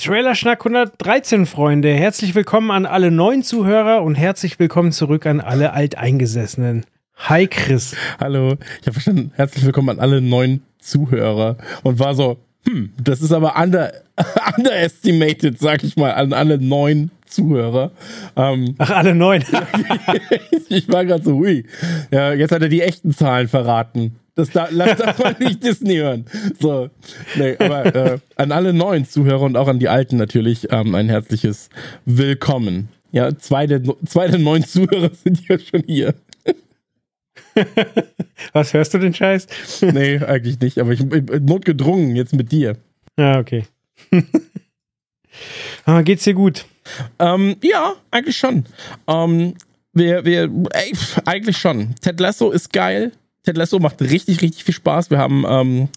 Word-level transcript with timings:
Trailerschnack 0.00 0.60
113, 0.60 1.44
Freunde. 1.44 1.92
Herzlich 1.92 2.34
willkommen 2.34 2.70
an 2.70 2.86
alle 2.86 3.10
neuen 3.10 3.42
Zuhörer 3.42 4.02
und 4.02 4.14
herzlich 4.14 4.58
willkommen 4.58 4.92
zurück 4.92 5.26
an 5.26 5.42
alle 5.42 5.74
Alteingesessenen. 5.74 6.86
Hi 7.16 7.46
Chris. 7.46 7.94
Hallo, 8.18 8.54
ich 8.80 8.86
habe 8.86 8.94
verstanden, 8.94 9.30
herzlich 9.34 9.62
willkommen 9.66 9.90
an 9.90 10.00
alle 10.00 10.22
neuen 10.22 10.62
Zuhörer 10.78 11.58
und 11.82 11.98
war 11.98 12.14
so, 12.14 12.38
hm, 12.66 12.94
das 12.96 13.20
ist 13.20 13.30
aber 13.30 13.60
under, 13.62 13.92
underestimated, 14.56 15.58
sag 15.58 15.84
ich 15.84 15.98
mal, 15.98 16.12
an 16.12 16.32
alle 16.32 16.56
neuen 16.56 17.10
Zuhörer. 17.26 17.90
Ähm, 18.36 18.76
Ach, 18.78 18.90
alle 18.92 19.14
neun. 19.14 19.44
ich 20.70 20.90
war 20.90 21.04
gerade 21.04 21.22
so, 21.22 21.34
hui. 21.34 21.66
Ja, 22.10 22.32
jetzt 22.32 22.52
hat 22.52 22.62
er 22.62 22.70
die 22.70 22.80
echten 22.80 23.12
Zahlen 23.12 23.48
verraten. 23.48 24.16
Das 24.40 24.48
da, 24.48 24.68
lass 24.70 24.96
das 24.96 25.18
mal 25.18 25.36
nicht 25.38 25.62
Disney 25.64 25.96
hören. 25.96 26.24
So, 26.58 26.88
nee, 27.36 27.56
aber 27.58 27.94
äh, 27.94 28.18
an 28.36 28.52
alle 28.52 28.72
neuen 28.72 29.04
Zuhörer 29.04 29.42
und 29.42 29.54
auch 29.58 29.68
an 29.68 29.78
die 29.78 29.90
alten 29.90 30.16
natürlich 30.16 30.72
ähm, 30.72 30.94
ein 30.94 31.10
herzliches 31.10 31.68
Willkommen. 32.06 32.88
Ja, 33.12 33.36
zwei 33.36 33.66
der, 33.66 33.82
zwei 34.06 34.28
der 34.28 34.38
neuen 34.38 34.64
Zuhörer 34.64 35.10
sind 35.24 35.46
ja 35.46 35.58
schon 35.58 35.82
hier. 35.86 36.14
Was 38.54 38.72
hörst 38.72 38.94
du 38.94 38.98
den 38.98 39.12
Scheiß? 39.12 39.46
nee, 39.82 40.16
eigentlich 40.20 40.58
nicht, 40.58 40.78
aber 40.78 40.92
ich 40.92 41.06
bin 41.06 41.44
notgedrungen 41.44 42.16
jetzt 42.16 42.32
mit 42.32 42.50
dir. 42.50 42.78
Ja, 43.18 43.40
okay. 43.40 43.66
aber 45.84 46.02
geht's 46.02 46.24
dir 46.24 46.32
gut? 46.32 46.64
Ähm, 47.18 47.56
ja, 47.62 47.92
eigentlich 48.10 48.38
schon. 48.38 48.64
Ähm, 49.06 49.52
wir, 49.92 50.24
wir, 50.24 50.50
ey, 50.72 50.92
eigentlich 51.26 51.58
schon. 51.58 51.94
Ted 51.96 52.18
Lasso 52.20 52.50
ist 52.50 52.72
geil. 52.72 53.12
Ted 53.42 53.56
Lasso 53.56 53.78
macht 53.78 54.02
richtig, 54.02 54.42
richtig 54.42 54.64
viel 54.64 54.74
Spaß. 54.74 55.10
Wir 55.10 55.16
haben 55.16 55.46
ähm, 55.48 55.88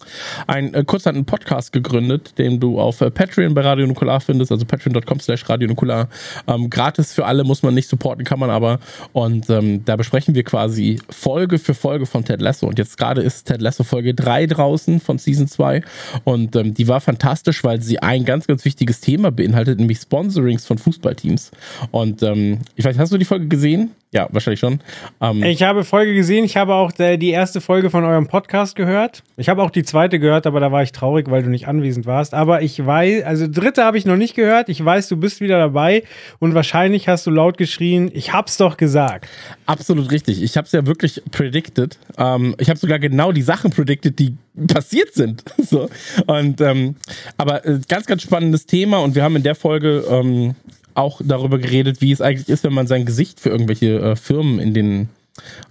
einen 0.46 0.72
äh, 0.72 0.82
kurzzeitigen 0.82 1.26
Podcast 1.26 1.72
gegründet, 1.72 2.38
den 2.38 2.58
du 2.58 2.80
auf 2.80 3.02
äh, 3.02 3.10
Patreon 3.10 3.52
bei 3.52 3.60
Radio 3.60 3.86
Nukular 3.86 4.22
findest, 4.22 4.50
also 4.50 4.64
patreon.com 4.64 5.20
slash 5.20 5.46
Radio 5.50 5.68
Nukular. 5.68 6.08
Ähm, 6.46 6.70
gratis 6.70 7.12
für 7.12 7.26
alle, 7.26 7.44
muss 7.44 7.62
man 7.62 7.74
nicht 7.74 7.86
supporten, 7.86 8.24
kann 8.24 8.38
man 8.38 8.48
aber. 8.48 8.80
Und 9.12 9.50
ähm, 9.50 9.84
da 9.84 9.96
besprechen 9.96 10.34
wir 10.34 10.42
quasi 10.42 10.98
Folge 11.10 11.58
für 11.58 11.74
Folge 11.74 12.06
von 12.06 12.24
Ted 12.24 12.40
Lasso. 12.40 12.66
Und 12.66 12.78
jetzt 12.78 12.96
gerade 12.96 13.20
ist 13.20 13.44
Ted 13.44 13.60
Lasso 13.60 13.84
Folge 13.84 14.14
3 14.14 14.46
draußen 14.46 14.98
von 15.00 15.18
Season 15.18 15.46
2. 15.46 15.82
Und 16.24 16.56
ähm, 16.56 16.72
die 16.72 16.88
war 16.88 17.02
fantastisch, 17.02 17.62
weil 17.62 17.82
sie 17.82 17.98
ein 17.98 18.24
ganz, 18.24 18.46
ganz 18.46 18.64
wichtiges 18.64 19.00
Thema 19.00 19.30
beinhaltet, 19.30 19.80
nämlich 19.80 19.98
Sponsorings 19.98 20.64
von 20.64 20.78
Fußballteams. 20.78 21.50
Und 21.90 22.22
ähm, 22.22 22.60
ich 22.74 22.86
weiß, 22.86 22.96
hast 22.98 23.12
du 23.12 23.18
die 23.18 23.26
Folge 23.26 23.48
gesehen? 23.48 23.90
Ja, 24.14 24.28
wahrscheinlich 24.30 24.60
schon. 24.60 24.78
Ähm, 25.20 25.42
ich 25.42 25.64
habe 25.64 25.82
Folge 25.82 26.14
gesehen, 26.14 26.44
ich 26.44 26.56
habe 26.56 26.72
auch 26.74 26.92
die 26.92 27.30
erste 27.30 27.60
Folge 27.60 27.90
von 27.90 28.04
eurem 28.04 28.28
Podcast 28.28 28.76
gehört. 28.76 29.24
Ich 29.36 29.48
habe 29.48 29.60
auch 29.60 29.70
die 29.70 29.82
zweite 29.82 30.20
gehört, 30.20 30.46
aber 30.46 30.60
da 30.60 30.70
war 30.70 30.84
ich 30.84 30.92
traurig, 30.92 31.28
weil 31.32 31.42
du 31.42 31.50
nicht 31.50 31.66
anwesend 31.66 32.06
warst. 32.06 32.32
Aber 32.32 32.62
ich 32.62 32.86
weiß, 32.86 33.24
also 33.24 33.48
dritte 33.50 33.82
habe 33.82 33.98
ich 33.98 34.06
noch 34.06 34.16
nicht 34.16 34.36
gehört. 34.36 34.68
Ich 34.68 34.82
weiß, 34.82 35.08
du 35.08 35.16
bist 35.16 35.40
wieder 35.40 35.58
dabei 35.58 36.04
und 36.38 36.54
wahrscheinlich 36.54 37.08
hast 37.08 37.26
du 37.26 37.32
laut 37.32 37.58
geschrien, 37.58 38.08
ich 38.14 38.32
hab's 38.32 38.56
doch 38.56 38.76
gesagt. 38.76 39.28
Absolut 39.66 40.12
richtig. 40.12 40.44
Ich 40.44 40.56
habe 40.56 40.66
es 40.66 40.70
ja 40.70 40.86
wirklich 40.86 41.20
predicted. 41.32 41.98
Ähm, 42.16 42.54
ich 42.58 42.70
habe 42.70 42.78
sogar 42.78 43.00
genau 43.00 43.32
die 43.32 43.42
Sachen 43.42 43.72
predicted, 43.72 44.16
die 44.20 44.36
passiert 44.72 45.12
sind. 45.12 45.42
so. 45.58 45.90
Und 46.28 46.60
ähm, 46.60 46.94
aber 47.36 47.66
äh, 47.66 47.80
ganz, 47.88 48.06
ganz 48.06 48.22
spannendes 48.22 48.66
Thema 48.66 48.98
und 48.98 49.16
wir 49.16 49.24
haben 49.24 49.34
in 49.34 49.42
der 49.42 49.56
Folge 49.56 50.04
ähm, 50.08 50.54
auch 50.94 51.20
darüber 51.24 51.58
geredet, 51.58 52.00
wie 52.00 52.12
es 52.12 52.20
eigentlich 52.20 52.48
ist, 52.48 52.64
wenn 52.64 52.74
man 52.74 52.86
sein 52.86 53.04
Gesicht 53.04 53.40
für 53.40 53.50
irgendwelche 53.50 53.98
äh, 54.00 54.16
Firmen 54.16 54.58
in 54.58 54.74
den 54.74 55.08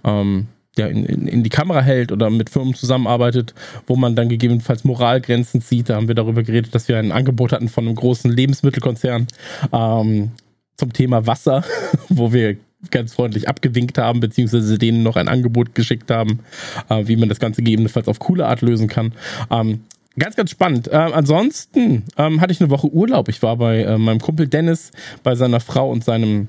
ähm, 0.04 0.48
ja, 0.76 0.86
in, 0.86 1.04
in, 1.04 1.28
in, 1.28 1.42
die 1.44 1.50
Kamera 1.50 1.80
hält 1.80 2.10
oder 2.10 2.30
mit 2.30 2.50
Firmen 2.50 2.74
zusammenarbeitet, 2.74 3.54
wo 3.86 3.96
man 3.96 4.16
dann 4.16 4.28
gegebenenfalls 4.28 4.84
Moralgrenzen 4.84 5.62
zieht. 5.62 5.88
Da 5.88 5.96
haben 5.96 6.08
wir 6.08 6.14
darüber 6.14 6.42
geredet, 6.42 6.74
dass 6.74 6.88
wir 6.88 6.98
ein 6.98 7.12
Angebot 7.12 7.52
hatten 7.52 7.68
von 7.68 7.86
einem 7.86 7.94
großen 7.94 8.30
Lebensmittelkonzern 8.30 9.28
ähm, 9.72 10.32
zum 10.76 10.92
Thema 10.92 11.26
Wasser, 11.26 11.64
wo 12.08 12.32
wir 12.32 12.56
ganz 12.90 13.14
freundlich 13.14 13.48
abgewinkt 13.48 13.98
haben, 13.98 14.20
beziehungsweise 14.20 14.76
denen 14.76 15.02
noch 15.02 15.16
ein 15.16 15.28
Angebot 15.28 15.74
geschickt 15.74 16.10
haben, 16.10 16.40
äh, 16.88 17.06
wie 17.06 17.16
man 17.16 17.28
das 17.28 17.40
Ganze 17.40 17.62
gegebenenfalls 17.62 18.08
auf 18.08 18.18
coole 18.18 18.46
Art 18.46 18.60
lösen 18.60 18.88
kann. 18.88 19.12
Ähm, 19.50 19.80
Ganz, 20.16 20.36
ganz 20.36 20.50
spannend. 20.50 20.88
Ähm, 20.92 21.12
ansonsten 21.12 22.04
ähm, 22.16 22.40
hatte 22.40 22.52
ich 22.52 22.60
eine 22.60 22.70
Woche 22.70 22.88
Urlaub. 22.88 23.28
Ich 23.28 23.42
war 23.42 23.56
bei 23.56 23.82
äh, 23.82 23.98
meinem 23.98 24.20
Kumpel 24.20 24.46
Dennis, 24.46 24.92
bei 25.22 25.34
seiner 25.34 25.60
Frau 25.60 25.90
und 25.90 26.04
seinem 26.04 26.48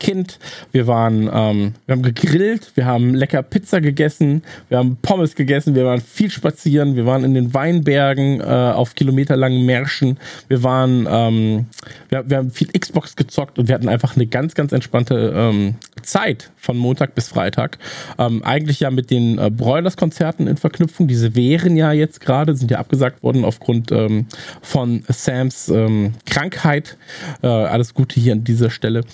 Kind. 0.00 0.38
Wir 0.72 0.86
waren, 0.86 1.30
ähm, 1.32 1.74
wir 1.86 1.92
haben 1.92 2.02
gegrillt, 2.02 2.72
wir 2.74 2.86
haben 2.86 3.14
lecker 3.14 3.42
Pizza 3.42 3.80
gegessen, 3.80 4.42
wir 4.68 4.78
haben 4.78 4.96
Pommes 5.02 5.34
gegessen, 5.34 5.74
wir 5.74 5.84
waren 5.84 6.00
viel 6.00 6.30
spazieren, 6.30 6.96
wir 6.96 7.06
waren 7.06 7.22
in 7.22 7.34
den 7.34 7.52
Weinbergen 7.54 8.40
äh, 8.40 8.44
auf 8.44 8.94
kilometerlangen 8.94 9.64
Märschen, 9.64 10.18
wir 10.48 10.62
waren, 10.62 11.06
ähm, 11.08 11.66
wir, 12.08 12.28
wir, 12.28 12.38
haben 12.38 12.50
viel 12.50 12.68
Xbox 12.68 13.14
gezockt 13.14 13.58
und 13.58 13.68
wir 13.68 13.74
hatten 13.74 13.88
einfach 13.88 14.16
eine 14.16 14.26
ganz, 14.26 14.54
ganz 14.54 14.72
entspannte 14.72 15.34
ähm, 15.36 15.74
Zeit 16.02 16.50
von 16.56 16.76
Montag 16.76 17.14
bis 17.14 17.28
Freitag. 17.28 17.78
Ähm, 18.18 18.42
eigentlich 18.42 18.80
ja 18.80 18.90
mit 18.90 19.10
den 19.10 19.38
äh, 19.38 19.50
Broilers-Konzerten 19.50 20.46
in 20.46 20.56
Verknüpfung. 20.56 21.08
Diese 21.08 21.34
wären 21.34 21.76
ja 21.76 21.92
jetzt 21.92 22.20
gerade, 22.20 22.54
sind 22.56 22.70
ja 22.70 22.78
abgesagt 22.78 23.22
worden 23.22 23.44
aufgrund 23.44 23.92
ähm, 23.92 24.26
von 24.62 25.02
Sams 25.08 25.68
ähm, 25.68 26.14
Krankheit. 26.26 26.96
Äh, 27.42 27.48
alles 27.48 27.92
Gute 27.94 28.18
hier 28.18 28.32
an 28.32 28.44
dieser 28.44 28.70
Stelle 28.70 29.04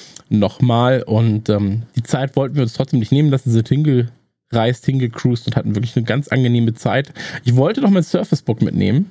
nochmal. 0.57 1.03
Und 1.03 1.49
ähm, 1.49 1.83
die 1.95 2.03
Zeit 2.03 2.37
wollten 2.37 2.57
wir 2.57 2.63
uns 2.63 2.75
trotzdem 2.75 3.01
nicht 3.01 3.13
nehmen 3.13 3.31
lassen, 3.31 3.51
sind 3.51 3.69
hingereist, 3.69 4.85
hingecruised 4.85 5.47
und 5.47 5.57
hatten 5.57 5.75
wirklich 5.75 5.97
eine 5.97 6.05
ganz 6.05 6.29
angenehme 6.29 6.75
Zeit. 6.75 7.13
Ich 7.45 7.57
wollte 7.57 7.81
doch 7.81 7.91
mein 7.91 8.03
Surface 8.03 8.43
Book 8.43 8.63
mitnehmen 8.63 9.11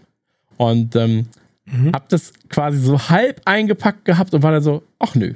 und 0.57 0.95
ähm, 0.95 1.27
mhm. 1.65 1.91
hab 1.93 2.09
das 2.09 2.33
quasi 2.49 2.79
so 2.79 3.09
halb 3.09 3.41
eingepackt 3.45 4.05
gehabt 4.05 4.33
und 4.33 4.43
war 4.43 4.51
dann 4.51 4.63
so, 4.63 4.83
ach 4.99 5.15
nö. 5.15 5.33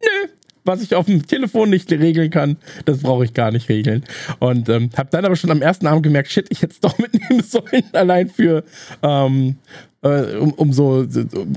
Nö, 0.00 0.28
was 0.64 0.82
ich 0.82 0.94
auf 0.94 1.06
dem 1.06 1.26
Telefon 1.26 1.70
nicht 1.70 1.90
regeln 1.90 2.30
kann, 2.30 2.56
das 2.84 2.98
brauche 2.98 3.24
ich 3.24 3.34
gar 3.34 3.50
nicht 3.50 3.68
regeln. 3.68 4.04
Und 4.38 4.68
ähm, 4.68 4.90
habe 4.96 5.08
dann 5.10 5.24
aber 5.24 5.34
schon 5.34 5.50
am 5.50 5.62
ersten 5.62 5.86
Abend 5.86 6.04
gemerkt, 6.04 6.30
shit, 6.30 6.46
ich 6.50 6.62
hätte 6.62 6.74
es 6.74 6.80
doch 6.80 6.98
mitnehmen 6.98 7.42
sollen, 7.42 7.82
allein 7.92 8.28
für, 8.28 8.62
ähm, 9.02 9.56
äh, 10.02 10.36
um, 10.36 10.52
um 10.52 10.72
so, 10.72 11.06
um, 11.34 11.56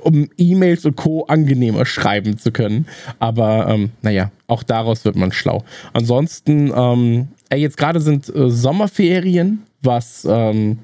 um 0.00 0.28
E-Mails 0.36 0.84
und 0.84 0.96
Co. 0.96 1.24
angenehmer 1.26 1.86
schreiben 1.86 2.38
zu 2.38 2.52
können. 2.52 2.86
Aber 3.18 3.68
ähm, 3.68 3.90
naja, 4.02 4.30
auch 4.46 4.62
daraus 4.62 5.04
wird 5.04 5.16
man 5.16 5.32
schlau. 5.32 5.64
Ansonsten, 5.92 6.72
ähm, 6.74 7.28
ey, 7.50 7.60
jetzt 7.60 7.76
gerade 7.76 8.00
sind 8.00 8.34
äh, 8.34 8.50
Sommerferien, 8.50 9.62
was 9.82 10.26
ähm, 10.28 10.80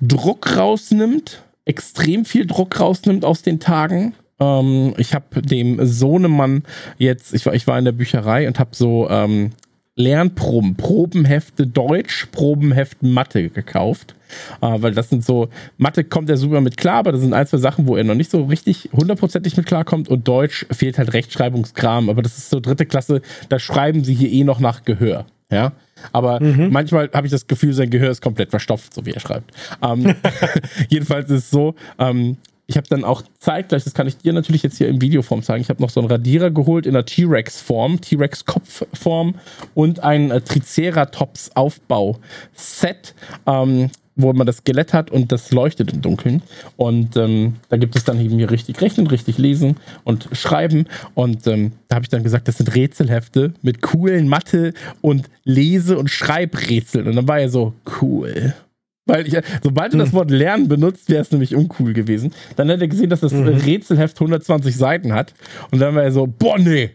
Druck 0.00 0.56
rausnimmt, 0.56 1.42
extrem 1.64 2.24
viel 2.24 2.46
Druck 2.46 2.78
rausnimmt 2.78 3.24
aus 3.24 3.42
den 3.42 3.60
Tagen. 3.60 4.14
Ähm, 4.38 4.94
ich 4.98 5.14
habe 5.14 5.42
dem 5.42 5.84
Sohnemann 5.86 6.62
jetzt, 6.98 7.34
ich 7.34 7.46
war, 7.46 7.54
ich 7.54 7.66
war 7.66 7.78
in 7.78 7.84
der 7.84 7.92
Bücherei 7.92 8.46
und 8.46 8.58
habe 8.58 8.70
so 8.74 9.08
ähm, 9.08 9.52
Lernproben, 9.96 10.76
Probenhefte 10.76 11.66
Deutsch, 11.66 12.26
Probenhefte 12.30 13.06
Mathe 13.06 13.48
gekauft. 13.48 14.14
Äh, 14.60 14.82
weil 14.82 14.92
das 14.92 15.08
sind 15.08 15.24
so, 15.24 15.48
Mathe 15.78 16.04
kommt 16.04 16.28
er 16.28 16.36
super 16.36 16.60
mit 16.60 16.76
klar, 16.76 16.96
aber 16.96 17.12
das 17.12 17.22
sind 17.22 17.32
ein, 17.32 17.46
zwei 17.46 17.58
Sachen, 17.58 17.86
wo 17.86 17.96
er 17.96 18.04
noch 18.04 18.14
nicht 18.14 18.30
so 18.30 18.44
richtig 18.44 18.90
hundertprozentig 18.92 19.56
mit 19.56 19.66
klarkommt 19.66 20.08
und 20.08 20.28
Deutsch 20.28 20.66
fehlt 20.70 20.98
halt 20.98 21.12
Rechtschreibungskram, 21.12 22.10
aber 22.10 22.22
das 22.22 22.36
ist 22.36 22.50
so 22.50 22.60
dritte 22.60 22.86
Klasse, 22.86 23.22
da 23.48 23.58
schreiben 23.58 24.04
sie 24.04 24.14
hier 24.14 24.30
eh 24.30 24.44
noch 24.44 24.60
nach 24.60 24.84
Gehör. 24.84 25.26
Ja, 25.50 25.72
aber 26.12 26.42
mhm. 26.42 26.72
manchmal 26.72 27.08
habe 27.14 27.28
ich 27.28 27.30
das 27.30 27.46
Gefühl, 27.46 27.72
sein 27.72 27.88
Gehör 27.88 28.10
ist 28.10 28.20
komplett 28.20 28.50
verstopft, 28.50 28.92
so 28.92 29.06
wie 29.06 29.12
er 29.12 29.20
schreibt. 29.20 29.52
Ähm, 29.80 30.16
jedenfalls 30.88 31.30
ist 31.30 31.44
es 31.44 31.50
so, 31.50 31.76
ähm, 32.00 32.36
ich 32.66 32.76
habe 32.76 32.88
dann 32.88 33.04
auch 33.04 33.22
zeitgleich, 33.38 33.84
das 33.84 33.94
kann 33.94 34.08
ich 34.08 34.18
dir 34.18 34.32
natürlich 34.32 34.64
jetzt 34.64 34.78
hier 34.78 34.88
in 34.88 35.00
Videoform 35.00 35.42
zeigen, 35.42 35.62
ich 35.62 35.68
habe 35.68 35.80
noch 35.82 35.90
so 35.90 36.00
einen 36.00 36.10
Radierer 36.10 36.50
geholt 36.50 36.86
in 36.86 36.94
der 36.94 37.04
T-Rex-Form, 37.04 38.00
T-Rex-Kopfform 38.00 39.36
und 39.74 40.00
ein 40.00 40.32
äh, 40.32 40.40
Triceratops-Aufbau-Set, 40.40 43.14
ähm, 43.46 43.90
wo 44.16 44.32
man 44.32 44.46
das 44.46 44.58
Skelett 44.58 44.92
hat 44.94 45.10
und 45.10 45.30
das 45.30 45.52
leuchtet 45.52 45.92
im 45.92 46.02
Dunkeln. 46.02 46.42
Und 46.76 47.16
ähm, 47.16 47.56
da 47.68 47.76
gibt 47.76 47.94
es 47.96 48.04
dann 48.04 48.18
eben 48.18 48.38
hier 48.38 48.50
richtig 48.50 48.80
rechnen, 48.80 49.06
richtig 49.06 49.38
lesen 49.38 49.76
und 50.04 50.28
schreiben. 50.32 50.86
Und 51.14 51.46
ähm, 51.46 51.72
da 51.88 51.96
habe 51.96 52.04
ich 52.04 52.08
dann 52.08 52.22
gesagt, 52.22 52.48
das 52.48 52.56
sind 52.56 52.74
Rätselhefte 52.74 53.52
mit 53.60 53.82
coolen 53.82 54.26
Mathe- 54.26 54.72
und 55.02 55.28
Lese- 55.44 55.98
und 55.98 56.10
Schreibrätseln. 56.10 57.06
Und 57.06 57.16
dann 57.16 57.28
war 57.28 57.40
er 57.40 57.50
so, 57.50 57.74
cool 58.00 58.54
Weil 59.06 59.26
ich, 59.26 59.36
sobald 59.62 59.92
du 59.92 59.98
hm. 59.98 60.04
das 60.04 60.12
Wort 60.12 60.30
lernen 60.30 60.68
benutzt, 60.68 61.08
wäre 61.08 61.22
es 61.22 61.30
nämlich 61.30 61.54
uncool 61.54 61.92
gewesen. 61.92 62.34
Dann 62.56 62.68
hätte 62.68 62.82
er 62.82 62.88
gesehen, 62.88 63.08
dass 63.08 63.20
das 63.20 63.32
mhm. 63.32 63.46
Rätselheft 63.46 64.16
120 64.16 64.76
Seiten 64.76 65.12
hat. 65.12 65.32
Und 65.70 65.78
dann 65.78 65.94
war 65.94 66.02
er 66.02 66.12
so, 66.12 66.26
boah, 66.26 66.58
nee. 66.58 66.90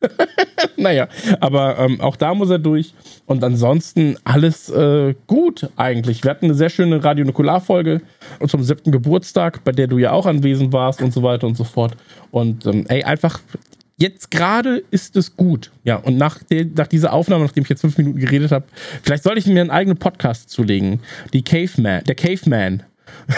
naja, 0.76 1.08
aber 1.40 1.78
ähm, 1.78 2.00
auch 2.00 2.16
da 2.16 2.34
muss 2.34 2.50
er 2.50 2.58
durch. 2.58 2.94
Und 3.24 3.42
ansonsten 3.42 4.16
alles 4.24 4.68
äh, 4.68 5.14
gut 5.26 5.70
eigentlich. 5.76 6.22
Wir 6.22 6.30
hatten 6.30 6.46
eine 6.46 6.54
sehr 6.54 6.68
schöne 6.68 7.02
Radio 7.02 7.24
Nukular-Folge 7.24 8.02
zum 8.46 8.62
siebten 8.62 8.92
Geburtstag, 8.92 9.64
bei 9.64 9.72
der 9.72 9.86
du 9.86 9.98
ja 9.98 10.12
auch 10.12 10.26
anwesend 10.26 10.72
warst 10.72 11.02
und 11.02 11.12
so 11.12 11.22
weiter 11.22 11.46
und 11.46 11.56
so 11.56 11.64
fort. 11.64 11.96
Und 12.30 12.66
ähm, 12.66 12.84
ey, 12.88 13.04
einfach 13.04 13.40
jetzt 13.96 14.30
gerade 14.30 14.82
ist 14.90 15.16
es 15.16 15.36
gut. 15.36 15.70
Ja, 15.84 15.96
und 15.96 16.16
nach, 16.16 16.42
der, 16.42 16.64
nach 16.64 16.86
dieser 16.86 17.12
Aufnahme, 17.12 17.44
nachdem 17.44 17.64
ich 17.64 17.68
jetzt 17.70 17.80
fünf 17.80 17.98
Minuten 17.98 18.18
geredet 18.18 18.52
habe, 18.52 18.66
vielleicht 19.02 19.22
soll 19.24 19.38
ich 19.38 19.46
mir 19.46 19.60
einen 19.60 19.70
eigenen 19.70 19.98
Podcast 19.98 20.50
zulegen. 20.50 21.00
Die 21.32 21.42
Caveman, 21.42 22.04
der 22.04 22.14
Caveman. 22.14 22.82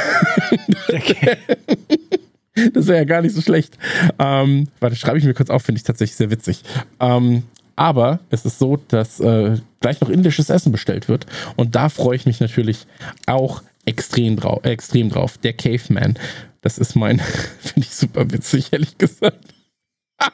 das 2.75 2.87
wäre 2.87 2.99
ja 2.99 3.05
gar 3.05 3.22
nicht 3.22 3.34
so 3.34 3.40
schlecht. 3.40 3.78
Ähm, 4.19 4.69
warte, 4.81 4.96
schreibe 4.96 5.19
ich 5.19 5.25
mir 5.25 5.34
kurz 5.34 5.50
auf, 5.50 5.62
finde 5.62 5.78
ich 5.78 5.84
tatsächlich 5.84 6.16
sehr 6.16 6.31
witzig. 6.31 6.62
Ähm, 7.00 7.44
aber 7.76 8.19
es 8.31 8.44
ist 8.44 8.58
so, 8.58 8.76
dass 8.88 9.20
äh, 9.20 9.56
gleich 9.81 10.00
noch 10.00 10.08
indisches 10.08 10.50
Essen 10.50 10.72
bestellt 10.72 11.08
wird. 11.08 11.26
Und 11.56 11.76
da 11.76 11.88
freue 11.88 12.16
ich 12.16 12.26
mich 12.26 12.40
natürlich 12.40 12.87
auch 13.26 13.62
extrem, 13.84 14.37
drau 14.37 14.61
äh, 14.64 14.70
extrem 14.70 15.11
drauf. 15.11 15.38
Der 15.38 15.52
Caveman. 15.52 16.19
Das 16.61 16.78
ist 16.78 16.96
mein, 16.96 17.20
finde 17.61 17.87
ich 17.87 17.94
super 17.94 18.31
witzig, 18.32 18.72
ehrlich 18.72 18.99
gesagt. 18.99 19.54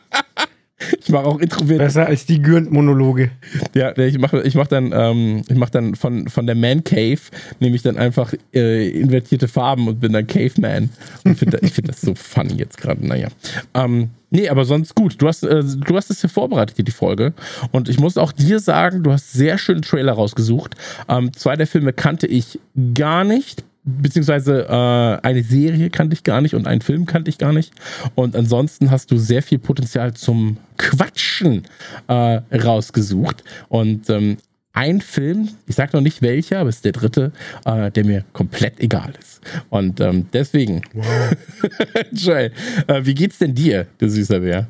Ich 1.01 1.09
mache 1.09 1.25
auch 1.25 1.39
introvertiert. 1.39 1.79
Besser 1.79 2.07
als 2.07 2.27
die 2.27 2.41
Gürnt-Monologe. 2.41 3.31
Ja, 3.75 3.97
ich 3.97 4.19
mache 4.19 4.43
ich 4.43 4.55
mach 4.55 4.67
dann, 4.67 4.93
ähm, 4.95 5.43
ich 5.49 5.57
mach 5.57 5.71
dann 5.71 5.95
von, 5.95 6.29
von 6.29 6.47
der 6.47 6.55
Man 6.55 6.85
Cave, 6.85 7.21
nehme 7.61 7.77
ich 7.77 7.83
dann 7.83 7.97
einfach 7.97 8.35
äh, 8.55 8.89
invertierte 8.89 9.49
Farben 9.49 9.89
und 9.89 10.01
bin 10.01 10.13
dann 10.13 10.27
Caveman. 10.27 10.91
Und 11.25 11.39
find, 11.39 11.55
ich 11.63 11.73
finde 11.73 11.93
das 11.93 12.01
so 12.01 12.15
funny 12.15 12.55
jetzt 12.55 12.79
gerade. 12.79 13.07
Naja. 13.07 13.29
Ähm, 13.75 14.11
nee, 14.31 14.49
aber 14.49 14.65
sonst 14.65 14.95
gut. 14.95 15.21
Du 15.21 15.29
hast, 15.29 15.43
äh, 15.43 15.63
du 15.63 15.97
hast 15.97 16.11
es 16.11 16.21
hier 16.21 16.31
vorbereitet, 16.31 16.77
hier 16.77 16.85
die 16.85 16.93
Folge. 16.93 17.33
Und 17.73 17.89
ich 17.89 17.99
muss 17.99 18.19
auch 18.19 18.33
dir 18.33 18.59
sagen, 18.59 19.03
du 19.03 19.13
hast 19.13 19.33
sehr 19.33 19.59
schöne 19.59 19.81
Trailer 19.81 20.13
rausgesucht. 20.13 20.75
Ähm, 21.09 21.33
zwei 21.35 21.57
der 21.57 21.67
Filme 21.67 21.93
kannte 21.93 22.27
ich 22.27 22.59
gar 22.95 23.25
nicht 23.25 23.65
beziehungsweise 23.85 24.67
äh, 24.67 25.27
eine 25.27 25.43
Serie 25.43 25.91
kannte 25.91 26.15
ich 26.15 26.25
gar 26.25 26.41
nicht 26.41 26.55
und 26.55 26.67
einen 26.67 26.81
Film 26.81 27.07
kannte 27.07 27.29
ich 27.29 27.39
gar 27.39 27.53
nicht. 27.53 27.73
Und 28.15 28.35
ansonsten 28.35 28.91
hast 28.91 29.11
du 29.11 29.19
sehr 29.19 29.43
viel 29.43 29.59
Potenzial 29.59 30.15
zum 30.15 30.57
Quatschen 30.79 31.65
äh, 32.09 32.41
rausgesucht. 32.57 33.45
Und 33.69 34.09
ähm, 34.11 34.39
ein 34.73 35.01
Film, 35.01 35.51
ich 35.67 35.77
sag 35.77 35.93
noch 35.93 36.01
nicht 36.01 36.21
welcher, 36.23 36.59
aber 36.59 36.69
es 36.69 36.77
ist 36.77 36.85
der 36.85 36.93
dritte, 36.93 37.33
äh, 37.65 37.91
der 37.91 38.05
mir 38.05 38.25
komplett 38.33 38.81
egal 38.81 39.13
ist. 39.21 39.41
Und 39.71 40.01
ähm, 40.01 40.27
deswegen, 40.33 40.83
wow. 40.95 41.33
Joel, 42.13 42.53
äh, 42.89 43.05
wie 43.05 43.15
geht's 43.15 43.39
denn 43.39 43.55
dir, 43.55 43.87
du 43.99 44.09
süßer 44.09 44.41
Bär? 44.41 44.67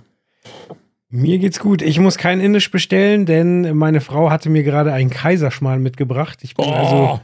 Mir 1.09 1.39
geht's 1.39 1.61
gut. 1.61 1.81
Ich 1.81 2.01
muss 2.01 2.19
kein 2.19 2.41
Indisch 2.41 2.71
bestellen, 2.71 3.25
denn 3.25 3.77
meine 3.77 4.01
Frau 4.01 4.31
hatte 4.31 4.51
mir 4.51 4.65
gerade 4.65 4.93
einen 4.93 5.11
Kaiserschmarrn 5.11 5.81
mitgebracht. 5.81 6.41
Ich 6.43 6.55
bin 6.55 6.67
oh. 6.67 6.73
also 6.73 7.21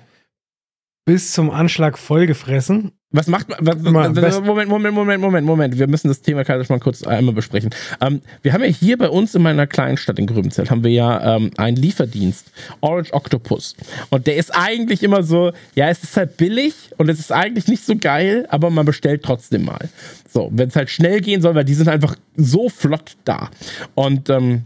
bis 1.11 1.33
zum 1.33 1.51
Anschlag 1.51 1.99
vollgefressen. 1.99 2.93
Was 3.11 3.27
macht 3.27 3.49
was, 3.59 3.85
was, 3.85 4.41
Moment, 4.43 4.69
Moment, 4.69 4.95
Moment, 4.95 5.21
Moment, 5.21 5.45
Moment. 5.45 5.77
Wir 5.77 5.89
müssen 5.89 6.07
das 6.07 6.23
Thema 6.23 6.45
Kaiserschmarrn 6.45 6.79
kurz 6.79 7.03
einmal 7.03 7.35
besprechen. 7.35 7.71
Ähm, 8.01 8.23
wir 8.43 8.53
haben 8.53 8.63
ja 8.63 8.69
hier 8.69 8.97
bei 8.97 9.09
uns 9.09 9.35
in 9.35 9.43
meiner 9.43 9.67
kleinen 9.67 9.97
Stadt 9.97 10.21
in 10.21 10.29
Grübenzell 10.29 10.69
haben 10.69 10.85
wir 10.85 10.93
ja 10.93 11.35
ähm, 11.35 11.51
einen 11.57 11.77
Lieferdienst, 11.77 12.53
Orange 12.81 13.13
Octopus. 13.13 13.75
Und 14.11 14.29
der 14.29 14.37
ist 14.37 14.57
eigentlich 14.57 15.03
immer 15.03 15.25
so, 15.25 15.51
ja, 15.75 15.89
es 15.89 16.05
ist 16.05 16.17
halt 16.17 16.37
billig 16.37 16.75
und 16.97 17.09
es 17.09 17.19
ist 17.19 17.33
eigentlich 17.33 17.67
nicht 17.67 17.85
so 17.85 17.97
geil, 17.97 18.47
aber 18.49 18.71
man 18.71 18.87
bestellt 18.87 19.25
trotzdem 19.25 19.65
mal. 19.65 19.89
So, 20.33 20.49
wenn 20.53 20.69
es 20.69 20.77
halt 20.77 20.91
schnell 20.91 21.21
gehen 21.21 21.43
soll, 21.43 21.57
weil 21.57 21.65
die 21.65 21.75
sind 21.75 21.89
einfach 21.89 22.15
so 22.37 22.69
flott 22.69 23.17
da. 23.25 23.51
Und 23.97 24.31
ähm, 24.31 24.63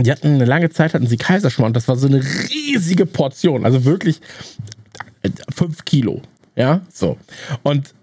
die 0.00 0.10
hatten 0.10 0.28
eine 0.28 0.46
lange 0.46 0.70
Zeit, 0.70 0.94
hatten 0.94 1.06
sie 1.06 1.18
Kaiserschmarrn 1.18 1.68
und 1.68 1.76
das 1.76 1.86
war 1.86 1.96
so 1.96 2.06
eine 2.06 2.22
riesige 2.22 3.04
Portion. 3.04 3.66
Also 3.66 3.84
wirklich 3.84 4.22
fünf 5.54 5.84
Kilo. 5.84 6.22
Ja, 6.56 6.80
so. 6.92 7.18
Und 7.62 7.94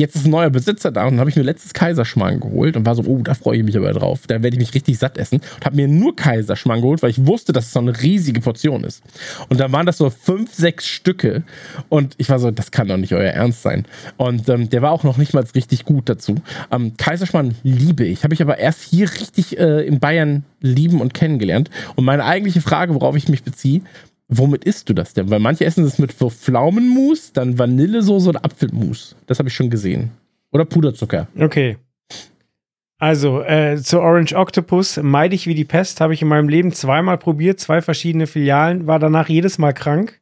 jetzt 0.00 0.16
ist 0.16 0.24
ein 0.24 0.30
neuer 0.30 0.50
Besitzer 0.50 0.90
da 0.90 1.06
und 1.06 1.20
habe 1.20 1.30
ich 1.30 1.36
mir 1.36 1.42
letztes 1.42 1.74
Kaiserschmarrn 1.74 2.40
geholt 2.40 2.76
und 2.76 2.86
war 2.86 2.94
so, 2.94 3.02
oh, 3.02 3.20
da 3.22 3.34
freue 3.34 3.58
ich 3.58 3.64
mich 3.64 3.76
aber 3.76 3.92
drauf. 3.92 4.20
Da 4.26 4.42
werde 4.42 4.56
ich 4.56 4.58
mich 4.58 4.74
richtig 4.74 4.98
satt 4.98 5.18
essen. 5.18 5.40
Und 5.56 5.64
habe 5.64 5.76
mir 5.76 5.88
nur 5.88 6.16
Kaiserschmarrn 6.16 6.80
geholt, 6.80 7.02
weil 7.02 7.10
ich 7.10 7.26
wusste, 7.26 7.52
dass 7.52 7.66
es 7.66 7.72
so 7.72 7.80
eine 7.80 8.00
riesige 8.00 8.40
Portion 8.40 8.84
ist. 8.84 9.02
Und 9.48 9.60
da 9.60 9.70
waren 9.70 9.86
das 9.86 9.98
so 9.98 10.08
fünf, 10.10 10.54
sechs 10.54 10.86
Stücke. 10.86 11.42
Und 11.88 12.14
ich 12.18 12.28
war 12.30 12.38
so, 12.38 12.50
das 12.50 12.70
kann 12.70 12.88
doch 12.88 12.96
nicht 12.96 13.12
euer 13.12 13.30
Ernst 13.30 13.62
sein. 13.62 13.84
Und 14.16 14.48
ähm, 14.48 14.70
der 14.70 14.82
war 14.82 14.92
auch 14.92 15.04
noch 15.04 15.18
nicht 15.18 15.34
mal 15.34 15.44
richtig 15.54 15.84
gut 15.84 16.08
dazu. 16.08 16.36
Ähm, 16.70 16.94
Kaiserschmarrn 16.96 17.54
liebe 17.62 18.04
ich. 18.04 18.24
Habe 18.24 18.34
ich 18.34 18.42
aber 18.42 18.58
erst 18.58 18.82
hier 18.82 19.10
richtig 19.10 19.58
äh, 19.58 19.86
in 19.86 20.00
Bayern 20.00 20.44
lieben 20.60 21.00
und 21.00 21.14
kennengelernt. 21.14 21.70
Und 21.96 22.04
meine 22.04 22.24
eigentliche 22.24 22.60
Frage, 22.60 22.94
worauf 22.94 23.16
ich 23.16 23.28
mich 23.28 23.42
beziehe, 23.42 23.82
Womit 24.30 24.64
isst 24.64 24.88
du 24.88 24.94
das 24.94 25.12
denn? 25.12 25.28
Weil 25.28 25.40
manche 25.40 25.64
essen 25.64 25.84
es 25.84 25.98
mit 25.98 26.12
Pflaumenmus, 26.12 27.32
dann 27.32 27.58
Vanillesoße 27.58 28.28
oder 28.28 28.44
Apfelmus. 28.44 29.16
Das 29.26 29.40
habe 29.40 29.48
ich 29.48 29.54
schon 29.54 29.70
gesehen. 29.70 30.12
Oder 30.52 30.64
Puderzucker. 30.64 31.26
Okay. 31.36 31.76
Also, 32.98 33.42
äh, 33.42 33.78
zu 33.82 34.00
Orange 34.00 34.34
Octopus 34.36 34.98
meide 35.02 35.34
ich 35.34 35.46
wie 35.46 35.54
die 35.54 35.64
Pest, 35.64 36.00
habe 36.00 36.14
ich 36.14 36.22
in 36.22 36.28
meinem 36.28 36.48
Leben 36.48 36.72
zweimal 36.72 37.18
probiert, 37.18 37.58
zwei 37.58 37.82
verschiedene 37.82 38.26
Filialen, 38.26 38.86
war 38.86 38.98
danach 38.98 39.28
jedes 39.28 39.58
Mal 39.58 39.72
krank. 39.72 40.20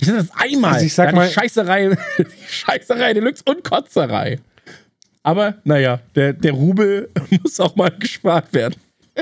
Ich 0.00 0.08
hatte 0.08 0.18
das 0.18 0.30
einmal. 0.34 0.74
Also 0.74 0.86
ich 0.86 0.94
sag 0.94 1.14
mal, 1.14 1.28
Scheißerei, 1.28 1.96
Scheißerei 2.48 3.14
Deluxe 3.14 3.42
und 3.46 3.62
Kotzerei. 3.62 4.40
Aber 5.22 5.56
naja, 5.64 6.00
der, 6.14 6.32
der 6.32 6.52
Rubel 6.52 7.10
muss 7.42 7.60
auch 7.60 7.76
mal 7.76 7.90
gespart 7.90 8.52
werden. 8.54 8.76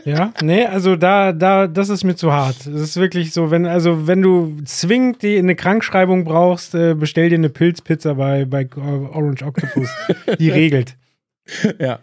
Ja, 0.05 0.33
nee, 0.43 0.67
also 0.67 0.97
da, 0.97 1.33
da, 1.33 1.67
das 1.67 1.89
ist 1.89 2.05
mir 2.05 2.17
zu 2.17 2.33
hart. 2.33 2.67
Das 2.67 2.81
ist 2.81 2.97
wirklich 2.97 3.33
so, 3.33 3.51
wenn, 3.51 3.65
also 3.65 4.07
wenn 4.07 4.23
du 4.23 4.57
zwingend 4.65 5.23
die, 5.23 5.39
eine 5.39 5.55
Krankschreibung 5.55 6.25
brauchst, 6.25 6.75
äh, 6.75 6.95
bestell 6.95 7.29
dir 7.29 7.37
eine 7.37 7.49
Pilzpizza 7.49 8.15
bei, 8.15 8.45
bei 8.45 8.69
Orange 8.77 9.45
Octopus. 9.45 9.89
Die 10.39 10.51
regelt. 10.51 10.97
Ja. 11.79 12.01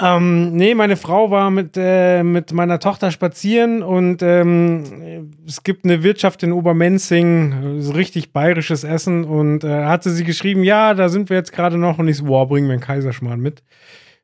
Ähm, 0.00 0.56
nee, 0.56 0.74
meine 0.74 0.96
Frau 0.96 1.30
war 1.30 1.50
mit, 1.50 1.76
äh, 1.76 2.22
mit 2.22 2.52
meiner 2.52 2.80
Tochter 2.80 3.10
spazieren 3.10 3.82
und 3.82 4.22
ähm, 4.22 5.30
es 5.46 5.62
gibt 5.62 5.84
eine 5.84 6.02
Wirtschaft 6.02 6.42
in 6.42 6.52
Obermenzing, 6.52 7.80
so 7.80 7.92
richtig 7.92 8.32
bayerisches 8.32 8.84
Essen 8.84 9.24
und 9.24 9.64
äh, 9.64 9.84
hatte 9.84 10.10
sie 10.10 10.24
geschrieben, 10.24 10.64
ja, 10.64 10.94
da 10.94 11.08
sind 11.08 11.28
wir 11.28 11.36
jetzt 11.36 11.52
gerade 11.52 11.76
noch 11.76 11.98
und 11.98 12.08
ich 12.08 12.16
so, 12.16 12.24
boah, 12.24 12.48
bringen 12.48 12.66
wir 12.68 12.72
einen 12.72 12.82
Kaiserschmarrn 12.82 13.40
mit. 13.40 13.62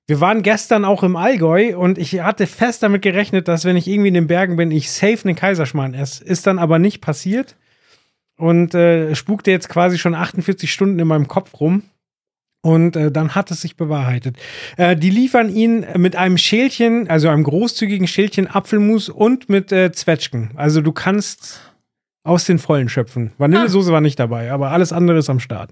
Wir 0.08 0.22
waren 0.22 0.42
gestern 0.42 0.86
auch 0.86 1.02
im 1.02 1.16
Allgäu 1.16 1.76
und 1.76 1.98
ich 1.98 2.20
hatte 2.20 2.46
fest 2.46 2.82
damit 2.82 3.02
gerechnet, 3.02 3.46
dass 3.46 3.66
wenn 3.66 3.76
ich 3.76 3.86
irgendwie 3.86 4.08
in 4.08 4.14
den 4.14 4.26
Bergen 4.26 4.56
bin, 4.56 4.70
ich 4.70 4.90
safe 4.90 5.18
einen 5.24 5.36
Kaiserschmarrn 5.36 5.92
esse. 5.92 6.24
Ist 6.24 6.46
dann 6.46 6.58
aber 6.58 6.78
nicht 6.78 7.02
passiert 7.02 7.56
und 8.38 8.74
äh, 8.74 9.14
spukte 9.14 9.50
jetzt 9.50 9.68
quasi 9.68 9.98
schon 9.98 10.14
48 10.14 10.72
Stunden 10.72 10.98
in 10.98 11.06
meinem 11.06 11.28
Kopf 11.28 11.60
rum. 11.60 11.82
Und 12.62 12.96
äh, 12.96 13.12
dann 13.12 13.34
hat 13.34 13.50
es 13.50 13.60
sich 13.60 13.76
bewahrheitet. 13.76 14.36
Äh, 14.78 14.96
die 14.96 15.10
liefern 15.10 15.54
ihn 15.54 15.86
mit 15.96 16.16
einem 16.16 16.38
Schälchen, 16.38 17.08
also 17.08 17.28
einem 17.28 17.44
großzügigen 17.44 18.06
Schälchen 18.06 18.48
Apfelmus 18.48 19.10
und 19.10 19.50
mit 19.50 19.72
äh, 19.72 19.92
Zwetschgen. 19.92 20.52
Also 20.56 20.80
du 20.80 20.92
kannst 20.92 21.60
aus 22.24 22.46
den 22.46 22.58
Vollen 22.58 22.88
schöpfen. 22.88 23.32
Vanillesoße 23.36 23.90
ah. 23.90 23.94
war 23.94 24.00
nicht 24.00 24.18
dabei, 24.18 24.50
aber 24.52 24.70
alles 24.70 24.90
andere 24.90 25.18
ist 25.18 25.28
am 25.28 25.38
Start. 25.38 25.70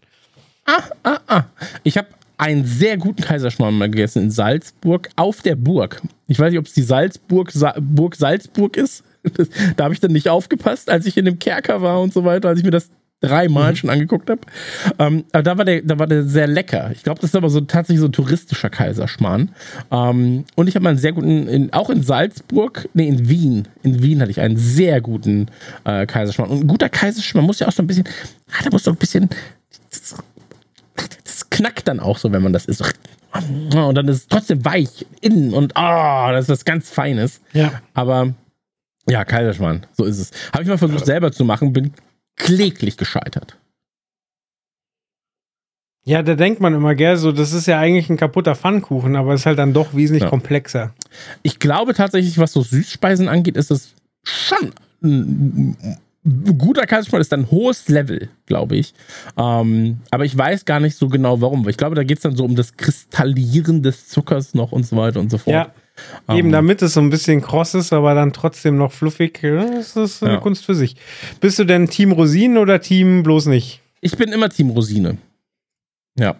Ah, 0.67 0.83
ah, 1.05 1.19
ah. 1.27 1.45
Ich 1.83 1.97
habe 1.97 2.09
einen 2.39 2.65
sehr 2.65 2.97
guten 2.97 3.23
Kaiserschmarrn 3.23 3.77
mal 3.77 3.91
gegessen 3.91 4.25
in 4.25 4.31
Salzburg 4.31 5.09
auf 5.17 5.43
der 5.43 5.57
Burg. 5.57 6.03
Ich 6.29 6.39
weiß 6.39 6.51
nicht, 6.51 6.59
ob 6.59 6.67
es 6.67 6.75
die 6.75 6.83
Salzburg, 6.83 7.51
Sa 7.51 7.75
Burg 7.81 8.17
Salzburg 8.17 8.77
ist. 8.77 9.05
Das, 9.23 9.49
da 9.77 9.85
habe 9.85 9.95
ich 9.95 10.01
dann 10.01 10.13
nicht 10.13 10.29
aufgepasst, 10.29 10.91
als 10.91 11.07
ich 11.07 11.17
in 11.17 11.25
dem 11.25 11.39
Kerker 11.39 11.83
war 11.83 12.01
und 12.01 12.13
so 12.13 12.25
weiter, 12.25 12.49
als 12.49 12.59
ich 12.59 12.65
mir 12.65 12.71
das 12.71 12.91
dreimal 13.21 13.73
mhm. 13.73 13.77
schon 13.77 13.91
angeguckt 13.91 14.29
habe. 14.29 14.41
Ähm, 14.99 15.25
aber 15.33 15.43
da 15.43 15.59
war, 15.59 15.65
der, 15.65 15.83
da 15.83 15.99
war 15.99 16.07
der 16.07 16.25
sehr 16.25 16.47
lecker. 16.47 16.91
Ich 16.93 17.03
glaube, 17.03 17.21
das 17.21 17.31
ist 17.31 17.37
aber 17.37 17.49
so 17.49 17.61
tatsächlich 17.63 18.01
so 18.01 18.07
ein 18.07 18.13
touristischer 18.13 18.69
Kaiserschmarrn. 18.69 19.51
Ähm, 19.91 20.45
und 20.55 20.69
ich 20.69 20.75
habe 20.75 20.85
mal 20.85 20.91
einen 20.91 20.99
sehr 20.99 21.13
guten, 21.13 21.49
in, 21.49 21.73
auch 21.73 21.89
in 21.89 22.03
Salzburg, 22.03 22.89
nee, 22.93 23.09
in 23.09 23.29
Wien. 23.29 23.69
In 23.83 24.03
Wien 24.03 24.21
hatte 24.21 24.31
ich 24.31 24.41
einen 24.41 24.59
sehr 24.59 25.01
guten 25.01 25.47
äh, 25.85 26.07
Kaiserschmarrn. 26.07 26.51
Und 26.51 26.61
ein 26.61 26.67
guter 26.67 26.91
Kaiserschmarrn 26.91 27.47
muss 27.47 27.59
ja 27.59 27.69
auch 27.69 27.73
so 27.73 27.83
ein 27.83 27.87
bisschen, 27.87 28.07
ah, 28.51 28.63
da 28.63 28.71
muss 28.71 28.85
so 28.85 28.91
ein 28.91 28.97
bisschen 28.97 29.31
das 31.51 31.59
knackt 31.59 31.89
dann 31.89 32.01
auch 32.01 32.19
so, 32.19 32.33
wenn 32.33 32.43
man 32.43 32.53
das 32.53 32.67
isst. 32.67 32.83
Und 33.33 33.95
dann 33.95 34.09
ist 34.09 34.17
es 34.17 34.29
trotzdem 34.29 34.65
weich 34.65 35.07
innen 35.21 35.53
und 35.53 35.73
oh, 35.77 36.29
das 36.31 36.45
ist 36.45 36.49
was 36.49 36.65
ganz 36.65 36.91
Feines. 36.91 37.41
Ja. 37.53 37.83
Aber 37.95 38.35
ja, 39.09 39.25
Kaiserschmarrn, 39.25 39.87
so 39.93 40.05
ist 40.05 40.19
es. 40.19 40.31
Habe 40.53 40.63
ich 40.63 40.69
mal 40.69 40.79
versucht 40.79 41.07
selber 41.07 41.33
zu 41.33 41.45
machen, 41.45 41.73
bin 41.73 41.93
kläglich 42.37 42.97
gescheitert. 42.97 43.57
Ja, 46.05 46.23
da 46.23 46.37
denkt 46.37 46.61
man 46.61 46.73
immer, 46.73 46.95
gell, 46.95 47.17
so, 47.17 47.33
das 47.33 47.53
ist 47.53 47.67
ja 47.67 47.81
eigentlich 47.81 48.09
ein 48.09 48.17
kaputter 48.17 48.55
Pfannkuchen, 48.55 49.17
aber 49.17 49.35
es 49.35 49.41
ist 49.41 49.47
halt 49.47 49.59
dann 49.59 49.73
doch 49.73 49.95
wesentlich 49.95 50.23
ja. 50.23 50.31
komplexer. 50.31 50.95
Ich 51.43 51.59
glaube 51.59 51.95
tatsächlich, 51.95 52.39
was 52.39 52.53
so 52.53 52.63
Süßspeisen 52.63 53.29
angeht, 53.29 53.57
ist 53.57 53.73
es 53.73 53.95
schon 54.23 54.73
guter 56.59 56.87
Kastensport 56.87 57.21
ist 57.21 57.33
dann 57.33 57.41
ein 57.41 57.51
hohes 57.51 57.89
Level, 57.89 58.29
glaube 58.47 58.77
ich. 58.77 58.95
Ähm, 59.37 60.01
aber 60.11 60.25
ich 60.25 60.37
weiß 60.37 60.65
gar 60.65 60.81
nicht 60.81 60.97
so 60.97 61.09
genau 61.09 61.41
warum. 61.41 61.65
Weil 61.65 61.71
ich 61.71 61.77
glaube, 61.77 61.95
da 61.95 62.03
geht 62.05 62.19
es 62.19 62.23
dann 62.23 62.37
so 62.37 62.45
um 62.45 62.57
das 62.57 62.77
Kristallieren 62.77 63.83
des 63.83 64.09
Zuckers 64.09 64.55
noch 64.55 64.73
und 64.73 64.85
so 64.87 64.97
weiter 64.97 65.21
und 65.21 65.31
so 65.31 65.39
fort. 65.39 65.71
Ja. 66.29 66.35
Eben 66.35 66.53
damit 66.53 66.83
es 66.83 66.95
so 66.95 67.01
ein 67.01 67.09
bisschen 67.11 67.41
kross 67.41 67.75
ist, 67.75 67.93
aber 67.93 68.15
dann 68.15 68.33
trotzdem 68.33 68.77
noch 68.77 68.93
fluffig. 68.93 69.41
Das 69.41 69.97
ist 69.97 70.23
eine 70.23 70.35
Ja. 70.35 70.41
Kunst 70.41 70.65
für 70.67 70.75
sich. 70.75 70.97
Bist 71.41 71.59
du 71.59 71.65
denn 71.65 71.89
Team 71.89 72.13
Rosinen 72.13 72.59
oder 72.59 72.81
Team 72.81 73.23
bloß 73.23 73.47
nicht? 73.47 73.81
Ich 74.01 74.17
bin 74.17 74.31
immer 74.33 74.51
Team 74.51 74.71
Rosine. 74.71 75.17
Ja. 76.19 76.37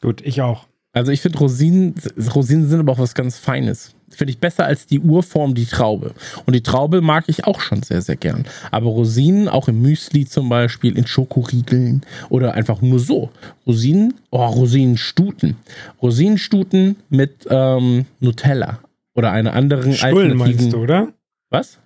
Gut, 0.00 0.20
ich 0.24 0.42
auch. 0.42 0.66
Also 0.92 1.12
ich 1.12 1.20
finde 1.20 1.38
Rosinen, 1.38 1.94
Rosinen 2.34 2.68
sind 2.68 2.80
aber 2.80 2.92
auch 2.92 2.98
was 2.98 3.14
ganz 3.14 3.38
Feines. 3.38 3.94
Finde 4.10 4.32
ich 4.32 4.38
besser 4.38 4.66
als 4.66 4.86
die 4.86 5.00
Urform, 5.00 5.54
die 5.54 5.66
Traube. 5.66 6.14
Und 6.46 6.54
die 6.54 6.62
Traube 6.62 7.00
mag 7.00 7.24
ich 7.28 7.44
auch 7.46 7.60
schon 7.60 7.82
sehr, 7.82 8.02
sehr 8.02 8.16
gern. 8.16 8.46
Aber 8.70 8.86
Rosinen, 8.86 9.48
auch 9.48 9.68
im 9.68 9.80
Müsli 9.80 10.26
zum 10.26 10.48
Beispiel, 10.48 10.96
in 10.96 11.06
Schokoriegeln 11.06 12.02
oder 12.28 12.54
einfach 12.54 12.82
nur 12.82 12.98
so. 12.98 13.30
Rosinen, 13.66 14.14
oh, 14.30 14.44
Rosinenstuten. 14.46 15.56
Rosinenstuten 16.02 16.96
mit 17.08 17.46
ähm, 17.48 18.06
Nutella 18.20 18.80
oder 19.14 19.32
einer 19.32 19.54
anderen 19.54 19.92
Stullen 19.92 20.36
meinst 20.36 20.72
du, 20.72 20.78
oder? 20.78 21.12
Was? 21.50 21.78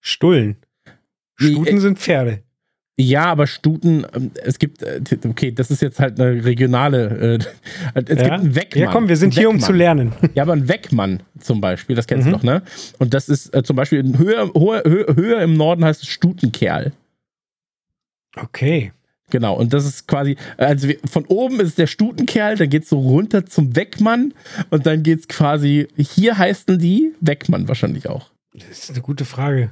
Stullen. 0.00 0.56
Stuten 1.36 1.80
sind 1.80 1.98
Pferde. 1.98 2.43
Ja, 2.96 3.24
aber 3.24 3.48
Stuten, 3.48 4.06
ähm, 4.14 4.30
es 4.44 4.60
gibt, 4.60 4.82
äh, 4.82 5.00
okay, 5.28 5.50
das 5.50 5.70
ist 5.72 5.82
jetzt 5.82 5.98
halt 5.98 6.20
eine 6.20 6.44
regionale, 6.44 7.38
äh, 7.38 7.38
es 7.94 8.04
gibt 8.04 8.20
Ja? 8.20 8.34
einen 8.34 8.54
Weckmann. 8.54 8.82
ja, 8.84 8.90
komm, 8.92 9.08
wir 9.08 9.16
sind 9.16 9.34
hier, 9.34 9.50
um 9.50 9.58
zu 9.58 9.72
lernen. 9.72 10.12
Ja, 10.34 10.44
aber 10.44 10.52
ein 10.52 10.68
Weckmann 10.68 11.22
zum 11.40 11.60
Beispiel, 11.60 11.96
das 11.96 12.06
kennst 12.06 12.26
Mhm. 12.26 12.30
du 12.32 12.36
doch, 12.38 12.44
ne? 12.44 12.62
Und 13.00 13.12
das 13.12 13.28
ist 13.28 13.52
äh, 13.54 13.62
zum 13.64 13.74
Beispiel 13.74 13.98
in 13.98 14.16
höher, 14.18 14.48
höher, 14.54 15.16
höher 15.16 15.42
im 15.42 15.54
Norden 15.54 15.84
heißt 15.84 16.02
es 16.02 16.08
Stutenkerl. 16.08 16.92
Okay. 18.36 18.92
Genau, 19.30 19.56
und 19.56 19.72
das 19.72 19.84
ist 19.86 20.06
quasi, 20.06 20.36
also 20.58 20.88
von 21.10 21.24
oben 21.26 21.58
ist 21.58 21.78
der 21.78 21.86
Stutenkerl, 21.88 22.56
dann 22.56 22.68
geht's 22.68 22.90
so 22.90 22.98
runter 23.00 23.46
zum 23.46 23.74
Weckmann 23.74 24.34
und 24.70 24.86
dann 24.86 25.02
geht's 25.02 25.26
quasi, 25.26 25.88
hier 25.96 26.36
heißen 26.38 26.78
die 26.78 27.12
Weckmann 27.20 27.66
wahrscheinlich 27.66 28.08
auch. 28.08 28.30
Das 28.52 28.68
ist 28.68 28.90
eine 28.90 29.00
gute 29.00 29.24
Frage. 29.24 29.70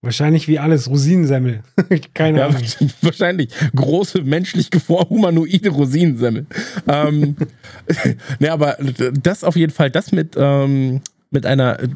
Wahrscheinlich 0.00 0.46
wie 0.46 0.60
alles 0.60 0.88
Rosinensemmel. 0.88 1.60
Keine 2.14 2.38
Ja, 2.38 2.46
Ahnung. 2.46 2.62
wahrscheinlich. 3.02 3.50
Große, 3.74 4.22
menschlich 4.22 4.70
geformte, 4.70 5.10
humanoide 5.10 5.70
Rosinensemmel. 5.70 6.46
ähm, 6.86 7.36
ne, 8.38 8.52
aber 8.52 8.76
das 9.22 9.42
auf 9.42 9.56
jeden 9.56 9.72
Fall, 9.72 9.90
das 9.90 10.12
mit, 10.12 10.36
ähm, 10.38 11.00
mit 11.30 11.46
einer 11.46 11.80
äh, 11.80 11.88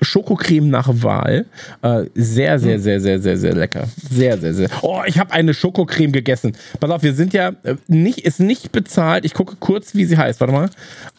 Schokocreme 0.00 0.68
nach 0.68 0.88
Wahl. 1.02 1.46
Äh, 1.82 2.04
sehr, 2.14 2.58
sehr, 2.58 2.78
sehr, 2.78 3.00
sehr, 3.00 3.18
sehr, 3.20 3.36
sehr 3.36 3.54
lecker. 3.54 3.88
Sehr, 4.10 4.38
sehr, 4.38 4.54
sehr. 4.54 4.68
Oh, 4.82 5.02
ich 5.06 5.18
habe 5.18 5.32
eine 5.32 5.54
Schokocreme 5.54 6.12
gegessen. 6.12 6.52
Pass 6.78 6.90
auf, 6.90 7.02
wir 7.02 7.14
sind 7.14 7.32
ja 7.32 7.50
äh, 7.64 7.76
nicht, 7.88 8.20
ist 8.20 8.38
nicht 8.40 8.70
bezahlt. 8.72 9.24
Ich 9.24 9.34
gucke 9.34 9.56
kurz, 9.58 9.94
wie 9.94 10.04
sie 10.04 10.18
heißt. 10.18 10.40
Warte 10.40 10.52
mal. 10.52 10.70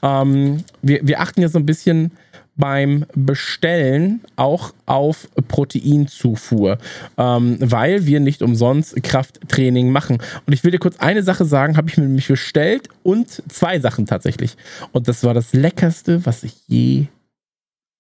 Ähm, 0.02 0.64
wir, 0.82 1.00
wir 1.04 1.20
achten 1.20 1.42
ja 1.42 1.50
so 1.50 1.58
ein 1.60 1.66
bisschen 1.66 2.12
beim 2.58 3.06
Bestellen 3.16 4.22
auch 4.36 4.74
auf 4.86 5.28
Proteinzufuhr, 5.48 6.78
ähm, 7.18 7.58
weil 7.60 8.06
wir 8.06 8.20
nicht 8.20 8.42
umsonst 8.42 9.02
Krafttraining 9.04 9.92
machen. 9.92 10.20
Und 10.46 10.54
ich 10.54 10.64
will 10.64 10.72
dir 10.72 10.80
kurz 10.80 10.98
eine 10.98 11.24
Sache 11.24 11.46
sagen, 11.46 11.78
habe 11.78 11.90
ich 11.90 11.98
mir 11.98 12.06
nämlich 12.06 12.28
bestellt 12.28 12.88
und 13.04 13.44
zwei 13.52 13.80
Sachen 13.80 14.06
tatsächlich. 14.06 14.56
Und 14.92 15.08
das 15.08 15.24
war 15.24 15.34
das 15.34 15.54
Leckerste, 15.54 16.26
was 16.26 16.44
ich 16.44 16.54
je 16.68 17.08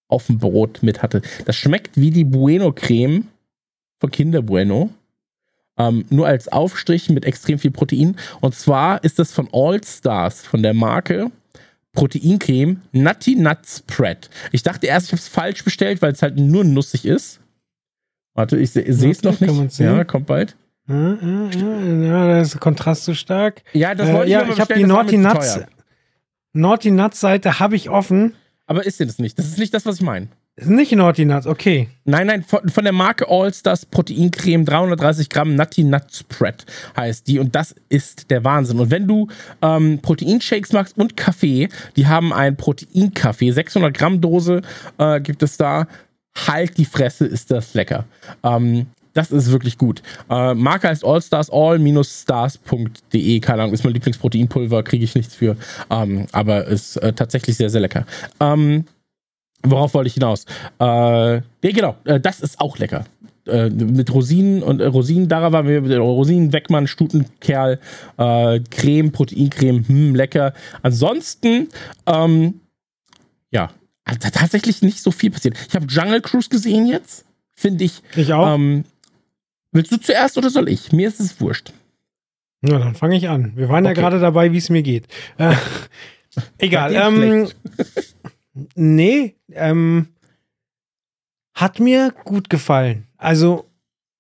auf 0.08 0.28
dem 0.28 0.38
Brot 0.38 0.84
mit 0.84 1.02
hatte. 1.02 1.22
Das 1.46 1.56
schmeckt 1.56 1.98
wie 1.98 2.12
die 2.12 2.24
Bueno-Creme 2.24 3.28
von 4.00 4.12
Kinder 4.12 4.42
Bueno. 4.42 4.90
Ähm, 5.78 6.06
nur 6.10 6.28
als 6.28 6.48
Aufstrich 6.48 7.10
mit 7.10 7.26
extrem 7.26 7.60
viel 7.60 7.72
Protein. 7.72 8.16
Und 8.40 8.56
zwar 8.56 9.04
ist 9.04 9.20
das 9.20 9.34
von 9.34 9.50
All 9.52 9.84
Stars, 9.84 10.46
von 10.46 10.64
der 10.64 10.74
Marke 10.74 11.32
Proteincreme 11.96 12.82
Nutty 12.92 13.36
Nut 13.36 13.58
Spread. 13.66 14.30
Ich 14.52 14.62
dachte 14.64 14.86
erst, 14.88 15.08
ich 15.08 15.12
habe 15.14 15.20
es 15.22 15.28
falsch 15.28 15.64
bestellt, 15.64 16.02
weil 16.02 16.12
es 16.12 16.22
halt 16.22 16.38
nur 16.38 16.64
nussig 16.64 17.06
ist. 17.06 17.40
Warte, 18.36 18.58
ich 18.58 18.72
sehe 18.72 18.84
es 19.12 19.24
noch 19.24 19.40
nicht. 19.40 19.80
Ja, 19.80 20.04
kommt 20.04 20.28
bald. 20.28 20.56
Ja, 20.88 21.14
ja, 21.16 21.50
ja, 21.50 22.06
ja, 22.06 22.28
da 22.28 22.42
ist 22.42 22.54
der 22.54 22.60
Kontrast 22.60 23.06
zu 23.06 23.16
stark. 23.16 23.64
Ja, 23.74 23.96
das 23.96 24.10
Äh, 24.10 24.14
wollte 24.14 24.30
ja, 24.32 24.42
ich, 24.42 24.48
mir 24.48 24.54
ich 24.54 24.60
habe 24.60 24.74
die 24.76 24.84
Naughty 24.84 25.18
Nuts. 25.18 25.60
Naughty 26.54 26.92
Nuts 26.92 27.20
Seite 27.20 27.60
habe 27.60 27.76
ich 27.76 27.90
offen. 27.90 28.36
Aber 28.68 28.86
ist 28.86 29.00
denn 29.00 29.08
das 29.08 29.18
nicht? 29.18 29.40
Das 29.40 29.48
ist 29.48 29.58
nicht 29.58 29.74
das, 29.74 29.86
was 29.86 29.96
ich 29.96 30.02
meine. 30.02 30.28
Nicht 30.58 30.94
Naughty 30.94 31.26
Nuts, 31.26 31.48
okay. 31.48 31.90
Nein, 32.06 32.28
nein, 32.28 32.42
von, 32.42 32.70
von 32.70 32.86
der 32.86 32.94
Marke 32.94 33.28
Allstars 33.28 33.86
Proteincreme 33.86 34.64
330 34.64 35.30
Gramm 35.30 35.56
Nutty 35.56 35.84
Nut 35.84 36.04
Spread 36.14 36.66
heißt 36.96 37.28
die 37.28 37.40
und 37.40 37.54
das 37.56 37.76
ist 37.90 38.32
der 38.32 38.46
Wahnsinn. 38.46 38.80
Und 38.80 38.90
wenn 38.90 39.06
du 39.06 39.28
ähm, 39.62 40.00
Proteinshakes 40.02 40.72
magst 40.72 40.98
und 40.98 41.18
Kaffee, 41.18 41.68
die 41.98 42.08
haben 42.08 42.32
einen 42.32 42.56
Proteinkaffee, 42.56 43.52
600 43.52 43.94
Gramm 43.94 44.22
Dose 44.22 44.62
äh, 44.98 45.20
gibt 45.20 45.44
es 45.44 45.58
da. 45.58 45.88
Halt 46.48 46.78
die 46.78 46.86
Fresse, 46.86 47.26
ist 47.26 47.52
das 47.52 47.74
lecker. 47.74 48.06
Ähm, 48.44 48.86
das 49.14 49.32
ist 49.32 49.52
wirklich 49.52 49.78
gut. 49.78 50.04
Äh, 50.30 50.54
Marke 50.54 50.88
heißt 50.88 51.04
Allstars, 51.04 51.50
all-stars.de. 51.50 53.40
Keine 53.40 53.62
Ahnung, 53.62 53.74
ist 53.74 53.84
mein 53.84 53.94
Lieblingsproteinpulver, 53.94 54.84
kriege 54.84 55.04
ich 55.04 55.16
nichts 55.16 55.36
für. 55.36 55.58
Ähm, 55.90 56.28
aber 56.32 56.66
ist 56.66 56.96
äh, 56.98 57.12
tatsächlich 57.14 57.58
sehr, 57.58 57.70
sehr 57.70 57.82
lecker. 57.82 58.06
Ähm, 58.40 58.86
worauf 59.72 59.94
wollte 59.94 60.08
ich 60.08 60.14
hinaus? 60.16 60.46
Äh, 60.80 60.86
ja, 61.36 61.42
genau, 61.62 61.96
äh, 62.06 62.20
das 62.20 62.42
ist 62.42 62.60
auch 62.60 62.78
lecker. 62.78 63.06
Äh, 63.48 63.70
mit 63.70 64.12
Rosinen 64.12 64.64
und 64.64 64.82
äh, 64.82 64.86
Rosinen, 64.86 65.28
da 65.28 65.52
waren 65.52 65.68
wir 65.68 65.82
mit 65.82 65.92
der 65.92 66.00
Rosinen, 66.00 66.52
Weckmann, 66.52 66.88
Stutenkerl, 66.88 67.80
äh, 68.18 68.60
Creme, 68.72 69.12
Proteincreme, 69.12 69.88
hm, 69.88 70.16
lecker. 70.16 70.54
Ansonsten, 70.82 71.70
ähm, 72.08 72.62
ja, 73.52 73.70
hat 74.04 74.22
tatsächlich 74.34 74.82
nicht 74.82 75.00
so 75.02 75.12
viel 75.12 75.30
passiert. 75.32 75.58
Ich 75.68 75.76
habe 75.76 75.86
Jungle 75.86 76.22
Cruise 76.22 76.50
gesehen 76.50 76.88
jetzt, 76.88 77.26
finde 77.54 77.84
ich. 77.84 78.02
Ich 78.16 78.34
auch. 78.34 78.56
Ähm, 78.56 78.84
willst 79.72 79.92
du 79.92 79.98
zuerst 79.98 80.38
oder 80.40 80.50
soll 80.50 80.68
ich? 80.70 80.92
Mir 80.92 81.08
ist 81.08 81.20
es 81.20 81.40
wurscht. 81.40 81.72
Na, 82.62 82.80
dann 82.80 82.96
fange 82.96 83.16
ich 83.16 83.30
an. 83.30 83.54
Wir 83.56 83.70
waren 83.70 83.86
Okay. 83.86 83.96
ja 83.96 84.02
gerade 84.02 84.20
dabei, 84.20 84.52
wie 84.52 84.58
es 84.58 84.72
mir 84.72 84.82
geht. 84.82 85.06
Äh, 85.38 85.54
egal. 86.58 86.96
Ähm. 86.96 87.48
Nee, 88.76 89.36
ähm, 89.52 90.08
hat 91.54 91.80
mir 91.80 92.14
gut 92.24 92.50
gefallen. 92.50 93.08
Also 93.18 93.66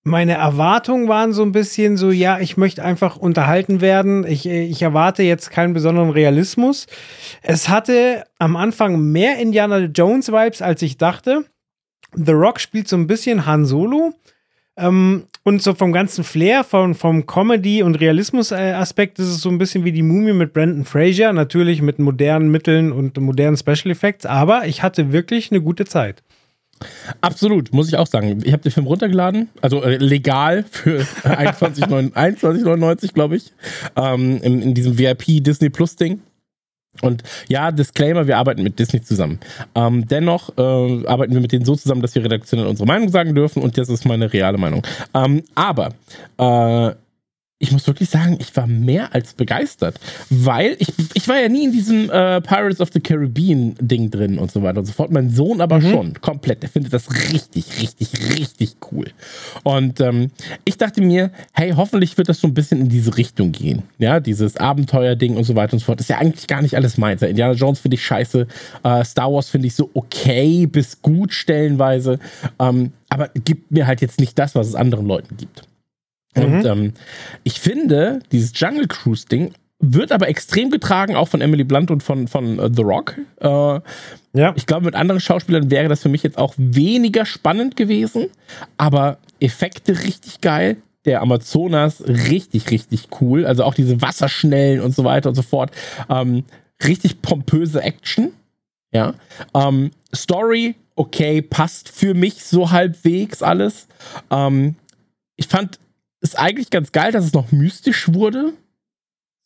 meine 0.03 0.33
Erwartungen 0.33 1.07
waren 1.07 1.33
so 1.33 1.41
ein 1.41 1.51
bisschen 1.51 1.97
so, 1.97 2.11
ja, 2.11 2.39
ich 2.39 2.57
möchte 2.57 2.83
einfach 2.83 3.17
unterhalten 3.17 3.81
werden. 3.81 4.25
Ich, 4.25 4.45
ich 4.45 4.81
erwarte 4.81 5.23
jetzt 5.23 5.49
keinen 5.49 5.73
besonderen 5.73 6.11
Realismus. 6.11 6.85
Es 7.41 7.69
hatte 7.69 8.23
am 8.37 8.55
Anfang 8.55 8.99
mehr 9.11 9.39
Indiana 9.39 9.79
Jones 9.79 10.31
Vibes, 10.31 10.61
als 10.61 10.83
ich 10.83 10.97
dachte. 10.97 11.45
The 12.13 12.31
Rock 12.31 12.59
spielt 12.59 12.87
so 12.87 12.95
ein 12.95 13.07
bisschen 13.07 13.47
Han 13.47 13.65
Solo. 13.65 14.13
Ähm, 14.77 15.23
und 15.43 15.61
so 15.61 15.73
vom 15.73 15.93
ganzen 15.93 16.23
Flair, 16.23 16.63
vom, 16.63 16.95
vom 16.95 17.25
Comedy- 17.25 17.83
und 17.83 17.95
Realismus-Aspekt 17.95 19.19
ist 19.19 19.27
es 19.27 19.41
so 19.41 19.49
ein 19.49 19.57
bisschen 19.57 19.85
wie 19.85 19.91
die 19.91 20.01
Mumie 20.01 20.33
mit 20.33 20.53
Brandon 20.53 20.85
Fraser. 20.85 21.31
Natürlich 21.33 21.81
mit 21.81 21.99
modernen 21.99 22.49
Mitteln 22.49 22.91
und 22.91 23.17
modernen 23.17 23.57
Special 23.57 23.91
Effects. 23.91 24.25
Aber 24.25 24.65
ich 24.65 24.83
hatte 24.83 25.11
wirklich 25.11 25.51
eine 25.51 25.61
gute 25.61 25.85
Zeit. 25.85 26.23
Absolut, 27.21 27.73
muss 27.73 27.87
ich 27.87 27.97
auch 27.97 28.07
sagen. 28.07 28.41
Ich 28.43 28.51
habe 28.51 28.63
den 28.63 28.71
Film 28.71 28.85
runtergeladen, 28.85 29.49
also 29.61 29.81
äh, 29.81 29.95
legal 29.95 30.65
für 30.69 31.01
21,99, 31.23 32.13
21,99, 32.13 33.13
glaube 33.13 33.37
ich, 33.37 33.53
ähm, 33.95 34.41
in, 34.41 34.61
in 34.61 34.73
diesem 34.73 34.97
VIP 34.97 35.43
Disney 35.43 35.69
Plus 35.69 35.95
Ding. 35.95 36.19
Und 37.01 37.23
ja, 37.47 37.71
Disclaimer, 37.71 38.27
wir 38.27 38.37
arbeiten 38.37 38.63
mit 38.63 38.79
Disney 38.79 39.01
zusammen. 39.01 39.39
Ähm, 39.75 40.07
dennoch 40.07 40.49
äh, 40.57 41.07
arbeiten 41.07 41.33
wir 41.33 41.41
mit 41.41 41.51
denen 41.51 41.65
so 41.65 41.75
zusammen, 41.75 42.01
dass 42.01 42.15
wir 42.15 42.23
redaktionell 42.23 42.67
unsere 42.67 42.87
Meinung 42.87 43.09
sagen 43.09 43.35
dürfen 43.35 43.61
und 43.61 43.77
das 43.77 43.89
ist 43.89 44.05
meine 44.05 44.31
reale 44.31 44.57
Meinung. 44.57 44.83
Ähm, 45.13 45.43
aber 45.55 45.89
äh, 46.37 46.95
ich 47.57 47.71
muss 47.71 47.87
wirklich 47.87 48.09
sagen, 48.09 48.37
ich 48.41 48.53
war 48.57 48.67
mehr 48.67 49.15
als 49.15 49.33
begeistert, 49.33 49.97
weil 50.29 50.75
ich, 50.77 50.89
ich 51.13 51.27
war 51.29 51.39
ja 51.39 51.47
nie 51.47 51.63
in 51.63 51.71
diesem 51.71 52.09
äh, 52.09 52.41
Pirates 52.41 52.81
of 52.81 52.89
the 52.91 52.99
Caribbean 52.99 53.75
Ding 53.79 54.11
drin 54.11 54.37
und 54.37 54.51
so 54.51 54.61
weiter 54.61 54.79
und 54.79 54.85
so 54.85 54.91
fort. 54.91 55.09
Mein 55.09 55.29
Sohn 55.29 55.61
aber 55.61 55.81
schon 55.81 56.19
komplett. 56.19 56.63
Der 56.63 56.69
findet 56.69 56.91
das 56.91 57.09
richtig, 57.31 57.81
richtig, 57.81 58.37
richtig 58.37 58.75
cool. 58.91 59.05
Und 59.63 60.01
ähm, 60.01 60.31
ich 60.65 60.77
dachte 60.77 61.01
mir, 61.01 61.31
hey, 61.53 61.71
hoffentlich 61.71 62.17
wird 62.17 62.27
das 62.27 62.41
so 62.41 62.47
ein 62.47 62.53
bisschen 62.53 62.81
in 62.81 62.89
diese 62.89 63.15
Richtung 63.15 63.53
gehen. 63.53 63.83
Ja, 63.99 64.19
dieses 64.19 64.57
Abenteuer-Ding 64.57 65.37
und 65.37 65.45
so 65.45 65.55
weiter 65.55 65.73
und 65.73 65.79
so 65.79 65.85
fort. 65.85 66.01
Ist 66.01 66.09
ja 66.09 66.17
eigentlich 66.17 66.47
gar 66.47 66.61
nicht 66.61 66.75
alles 66.75 66.97
meins. 66.97 67.21
Indiana 67.21 67.53
Jones 67.53 67.79
finde 67.79 67.95
ich 67.95 68.05
scheiße. 68.05 68.47
Äh, 68.83 69.05
Star 69.05 69.31
Wars 69.31 69.47
finde 69.47 69.67
ich 69.67 69.75
so 69.75 69.89
okay 69.93 70.65
bis 70.67 71.01
gut 71.01 71.33
stellenweise. 71.33 72.19
Ähm, 72.59 72.91
aber 73.07 73.29
gibt 73.29 73.71
mir 73.71 73.87
halt 73.87 74.01
jetzt 74.01 74.19
nicht 74.19 74.37
das, 74.37 74.55
was 74.55 74.67
es 74.67 74.75
anderen 74.75 75.07
Leuten 75.07 75.37
gibt. 75.37 75.65
Und 76.35 76.65
ähm, 76.65 76.93
ich 77.43 77.59
finde, 77.59 78.19
dieses 78.31 78.51
Jungle 78.59 78.87
Cruise 78.87 79.25
Ding 79.25 79.53
wird 79.79 80.11
aber 80.11 80.27
extrem 80.27 80.69
getragen, 80.69 81.15
auch 81.15 81.27
von 81.27 81.41
Emily 81.41 81.63
Blunt 81.63 81.91
und 81.91 82.01
von, 82.01 82.27
von 82.27 82.59
uh, 82.59 82.69
The 82.73 82.81
Rock. 82.81 83.15
Äh, 83.39 83.47
ja. 83.47 84.53
Ich 84.55 84.65
glaube, 84.65 84.85
mit 84.85 84.95
anderen 84.95 85.21
Schauspielern 85.21 85.69
wäre 85.69 85.89
das 85.89 86.01
für 86.01 86.09
mich 86.09 86.23
jetzt 86.23 86.37
auch 86.37 86.53
weniger 86.57 87.25
spannend 87.25 87.75
gewesen, 87.75 88.27
aber 88.77 89.17
Effekte 89.39 90.03
richtig 90.03 90.41
geil. 90.41 90.77
Der 91.05 91.21
Amazonas 91.21 92.03
richtig, 92.07 92.71
richtig 92.71 93.09
cool. 93.21 93.45
Also 93.45 93.63
auch 93.63 93.75
diese 93.75 94.01
Wasserschnellen 94.01 94.81
und 94.81 94.95
so 94.95 95.03
weiter 95.03 95.29
und 95.29 95.35
so 95.35 95.43
fort. 95.43 95.71
Ähm, 96.09 96.43
richtig 96.83 97.21
pompöse 97.21 97.81
Action. 97.81 98.31
Ja. 98.91 99.13
Ähm, 99.53 99.91
Story, 100.15 100.75
okay, 100.95 101.41
passt 101.43 101.89
für 101.89 102.15
mich 102.15 102.43
so 102.43 102.71
halbwegs 102.71 103.43
alles. 103.43 103.87
Ähm, 104.31 104.75
ich 105.35 105.47
fand 105.47 105.79
es 106.25 106.35
eigentlich 106.35 106.69
ganz 106.69 106.91
geil, 106.91 107.11
dass 107.11 107.25
es 107.25 107.33
noch 107.33 107.51
mystisch 107.51 108.13
wurde. 108.13 108.53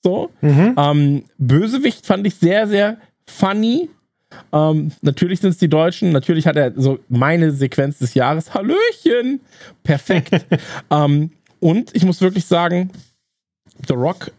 So. 0.03 0.31
Mhm. 0.41 0.75
Ähm, 0.77 1.23
Bösewicht 1.37 2.05
fand 2.05 2.25
ich 2.25 2.35
sehr, 2.35 2.67
sehr 2.67 2.97
funny. 3.27 3.89
Ähm, 4.53 4.91
natürlich 5.01 5.39
sind 5.41 5.51
es 5.51 5.57
die 5.57 5.69
Deutschen. 5.69 6.11
Natürlich 6.11 6.47
hat 6.47 6.55
er 6.55 6.73
so 6.75 6.99
meine 7.09 7.51
Sequenz 7.51 7.99
des 7.99 8.13
Jahres. 8.13 8.53
Hallöchen! 8.53 9.41
Perfekt. 9.83 10.45
ähm, 10.91 11.31
und 11.59 11.95
ich 11.95 12.05
muss 12.05 12.21
wirklich 12.21 12.45
sagen, 12.45 12.91
The 13.87 13.93
Rock 13.93 14.31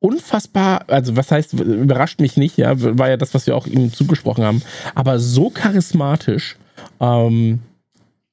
unfassbar, 0.00 0.84
also 0.86 1.16
was 1.16 1.30
heißt, 1.30 1.54
überrascht 1.54 2.20
mich 2.20 2.36
nicht, 2.36 2.56
ja, 2.56 2.72
war 2.98 3.08
ja 3.08 3.16
das, 3.16 3.34
was 3.34 3.46
wir 3.46 3.56
auch 3.56 3.66
ihm 3.66 3.92
zugesprochen 3.92 4.44
haben, 4.44 4.62
aber 4.94 5.18
so 5.18 5.50
charismatisch 5.50 6.56
ähm, 7.00 7.60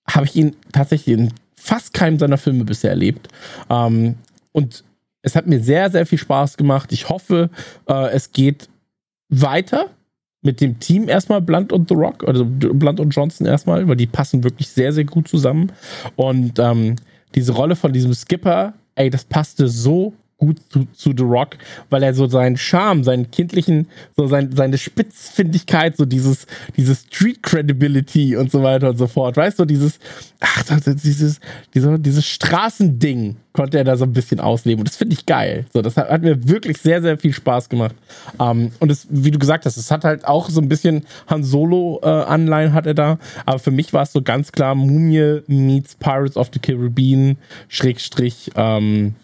habe 0.07 0.25
ich 0.25 0.35
ihn 0.35 0.55
tatsächlich 0.71 1.17
in 1.17 1.33
fast 1.65 1.93
keinem 1.93 2.19
seiner 2.19 2.38
Filme 2.38 2.63
bisher 2.63 2.91
erlebt. 2.91 3.27
Ähm, 3.69 4.15
und 4.51 4.84
es 5.24 5.36
hat 5.36 5.48
mir 5.48 5.60
sehr, 5.60 5.89
sehr 5.89 6.05
viel 6.05 6.19
Spaß 6.19 6.57
gemacht. 6.57 6.91
Ich 6.91 7.10
hoffe, 7.10 7.50
äh, 7.89 8.10
es 8.12 8.31
geht 8.31 8.69
weiter 9.29 9.89
mit 10.43 10.62
dem 10.62 10.79
Team 10.79 11.10
erstmal 11.10 11.41
Blunt 11.41 11.74
und 11.74 11.89
The 11.89 11.95
Rock, 11.95 12.24
also 12.27 12.45
Blunt 12.45 13.00
und 13.00 13.10
Johnson 13.10 13.48
erstmal, 13.48 13.88
weil 13.88 13.95
die 13.95 14.05
passen 14.05 14.43
wirklich 14.43 14.69
sehr, 14.69 14.93
sehr 14.93 15.05
gut 15.05 15.27
zusammen. 15.27 15.72
Und 16.15 16.60
ähm, 16.60 16.98
diese 17.34 17.53
Rolle 17.53 17.75
von 17.75 17.91
diesem 17.91 18.13
Skipper, 18.13 18.74
ey, 18.93 19.10
das 19.10 19.24
passte 19.24 19.67
so 19.67 20.13
gut 20.38 20.58
zu, 20.70 20.86
zu 20.94 21.13
The 21.15 21.24
Rock, 21.24 21.58
weil 21.89 22.04
er 22.04 22.13
so 22.13 22.27
seinen 22.27 22.58
Charme, 22.58 23.04
seinen 23.04 23.32
kindlichen, 23.32 23.88
so 24.18 24.27
sein, 24.27 24.51
seine 24.54 24.77
Spitzfindigkeit, 24.77 25.96
so 25.96 26.06
dieses, 26.06 26.46
dieses 26.75 27.06
Street 27.10 27.42
Credibility 27.42 28.36
und 28.36 28.51
so 28.51 28.62
weiter 28.62 28.89
und 28.89 28.98
so 28.98 29.08
fort, 29.08 29.38
weißt 29.38 29.60
du, 29.60 29.65
dieses, 29.65 30.00
ach, 30.42 30.63
dieses, 30.63 31.39
dieses, 31.74 31.89
dieses 32.00 32.25
Straßending 32.25 33.38
konnte 33.54 33.77
er 33.77 33.86
da 33.86 33.96
so 33.96 34.04
ein 34.04 34.12
bisschen 34.12 34.42
ausleben 34.42 34.82
und 34.82 34.89
das 34.89 34.98
finde 34.98 35.13
ich 35.13 35.25
geil. 35.25 35.65
So, 35.74 35.82
das 35.82 35.96
hat, 35.96 36.10
hat, 36.10 36.22
mir 36.22 36.50
wirklich 36.50 36.80
sehr, 36.80 37.01
sehr 37.01 37.18
viel 37.18 37.32
Spaß 37.32 37.70
gemacht. 37.70 37.96
Ähm, 38.38 38.72
und 38.80 38.92
es, 38.92 39.08
wie 39.10 39.32
du 39.32 39.39
gesagt 39.39 39.65
hast, 39.65 39.77
es 39.77 39.89
hat 39.89 40.04
halt 40.04 40.25
auch 40.25 40.50
so 40.50 40.60
ein 40.60 40.68
bisschen 40.68 41.06
Han 41.27 41.46
Solo 41.46 42.01
äh, 42.04 42.08
Anleihen 42.08 42.74
hat 42.74 42.86
er 42.86 42.94
da, 42.94 43.20
aber 43.46 43.60
für 43.60 43.72
mich 43.72 43.94
war 43.94 44.04
es 44.04 44.12
so 44.12 44.22
ganz 44.22 44.51
klar 44.51 44.75
Mumie 44.75 45.42
meets 45.48 45.96
Pirates 45.96 46.36
of 46.36 46.50
the 46.54 46.60
Caribbean 46.60 47.38
Schrägstrich 47.70 48.51
ähm, 48.56 49.15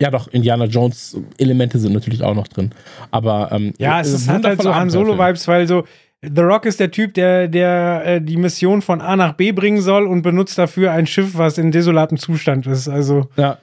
ja, 0.00 0.10
doch, 0.10 0.28
Indiana 0.28 0.66
Jones 0.66 1.16
Elemente 1.38 1.78
sind 1.78 1.92
natürlich 1.92 2.22
auch 2.22 2.34
noch 2.34 2.48
drin. 2.48 2.72
Aber 3.10 3.50
ähm, 3.52 3.72
ja, 3.78 4.00
es 4.00 4.12
ist, 4.12 4.28
hat 4.28 4.44
halt 4.44 4.62
so 4.62 4.74
Han 4.74 4.90
Solo 4.90 5.18
Vibes, 5.18 5.48
weil 5.48 5.66
so 5.66 5.84
The 6.22 6.40
Rock 6.40 6.66
ist 6.66 6.80
der 6.80 6.90
Typ, 6.90 7.14
der, 7.14 7.48
der 7.48 8.02
äh, 8.04 8.20
die 8.20 8.36
Mission 8.36 8.82
von 8.82 9.00
A 9.00 9.16
nach 9.16 9.34
B 9.34 9.52
bringen 9.52 9.80
soll 9.80 10.06
und 10.06 10.22
benutzt 10.22 10.58
dafür 10.58 10.92
ein 10.92 11.06
Schiff, 11.06 11.36
was 11.36 11.58
in 11.58 11.70
desolatem 11.70 12.18
Zustand 12.18 12.66
ist. 12.66 12.88
Also 12.88 13.28
ja, 13.36 13.58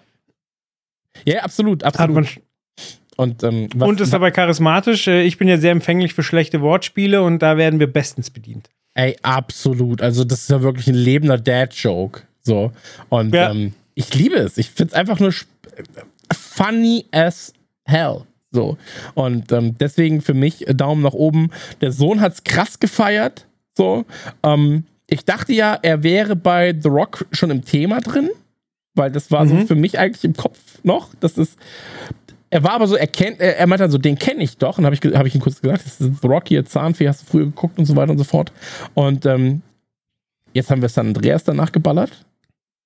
ja, 1.25 1.41
absolut, 1.41 1.83
absolut. 1.83 2.39
und, 3.17 3.43
ähm, 3.43 3.69
was, 3.75 3.89
und 3.89 4.01
ist 4.01 4.13
dabei 4.13 4.31
charismatisch. 4.31 5.07
Äh, 5.07 5.23
ich 5.23 5.37
bin 5.37 5.47
ja 5.47 5.57
sehr 5.57 5.71
empfänglich 5.71 6.13
für 6.13 6.23
schlechte 6.23 6.61
Wortspiele 6.61 7.21
und 7.21 7.39
da 7.39 7.57
werden 7.57 7.79
wir 7.79 7.87
bestens 7.87 8.29
bedient. 8.29 8.69
Ey, 8.95 9.15
absolut. 9.21 10.01
Also 10.01 10.23
das 10.23 10.41
ist 10.41 10.49
ja 10.49 10.61
wirklich 10.61 10.87
ein 10.87 10.95
lebender 10.95 11.37
Dad-Joke. 11.37 12.23
So 12.41 12.71
und 13.09 13.33
ja. 13.33 13.51
ähm, 13.51 13.73
ich 13.95 14.13
liebe 14.13 14.35
es. 14.35 14.57
Ich 14.57 14.69
finde 14.69 14.93
es 14.93 14.99
einfach 14.99 15.19
nur 15.19 15.33
funny 16.55 17.05
as 17.12 17.53
hell. 17.86 18.25
So. 18.51 18.77
Und 19.15 19.51
ähm, 19.51 19.75
deswegen 19.80 20.21
für 20.21 20.34
mich 20.34 20.67
äh, 20.67 20.75
Daumen 20.75 21.01
nach 21.01 21.13
oben. 21.13 21.49
Der 21.82 21.91
Sohn 21.91 22.21
hat 22.21 22.34
es 22.34 22.43
krass 22.43 22.80
gefeiert. 22.80 23.47
So. 23.75 24.06
Ähm, 24.43 24.86
ich 25.08 25.25
dachte 25.25 25.54
ja, 25.54 25.77
er 25.82 26.04
wäre 26.04 26.36
bei 26.36 26.75
The 26.80 26.89
Rock 26.89 27.25
schon 27.32 27.49
im 27.49 27.65
Thema 27.65 27.99
drin, 27.99 28.30
weil 28.93 29.12
das 29.12 29.32
war 29.32 29.45
mhm. 29.45 29.49
so 29.49 29.67
für 29.67 29.75
mich 29.75 29.99
eigentlich 29.99 30.23
im 30.23 30.36
Kopf 30.36 30.58
noch. 30.84 31.10
Das 31.19 31.38
ist. 31.38 31.58
Er 32.51 32.63
war 32.63 32.73
aber 32.73 32.86
so, 32.86 32.95
er 32.95 33.08
kennt, 33.08 33.39
er, 33.41 33.58
er 33.58 33.65
meinte 33.65 33.84
dann 33.84 33.91
so, 33.91 33.97
den 33.97 34.19
kenne 34.19 34.43
ich 34.43 34.58
doch. 34.58 34.77
Und 34.77 34.86
habe 34.86 34.95
ich, 34.95 35.01
hab 35.01 35.25
ich 35.25 35.34
ihm 35.34 35.41
kurz 35.41 35.60
gesagt, 35.60 35.84
das 35.86 35.99
ist 35.99 36.21
The 36.21 36.27
Rock 36.27 36.47
hier, 36.47 36.63
Zahnfee, 36.63 37.08
hast 37.08 37.23
du 37.23 37.25
früher 37.25 37.45
geguckt 37.45 37.80
und 37.80 37.86
so 37.86 37.95
weiter 37.95 38.12
und 38.12 38.19
so 38.19 38.23
fort. 38.23 38.51
Und 38.93 39.25
ähm, 39.25 39.63
jetzt 40.54 40.69
haben 40.69 40.84
wir 40.84 40.89
San 40.89 41.08
Andreas 41.08 41.43
danach 41.43 41.71
geballert. 41.71 42.25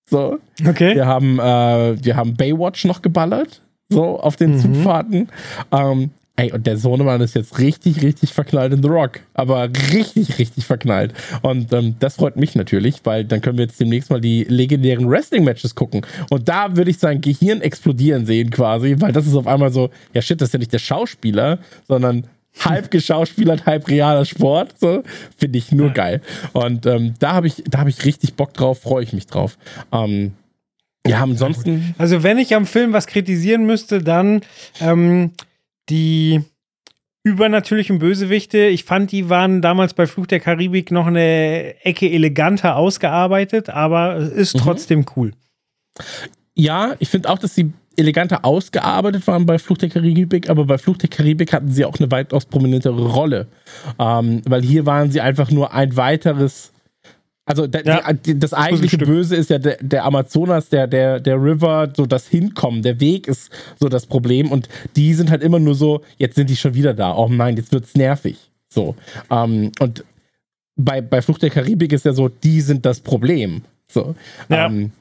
So. 0.09 0.39
Okay. 0.65 0.95
Wir 0.95 1.05
haben, 1.05 1.37
äh, 1.39 2.01
wir 2.01 2.15
haben 2.15 2.35
Baywatch 2.35 2.85
noch 2.85 3.01
geballert. 3.01 3.61
So, 3.89 4.19
auf 4.19 4.35
den 4.35 4.53
mhm. 4.53 4.59
Zugfahrten. 4.59 5.29
Ähm, 5.71 6.11
ey, 6.35 6.51
und 6.51 6.67
der 6.67 6.77
Sohnemann 6.77 7.21
ist 7.21 7.35
jetzt 7.35 7.59
richtig, 7.59 8.01
richtig 8.03 8.33
verknallt 8.33 8.73
in 8.73 8.81
The 8.81 8.89
Rock. 8.89 9.21
Aber 9.33 9.69
richtig, 9.93 10.37
richtig 10.39 10.65
verknallt. 10.65 11.13
Und 11.41 11.73
ähm, 11.73 11.95
das 11.99 12.15
freut 12.15 12.35
mich 12.35 12.55
natürlich, 12.55 13.01
weil 13.03 13.25
dann 13.25 13.41
können 13.41 13.57
wir 13.57 13.65
jetzt 13.65 13.79
demnächst 13.79 14.09
mal 14.09 14.21
die 14.21 14.43
legendären 14.43 15.09
Wrestling-Matches 15.09 15.75
gucken. 15.75 16.05
Und 16.29 16.47
da 16.47 16.75
würde 16.75 16.91
ich 16.91 16.99
sein 16.99 17.21
Gehirn 17.21 17.61
explodieren 17.61 18.25
sehen 18.25 18.49
quasi, 18.51 18.95
weil 18.99 19.11
das 19.11 19.25
ist 19.25 19.35
auf 19.35 19.47
einmal 19.47 19.71
so, 19.71 19.89
ja 20.13 20.21
shit, 20.21 20.39
das 20.39 20.49
ist 20.49 20.53
ja 20.53 20.59
nicht 20.59 20.73
der 20.73 20.79
Schauspieler, 20.79 21.59
sondern 21.87 22.27
halb 22.59 22.91
geschauspielert, 22.91 23.65
halb 23.65 23.87
realer 23.87 24.25
Sport. 24.25 24.75
So, 24.79 25.03
finde 25.37 25.57
ich 25.57 25.71
nur 25.71 25.89
geil. 25.89 26.21
Und 26.53 26.85
ähm, 26.85 27.15
da 27.19 27.33
habe 27.33 27.47
ich, 27.47 27.63
da 27.69 27.79
habe 27.79 27.89
ich 27.89 28.05
richtig 28.05 28.35
Bock 28.35 28.53
drauf, 28.53 28.81
freue 28.81 29.03
ich 29.03 29.13
mich 29.13 29.27
drauf. 29.27 29.57
Ähm, 29.91 30.33
ja, 31.07 31.21
ansonsten. 31.21 31.95
Also, 31.97 32.23
wenn 32.23 32.37
ich 32.37 32.55
am 32.55 32.65
Film 32.65 32.93
was 32.93 33.07
kritisieren 33.07 33.65
müsste, 33.65 34.03
dann 34.03 34.41
ähm, 34.81 35.31
die 35.89 36.41
übernatürlichen 37.27 37.99
Bösewichte. 37.99 38.67
Ich 38.67 38.85
fand, 38.85 39.11
die 39.11 39.29
waren 39.29 39.61
damals 39.61 39.93
bei 39.93 40.07
Fluch 40.07 40.27
der 40.27 40.39
Karibik 40.39 40.91
noch 40.91 41.07
eine 41.07 41.75
Ecke 41.83 42.09
eleganter 42.09 42.77
ausgearbeitet, 42.77 43.69
aber 43.69 44.15
es 44.15 44.31
ist 44.31 44.55
mhm. 44.55 44.59
trotzdem 44.59 45.05
cool. 45.15 45.33
Ja, 46.55 46.95
ich 46.99 47.09
finde 47.09 47.29
auch, 47.29 47.37
dass 47.37 47.53
sie 47.53 47.73
eleganter 47.97 48.45
ausgearbeitet 48.45 49.27
waren 49.27 49.45
bei 49.45 49.59
Flucht 49.59 49.81
der 49.81 49.89
Karibik, 49.89 50.49
aber 50.49 50.65
bei 50.65 50.77
Flucht 50.77 51.01
der 51.01 51.09
Karibik 51.09 51.51
hatten 51.51 51.69
sie 51.69 51.83
auch 51.83 51.99
eine 51.99 52.09
weitaus 52.11 52.45
prominentere 52.45 53.07
Rolle. 53.07 53.47
Ähm, 53.99 54.41
weil 54.45 54.61
hier 54.61 54.85
waren 54.85 55.11
sie 55.11 55.19
einfach 55.19 55.51
nur 55.51 55.73
ein 55.73 55.97
weiteres. 55.97 56.71
Also 57.47 57.65
der, 57.65 57.85
ja, 57.85 58.13
die, 58.13 58.37
das 58.37 58.53
eigentliche 58.53 58.97
Böse 58.97 59.37
ist 59.37 59.49
ja 59.49 59.57
der, 59.57 59.77
der, 59.79 60.03
Amazonas, 60.03 60.67
der, 60.67 60.85
der, 60.85 61.21
der 61.21 61.41
River, 61.41 61.91
so 61.95 62.05
das 62.05 62.27
Hinkommen, 62.27 62.81
der 62.81 62.99
Weg 62.99 63.25
ist 63.25 63.49
so 63.79 63.87
das 63.87 64.05
Problem 64.05 64.51
und 64.51 64.67
die 64.97 65.13
sind 65.13 65.31
halt 65.31 65.41
immer 65.41 65.57
nur 65.57 65.73
so, 65.73 66.01
jetzt 66.17 66.35
sind 66.35 66.49
die 66.49 66.57
schon 66.57 66.73
wieder 66.73 66.93
da, 66.93 67.15
oh 67.15 67.29
nein, 67.29 67.55
jetzt 67.55 67.71
wird's 67.71 67.95
nervig. 67.95 68.51
So. 68.67 68.95
Ähm, 69.31 69.71
und 69.79 70.03
bei, 70.75 70.99
bei 70.99 71.21
Flucht 71.21 71.41
der 71.41 71.49
Karibik 71.49 71.93
ist 71.93 72.03
ja 72.03 72.11
so, 72.11 72.27
die 72.27 72.59
sind 72.59 72.85
das 72.85 72.99
Problem. 72.99 73.61
So. 73.87 74.13
Ja. 74.49 74.65
Ähm, 74.65 74.91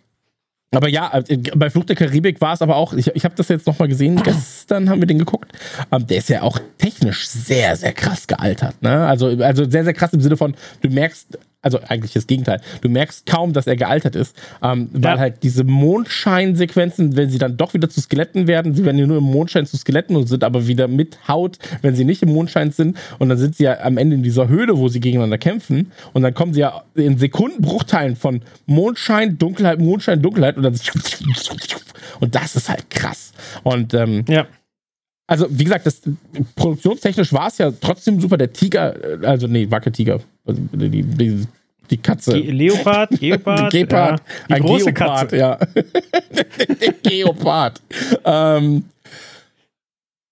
aber 0.73 0.89
ja, 0.89 1.11
äh, 1.27 1.37
bei 1.57 1.69
Flucht 1.69 1.89
der 1.89 1.97
Karibik 1.97 2.41
war 2.41 2.55
es 2.55 2.63
aber 2.63 2.77
auch, 2.77 2.93
ich, 2.93 3.09
ich 3.09 3.25
habe 3.25 3.35
das 3.35 3.49
jetzt 3.49 3.67
nochmal 3.67 3.89
gesehen, 3.89 4.23
gestern 4.23 4.89
haben 4.89 5.01
wir 5.01 5.07
den 5.07 5.19
geguckt. 5.19 5.53
Ähm, 5.91 6.07
der 6.07 6.19
ist 6.19 6.29
ja 6.29 6.43
auch 6.43 6.61
technisch 6.79 7.27
sehr, 7.27 7.75
sehr 7.75 7.93
krass 7.93 8.29
gealtert. 8.29 8.81
Ne? 8.83 9.05
Also, 9.07 9.27
also 9.43 9.69
sehr, 9.69 9.83
sehr 9.83 9.95
krass 9.95 10.13
im 10.13 10.21
Sinne 10.21 10.37
von, 10.37 10.55
du 10.83 10.91
merkst 10.91 11.39
also 11.67 11.81
eigentlich 11.89 12.13
das 12.13 12.29
Gegenteil. 12.29 12.61
Du 12.81 12.89
merkst 12.89 13.27
kaum, 13.27 13.53
dass 13.53 13.67
er 13.67 13.75
gealtert 13.75 14.15
ist, 14.15 14.37
ähm, 14.63 14.89
weil 14.93 15.17
ja. 15.17 15.19
halt 15.19 15.43
diese 15.43 15.65
Mondscheinsequenzen, 15.65 17.17
wenn 17.17 17.29
sie 17.29 17.39
dann 17.39 17.57
doch 17.57 17.75
wieder 17.75 17.91
zu 17.91 18.01
Skeletten 18.01 18.47
werden, 18.47 18.73
sie 18.73 18.85
werden 18.85 18.99
ja 18.99 19.07
nur 19.07 19.19
im 19.19 19.25
Mondschein 19.25 19.67
zu 19.67 19.77
Skeletten 19.77 20.15
und 20.15 20.29
sind 20.29 20.45
aber 20.45 20.69
wieder 20.69 20.87
mit 20.87 21.27
Haut, 21.27 21.59
wenn 21.83 21.97
sie 21.97 22.05
nicht 22.05 22.23
im 22.23 22.33
Mondschein 22.33 22.71
sind. 22.71 22.97
Und 23.19 23.31
dann 23.31 23.39
sind 23.39 23.57
sie 23.57 23.65
ja 23.65 23.81
am 23.81 23.99
Ende 23.99 24.15
in 24.15 24.23
dieser 24.23 24.47
Höhle, 24.47 24.79
wo 24.79 24.87
sie 24.87 25.01
gegeneinander 25.01 25.39
kämpfen. 25.39 25.91
Und 26.13 26.23
dann 26.23 26.35
kommen 26.35 26.55
sie 26.55 26.61
ja 26.61 26.85
in 26.95 27.19
Sekundenbruchteilen 27.19 28.15
von 28.15 28.43
Mondschein, 28.67 29.37
Dunkelheit, 29.37 29.81
Mondschein, 29.81 30.23
Dunkelheit 30.23 30.57
und 30.57 30.63
dann 30.63 30.77
und 32.21 32.35
das 32.35 32.55
ist 32.55 32.69
halt 32.69 32.89
krass. 32.91 33.33
Und 33.65 33.93
ähm, 33.93 34.25
ja 34.29 34.47
also 35.27 35.47
wie 35.51 35.65
gesagt, 35.65 35.87
das 35.87 36.03
produktionstechnisch 36.55 37.33
war 37.33 37.49
es 37.49 37.59
ja 37.59 37.73
trotzdem 37.73 38.21
super. 38.21 38.37
Der 38.37 38.53
Tiger, 38.53 39.23
äh, 39.23 39.27
also 39.27 39.47
nee, 39.47 39.71
Wackeltiger, 39.71 40.21
also 40.45 40.61
die, 40.73 41.03
die, 41.03 41.47
die 41.91 41.97
Katze. 41.99 42.41
Ge 42.41 42.51
Leopard, 42.51 43.11
Geopard, 43.21 43.73
Gepard, 43.73 44.21
ja. 44.21 44.47
die 44.49 44.55
ein 44.55 44.63
große 44.63 44.93
Geopard, 44.93 45.31
Katze. 45.31 45.37
ja. 45.37 45.59
der 46.81 46.93
Geopard. 47.03 47.81
ähm, 48.25 48.85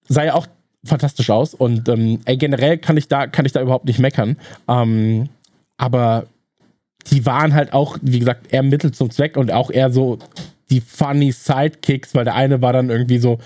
sah 0.08 0.24
ja 0.24 0.34
auch 0.34 0.46
fantastisch 0.84 1.30
aus 1.30 1.54
und 1.54 1.88
ähm, 1.88 2.20
ey, 2.26 2.36
generell 2.36 2.78
kann 2.78 2.96
ich 2.96 3.08
da 3.08 3.26
kann 3.26 3.46
ich 3.46 3.52
da 3.52 3.62
überhaupt 3.62 3.86
nicht 3.86 3.98
meckern. 3.98 4.36
Ähm, 4.68 5.28
aber 5.76 6.26
die 7.10 7.26
waren 7.26 7.54
halt 7.54 7.72
auch, 7.72 7.98
wie 8.02 8.18
gesagt, 8.18 8.52
eher 8.52 8.62
Mittel 8.62 8.92
zum 8.92 9.10
Zweck 9.10 9.36
und 9.36 9.52
auch 9.52 9.70
eher 9.70 9.90
so 9.90 10.18
die 10.70 10.80
funny 10.80 11.30
Sidekicks, 11.30 12.14
weil 12.14 12.24
der 12.24 12.34
eine 12.34 12.62
war 12.62 12.72
dann 12.72 12.90
irgendwie 12.90 13.18
so, 13.18 13.38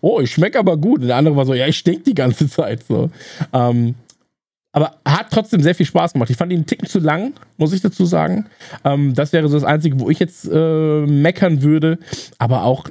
oh, 0.00 0.20
ich 0.20 0.32
schmecke 0.32 0.58
aber 0.58 0.76
gut. 0.76 1.00
Und 1.00 1.08
der 1.08 1.16
andere 1.16 1.36
war 1.36 1.46
so, 1.46 1.54
ja, 1.54 1.66
ich 1.66 1.78
stink 1.78 2.04
die 2.04 2.14
ganze 2.14 2.48
Zeit. 2.48 2.84
So. 2.84 3.10
Ähm, 3.52 3.94
aber 4.74 4.96
hat 5.06 5.28
trotzdem 5.30 5.62
sehr 5.62 5.74
viel 5.74 5.86
Spaß 5.86 6.12
gemacht. 6.12 6.30
Ich 6.30 6.36
fand 6.36 6.52
ihn 6.52 6.58
einen 6.58 6.66
Ticken 6.66 6.88
zu 6.88 6.98
lang, 6.98 7.32
muss 7.56 7.72
ich 7.72 7.80
dazu 7.80 8.04
sagen. 8.04 8.46
Ähm, 8.84 9.14
das 9.14 9.32
wäre 9.32 9.48
so 9.48 9.56
das 9.56 9.64
Einzige, 9.64 10.00
wo 10.00 10.10
ich 10.10 10.18
jetzt 10.18 10.48
äh, 10.52 11.06
meckern 11.06 11.62
würde. 11.62 11.98
Aber 12.38 12.64
auch, 12.64 12.88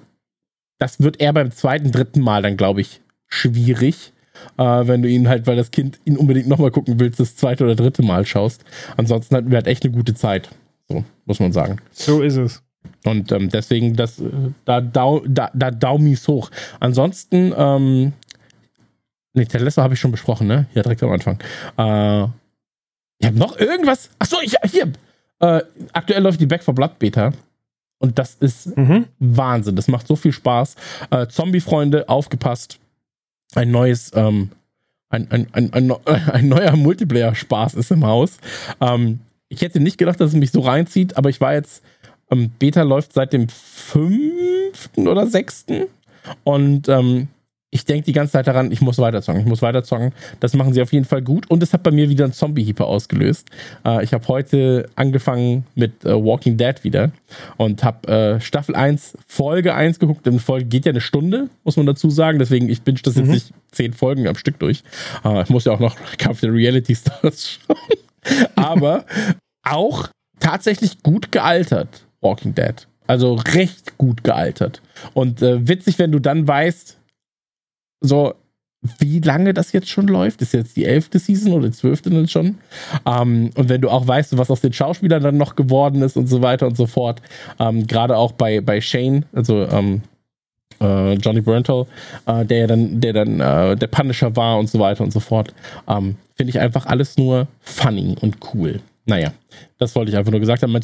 das 0.80 1.02
wird 1.02 1.20
eher 1.20 1.34
beim 1.34 1.52
zweiten, 1.52 1.92
dritten 1.92 2.22
Mal 2.22 2.42
dann, 2.42 2.56
glaube 2.56 2.80
ich, 2.80 3.02
schwierig. 3.28 4.14
Äh, 4.58 4.64
wenn 4.64 5.02
du 5.02 5.10
ihn 5.10 5.28
halt, 5.28 5.46
weil 5.46 5.58
das 5.58 5.72
Kind 5.72 6.00
ihn 6.06 6.16
unbedingt 6.16 6.48
nochmal 6.48 6.72
gucken 6.72 7.02
willst, 7.02 7.20
das 7.20 7.36
zweite 7.36 7.66
oder 7.66 7.76
dritte 7.76 8.02
Mal 8.02 8.26
schaust. 8.26 8.64
Ansonsten 8.96 9.36
hatten 9.36 9.52
wir 9.52 9.58
halt 9.58 9.68
echt 9.68 9.84
eine 9.84 9.94
gute 9.94 10.14
Zeit. 10.14 10.52
So, 10.88 11.04
muss 11.26 11.42
man 11.42 11.52
sagen. 11.52 11.80
So 11.92 12.22
ist 12.22 12.38
es. 12.38 12.64
Und 13.06 13.32
ähm, 13.34 13.50
deswegen, 13.50 13.96
das, 13.96 14.20
äh, 14.20 14.30
da, 14.64 14.80
da, 14.80 15.20
da, 15.28 15.52
da 15.54 15.72
Daumis 15.72 16.28
hoch. 16.30 16.50
Ansonsten, 16.80 17.54
ähm, 17.58 18.14
nee, 19.34 19.46
Ted 19.46 19.62
Lasso 19.62 19.82
habe 19.82 19.94
ich 19.94 20.00
schon 20.00 20.12
besprochen, 20.12 20.48
ne? 20.48 20.68
Ja, 20.74 20.84
direkt 20.84 21.04
am 21.04 21.12
Anfang. 21.12 21.40
Äh, 21.78 22.28
ich 23.20 23.28
habe 23.28 23.38
noch 23.38 23.58
irgendwas. 23.58 24.10
Achso, 24.20 24.38
ich, 24.42 24.56
hier. 24.72 24.92
Äh, 25.40 25.62
aktuell 25.94 26.24
läuft 26.24 26.40
die 26.42 26.46
Back 26.46 26.64
for 26.64 26.74
Blood 26.74 27.00
Beta. 27.00 27.34
Und 28.00 28.20
das 28.20 28.36
ist 28.36 28.76
mhm. 28.78 29.06
Wahnsinn. 29.20 29.76
Das 29.76 29.88
macht 29.88 30.08
so 30.08 30.16
viel 30.16 30.34
Spaß. 30.34 30.76
Äh, 31.10 31.28
Zombie-Freunde, 31.28 32.10
aufgepasst. 32.10 32.80
Ein 33.56 33.72
neues, 33.72 34.12
ähm, 34.14 34.52
ein, 35.10 35.30
ein, 35.32 35.48
ein, 35.54 35.74
ein, 35.74 35.92
ein 36.06 36.50
neuer 36.50 36.76
Multiplayer-Spaß 36.76 37.76
ist 37.76 37.92
im 37.92 38.06
Haus. 38.06 38.38
Ähm, 38.82 39.20
ich 39.48 39.62
hätte 39.62 39.80
nicht 39.80 39.98
gedacht, 39.98 40.20
dass 40.20 40.32
es 40.32 40.36
mich 40.36 40.52
so 40.52 40.62
reinzieht, 40.62 41.16
aber 41.16 41.30
ich 41.30 41.40
war 41.40 41.54
jetzt 41.54 41.84
ähm, 42.34 42.52
Beta 42.60 42.82
läuft 42.82 43.14
seit 43.14 43.34
dem 43.34 43.48
5. 43.48 44.90
oder 44.98 45.28
6. 45.28 45.66
Und 46.44 46.90
ähm, 46.90 47.28
ich 47.74 47.86
denke 47.86 48.06
die 48.06 48.14
ganze 48.14 48.34
Zeit 48.34 48.46
daran, 48.46 48.72
ich 48.72 48.82
muss 48.82 49.00
weiterzocken, 49.00 49.42
ich 49.42 49.48
muss 49.48 49.64
weiterzocken. 49.64 50.14
Das 50.40 50.54
machen 50.54 50.74
sie 50.74 50.82
auf 50.82 50.94
jeden 50.94 51.06
Fall 51.06 51.24
gut. 51.24 51.50
Und 51.50 51.64
es 51.64 51.74
hat 51.74 51.82
bei 51.82 51.90
mir 51.90 52.08
wieder 52.08 52.26
einen 52.26 52.34
Zombie-Heaper 52.34 52.86
ausgelöst. 52.86 53.50
Äh, 53.84 54.04
ich 54.04 54.14
habe 54.14 54.28
heute 54.28 54.88
angefangen 54.96 55.66
mit 55.74 56.06
äh, 56.06 56.14
Walking 56.14 56.56
Dead 56.56 56.84
wieder 56.84 57.12
und 57.58 57.84
habe 57.84 58.08
äh, 58.08 58.42
Staffel 58.42 58.76
1, 58.76 59.18
Folge 59.26 59.74
1 59.74 59.98
geguckt. 59.98 60.24
Denn 60.28 60.40
Folge 60.40 60.66
geht 60.66 60.86
ja 60.86 60.92
eine 60.92 61.02
Stunde, 61.02 61.50
muss 61.64 61.76
man 61.76 61.88
dazu 61.88 62.12
sagen. 62.12 62.38
Deswegen, 62.38 62.70
ich 62.70 62.84
binge 62.84 63.00
das 63.04 63.16
mhm. 63.16 63.24
jetzt 63.24 63.32
nicht 63.32 63.54
zehn 63.72 63.94
Folgen 63.94 64.28
am 64.28 64.36
Stück 64.36 64.60
durch. 64.60 64.84
Äh, 65.26 65.42
ich 65.42 65.50
muss 65.50 65.66
ja 65.66 65.72
auch 65.72 65.80
noch 65.80 65.96
Kampf 66.20 66.42
der 66.42 66.54
Reality 66.54 66.96
Stars 66.96 67.60
schauen. 67.68 68.48
Aber 68.56 69.04
auch 69.64 70.10
tatsächlich 70.40 71.02
gut 71.02 71.32
gealtert. 71.32 72.06
Walking 72.22 72.54
Dead. 72.54 72.88
Also 73.08 73.34
recht 73.34 73.98
gut 73.98 74.24
gealtert. 74.24 74.84
Und 75.16 75.42
äh, 75.42 75.68
witzig, 75.68 75.98
wenn 75.98 76.12
du 76.12 76.20
dann 76.20 76.48
weißt, 76.48 77.00
so, 78.04 78.36
wie 79.00 79.20
lange 79.20 79.54
das 79.54 79.72
jetzt 79.72 79.90
schon 79.90 80.08
läuft. 80.08 80.42
Ist 80.42 80.54
jetzt 80.54 80.76
die 80.76 80.86
elfte 80.86 81.18
Season 81.18 81.54
oder 81.54 81.68
die 81.68 81.74
zwölfte 81.74 82.10
dann 82.10 82.28
schon. 82.28 82.58
Ähm, 83.06 83.50
und 83.56 83.70
wenn 83.70 83.82
du 83.82 83.90
auch 83.90 84.06
weißt, 84.06 84.38
was 84.38 84.52
aus 84.52 84.62
den 84.62 84.74
Schauspielern 84.74 85.24
dann 85.24 85.38
noch 85.38 85.56
geworden 85.56 86.02
ist 86.02 86.18
und 86.18 86.28
so 86.28 86.42
weiter 86.42 86.68
und 86.68 86.78
so 86.78 86.86
fort. 86.86 87.22
Ähm, 87.60 87.88
Gerade 87.88 88.18
auch 88.18 88.34
bei, 88.34 88.62
bei 88.62 88.82
Shane, 88.82 89.26
also 89.34 89.66
ähm, 89.68 90.02
äh, 90.82 91.14
Johnny 91.14 91.42
Burntal, 91.42 91.86
äh, 92.26 92.46
der 92.46 92.68
dann, 92.68 93.00
der 93.00 93.14
dann 93.14 93.40
äh, 93.40 93.76
der 93.76 93.88
Punisher 93.88 94.36
war 94.36 94.60
und 94.60 94.70
so 94.70 94.80
weiter 94.80 95.04
und 95.04 95.12
so 95.12 95.20
fort. 95.20 95.54
Ähm, 95.88 96.18
finde 96.36 96.50
ich 96.50 96.60
einfach 96.60 96.86
alles 96.86 97.18
nur 97.18 97.48
funny 97.62 98.16
und 98.20 98.38
cool. 98.54 98.82
Naja, 99.06 99.34
das 99.80 99.96
wollte 99.96 100.12
ich 100.12 100.18
einfach 100.18 100.32
nur 100.32 100.40
gesagt 100.40 100.64
haben. 100.64 100.72
Mein 100.72 100.82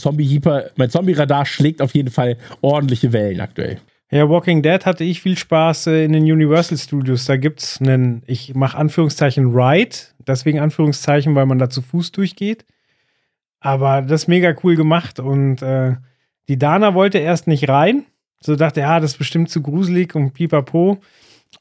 Zombie-Radar 0.90 1.46
schlägt 1.46 1.82
auf 1.82 1.96
jeden 1.96 2.12
Fall 2.12 2.38
ordentliche 2.62 3.14
Wellen 3.14 3.40
aktuell. 3.40 3.80
Ja, 4.12 4.28
Walking 4.28 4.64
Dead 4.64 4.88
hatte 4.88 5.04
ich 5.04 5.22
viel 5.22 5.38
Spaß 5.38 5.88
äh, 5.88 6.04
in 6.04 6.14
den 6.14 6.24
Universal 6.24 6.80
Studios. 6.80 7.26
Da 7.26 7.38
gibt 7.38 7.62
es 7.62 7.80
einen, 7.80 8.24
ich 8.26 8.56
mache 8.56 8.76
Anführungszeichen 8.76 9.54
Ride, 9.56 9.96
deswegen 10.26 10.60
Anführungszeichen, 10.60 11.36
weil 11.36 11.46
man 11.46 11.60
da 11.60 11.70
zu 11.70 11.84
Fuß 11.84 12.12
durchgeht. 12.12 12.66
Aber 13.60 14.02
das 14.02 14.24
ist 14.24 14.28
mega 14.28 14.56
cool 14.64 14.76
gemacht 14.76 15.20
und 15.20 15.62
äh, 15.62 15.96
die 16.48 16.58
Dana 16.58 16.96
wollte 16.96 17.20
erst 17.20 17.46
nicht 17.46 17.70
rein. 17.70 18.06
So 18.42 18.56
dachte, 18.56 18.80
ja, 18.80 19.00
das 19.00 19.12
ist 19.12 19.18
bestimmt 19.18 19.52
zu 19.52 19.62
gruselig 19.62 20.16
und 20.16 20.34
pipapo. 20.34 21.00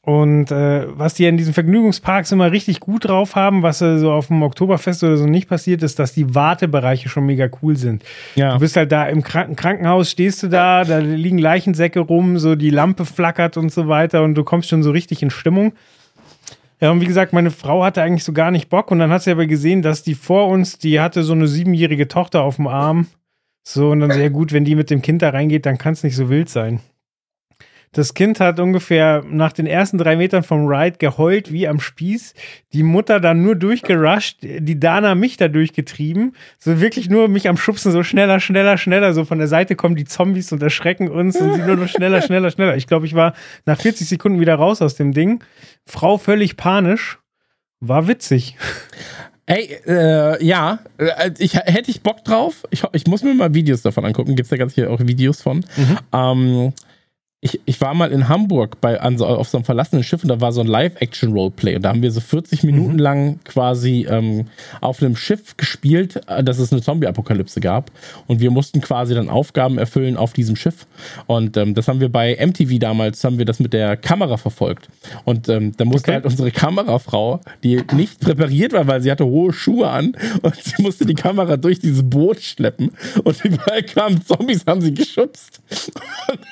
Und 0.01 0.49
äh, 0.49 0.85
was 0.97 1.15
die 1.15 1.25
in 1.25 1.37
diesen 1.37 1.53
Vergnügungsparks 1.53 2.31
immer 2.31 2.51
richtig 2.51 2.79
gut 2.79 3.05
drauf 3.05 3.35
haben, 3.35 3.63
was 3.63 3.81
äh, 3.81 3.97
so 3.97 4.11
auf 4.11 4.27
dem 4.27 4.41
Oktoberfest 4.43 5.03
oder 5.03 5.17
so 5.17 5.25
nicht 5.25 5.49
passiert, 5.49 5.83
ist, 5.83 5.99
dass 5.99 6.13
die 6.13 6.33
Wartebereiche 6.33 7.09
schon 7.09 7.25
mega 7.25 7.49
cool 7.61 7.75
sind. 7.75 8.03
Ja. 8.35 8.53
Du 8.53 8.59
bist 8.59 8.77
halt 8.77 8.91
da 8.91 9.07
im 9.07 9.23
Kranken 9.23 9.55
Krankenhaus, 9.55 10.09
stehst 10.09 10.41
du 10.41 10.47
da, 10.47 10.83
da 10.83 10.99
liegen 10.99 11.37
Leichensäcke 11.37 11.99
rum, 11.99 12.39
so 12.39 12.55
die 12.55 12.69
Lampe 12.69 13.03
flackert 13.03 13.57
und 13.57 13.71
so 13.71 13.87
weiter 13.87 14.23
und 14.23 14.35
du 14.35 14.43
kommst 14.43 14.69
schon 14.69 14.83
so 14.83 14.91
richtig 14.91 15.21
in 15.21 15.31
Stimmung. 15.31 15.73
Ja, 16.79 16.91
und 16.91 17.01
wie 17.01 17.05
gesagt, 17.05 17.33
meine 17.33 17.51
Frau 17.51 17.83
hatte 17.83 18.01
eigentlich 18.01 18.23
so 18.23 18.31
gar 18.31 18.51
nicht 18.51 18.69
Bock 18.69 18.91
und 18.91 18.99
dann 18.99 19.11
hat 19.11 19.23
sie 19.23 19.31
aber 19.31 19.47
gesehen, 19.47 19.81
dass 19.81 20.01
die 20.01 20.15
vor 20.15 20.47
uns, 20.47 20.77
die 20.77 21.01
hatte 21.01 21.23
so 21.23 21.33
eine 21.33 21.47
siebenjährige 21.47 22.07
Tochter 22.07 22.41
auf 22.43 22.55
dem 22.55 22.67
Arm. 22.67 23.07
So, 23.63 23.91
und 23.91 23.99
dann 23.99 24.11
sehr 24.11 24.29
gut, 24.29 24.53
wenn 24.53 24.65
die 24.65 24.75
mit 24.75 24.89
dem 24.89 25.01
Kind 25.01 25.21
da 25.21 25.29
reingeht, 25.29 25.65
dann 25.65 25.77
kann 25.77 25.93
es 25.93 26.03
nicht 26.03 26.15
so 26.15 26.29
wild 26.29 26.49
sein. 26.49 26.79
Das 27.91 28.13
Kind 28.13 28.39
hat 28.39 28.59
ungefähr 28.59 29.23
nach 29.27 29.51
den 29.51 29.65
ersten 29.65 29.97
drei 29.97 30.15
Metern 30.15 30.43
vom 30.43 30.67
Ride 30.67 30.97
geheult 30.97 31.51
wie 31.51 31.67
am 31.67 31.79
Spieß. 31.79 32.35
Die 32.73 32.83
Mutter 32.83 33.19
dann 33.19 33.41
nur 33.41 33.55
durchgerusht, 33.55 34.37
die 34.41 34.79
Dana 34.79 35.15
mich 35.15 35.37
da 35.37 35.47
durchgetrieben. 35.47 36.35
So 36.59 36.79
wirklich 36.79 37.09
nur 37.09 37.27
mich 37.27 37.49
am 37.49 37.57
Schubsen, 37.57 37.91
so 37.91 38.03
schneller, 38.03 38.39
schneller, 38.39 38.77
schneller. 38.77 39.13
So 39.13 39.25
von 39.25 39.39
der 39.39 39.47
Seite 39.47 39.75
kommen 39.75 39.95
die 39.95 40.05
Zombies 40.05 40.51
und 40.51 40.61
erschrecken 40.61 41.09
uns 41.09 41.35
und 41.37 41.55
sie 41.55 41.61
nur 41.61 41.77
noch 41.77 41.87
schneller, 41.87 42.21
schneller, 42.21 42.51
schneller. 42.51 42.77
Ich 42.77 42.85
glaube, 42.85 43.07
ich 43.07 43.15
war 43.15 43.33
nach 43.65 43.79
40 43.79 44.07
Sekunden 44.07 44.39
wieder 44.39 44.55
raus 44.55 44.81
aus 44.83 44.95
dem 44.95 45.11
Ding. 45.11 45.43
Frau 45.85 46.17
völlig 46.17 46.57
panisch. 46.57 47.17
War 47.79 48.07
witzig. 48.07 48.55
Ey, 49.47 49.79
äh, 49.87 50.45
ja, 50.45 50.77
äh, 50.99 51.31
ich, 51.39 51.55
hätte 51.55 51.89
ich 51.89 52.03
Bock 52.03 52.23
drauf. 52.23 52.67
Ich, 52.69 52.83
ich 52.91 53.07
muss 53.07 53.23
mir 53.23 53.33
mal 53.33 53.51
Videos 53.55 53.81
davon 53.81 54.05
angucken. 54.05 54.35
Gibt 54.35 54.45
es 54.45 54.49
da 54.49 54.57
ganz 54.57 54.75
hier 54.75 54.91
auch 54.91 54.99
Videos 54.99 55.41
von. 55.41 55.65
Mhm. 55.75 55.97
Ähm, 56.13 56.73
ich, 57.41 57.61
ich 57.63 57.79
war 57.79 57.93
mal 57.93 58.11
in 58.11 58.27
Hamburg 58.27 58.81
bei, 58.81 58.99
an 58.99 59.19
auf 59.21 59.47
so 59.47 59.57
einem 59.57 59.63
verlassenen 59.63 60.03
Schiff 60.03 60.23
und 60.23 60.27
da 60.27 60.41
war 60.41 60.51
so 60.51 60.59
ein 60.59 60.67
Live-Action-Roleplay. 60.67 61.77
Und 61.77 61.83
da 61.83 61.89
haben 61.89 62.01
wir 62.01 62.11
so 62.11 62.19
40 62.19 62.63
Minuten 62.63 62.93
mhm. 62.93 62.99
lang 62.99 63.39
quasi 63.45 64.05
ähm, 64.09 64.47
auf 64.81 65.01
einem 65.01 65.15
Schiff 65.15 65.55
gespielt, 65.55 66.19
äh, 66.27 66.43
dass 66.43 66.59
es 66.59 66.73
eine 66.73 66.81
Zombie-Apokalypse 66.81 67.61
gab. 67.61 67.91
Und 68.27 68.41
wir 68.41 68.51
mussten 68.51 68.81
quasi 68.81 69.15
dann 69.15 69.29
Aufgaben 69.29 69.77
erfüllen 69.77 70.17
auf 70.17 70.33
diesem 70.33 70.57
Schiff. 70.57 70.85
Und 71.27 71.55
ähm, 71.55 71.75
das 71.75 71.87
haben 71.87 72.01
wir 72.01 72.11
bei 72.11 72.37
MTV 72.45 72.77
damals, 72.77 73.23
haben 73.23 73.37
wir 73.37 73.45
das 73.45 73.61
mit 73.61 73.71
der 73.71 73.95
Kamera 73.95 74.35
verfolgt. 74.35 74.89
Und 75.23 75.47
ähm, 75.47 75.71
da 75.77 75.85
musste 75.85 76.11
okay. 76.11 76.15
halt 76.15 76.25
unsere 76.25 76.51
Kamerafrau, 76.51 77.39
die 77.63 77.81
nicht 77.93 78.19
präpariert 78.19 78.73
war, 78.73 78.85
weil 78.87 79.01
sie 79.01 79.11
hatte 79.11 79.25
hohe 79.25 79.53
Schuhe 79.53 79.89
an 79.89 80.17
und 80.41 80.55
sie 80.55 80.81
musste 80.81 81.05
die 81.05 81.15
Kamera 81.15 81.55
durch 81.55 81.79
dieses 81.79 82.03
Boot 82.03 82.41
schleppen. 82.41 82.91
Und 83.23 83.45
überall 83.45 83.83
kamen 83.83 84.25
Zombies, 84.25 84.65
haben 84.67 84.81
sie 84.81 84.93
geschubst. 84.93 85.61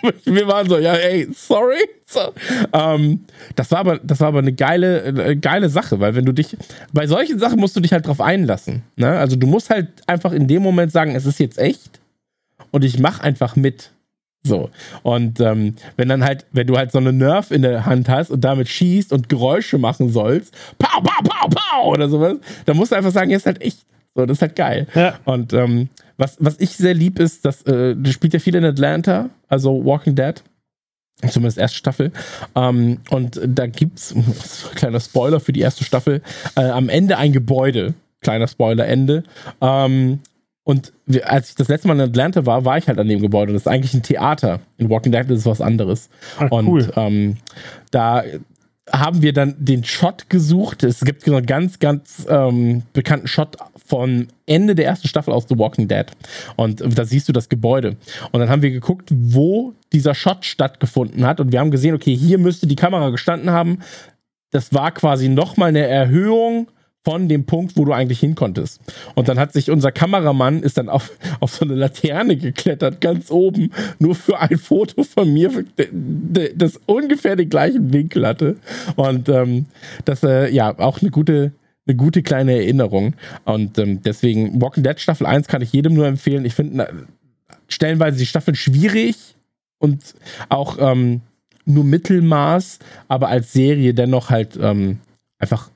Und 0.01 0.25
wir 0.25 0.47
waren 0.47 0.69
so 0.69 0.76
ja, 0.79 0.93
ey, 0.93 1.27
sorry. 1.33 1.77
So. 2.05 2.33
Ähm, 2.73 3.25
das, 3.55 3.71
war 3.71 3.79
aber, 3.79 3.99
das 3.99 4.19
war 4.19 4.29
aber 4.29 4.39
eine 4.39 4.53
geile, 4.53 5.03
eine 5.03 5.37
geile 5.37 5.69
Sache, 5.69 5.99
weil 5.99 6.15
wenn 6.15 6.25
du 6.25 6.33
dich, 6.33 6.55
bei 6.93 7.07
solchen 7.07 7.39
Sachen 7.39 7.59
musst 7.59 7.75
du 7.75 7.79
dich 7.79 7.91
halt 7.91 8.07
drauf 8.07 8.21
einlassen. 8.21 8.83
Ne? 8.95 9.07
Also 9.07 9.35
du 9.35 9.47
musst 9.47 9.69
halt 9.69 9.87
einfach 10.07 10.31
in 10.31 10.47
dem 10.47 10.63
Moment 10.63 10.91
sagen, 10.91 11.15
es 11.15 11.25
ist 11.25 11.39
jetzt 11.39 11.57
echt 11.57 11.99
und 12.71 12.83
ich 12.83 12.99
mach 12.99 13.19
einfach 13.19 13.55
mit. 13.55 13.91
So. 14.43 14.69
Und 15.03 15.39
ähm, 15.41 15.75
wenn 15.97 16.07
dann 16.07 16.23
halt, 16.23 16.45
wenn 16.51 16.67
du 16.67 16.77
halt 16.77 16.91
so 16.91 16.99
eine 16.99 17.11
Nerf 17.11 17.51
in 17.51 17.61
der 17.61 17.85
Hand 17.85 18.07
hast 18.07 18.31
und 18.31 18.41
damit 18.41 18.69
schießt 18.69 19.11
und 19.11 19.27
Geräusche 19.29 19.77
machen 19.77 20.09
sollst, 20.09 20.55
pow, 20.79 21.03
pow, 21.03 21.23
pow, 21.23 21.49
pow 21.49 21.85
oder 21.87 22.07
sowas, 22.07 22.37
dann 22.65 22.77
musst 22.77 22.91
du 22.91 22.95
einfach 22.95 23.11
sagen, 23.11 23.29
jetzt 23.29 23.45
halt 23.45 23.61
echt. 23.61 23.85
So, 24.15 24.25
das 24.25 24.37
ist 24.37 24.41
halt 24.41 24.55
geil. 24.55 24.87
Ja. 24.95 25.19
Und 25.25 25.53
ähm, 25.53 25.89
was, 26.17 26.37
was 26.39 26.59
ich 26.59 26.71
sehr 26.71 26.93
lieb 26.93 27.19
ist, 27.19 27.45
dass 27.45 27.61
äh, 27.63 27.95
du 27.95 28.11
spielst 28.11 28.33
ja 28.33 28.39
viel 28.39 28.55
in 28.55 28.65
Atlanta, 28.65 29.29
also 29.47 29.85
Walking 29.85 30.15
Dead. 30.15 30.41
Zumindest 31.21 31.57
erste 31.57 31.77
Staffel. 31.77 32.11
Ähm, 32.55 32.99
und 33.09 33.41
da 33.43 33.65
gibt's, 33.65 34.13
kleiner 34.75 34.99
Spoiler 34.99 35.39
für 35.39 35.53
die 35.53 35.61
erste 35.61 35.83
Staffel, 35.83 36.21
äh, 36.55 36.61
am 36.61 36.89
Ende 36.89 37.17
ein 37.17 37.33
Gebäude. 37.33 37.95
Kleiner 38.21 38.47
Spoiler, 38.47 38.87
Ende. 38.87 39.23
Ähm, 39.61 40.19
und 40.63 40.91
als 41.23 41.49
ich 41.49 41.55
das 41.55 41.69
letzte 41.69 41.87
Mal 41.87 41.95
in 41.95 42.01
Atlanta 42.01 42.45
war, 42.45 42.65
war 42.65 42.77
ich 42.77 42.87
halt 42.87 42.99
an 42.99 43.07
dem 43.07 43.21
Gebäude. 43.21 43.53
Das 43.53 43.61
ist 43.63 43.67
eigentlich 43.67 43.93
ein 43.93 44.03
Theater. 44.03 44.59
In 44.77 44.89
Walking 44.89 45.11
Dead 45.11 45.25
ist 45.29 45.39
es 45.39 45.45
was 45.45 45.61
anderes. 45.61 46.09
Ach, 46.37 46.51
und 46.51 46.67
cool. 46.67 46.91
ähm, 46.97 47.37
da 47.89 48.23
haben 48.91 49.21
wir 49.21 49.33
dann 49.33 49.55
den 49.57 49.83
Shot 49.83 50.29
gesucht. 50.29 50.83
Es 50.83 51.01
gibt 51.01 51.25
so 51.25 51.35
einen 51.35 51.45
ganz, 51.45 51.79
ganz 51.79 52.25
ähm, 52.29 52.83
bekannten 52.93 53.27
Shot 53.27 53.57
von 53.85 54.27
Ende 54.45 54.75
der 54.75 54.85
ersten 54.85 55.07
Staffel 55.07 55.33
aus 55.33 55.45
The 55.49 55.57
Walking 55.57 55.87
Dead. 55.87 56.05
Und 56.55 56.81
da 56.97 57.05
siehst 57.05 57.27
du 57.27 57.33
das 57.33 57.49
Gebäude. 57.49 57.97
Und 58.31 58.39
dann 58.39 58.49
haben 58.49 58.61
wir 58.61 58.71
geguckt, 58.71 59.09
wo 59.11 59.73
dieser 59.93 60.15
Shot 60.15 60.45
stattgefunden 60.45 61.25
hat. 61.25 61.39
Und 61.39 61.51
wir 61.51 61.59
haben 61.59 61.71
gesehen, 61.71 61.95
okay, 61.95 62.15
hier 62.15 62.37
müsste 62.37 62.67
die 62.67 62.75
Kamera 62.75 63.09
gestanden 63.09 63.51
haben. 63.51 63.79
Das 64.51 64.73
war 64.73 64.91
quasi 64.91 65.29
nochmal 65.29 65.69
eine 65.69 65.85
Erhöhung 65.85 66.67
von 67.07 67.29
dem 67.29 67.45
Punkt, 67.45 67.77
wo 67.77 67.85
du 67.85 67.93
eigentlich 67.93 68.19
hin 68.19 68.35
konntest. 68.35 68.81
Und 69.15 69.29
dann 69.29 69.39
hat 69.39 69.53
sich 69.53 69.71
unser 69.71 69.93
Kameramann 69.93 70.61
ist 70.61 70.77
dann 70.77 70.89
auf, 70.89 71.13
auf 71.39 71.55
so 71.55 71.63
eine 71.63 71.73
Laterne 71.73 72.35
geklettert, 72.35 72.99
ganz 72.99 73.31
oben, 73.31 73.71
nur 73.97 74.13
für 74.13 74.37
ein 74.41 74.57
Foto 74.57 75.03
von 75.03 75.31
mir, 75.31 75.63
das 76.53 76.81
ungefähr 76.85 77.37
den 77.37 77.49
gleichen 77.49 77.93
Winkel 77.93 78.27
hatte. 78.27 78.57
Und 78.97 79.29
ähm, 79.29 79.67
das, 80.03 80.21
äh, 80.23 80.49
ja, 80.49 80.77
auch 80.79 81.01
eine 81.01 81.09
gute, 81.09 81.53
eine 81.87 81.95
gute 81.95 82.23
kleine 82.23 82.51
Erinnerung. 82.55 83.13
Und 83.45 83.77
ähm, 83.79 84.01
deswegen, 84.01 84.61
Walking 84.61 84.83
Dead 84.83 84.99
Staffel 84.99 85.27
1 85.27 85.47
kann 85.47 85.61
ich 85.61 85.71
jedem 85.71 85.93
nur 85.93 86.07
empfehlen. 86.07 86.43
Ich 86.43 86.55
finde 86.55 87.05
stellenweise 87.69 88.17
die 88.17 88.25
Staffeln 88.25 88.55
schwierig 88.55 89.15
und 89.77 90.13
auch 90.49 90.77
ähm, 90.81 91.21
nur 91.63 91.85
Mittelmaß, 91.85 92.79
aber 93.07 93.29
als 93.29 93.53
Serie 93.53 93.93
dennoch 93.93 94.29
halt 94.29 94.59
ähm, 94.61 94.99
einfach 95.39 95.69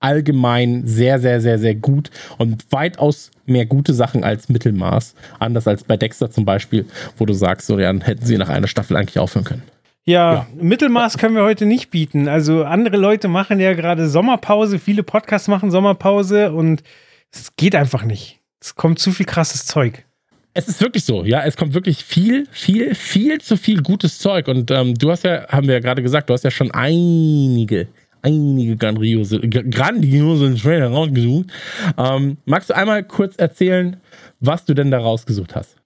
allgemein 0.00 0.86
sehr, 0.86 1.20
sehr, 1.20 1.40
sehr, 1.40 1.58
sehr 1.58 1.74
gut 1.74 2.10
und 2.38 2.64
weitaus 2.70 3.30
mehr 3.46 3.66
gute 3.66 3.92
Sachen 3.92 4.24
als 4.24 4.48
Mittelmaß. 4.48 5.14
Anders 5.38 5.68
als 5.68 5.84
bei 5.84 5.96
Dexter 5.96 6.30
zum 6.30 6.44
Beispiel, 6.44 6.86
wo 7.18 7.26
du 7.26 7.34
sagst, 7.34 7.66
so, 7.66 7.78
ja, 7.78 7.92
hätten 7.92 8.24
sie 8.24 8.38
nach 8.38 8.48
einer 8.48 8.66
Staffel 8.66 8.96
eigentlich 8.96 9.18
aufhören 9.18 9.44
können. 9.44 9.62
Ja, 10.04 10.32
ja, 10.32 10.46
Mittelmaß 10.58 11.18
können 11.18 11.36
wir 11.36 11.44
heute 11.44 11.66
nicht 11.66 11.90
bieten. 11.90 12.26
Also 12.26 12.64
andere 12.64 12.96
Leute 12.96 13.28
machen 13.28 13.60
ja 13.60 13.74
gerade 13.74 14.08
Sommerpause, 14.08 14.78
viele 14.78 15.02
Podcasts 15.02 15.46
machen 15.46 15.70
Sommerpause 15.70 16.52
und 16.52 16.82
es 17.30 17.54
geht 17.56 17.76
einfach 17.76 18.04
nicht. 18.04 18.40
Es 18.60 18.74
kommt 18.74 18.98
zu 18.98 19.12
viel 19.12 19.26
krasses 19.26 19.66
Zeug. 19.66 20.04
Es 20.52 20.68
ist 20.68 20.80
wirklich 20.80 21.04
so, 21.04 21.24
ja. 21.24 21.44
Es 21.44 21.56
kommt 21.56 21.74
wirklich 21.74 22.04
viel, 22.04 22.46
viel, 22.50 22.94
viel 22.94 23.40
zu 23.40 23.56
viel 23.56 23.82
gutes 23.82 24.18
Zeug. 24.18 24.48
Und 24.48 24.70
ähm, 24.70 24.94
du 24.94 25.10
hast 25.10 25.22
ja, 25.22 25.46
haben 25.48 25.68
wir 25.68 25.74
ja 25.74 25.80
gerade 25.80 26.02
gesagt, 26.02 26.28
du 26.28 26.34
hast 26.34 26.42
ja 26.42 26.50
schon 26.50 26.70
einige 26.72 27.86
einige 28.22 28.76
grandiose, 28.76 29.40
grandiose 29.40 30.54
Trailer 30.56 30.88
rausgesucht. 30.88 31.46
Ähm, 31.96 32.38
magst 32.44 32.70
du 32.70 32.74
einmal 32.74 33.04
kurz 33.04 33.36
erzählen, 33.36 33.96
was 34.40 34.64
du 34.64 34.74
denn 34.74 34.90
da 34.90 34.98
rausgesucht 34.98 35.54
hast? 35.54 35.76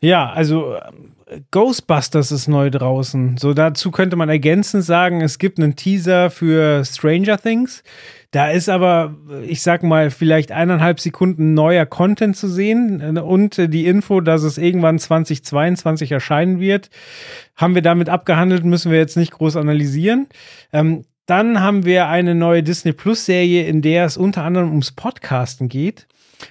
Ja, 0.00 0.30
also 0.30 0.74
äh, 0.74 1.40
Ghostbusters 1.50 2.30
ist 2.30 2.48
neu 2.48 2.70
draußen. 2.70 3.38
So 3.38 3.54
dazu 3.54 3.90
könnte 3.90 4.16
man 4.16 4.28
ergänzend 4.28 4.84
sagen, 4.84 5.22
es 5.22 5.38
gibt 5.38 5.58
einen 5.58 5.76
Teaser 5.76 6.30
für 6.30 6.84
Stranger 6.84 7.38
Things. 7.38 7.82
Da 8.30 8.50
ist 8.50 8.68
aber, 8.68 9.14
ich 9.46 9.62
sag 9.62 9.84
mal, 9.84 10.10
vielleicht 10.10 10.50
eineinhalb 10.50 10.98
Sekunden 10.98 11.54
neuer 11.54 11.86
Content 11.86 12.36
zu 12.36 12.48
sehen 12.48 13.16
und 13.16 13.56
die 13.72 13.86
Info, 13.86 14.20
dass 14.20 14.42
es 14.42 14.58
irgendwann 14.58 14.98
2022 14.98 16.10
erscheinen 16.10 16.58
wird, 16.58 16.90
haben 17.54 17.76
wir 17.76 17.82
damit 17.82 18.08
abgehandelt, 18.08 18.64
müssen 18.64 18.90
wir 18.90 18.98
jetzt 18.98 19.16
nicht 19.16 19.30
groß 19.30 19.54
analysieren. 19.56 20.26
Ähm, 20.72 21.04
dann 21.26 21.60
haben 21.60 21.84
wir 21.84 22.08
eine 22.08 22.34
neue 22.34 22.62
Disney 22.62 22.92
Plus 22.92 23.24
Serie, 23.24 23.66
in 23.66 23.82
der 23.82 24.04
es 24.04 24.16
unter 24.16 24.42
anderem 24.42 24.70
ums 24.70 24.92
Podcasten 24.92 25.68
geht. 25.68 26.06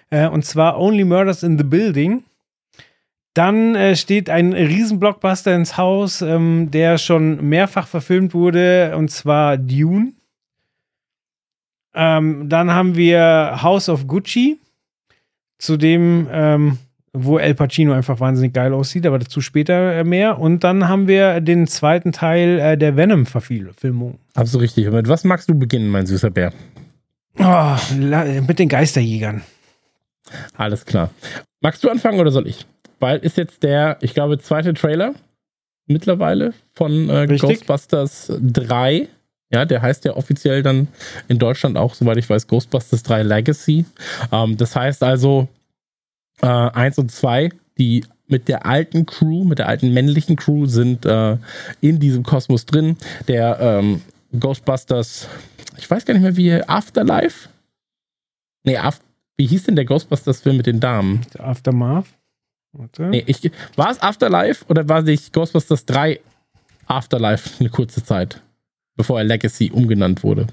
Äh, 0.09 0.27
und 0.27 0.45
zwar 0.45 0.79
Only 0.79 1.03
Murders 1.03 1.43
in 1.43 1.57
the 1.57 1.63
Building. 1.63 2.23
Dann 3.33 3.75
äh, 3.75 3.95
steht 3.95 4.29
ein 4.29 4.53
Riesenblockbuster 4.53 5.55
ins 5.55 5.77
Haus, 5.77 6.21
ähm, 6.21 6.69
der 6.71 6.97
schon 6.97 7.47
mehrfach 7.49 7.87
verfilmt 7.87 8.33
wurde, 8.33 8.95
und 8.95 9.09
zwar 9.09 9.57
Dune. 9.57 10.13
Ähm, 11.95 12.49
dann 12.49 12.71
haben 12.71 12.95
wir 12.95 13.59
House 13.61 13.89
of 13.89 14.07
Gucci, 14.07 14.59
zu 15.57 15.77
dem 15.77 16.27
ähm, 16.31 16.77
wo 17.13 17.37
El 17.37 17.53
Pacino 17.53 17.93
einfach 17.93 18.19
wahnsinnig 18.19 18.53
geil 18.53 18.73
aussieht, 18.73 19.05
aber 19.05 19.19
dazu 19.19 19.39
später 19.39 19.93
äh, 19.93 20.03
mehr. 20.03 20.39
Und 20.39 20.63
dann 20.63 20.87
haben 20.89 21.07
wir 21.07 21.41
den 21.41 21.67
zweiten 21.67 22.11
Teil 22.11 22.59
äh, 22.59 22.77
der 22.77 22.97
Venom-Verfilmung. 22.97 24.17
Absolut 24.33 24.63
richtig. 24.63 24.87
Und 24.87 24.95
mit 24.95 25.07
was 25.07 25.23
magst 25.23 25.47
du 25.47 25.57
beginnen, 25.57 25.89
mein 25.89 26.07
süßer 26.07 26.31
Bär? 26.31 26.51
Oh, 27.39 27.75
mit 28.47 28.59
den 28.59 28.69
Geisterjägern. 28.69 29.43
Alles 30.55 30.85
klar. 30.85 31.11
Magst 31.61 31.83
du 31.83 31.89
anfangen 31.89 32.19
oder 32.19 32.31
soll 32.31 32.47
ich? 32.47 32.65
Weil 32.99 33.19
ist 33.19 33.37
jetzt 33.37 33.63
der, 33.63 33.97
ich 34.01 34.13
glaube, 34.13 34.39
zweite 34.39 34.73
Trailer 34.73 35.13
mittlerweile 35.87 36.53
von 36.73 37.09
äh, 37.09 37.27
Ghostbusters 37.27 38.31
3. 38.41 39.07
Ja, 39.51 39.65
der 39.65 39.81
heißt 39.81 40.05
ja 40.05 40.15
offiziell 40.15 40.63
dann 40.63 40.87
in 41.27 41.37
Deutschland 41.37 41.77
auch, 41.77 41.93
soweit 41.93 42.17
ich 42.17 42.29
weiß, 42.29 42.47
Ghostbusters 42.47 43.03
3 43.03 43.23
Legacy. 43.23 43.85
Ähm, 44.31 44.57
das 44.57 44.75
heißt 44.75 45.03
also, 45.03 45.47
äh, 46.41 46.47
1 46.47 46.97
und 46.99 47.11
2, 47.11 47.49
die 47.77 48.05
mit 48.27 48.47
der 48.47 48.65
alten 48.65 49.05
Crew, 49.05 49.43
mit 49.43 49.59
der 49.59 49.67
alten 49.67 49.93
männlichen 49.93 50.35
Crew 50.35 50.65
sind 50.65 51.05
äh, 51.05 51.37
in 51.81 51.99
diesem 51.99 52.23
Kosmos 52.23 52.65
drin. 52.65 52.97
Der 53.27 53.59
ähm, 53.59 54.01
Ghostbusters, 54.39 55.27
ich 55.77 55.89
weiß 55.89 56.05
gar 56.05 56.13
nicht 56.13 56.23
mehr 56.23 56.37
wie, 56.37 56.53
Afterlife? 56.53 57.49
Nee, 58.63 58.77
After, 58.77 59.05
wie 59.37 59.45
hieß 59.45 59.63
denn 59.63 59.75
der 59.75 59.85
Ghostbusters-Film 59.85 60.57
mit 60.57 60.65
den 60.65 60.79
Damen? 60.79 61.21
Aftermath? 61.37 62.05
Warte. 62.71 63.03
Nee, 63.03 63.23
ich, 63.27 63.51
war 63.75 63.91
es 63.91 64.01
Afterlife 64.01 64.65
oder 64.67 64.87
war 64.89 65.07
es 65.07 65.31
Ghostbusters 65.31 65.85
3 65.85 66.19
Afterlife 66.87 67.49
eine 67.59 67.69
kurze 67.69 68.03
Zeit, 68.03 68.41
bevor 68.95 69.19
er 69.19 69.25
Legacy 69.25 69.71
umgenannt 69.71 70.23
wurde? 70.23 70.47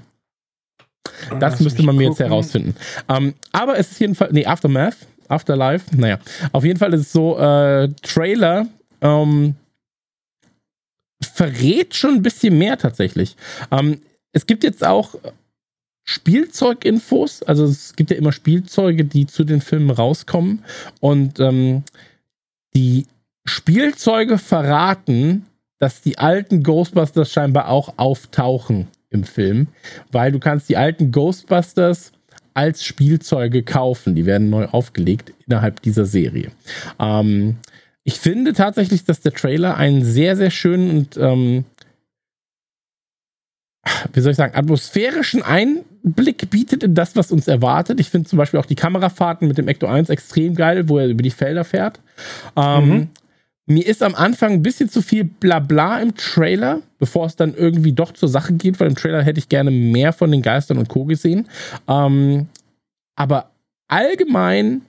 Das 1.29 1.39
Lass 1.39 1.59
müsste 1.61 1.83
man 1.83 1.95
mir 1.95 2.09
gucken. 2.09 2.23
jetzt 2.23 2.29
herausfinden. 2.29 2.75
Ähm, 3.09 3.33
aber 3.51 3.77
es 3.77 3.91
ist 3.91 3.99
jedenfalls, 3.99 4.31
nee, 4.33 4.45
Aftermath 4.45 4.97
Afterlife. 5.31 5.85
Naja, 5.95 6.19
auf 6.51 6.63
jeden 6.63 6.79
Fall 6.79 6.93
ist 6.93 7.01
es 7.01 7.11
so, 7.11 7.37
äh, 7.37 7.89
Trailer 8.01 8.67
ähm, 9.01 9.55
verrät 11.21 11.95
schon 11.95 12.15
ein 12.15 12.21
bisschen 12.21 12.57
mehr 12.57 12.77
tatsächlich. 12.77 13.35
Ähm, 13.71 14.01
es 14.33 14.45
gibt 14.45 14.63
jetzt 14.63 14.85
auch 14.85 15.15
Spielzeuginfos, 16.03 17.43
also 17.43 17.65
es 17.65 17.95
gibt 17.95 18.11
ja 18.11 18.17
immer 18.17 18.31
Spielzeuge, 18.31 19.05
die 19.05 19.27
zu 19.27 19.43
den 19.43 19.61
Filmen 19.61 19.91
rauskommen 19.91 20.63
und 20.99 21.39
ähm, 21.39 21.83
die 22.73 23.05
Spielzeuge 23.45 24.37
verraten, 24.37 25.45
dass 25.79 26.01
die 26.01 26.17
alten 26.17 26.63
Ghostbusters 26.63 27.31
scheinbar 27.31 27.69
auch 27.69 27.93
auftauchen 27.97 28.87
im 29.09 29.23
Film, 29.23 29.67
weil 30.11 30.31
du 30.31 30.39
kannst 30.39 30.69
die 30.69 30.77
alten 30.77 31.11
Ghostbusters 31.11 32.11
als 32.53 32.83
Spielzeuge 32.83 33.63
kaufen. 33.63 34.15
Die 34.15 34.25
werden 34.25 34.49
neu 34.49 34.65
aufgelegt 34.65 35.33
innerhalb 35.47 35.81
dieser 35.81 36.05
Serie. 36.05 36.51
Ähm, 36.99 37.57
ich 38.03 38.19
finde 38.19 38.53
tatsächlich, 38.53 39.05
dass 39.05 39.21
der 39.21 39.33
Trailer 39.33 39.77
einen 39.77 40.03
sehr, 40.03 40.35
sehr 40.35 40.51
schönen 40.51 40.89
und 40.91 41.17
ähm, 41.17 41.65
wie 44.13 44.21
soll 44.21 44.31
ich 44.31 44.37
sagen, 44.37 44.55
atmosphärischen 44.55 45.41
Einblick 45.41 46.49
bietet 46.49 46.83
in 46.83 46.93
das, 46.93 47.15
was 47.15 47.31
uns 47.31 47.47
erwartet. 47.47 47.99
Ich 47.99 48.09
finde 48.09 48.29
zum 48.29 48.37
Beispiel 48.37 48.59
auch 48.59 48.65
die 48.65 48.75
Kamerafahrten 48.75 49.47
mit 49.47 49.57
dem 49.57 49.67
Ecto 49.67 49.87
1 49.87 50.09
extrem 50.09 50.55
geil, 50.55 50.87
wo 50.87 50.99
er 50.99 51.07
über 51.07 51.23
die 51.23 51.31
Felder 51.31 51.63
fährt. 51.63 51.99
Ähm, 52.55 52.89
mhm. 52.89 53.09
Mir 53.73 53.87
ist 53.87 54.03
am 54.03 54.15
Anfang 54.15 54.51
ein 54.53 54.63
bisschen 54.63 54.89
zu 54.89 55.01
viel 55.01 55.23
Blabla 55.23 56.01
im 56.01 56.15
Trailer, 56.15 56.81
bevor 56.99 57.25
es 57.25 57.37
dann 57.37 57.55
irgendwie 57.55 57.93
doch 57.93 58.11
zur 58.11 58.27
Sache 58.27 58.53
geht, 58.53 58.79
weil 58.79 58.89
im 58.89 58.95
Trailer 58.95 59.23
hätte 59.23 59.39
ich 59.39 59.47
gerne 59.47 59.71
mehr 59.71 60.11
von 60.11 60.29
den 60.29 60.41
Geistern 60.41 60.77
und 60.77 60.89
Co. 60.89 61.05
gesehen. 61.05 61.47
Ähm, 61.87 62.47
aber 63.15 63.51
allgemein 63.87 64.81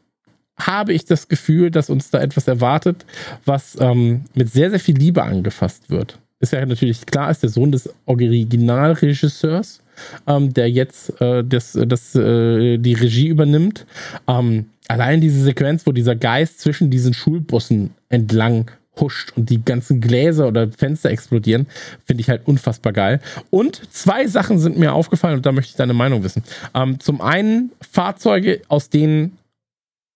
habe 0.59 0.93
ich 0.93 1.05
das 1.05 1.29
Gefühl, 1.29 1.71
dass 1.71 1.91
uns 1.91 2.11
da 2.11 2.21
etwas 2.21 2.49
erwartet, 2.49 3.07
was 3.45 3.77
ähm, 3.81 4.25
mit 4.35 4.53
sehr, 4.53 4.71
sehr 4.71 4.81
viel 4.81 4.97
Liebe 4.97 5.23
angefasst 5.23 5.89
wird. 5.89 6.19
Ist 6.41 6.53
ja 6.53 6.67
natürlich 6.67 7.07
klar, 7.07 7.31
ist 7.31 7.45
der 7.45 7.51
Sohn 7.51 7.71
des 7.71 7.89
Originalregisseurs, 8.07 9.81
ähm, 10.27 10.53
der 10.53 10.69
jetzt 10.69 11.21
äh, 11.21 11.45
das, 11.45 11.79
das, 11.87 12.17
äh, 12.17 12.79
die 12.79 12.95
Regie 12.95 13.29
übernimmt. 13.29 13.87
Ähm, 14.27 14.67
allein 14.89 15.21
diese 15.21 15.43
Sequenz, 15.43 15.87
wo 15.87 15.93
dieser 15.93 16.17
Geist 16.17 16.61
zwischen 16.61 16.91
diesen 16.91 17.15
Schulbussen 17.15 17.91
entlang 18.09 18.71
huscht 19.01 19.33
und 19.37 19.49
die 19.49 19.65
ganzen 19.65 20.01
Gläser 20.01 20.49
oder 20.49 20.71
Fenster 20.71 21.11
explodieren, 21.11 21.67
finde 22.05 22.21
ich 22.21 22.29
halt 22.29 22.47
unfassbar 22.47 22.93
geil. 22.93 23.21
Und 23.51 23.81
zwei 23.91 24.27
Sachen 24.27 24.59
sind 24.59 24.79
mir 24.79 24.93
aufgefallen 24.93 25.37
und 25.37 25.47
da 25.47 25.53
möchte 25.53 25.71
ich 25.71 25.77
deine 25.77 25.95
Meinung 25.95 26.23
wissen. 26.23 26.43
Ähm, 26.75 27.01
zum 27.01 27.21
einen 27.21 27.73
Fahrzeuge, 27.81 28.61
aus 28.69 28.91
denen 28.91 29.39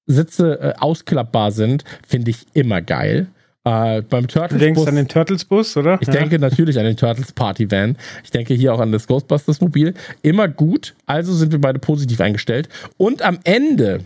Sitze 0.07 0.61
äh, 0.61 0.75
ausklappbar 0.79 1.53
sind, 1.53 1.85
finde 2.07 2.31
ich 2.31 2.47
immer 2.53 2.83
geil. 2.83 3.29
Äh, 3.65 4.03
beim 4.03 4.29
Turtles 4.29 4.61
du 4.61 4.65
denkst 4.65 4.79
Bus, 4.79 4.87
an 4.87 4.95
den 4.95 5.09
Turtles-Bus, 5.09 5.77
oder? 5.77 5.99
Ich 6.01 6.07
ja. 6.07 6.15
denke 6.15 6.39
natürlich 6.39 6.79
an 6.79 6.85
den 6.85 6.97
Turtles 6.97 7.33
Party 7.33 7.69
Van. 7.71 7.97
Ich 8.23 8.31
denke 8.31 8.55
hier 8.55 8.73
auch 8.73 8.79
an 8.79 8.93
das 8.93 9.09
Ghostbusters 9.09 9.61
Mobil. 9.61 9.95
Immer 10.23 10.47
gut, 10.47 10.95
also 11.07 11.33
sind 11.33 11.51
wir 11.51 11.61
beide 11.61 11.81
positiv 11.81 12.21
eingestellt. 12.21 12.69
Und 12.97 13.23
am 13.23 13.39
Ende 13.43 14.03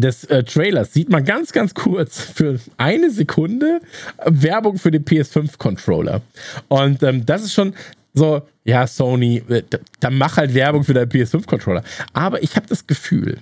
des 0.00 0.24
äh, 0.24 0.44
Trailers 0.44 0.92
sieht 0.92 1.10
man 1.10 1.24
ganz, 1.24 1.52
ganz 1.52 1.74
kurz 1.74 2.20
für 2.20 2.58
eine 2.76 3.10
Sekunde 3.10 3.80
Werbung 4.24 4.78
für 4.78 4.90
den 4.90 5.04
PS5-Controller. 5.04 6.22
Und 6.68 7.02
ähm, 7.02 7.26
das 7.26 7.44
ist 7.44 7.54
schon 7.54 7.74
so, 8.14 8.42
ja, 8.64 8.86
Sony, 8.86 9.42
äh, 9.48 9.62
dann 10.00 10.16
mach 10.16 10.36
halt 10.36 10.54
Werbung 10.54 10.84
für 10.84 10.94
deinen 10.94 11.10
PS5-Controller. 11.10 11.82
Aber 12.12 12.42
ich 12.42 12.56
habe 12.56 12.66
das 12.66 12.86
Gefühl, 12.86 13.38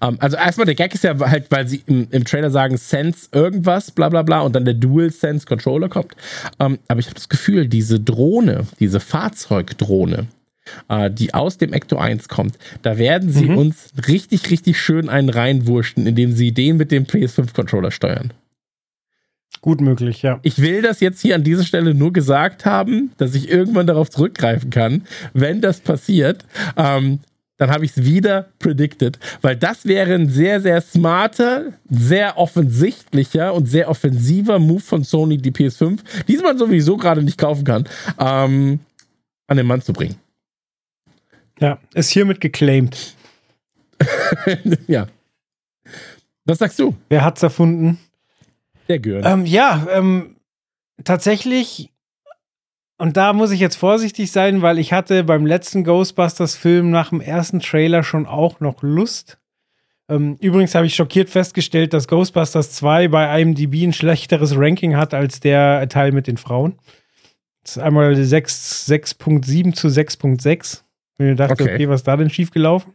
ähm, 0.00 0.16
also 0.20 0.36
erstmal 0.36 0.66
der 0.66 0.74
Gag 0.74 0.94
ist 0.94 1.04
ja 1.04 1.18
halt, 1.18 1.50
weil 1.50 1.68
sie 1.68 1.82
im, 1.86 2.08
im, 2.10 2.24
Trailer 2.24 2.50
sagen 2.50 2.76
Sense 2.76 3.28
irgendwas, 3.32 3.90
bla 3.90 4.08
bla 4.08 4.22
bla, 4.22 4.40
und 4.40 4.54
dann 4.54 4.64
der 4.64 4.74
Dual 4.74 5.10
Sense 5.10 5.46
Controller 5.46 5.88
kommt. 5.88 6.14
Ähm, 6.58 6.78
aber 6.88 7.00
ich 7.00 7.06
habe 7.06 7.14
das 7.14 7.28
Gefühl, 7.28 7.68
diese 7.68 8.00
Drohne, 8.00 8.66
diese 8.80 9.00
Fahrzeugdrohne, 9.00 10.26
äh, 10.88 11.10
die 11.10 11.34
aus 11.34 11.58
dem 11.58 11.72
Ecto 11.72 11.96
1 11.96 12.28
kommt, 12.28 12.58
da 12.82 12.98
werden 12.98 13.30
sie 13.30 13.46
mhm. 13.46 13.58
uns 13.58 13.92
richtig, 14.08 14.50
richtig 14.50 14.80
schön 14.80 15.08
einen 15.08 15.28
reinwurschen, 15.28 16.06
indem 16.06 16.32
sie 16.32 16.52
den 16.52 16.76
mit 16.76 16.90
dem 16.90 17.04
PS5-Controller 17.04 17.90
steuern. 17.90 18.32
Gut 19.60 19.80
möglich, 19.80 20.22
ja. 20.22 20.40
Ich 20.42 20.60
will 20.60 20.82
das 20.82 21.00
jetzt 21.00 21.22
hier 21.22 21.34
an 21.34 21.44
dieser 21.44 21.64
Stelle 21.64 21.94
nur 21.94 22.12
gesagt 22.12 22.66
haben, 22.66 23.12
dass 23.16 23.34
ich 23.34 23.48
irgendwann 23.48 23.86
darauf 23.86 24.10
zurückgreifen 24.10 24.70
kann, 24.70 25.02
wenn 25.32 25.60
das 25.62 25.80
passiert. 25.80 26.44
Ähm, 26.76 27.20
dann 27.56 27.70
habe 27.70 27.84
ich 27.84 27.96
es 27.96 28.04
wieder 28.04 28.48
predicted, 28.58 29.18
weil 29.40 29.56
das 29.56 29.86
wäre 29.86 30.14
ein 30.14 30.28
sehr, 30.28 30.60
sehr 30.60 30.80
smarter, 30.80 31.72
sehr 31.88 32.36
offensichtlicher 32.36 33.54
und 33.54 33.66
sehr 33.66 33.88
offensiver 33.88 34.58
Move 34.58 34.80
von 34.80 35.04
Sony, 35.04 35.38
die 35.38 35.52
PS5, 35.52 36.00
die 36.26 36.36
man 36.38 36.58
sowieso 36.58 36.96
gerade 36.96 37.22
nicht 37.22 37.38
kaufen 37.38 37.64
kann, 37.64 37.84
ähm, 38.18 38.80
an 39.46 39.56
den 39.56 39.66
Mann 39.66 39.82
zu 39.82 39.92
bringen. 39.92 40.16
Ja, 41.60 41.78
ist 41.94 42.10
hiermit 42.10 42.40
geclaimed. 42.40 43.14
ja. 44.86 45.06
Was 46.44 46.58
sagst 46.58 46.78
du? 46.78 46.94
Wer 47.08 47.24
hat's 47.24 47.42
erfunden? 47.42 47.98
Der 48.88 48.98
Gürn. 48.98 49.24
Ähm, 49.24 49.46
ja, 49.46 49.86
ähm, 49.90 50.36
tatsächlich 51.04 51.90
und 52.96 53.16
da 53.16 53.32
muss 53.32 53.50
ich 53.50 53.60
jetzt 53.60 53.76
vorsichtig 53.76 54.30
sein, 54.30 54.62
weil 54.62 54.78
ich 54.78 54.92
hatte 54.92 55.24
beim 55.24 55.46
letzten 55.46 55.84
Ghostbusters-Film 55.84 56.90
nach 56.90 57.10
dem 57.10 57.20
ersten 57.20 57.60
Trailer 57.60 58.04
schon 58.04 58.26
auch 58.26 58.60
noch 58.60 58.82
Lust. 58.82 59.38
Ähm, 60.08 60.36
übrigens 60.40 60.74
habe 60.74 60.86
ich 60.86 60.94
schockiert 60.94 61.28
festgestellt, 61.28 61.92
dass 61.92 62.06
Ghostbusters 62.06 62.70
2 62.72 63.08
bei 63.08 63.40
IMDb 63.40 63.82
ein 63.82 63.92
schlechteres 63.92 64.56
Ranking 64.56 64.96
hat 64.96 65.12
als 65.12 65.40
der 65.40 65.88
Teil 65.88 66.12
mit 66.12 66.26
den 66.28 66.36
Frauen. 66.36 66.78
Das 67.64 67.76
ist 67.76 67.82
einmal 67.82 68.12
6.7 68.12 69.74
zu 69.74 69.88
6.6. 69.88 70.82
Und 71.18 71.30
ich 71.30 71.36
dachte, 71.36 71.62
okay. 71.62 71.74
okay, 71.74 71.88
was 71.88 72.00
ist 72.00 72.08
da 72.08 72.16
denn 72.16 72.30
schiefgelaufen? 72.30 72.92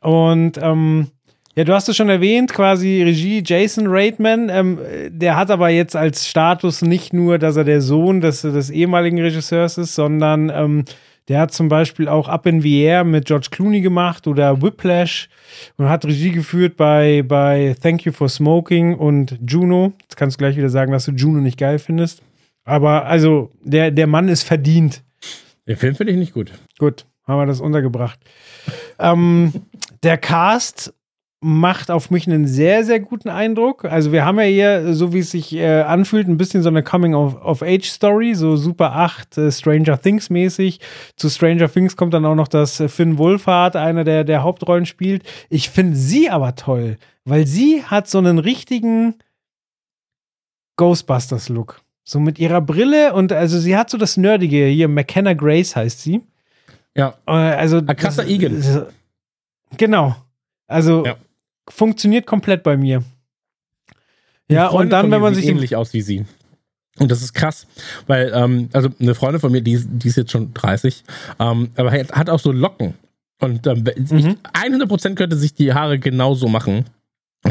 Und 0.00 0.58
ähm, 0.60 1.08
ja, 1.56 1.64
du 1.64 1.72
hast 1.72 1.88
es 1.88 1.96
schon 1.96 2.08
erwähnt, 2.08 2.52
quasi 2.52 3.02
Regie 3.02 3.42
Jason 3.44 3.86
Reitman. 3.86 4.48
Ähm, 4.50 4.78
der 5.08 5.36
hat 5.36 5.50
aber 5.50 5.68
jetzt 5.68 5.94
als 5.94 6.28
Status 6.28 6.82
nicht 6.82 7.12
nur, 7.12 7.38
dass 7.38 7.56
er 7.56 7.64
der 7.64 7.80
Sohn 7.80 8.20
des, 8.20 8.42
des 8.42 8.70
ehemaligen 8.70 9.20
Regisseurs 9.20 9.78
ist, 9.78 9.94
sondern 9.94 10.50
ähm, 10.50 10.84
der 11.28 11.40
hat 11.40 11.52
zum 11.52 11.68
Beispiel 11.68 12.08
auch 12.08 12.28
Up 12.28 12.46
in 12.46 12.60
the 12.60 12.82
Air 12.82 13.04
mit 13.04 13.26
George 13.26 13.48
Clooney 13.50 13.80
gemacht 13.80 14.26
oder 14.26 14.60
Whiplash 14.60 15.28
und 15.78 15.88
hat 15.88 16.04
Regie 16.04 16.32
geführt 16.32 16.76
bei, 16.76 17.22
bei 17.26 17.74
Thank 17.80 18.04
You 18.04 18.12
for 18.12 18.28
Smoking 18.28 18.94
und 18.94 19.38
Juno. 19.46 19.92
Jetzt 20.02 20.16
kannst 20.16 20.36
du 20.36 20.38
gleich 20.38 20.56
wieder 20.56 20.68
sagen, 20.68 20.92
dass 20.92 21.06
du 21.06 21.12
Juno 21.12 21.40
nicht 21.40 21.58
geil 21.58 21.78
findest. 21.78 22.20
Aber 22.64 23.06
also, 23.06 23.50
der, 23.62 23.90
der 23.90 24.06
Mann 24.06 24.28
ist 24.28 24.42
verdient. 24.42 25.02
Den 25.66 25.76
Film 25.76 25.94
finde 25.94 26.12
ich 26.12 26.18
nicht 26.18 26.34
gut. 26.34 26.52
Gut, 26.78 27.06
haben 27.26 27.38
wir 27.38 27.46
das 27.46 27.60
untergebracht. 27.60 28.18
ähm, 28.98 29.52
der 30.02 30.18
Cast 30.18 30.92
macht 31.46 31.90
auf 31.90 32.10
mich 32.10 32.26
einen 32.26 32.46
sehr, 32.46 32.84
sehr 32.84 33.00
guten 33.00 33.28
Eindruck. 33.28 33.84
Also 33.84 34.12
wir 34.12 34.24
haben 34.24 34.38
ja 34.38 34.44
hier, 34.44 34.94
so 34.94 35.12
wie 35.12 35.18
es 35.18 35.30
sich 35.30 35.52
äh, 35.54 35.82
anfühlt, 35.82 36.26
ein 36.26 36.38
bisschen 36.38 36.62
so 36.62 36.70
eine 36.70 36.82
Coming-of-Age-Story, 36.82 38.34
so 38.34 38.56
Super 38.56 38.92
8, 38.92 39.36
äh, 39.36 39.52
Stranger 39.52 40.00
Things 40.00 40.30
mäßig. 40.30 40.80
Zu 41.16 41.28
Stranger 41.28 41.70
Things 41.70 41.98
kommt 41.98 42.14
dann 42.14 42.24
auch 42.24 42.34
noch, 42.34 42.48
dass 42.48 42.82
Finn 42.86 43.18
Wolfhard 43.18 43.76
einer 43.76 44.04
der, 44.04 44.24
der 44.24 44.42
Hauptrollen 44.42 44.86
spielt. 44.86 45.22
Ich 45.50 45.68
finde 45.68 45.96
sie 45.96 46.30
aber 46.30 46.54
toll, 46.54 46.96
weil 47.26 47.46
sie 47.46 47.82
hat 47.84 48.08
so 48.08 48.16
einen 48.16 48.38
richtigen 48.38 49.16
Ghostbusters-Look. 50.76 51.83
So 52.04 52.20
mit 52.20 52.38
ihrer 52.38 52.60
Brille 52.60 53.14
und 53.14 53.32
also 53.32 53.58
sie 53.58 53.76
hat 53.76 53.90
so 53.90 53.96
das 53.98 54.16
Nerdige, 54.16 54.66
hier 54.66 54.88
McKenna 54.88 55.32
Grace 55.32 55.74
heißt 55.74 56.02
sie. 56.02 56.20
Ja. 56.94 57.14
Äh, 57.26 57.32
also. 57.32 57.78
Ein 57.78 57.96
krasser 57.96 58.26
Egan. 58.26 58.62
Genau. 59.76 60.14
Also 60.66 61.04
ja 61.04 61.16
funktioniert 61.68 62.26
komplett 62.26 62.62
bei 62.62 62.76
mir. 62.76 63.02
Ja, 64.48 64.68
und 64.68 64.90
dann, 64.90 65.10
wenn 65.10 65.20
man 65.20 65.34
sich. 65.34 65.46
Ähnlich 65.46 65.76
aus 65.76 65.92
wie 65.92 66.02
sie. 66.02 66.26
Und 66.98 67.10
das 67.10 67.22
ist 67.22 67.32
krass, 67.32 67.66
weil, 68.06 68.30
ähm, 68.34 68.68
also 68.72 68.88
eine 69.00 69.16
Freundin 69.16 69.40
von 69.40 69.50
mir, 69.50 69.62
die, 69.62 69.72
ist, 69.72 69.88
die 69.90 70.06
ist 70.06 70.16
jetzt 70.16 70.30
schon 70.30 70.54
30, 70.54 71.02
ähm, 71.40 71.70
aber 71.74 71.90
hat 71.90 72.30
auch 72.30 72.38
so 72.38 72.52
Locken. 72.52 72.94
Und 73.40 73.66
ähm, 73.66 73.84
mhm. 73.96 74.36
100% 74.52 75.16
könnte 75.16 75.36
sich 75.36 75.54
die 75.54 75.74
Haare 75.74 75.98
genauso 75.98 76.46
machen. 76.46 76.84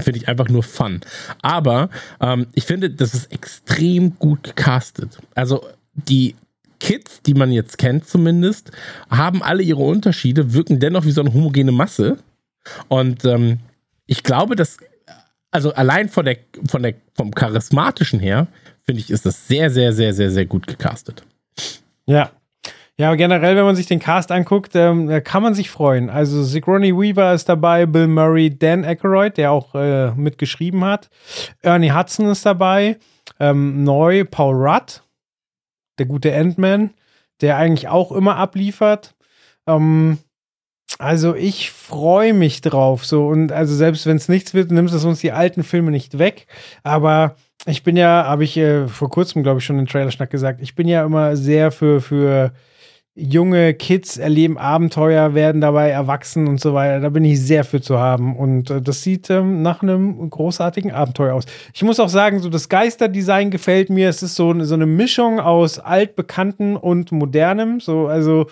Finde 0.02 0.20
ich 0.20 0.28
einfach 0.28 0.50
nur 0.50 0.64
fun. 0.64 1.02
Aber 1.42 1.90
ähm, 2.20 2.48
ich 2.54 2.66
finde, 2.66 2.90
das 2.90 3.14
ist 3.14 3.32
extrem 3.32 4.18
gut 4.18 4.44
gecastet. 4.44 5.20
Also 5.36 5.66
die 5.94 6.36
Kids, 6.80 7.22
die 7.22 7.34
man 7.34 7.52
jetzt 7.52 7.78
kennt 7.78 8.08
zumindest, 8.08 8.72
haben 9.10 9.44
alle 9.44 9.64
ihre 9.64 9.82
Unterschiede, 9.82 10.54
wirken 10.54 10.80
dennoch 10.80 11.06
wie 11.06 11.12
so 11.12 11.22
eine 11.22 11.34
homogene 11.34 11.72
Masse. 11.72 12.18
Und 12.88 13.24
ähm, 13.26 13.60
ich 14.06 14.24
glaube, 14.24 14.56
dass, 14.56 14.78
also 15.52 15.74
allein 15.74 16.10
von 16.10 16.26
der, 16.26 16.38
von 16.68 16.84
der, 16.84 16.96
vom 17.16 17.34
charismatischen 17.34 18.20
her, 18.20 18.48
finde 18.82 19.00
ich, 19.00 19.10
ist 19.12 19.26
das 19.26 19.48
sehr, 19.48 19.70
sehr, 19.70 19.94
sehr, 19.94 20.14
sehr, 20.14 20.32
sehr 20.32 20.46
gut 20.46 20.68
gecastet. 20.68 21.24
Ja. 22.06 22.32
Ja, 23.04 23.16
generell, 23.16 23.58
wenn 23.58 23.66
man 23.66 23.76
sich 23.76 23.88
den 23.88 24.00
Cast 24.00 24.32
anguckt, 24.32 24.72
ähm, 24.76 25.10
kann 25.26 25.44
man 25.44 25.54
sich 25.54 25.70
freuen. 25.70 26.10
Also 26.10 26.42
Sigourney 26.42 26.96
Weaver 26.96 27.34
ist 27.34 27.50
dabei, 27.50 27.86
Bill 27.86 28.08
Murray, 28.08 28.58
Dan 28.58 28.86
Aykroyd, 28.86 29.36
der 29.36 29.52
auch 29.52 29.76
äh, 29.76 30.12
mitgeschrieben 30.12 30.86
hat. 30.86 31.10
Ernie 31.62 31.92
Hudson 31.92 32.28
ist 32.28 32.46
dabei. 32.46 32.98
Ähm, 33.42 33.84
neu 33.84 34.24
Paul 34.24 34.56
Rudd, 34.56 35.02
der 36.00 36.06
gute 36.06 36.34
Ant-Man, 36.34 36.92
der 37.42 37.58
eigentlich 37.58 37.89
auch 37.89 38.13
immer 38.13 38.38
abliefert. 38.38 39.16
Ähm, 39.68 40.20
also 40.98 41.36
ich 41.36 41.72
freue 41.72 42.34
mich 42.34 42.62
drauf. 42.62 43.06
So 43.06 43.28
und 43.28 43.52
also 43.52 43.76
selbst 43.76 44.06
wenn 44.06 44.16
es 44.16 44.30
nichts 44.30 44.54
wird, 44.54 44.72
nimmst 44.72 44.94
es 44.94 45.04
uns 45.04 45.20
die 45.20 45.34
alten 45.34 45.63
Filme 45.63 45.92
nicht 45.92 46.20
weg. 46.20 46.48
Aber 46.84 47.36
ich 47.66 47.84
bin 47.84 47.98
ja, 47.98 48.24
habe 48.26 48.46
ich 48.46 48.56
äh, 48.56 48.88
vor 48.88 49.10
kurzem, 49.10 49.44
glaube 49.44 49.60
ich, 49.60 49.66
schon 49.66 49.78
im 49.78 49.88
Trailerschnack 49.88 50.30
gesagt, 50.30 50.62
ich 50.62 50.74
bin 50.74 50.88
ja 50.88 51.04
immer 51.04 51.36
sehr 51.36 51.70
für, 51.74 52.00
für 52.00 52.54
junge 53.15 53.76
Kids 53.76 54.17
erleben 54.17 54.58
Abenteuer, 54.58 55.36
werden 55.36 55.62
dabei 55.62 55.89
erwachsen 55.89 56.47
und 56.47 56.60
so 56.60 56.73
weiter. 56.73 56.99
Da 56.99 57.10
bin 57.10 57.23
ich 57.23 57.39
sehr 57.39 57.63
für 57.63 57.82
zu 57.82 57.99
haben. 57.99 58.36
Und 58.36 58.69
äh, 58.69 58.82
das 58.82 59.04
sieht 59.04 59.30
ähm, 59.30 59.62
nach 59.62 59.84
einem 59.84 60.30
großartigen 60.30 60.91
Abenteuer 60.91 61.36
aus. 61.36 61.45
Ich 61.73 61.84
muss 61.84 61.99
auch 61.99 62.10
sagen, 62.10 62.39
so 62.39 62.49
das 62.49 62.69
Geisterdesign 62.69 63.52
gefällt 63.52 63.89
mir. 63.89 64.10
Es 64.10 64.23
ist 64.23 64.36
so, 64.36 64.60
so 64.63 64.73
eine 64.73 64.88
Mischung 64.88 65.39
aus 65.39 65.80
altbekannten 65.80 66.76
und 66.76 67.12
modernem. 67.12 67.80
So, 67.80 68.08
also 68.08 68.47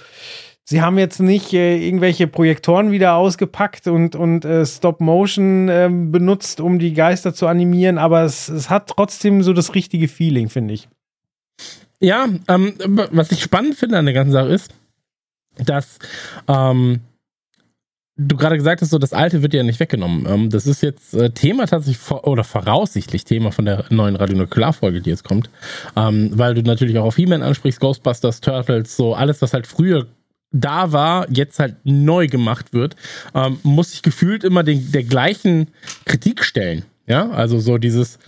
sie 0.63 0.81
haben 0.81 0.99
jetzt 0.99 1.19
nicht 1.19 1.53
äh, 1.53 1.77
irgendwelche 1.83 2.27
Projektoren 2.27 2.91
wieder 2.91 3.15
ausgepackt 3.15 3.87
und, 3.87 4.15
und 4.15 4.45
äh, 4.45 4.63
Stop-Motion 4.63 5.69
äh, 5.69 5.89
benutzt, 5.91 6.61
um 6.61 6.77
die 6.77 6.93
Geister 6.93 7.33
zu 7.33 7.47
animieren, 7.47 7.97
aber 7.97 8.23
es, 8.23 8.47
es 8.47 8.69
hat 8.69 8.87
trotzdem 8.95 9.41
so 9.41 9.53
das 9.53 9.73
richtige 9.73 10.07
Feeling, 10.07 10.49
finde 10.49 10.75
ich. 10.75 10.87
Ja, 12.01 12.27
ähm, 12.47 12.73
was 13.11 13.31
ich 13.31 13.41
spannend 13.41 13.75
finde 13.75 13.97
an 13.97 14.05
der 14.05 14.13
ganzen 14.13 14.31
Sache 14.31 14.49
ist, 14.49 14.73
dass 15.57 15.99
ähm, 16.47 17.01
du 18.17 18.35
gerade 18.35 18.57
gesagt 18.57 18.81
hast, 18.81 18.89
so 18.89 18.97
das 18.97 19.13
Alte 19.13 19.41
wird 19.41 19.53
ja 19.53 19.63
nicht 19.63 19.79
weggenommen. 19.79 20.25
Ähm, 20.27 20.49
das 20.49 20.65
ist 20.65 20.81
jetzt 20.81 21.13
äh, 21.13 21.29
Thema 21.29 21.67
tatsächlich 21.67 22.11
oder 22.11 22.43
voraussichtlich 22.43 23.23
Thema 23.23 23.51
von 23.51 23.65
der 23.65 23.85
neuen 23.89 24.15
Radionuklear-Folge, 24.15 25.01
die 25.01 25.11
jetzt 25.11 25.23
kommt, 25.23 25.49
ähm, 25.95 26.31
weil 26.33 26.55
du 26.55 26.63
natürlich 26.63 26.97
auch 26.97 27.05
auf 27.05 27.15
He-Man 27.15 27.43
ansprichst, 27.43 27.79
Ghostbusters, 27.79 28.41
Turtles, 28.41 28.95
so 28.95 29.13
alles, 29.13 29.41
was 29.41 29.53
halt 29.53 29.67
früher 29.67 30.07
da 30.51 30.91
war, 30.91 31.29
jetzt 31.29 31.59
halt 31.59 31.75
neu 31.83 32.27
gemacht 32.27 32.73
wird, 32.73 32.95
ähm, 33.33 33.59
muss 33.63 33.93
ich 33.93 34.01
gefühlt 34.01 34.43
immer 34.43 34.63
den, 34.63 34.91
der 34.91 35.03
gleichen 35.03 35.67
Kritik 36.05 36.43
stellen. 36.43 36.83
Ja, 37.07 37.29
also 37.31 37.59
so 37.59 37.77
dieses, 37.77 38.19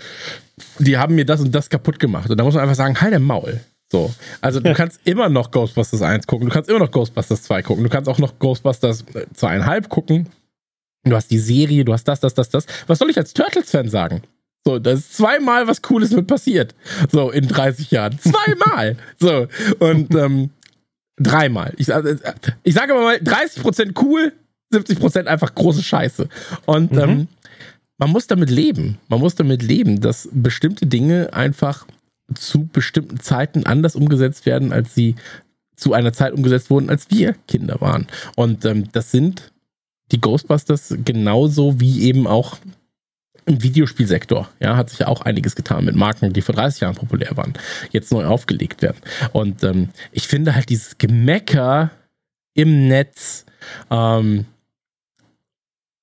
die 0.79 0.97
haben 0.97 1.15
mir 1.15 1.25
das 1.25 1.41
und 1.41 1.53
das 1.53 1.69
kaputt 1.69 1.99
gemacht. 1.99 2.29
Und 2.29 2.37
da 2.37 2.43
muss 2.43 2.53
man 2.53 2.63
einfach 2.63 2.75
sagen, 2.75 2.99
halt 2.99 3.11
der 3.11 3.19
Maul. 3.19 3.59
So. 3.91 4.13
Also 4.41 4.59
du 4.59 4.73
kannst 4.73 4.99
immer 5.05 5.29
noch 5.29 5.51
Ghostbusters 5.51 6.01
1 6.01 6.25
gucken, 6.25 6.47
du 6.47 6.53
kannst 6.53 6.69
immer 6.69 6.79
noch 6.79 6.91
Ghostbusters 6.91 7.43
2 7.43 7.61
gucken, 7.61 7.83
du 7.83 7.89
kannst 7.89 8.09
auch 8.09 8.17
noch 8.17 8.39
Ghostbusters 8.39 9.05
2,5 9.05 9.87
gucken. 9.87 10.29
Du 11.03 11.15
hast 11.15 11.29
die 11.29 11.39
Serie, 11.39 11.83
du 11.83 11.93
hast 11.93 12.05
das, 12.05 12.19
das, 12.19 12.33
das, 12.33 12.49
das. 12.49 12.65
Was 12.87 12.99
soll 12.99 13.09
ich 13.09 13.17
als 13.17 13.33
Turtles-Fan 13.33 13.89
sagen? 13.89 14.21
So, 14.65 14.79
da 14.79 14.91
ist 14.91 15.15
zweimal 15.17 15.67
was 15.67 15.81
Cooles 15.81 16.11
mit 16.11 16.27
passiert. 16.27 16.73
So, 17.11 17.29
in 17.29 17.47
30 17.47 17.91
Jahren. 17.91 18.17
Zweimal. 18.17 18.95
so. 19.19 19.47
Und 19.79 20.15
ähm, 20.15 20.49
Dreimal. 21.17 21.73
Ich, 21.77 21.89
äh, 21.89 22.15
ich 22.63 22.73
sage 22.73 22.93
aber 22.93 23.03
mal 23.03 23.17
30% 23.17 24.01
cool, 24.01 24.33
70% 24.73 25.25
einfach 25.25 25.53
große 25.53 25.83
Scheiße. 25.83 26.27
Und 26.65 26.93
mhm. 26.93 26.99
ähm, 26.99 27.27
man 28.03 28.11
muss 28.11 28.27
damit 28.27 28.49
leben. 28.49 28.97
Man 29.07 29.21
muss 29.21 29.35
damit 29.35 29.63
leben, 29.63 30.01
dass 30.01 30.27
bestimmte 30.33 30.85
Dinge 30.85 31.31
einfach 31.31 31.87
zu 32.35 32.65
bestimmten 32.65 33.21
Zeiten 33.21 33.65
anders 33.65 33.95
umgesetzt 33.95 34.45
werden, 34.45 34.73
als 34.73 34.93
sie 34.93 35.15
zu 35.77 35.93
einer 35.93 36.11
Zeit 36.11 36.33
umgesetzt 36.33 36.69
wurden, 36.69 36.89
als 36.89 37.09
wir 37.11 37.33
Kinder 37.47 37.79
waren. 37.79 38.07
Und 38.35 38.65
ähm, 38.65 38.91
das 38.91 39.11
sind 39.11 39.53
die 40.11 40.19
Ghostbusters 40.19 40.93
genauso 41.05 41.79
wie 41.79 42.03
eben 42.03 42.27
auch 42.27 42.57
im 43.45 43.63
Videospielsektor, 43.63 44.49
ja, 44.59 44.75
hat 44.75 44.89
sich 44.89 44.99
ja 44.99 45.07
auch 45.07 45.21
einiges 45.21 45.55
getan 45.55 45.85
mit 45.85 45.95
Marken, 45.95 46.33
die 46.33 46.41
vor 46.41 46.55
30 46.55 46.81
Jahren 46.81 46.95
populär 46.95 47.37
waren, 47.37 47.53
jetzt 47.91 48.11
neu 48.11 48.25
aufgelegt 48.25 48.81
werden. 48.81 48.97
Und 49.31 49.63
ähm, 49.63 49.89
ich 50.11 50.27
finde 50.27 50.55
halt 50.55 50.67
dieses 50.67 50.97
Gemecker 50.97 51.91
im 52.53 52.89
Netz 52.89 53.45
ähm, 53.89 54.45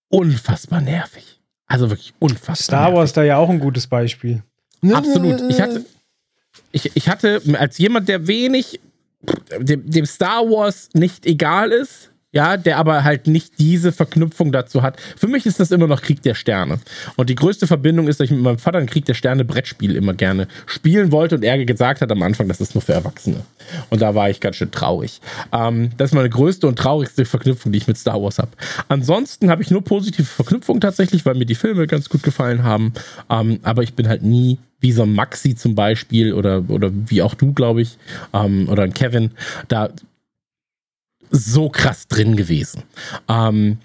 unfassbar 0.08 0.80
nervig. 0.80 1.29
Also 1.70 1.88
wirklich 1.88 2.12
unfassbar. 2.18 2.56
Star 2.56 2.92
Wars 2.92 3.10
nervig. 3.10 3.14
da 3.14 3.22
ja 3.22 3.36
auch 3.36 3.48
ein 3.48 3.60
gutes 3.60 3.86
Beispiel. 3.86 4.42
Absolut. 4.92 5.40
Ich 5.48 5.60
hatte, 5.60 5.84
ich, 6.72 6.96
ich 6.96 7.08
hatte 7.08 7.40
als 7.58 7.78
jemand, 7.78 8.08
der 8.08 8.26
wenig 8.26 8.80
dem, 9.56 9.88
dem 9.88 10.04
Star 10.04 10.42
Wars 10.50 10.88
nicht 10.94 11.26
egal 11.26 11.70
ist, 11.70 12.09
ja, 12.32 12.56
der 12.56 12.78
aber 12.78 13.02
halt 13.04 13.26
nicht 13.26 13.58
diese 13.58 13.92
Verknüpfung 13.92 14.52
dazu 14.52 14.82
hat. 14.82 15.00
Für 15.16 15.26
mich 15.26 15.46
ist 15.46 15.58
das 15.58 15.70
immer 15.70 15.86
noch 15.86 16.02
Krieg 16.02 16.22
der 16.22 16.34
Sterne. 16.34 16.78
Und 17.16 17.28
die 17.28 17.34
größte 17.34 17.66
Verbindung 17.66 18.06
ist, 18.06 18.20
dass 18.20 18.26
ich 18.26 18.30
mit 18.30 18.40
meinem 18.40 18.58
Vater 18.58 18.78
ein 18.78 18.86
Krieg 18.86 19.04
der 19.04 19.14
Sterne 19.14 19.44
Brettspiel 19.44 19.96
immer 19.96 20.14
gerne 20.14 20.46
spielen 20.66 21.10
wollte 21.10 21.34
und 21.36 21.44
er 21.44 21.64
gesagt 21.64 22.00
hat 22.00 22.12
am 22.12 22.22
Anfang, 22.22 22.48
das 22.48 22.60
ist 22.60 22.74
nur 22.74 22.82
für 22.82 22.92
Erwachsene. 22.92 23.42
Und 23.90 24.00
da 24.00 24.14
war 24.14 24.30
ich 24.30 24.40
ganz 24.40 24.56
schön 24.56 24.70
traurig. 24.70 25.20
Ähm, 25.52 25.90
das 25.96 26.10
ist 26.10 26.14
meine 26.14 26.30
größte 26.30 26.66
und 26.68 26.78
traurigste 26.78 27.24
Verknüpfung, 27.24 27.72
die 27.72 27.78
ich 27.78 27.88
mit 27.88 27.98
Star 27.98 28.22
Wars 28.22 28.38
habe. 28.38 28.50
Ansonsten 28.88 29.50
habe 29.50 29.62
ich 29.62 29.70
nur 29.70 29.82
positive 29.82 30.24
Verknüpfungen 30.24 30.80
tatsächlich, 30.80 31.26
weil 31.26 31.34
mir 31.34 31.46
die 31.46 31.54
Filme 31.54 31.86
ganz 31.86 32.08
gut 32.08 32.22
gefallen 32.22 32.62
haben. 32.62 32.92
Ähm, 33.28 33.58
aber 33.62 33.82
ich 33.82 33.94
bin 33.94 34.08
halt 34.08 34.22
nie 34.22 34.58
wie 34.80 34.92
so 34.92 35.02
ein 35.02 35.12
Maxi 35.12 35.54
zum 35.54 35.74
Beispiel 35.74 36.32
oder, 36.32 36.64
oder 36.68 36.90
wie 36.92 37.22
auch 37.22 37.34
du, 37.34 37.52
glaube 37.52 37.82
ich, 37.82 37.98
ähm, 38.32 38.68
oder 38.68 38.84
ein 38.84 38.94
Kevin, 38.94 39.32
da 39.68 39.90
so 41.30 41.68
krass 41.68 42.08
drin 42.08 42.36
gewesen. 42.36 42.82
Ähm, 43.28 43.78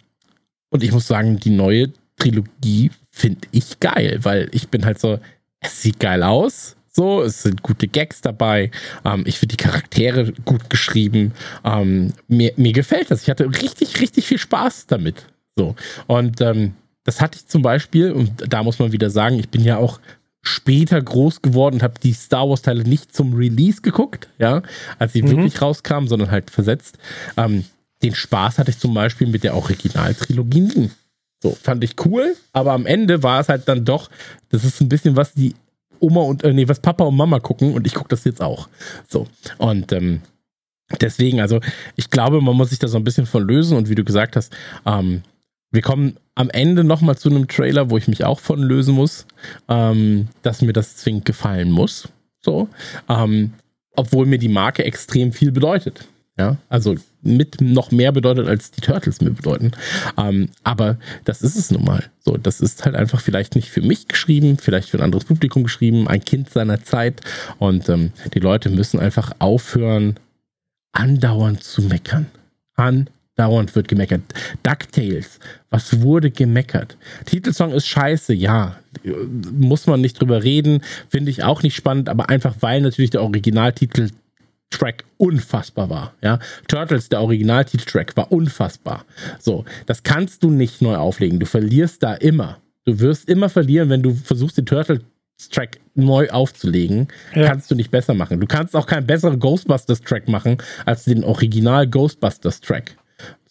und 0.69 0.83
ich 0.83 0.91
muss 0.91 1.07
sagen, 1.07 1.39
die 1.39 1.51
neue 1.51 1.91
Trilogie 2.17 2.91
finde 3.11 3.47
ich 3.51 3.79
geil, 3.79 4.19
weil 4.23 4.49
ich 4.51 4.69
bin 4.69 4.85
halt 4.85 4.99
so, 4.99 5.19
es 5.59 5.81
sieht 5.81 5.99
geil 5.99 6.23
aus. 6.23 6.75
So, 6.91 7.23
es 7.23 7.43
sind 7.43 7.61
gute 7.61 7.87
Gags 7.87 8.21
dabei. 8.21 8.71
Ähm, 9.03 9.23
ich 9.25 9.37
finde 9.37 9.57
die 9.57 9.63
Charaktere 9.63 10.31
gut 10.45 10.69
geschrieben. 10.69 11.33
Ähm, 11.65 12.13
mir, 12.27 12.53
mir 12.55 12.71
gefällt 12.71 13.11
das. 13.11 13.23
Ich 13.23 13.29
hatte 13.29 13.45
richtig, 13.45 13.99
richtig 13.99 14.25
viel 14.25 14.37
Spaß 14.37 14.87
damit. 14.87 15.25
So. 15.57 15.75
Und 16.07 16.39
ähm, 16.39 16.73
das 17.03 17.19
hatte 17.19 17.37
ich 17.37 17.47
zum 17.47 17.61
Beispiel, 17.61 18.11
und 18.11 18.31
da 18.47 18.63
muss 18.63 18.79
man 18.79 18.93
wieder 18.93 19.09
sagen, 19.09 19.37
ich 19.39 19.49
bin 19.49 19.63
ja 19.63 19.77
auch 19.77 19.99
später 20.45 21.01
groß 21.01 21.41
geworden 21.41 21.75
und 21.75 21.83
habe 21.83 21.99
die 22.01 22.13
Star 22.13 22.47
Wars 22.47 22.61
Teile 22.61 22.83
nicht 22.83 23.15
zum 23.15 23.33
Release 23.33 23.81
geguckt, 23.81 24.29
ja, 24.37 24.61
als 24.99 25.13
sie 25.13 25.23
mhm. 25.23 25.31
wirklich 25.31 25.61
rauskamen, 25.61 26.07
sondern 26.07 26.31
halt 26.31 26.51
versetzt. 26.51 26.97
Ähm, 27.35 27.65
den 28.03 28.13
Spaß 28.13 28.59
hatte 28.59 28.69
ich 28.69 28.77
zum 28.77 28.93
Beispiel 28.93 29.27
mit 29.27 29.43
der 29.43 29.55
Originaltrilogie 29.55 30.61
nie. 30.61 30.91
So, 31.41 31.51
fand 31.51 31.83
ich 31.83 31.95
cool, 32.05 32.35
aber 32.53 32.73
am 32.73 32.85
Ende 32.85 33.23
war 33.23 33.39
es 33.39 33.49
halt 33.49 33.67
dann 33.67 33.85
doch, 33.85 34.09
das 34.49 34.63
ist 34.63 34.81
ein 34.81 34.89
bisschen 34.89 35.15
was 35.15 35.33
die 35.33 35.55
Oma 35.99 36.21
und, 36.21 36.43
äh, 36.43 36.53
nee, 36.53 36.67
was 36.67 36.79
Papa 36.79 37.03
und 37.03 37.15
Mama 37.15 37.39
gucken 37.39 37.73
und 37.73 37.87
ich 37.87 37.95
gucke 37.95 38.09
das 38.09 38.23
jetzt 38.23 38.41
auch. 38.41 38.69
So, 39.07 39.27
und 39.57 39.91
ähm, 39.91 40.21
deswegen, 41.01 41.41
also 41.41 41.59
ich 41.95 42.09
glaube, 42.09 42.41
man 42.41 42.55
muss 42.55 42.69
sich 42.69 42.79
da 42.79 42.87
so 42.87 42.97
ein 42.97 43.03
bisschen 43.03 43.25
von 43.25 43.47
lösen 43.47 43.77
und 43.77 43.89
wie 43.89 43.95
du 43.95 44.03
gesagt 44.03 44.35
hast, 44.35 44.55
ähm, 44.85 45.23
wir 45.76 45.82
kommen 45.82 46.17
am 46.34 46.49
Ende 46.49 46.84
nochmal 46.84 47.17
zu 47.17 47.30
einem 47.30 47.47
Trailer, 47.47 47.89
wo 47.89 47.97
ich 47.97 48.07
mich 48.07 48.23
auch 48.23 48.39
von 48.39 48.61
lösen 48.61 48.95
muss, 48.95 49.26
ähm, 49.69 50.28
dass 50.41 50.61
mir 50.61 50.73
das 50.73 50.97
zwingend 50.97 51.26
gefallen 51.26 51.71
muss. 51.71 52.09
So. 52.41 52.67
Ähm, 53.09 53.53
obwohl 53.95 54.26
mir 54.26 54.39
die 54.39 54.49
Marke 54.49 54.84
extrem 54.84 55.32
viel 55.32 55.51
bedeutet. 55.51 56.07
Ja, 56.38 56.57
also 56.67 56.95
mit 57.21 57.61
noch 57.61 57.91
mehr 57.91 58.11
bedeutet, 58.11 58.49
als 58.49 58.69
die 58.69 58.82
Turtles 58.82 59.21
mir 59.21 59.32
bedeuten. 59.32 59.71
Ähm, 60.17 60.49
aber 60.63 60.97
das 61.23 61.41
ist 61.41 61.55
es 61.55 61.71
nun 61.71 61.86
mal. 61.86 62.03
So, 62.19 62.36
das 62.36 62.59
ist 62.59 62.84
halt 62.84 62.93
einfach 62.93 63.21
vielleicht 63.21 63.55
nicht 63.55 63.69
für 63.69 63.82
mich 63.82 64.09
geschrieben, 64.09 64.57
vielleicht 64.57 64.89
für 64.89 64.97
ein 64.97 65.03
anderes 65.03 65.23
Publikum 65.23 65.63
geschrieben, 65.63 66.09
ein 66.09 66.26
Kind 66.26 66.49
seiner 66.49 66.84
Zeit. 66.84 67.21
Und 67.57 67.88
ähm, 67.88 68.11
die 68.34 68.39
Leute 68.39 68.69
müssen 68.69 68.99
einfach 68.99 69.32
aufhören, 69.39 70.15
andauernd 70.91 71.63
zu 71.63 71.84
meckern. 71.84 72.26
Andauernd 72.76 73.14
Dauernd 73.36 73.75
wird 73.75 73.88
gemeckert. 73.88 74.21
DuckTales, 74.63 75.39
was 75.69 76.01
wurde 76.01 76.31
gemeckert? 76.31 76.97
Titelsong 77.25 77.73
ist 77.73 77.88
scheiße, 77.88 78.33
ja. 78.33 78.77
Muss 79.51 79.88
man 79.88 80.01
nicht 80.01 80.19
drüber 80.19 80.43
reden. 80.43 80.81
Finde 81.09 81.31
ich 81.31 81.43
auch 81.43 81.61
nicht 81.61 81.75
spannend, 81.75 82.07
aber 82.07 82.29
einfach 82.29 82.55
weil 82.61 82.81
natürlich 82.81 83.11
der 83.11 83.23
Originaltitel 83.23 84.09
Track 84.71 85.03
unfassbar 85.17 85.89
war. 85.89 86.13
Ja, 86.21 86.39
Turtles, 86.67 87.09
der 87.09 87.21
Originaltiteltrack, 87.21 88.17
war 88.17 88.31
unfassbar. 88.31 89.05
So, 89.39 89.63
das 89.86 90.03
kannst 90.03 90.43
du 90.43 90.49
nicht 90.49 90.81
neu 90.81 90.95
auflegen. 90.95 91.39
Du 91.39 91.45
verlierst 91.45 92.03
da 92.03 92.13
immer. 92.15 92.57
Du 92.83 92.99
wirst 92.99 93.29
immer 93.29 93.49
verlieren, 93.49 93.89
wenn 93.89 94.03
du 94.03 94.13
versuchst, 94.13 94.57
den 94.57 94.65
Turtle 94.65 95.01
Track 95.51 95.79
neu 95.95 96.29
aufzulegen, 96.29 97.09
ja. 97.33 97.47
kannst 97.47 97.69
du 97.69 97.75
nicht 97.75 97.91
besser 97.91 98.13
machen. 98.13 98.39
Du 98.39 98.47
kannst 98.47 98.75
auch 98.75 98.88
keinen 98.88 99.05
besseren 99.05 99.39
Ghostbusters 99.39 100.01
Track 100.01 100.29
machen 100.29 100.57
als 100.86 101.03
den 101.03 101.23
Original 101.23 101.88
Ghostbusters 101.88 102.61
Track. 102.61 102.95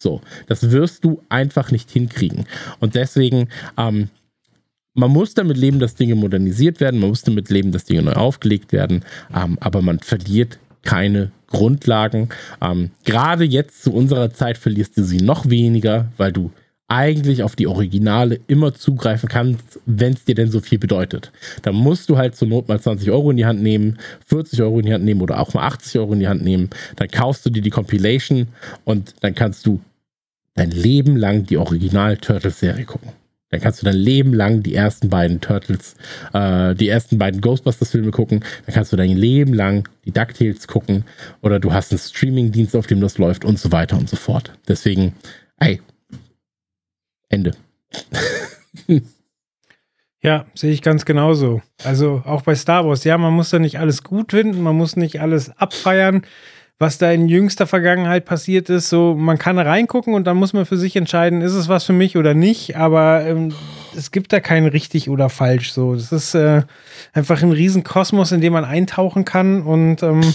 So, 0.05 0.21
das 0.49 0.71
wirst 0.71 1.03
du 1.03 1.23
einfach 1.31 1.71
nicht 1.71 1.91
hinkriegen. 1.91 2.45
Und 2.79 2.95
deswegen, 2.95 3.49
ähm, 3.79 4.11
man 4.93 5.11
muss 5.11 5.33
damit 5.33 5.57
leben, 5.57 5.79
dass 5.79 5.95
Dinge 5.95 6.15
modernisiert 6.15 6.79
werden, 6.79 7.01
man 7.01 7.09
muss 7.09 7.23
damit 7.23 7.49
leben, 7.49 7.73
dass 7.73 7.87
Dinge 7.87 8.03
neu 8.03 8.13
aufgelegt 8.13 8.71
werden, 8.71 9.03
ähm, 9.35 9.57
aber 9.61 9.81
man 9.81 10.01
verliert 10.01 10.59
keine 10.83 11.33
Grundlagen. 11.47 12.29
Ähm, 12.61 12.91
Gerade 13.07 13.45
jetzt 13.45 13.83
zu 13.83 13.95
unserer 13.95 14.31
Zeit 14.31 14.59
verlierst 14.59 14.99
du 14.99 15.05
sie 15.05 15.23
noch 15.23 15.49
weniger, 15.49 16.13
weil 16.19 16.33
du 16.33 16.51
eigentlich 16.89 17.43
auf 17.43 17.57
die 17.57 17.67
Originale 17.67 18.41
immer 18.47 18.75
zugreifen 18.75 19.29
kannst, 19.29 19.81
wenn 19.87 20.13
es 20.13 20.25
dir 20.25 20.35
denn 20.35 20.51
so 20.51 20.61
viel 20.61 20.79
bedeutet. 20.79 21.33
Dann 21.63 21.75
musst 21.75 22.11
du 22.11 22.19
halt 22.19 22.37
zur 22.37 22.49
Not 22.49 22.69
mal 22.69 22.79
20 22.79 23.11
Euro 23.11 23.31
in 23.31 23.39
die 23.39 23.47
Hand 23.47 23.63
nehmen, 23.63 23.99
40 24.27 24.61
Euro 24.63 24.79
in 24.81 24.87
die 24.87 24.93
Hand 24.93 25.05
nehmen 25.05 25.23
oder 25.23 25.41
auch 25.41 25.55
mal 25.55 25.67
80 25.67 25.99
Euro 25.99 26.13
in 26.13 26.21
die 26.21 26.29
Hand 26.29 26.45
nehmen. 26.45 26.69
Dann 26.97 27.09
kaufst 27.09 27.47
du 27.47 27.51
dir 27.51 27.63
die 27.63 27.71
Compilation 27.71 28.49
und 28.85 29.15
dann 29.21 29.35
kannst 29.35 29.65
du 29.67 29.81
dein 30.55 30.71
Leben 30.71 31.17
lang 31.17 31.45
die 31.45 31.57
Original-Turtles-Serie 31.57 32.85
gucken. 32.85 33.11
Dann 33.51 33.61
kannst 33.61 33.83
du 33.83 33.87
dein 33.87 33.97
Leben 33.97 34.35
lang 34.35 34.65
die 34.65 34.75
ersten 34.75 35.09
beiden 35.11 35.41
Turtles, 35.41 35.95
äh, 36.33 36.75
die 36.75 36.89
ersten 36.89 37.19
beiden 37.19 37.41
Ghostbusters-Filme 37.41 38.11
gucken. 38.11 38.45
Dann 38.67 38.75
kannst 38.75 38.93
du 38.93 38.97
dein 38.97 39.17
Leben 39.17 39.55
lang 39.55 39.89
die 40.05 40.11
DuckTales 40.11 40.67
gucken. 40.67 41.05
Oder 41.41 41.61
du 41.61 41.73
hast 41.73 41.93
einen 41.93 42.01
Streaming-Dienst, 42.01 42.75
auf 42.75 42.89
dem 42.89 43.01
das 43.01 43.19
läuft 43.19 43.45
und 43.45 43.59
so 43.59 43.71
weiter 43.71 43.97
und 43.97 44.09
so 44.09 44.17
fort. 44.17 44.53
Deswegen, 44.67 45.15
ey, 45.59 45.81
Ende. 47.29 47.53
Ja, 50.25 50.47
sehe 50.55 50.73
ich 50.73 50.81
ganz 50.81 51.05
genauso. 51.05 51.61
Also 51.85 52.23
auch 52.25 52.41
bei 52.41 52.55
Star 52.55 52.87
Wars, 52.87 53.05
ja, 53.05 53.19
man 53.19 53.35
muss 53.35 53.51
da 53.51 53.59
nicht 53.59 53.79
alles 53.79 54.03
gut 54.03 54.31
finden, 54.31 54.63
man 54.63 54.75
muss 54.75 54.97
nicht 54.97 55.21
alles 55.21 55.51
abfeiern 55.59 56.23
was 56.79 56.99
da 56.99 57.11
in 57.13 57.29
jüngster 57.29 57.67
Vergangenheit 57.67 58.25
passiert 58.25 58.69
ist. 58.69 58.89
So, 58.89 59.15
man 59.15 59.39
kann 59.39 59.59
reingucken 59.59 60.15
und 60.15 60.25
dann 60.25 60.37
muss 60.37 60.53
man 60.53 60.67
für 60.67 60.77
sich 60.77 60.97
entscheiden, 60.97 61.41
ist 61.41 61.55
es 61.55 61.69
was 61.69 61.85
für 61.85 61.93
mich 61.93 62.17
oder 62.17 62.35
nicht. 62.35 62.77
Aber 62.77 63.25
ähm, 63.25 63.55
es 63.97 64.11
gibt 64.11 64.33
da 64.33 64.41
kein 64.41 64.67
richtig 64.67 65.09
oder 65.09 65.29
falsch. 65.29 65.73
So, 65.73 65.95
das 65.95 66.11
ist 66.11 66.35
äh, 66.35 66.63
einfach 67.13 67.43
ein 67.43 67.53
Riesenkosmos, 67.53 68.33
in 68.33 68.41
dem 68.41 68.53
man 68.53 68.65
eintauchen 68.65 69.25
kann 69.25 69.63
und 69.63 70.03
ähm, 70.03 70.35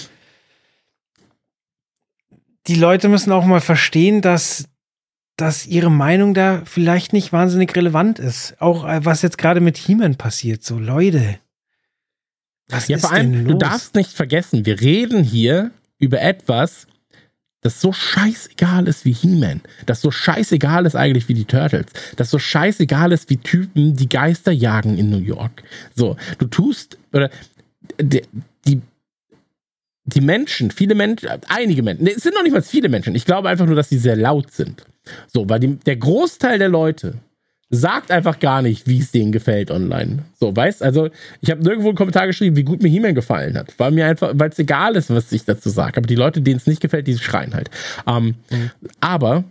die 2.68 2.76
Leute 2.76 3.10
müssen 3.10 3.32
auch 3.32 3.46
mal 3.46 3.62
verstehen, 3.62 4.22
dass 4.22 4.66
dass 5.38 5.66
ihre 5.66 5.90
Meinung 5.90 6.34
da 6.34 6.64
vielleicht 6.66 7.14
nicht 7.14 7.32
wahnsinnig 7.32 7.74
relevant 7.74 8.20
ist. 8.20 8.56
Auch 8.60 8.86
äh, 8.86 9.06
was 9.06 9.22
jetzt 9.22 9.38
gerade 9.38 9.62
mit 9.62 9.78
He-Man 9.78 10.16
passiert. 10.16 10.64
So, 10.64 10.78
Leute. 10.78 11.40
Was 12.68 12.90
ja, 12.90 12.98
vor 12.98 13.14
allem, 13.14 13.48
du 13.48 13.56
darfst 13.56 13.96
nicht 13.96 14.12
vergessen, 14.12 14.66
wir 14.66 14.82
reden 14.82 15.24
hier 15.24 15.72
über 16.00 16.22
etwas, 16.22 16.88
das 17.62 17.82
so 17.82 17.92
scheißegal 17.92 18.88
ist 18.88 19.06
wie 19.06 19.12
He-Man, 19.12 19.62
das 19.86 20.02
so 20.02 20.12
scheißegal 20.12 20.86
ist 20.86 20.96
eigentlich 20.96 21.28
wie 21.28 21.34
die 21.34 21.46
Turtles, 21.46 21.88
das 22.16 22.30
so 22.30 22.40
scheißegal 22.40 23.12
ist 23.12 23.30
wie 23.30 23.38
Typen, 23.38 23.96
die 23.96 24.08
Geister 24.08 24.52
jagen 24.52 24.98
in 24.98 25.10
New 25.10 25.20
York. 25.20 25.64
So, 25.94 26.16
du 26.38 26.46
tust, 26.48 26.98
oder 27.12 27.30
die, 28.00 28.22
die, 28.66 28.82
die 30.06 30.22
Menschen, 30.22 30.72
viele 30.72 30.96
Menschen, 30.96 31.30
einige 31.50 31.84
Menschen, 31.84 32.08
es 32.08 32.24
sind 32.24 32.36
noch 32.36 32.44
nicht 32.44 32.54
mal 32.54 32.62
viele 32.62 32.88
Menschen, 32.88 33.14
ich 33.14 33.26
glaube 33.26 33.50
einfach 33.50 33.66
nur, 33.66 33.76
dass 33.76 33.90
sie 33.90 33.98
sehr 34.00 34.16
laut 34.16 34.52
sind. 34.52 34.86
So, 35.28 35.50
weil 35.50 35.60
die, 35.60 35.76
der 35.76 35.98
Großteil 35.98 36.60
der 36.60 36.70
Leute 36.70 37.16
sagt 37.70 38.10
einfach 38.12 38.40
gar 38.40 38.62
nicht, 38.62 38.88
wie 38.88 39.00
es 39.00 39.12
denen 39.12 39.32
gefällt 39.32 39.70
online. 39.70 40.24
So, 40.40 40.56
weißt 40.56 40.82
also, 40.82 41.10
ich 41.42 41.52
habe 41.52 41.62
nirgendwo 41.62 41.90
einen 41.90 41.98
Kommentar 41.98 42.26
geschrieben, 42.26 42.56
wie 42.56 42.64
gut 42.64 42.82
mir 42.82 42.90
He-Man 42.90 43.14
gefallen 43.14 43.58
hat. 43.58 43.74
Weil 43.78 43.92
mir 43.92 44.08
einfach, 44.08 44.32
weil 44.34 44.50
es 44.50 44.60
egal 44.60 44.96
ist, 44.96 45.10
was 45.10 45.32
ich 45.32 45.46
dazu 45.46 45.70
sage. 45.70 45.98
Aber 45.98 46.08
die 46.08 46.16
Leute, 46.16 46.42
denen 46.42 46.58
es 46.58 46.68
nicht 46.68 46.82
gefällt, 46.82 47.08
die 47.08 47.18
schreien 47.18 47.54
halt. 47.54 47.70
Ähm, 48.08 48.36
mhm. 48.50 48.72
Aber, 49.00 49.44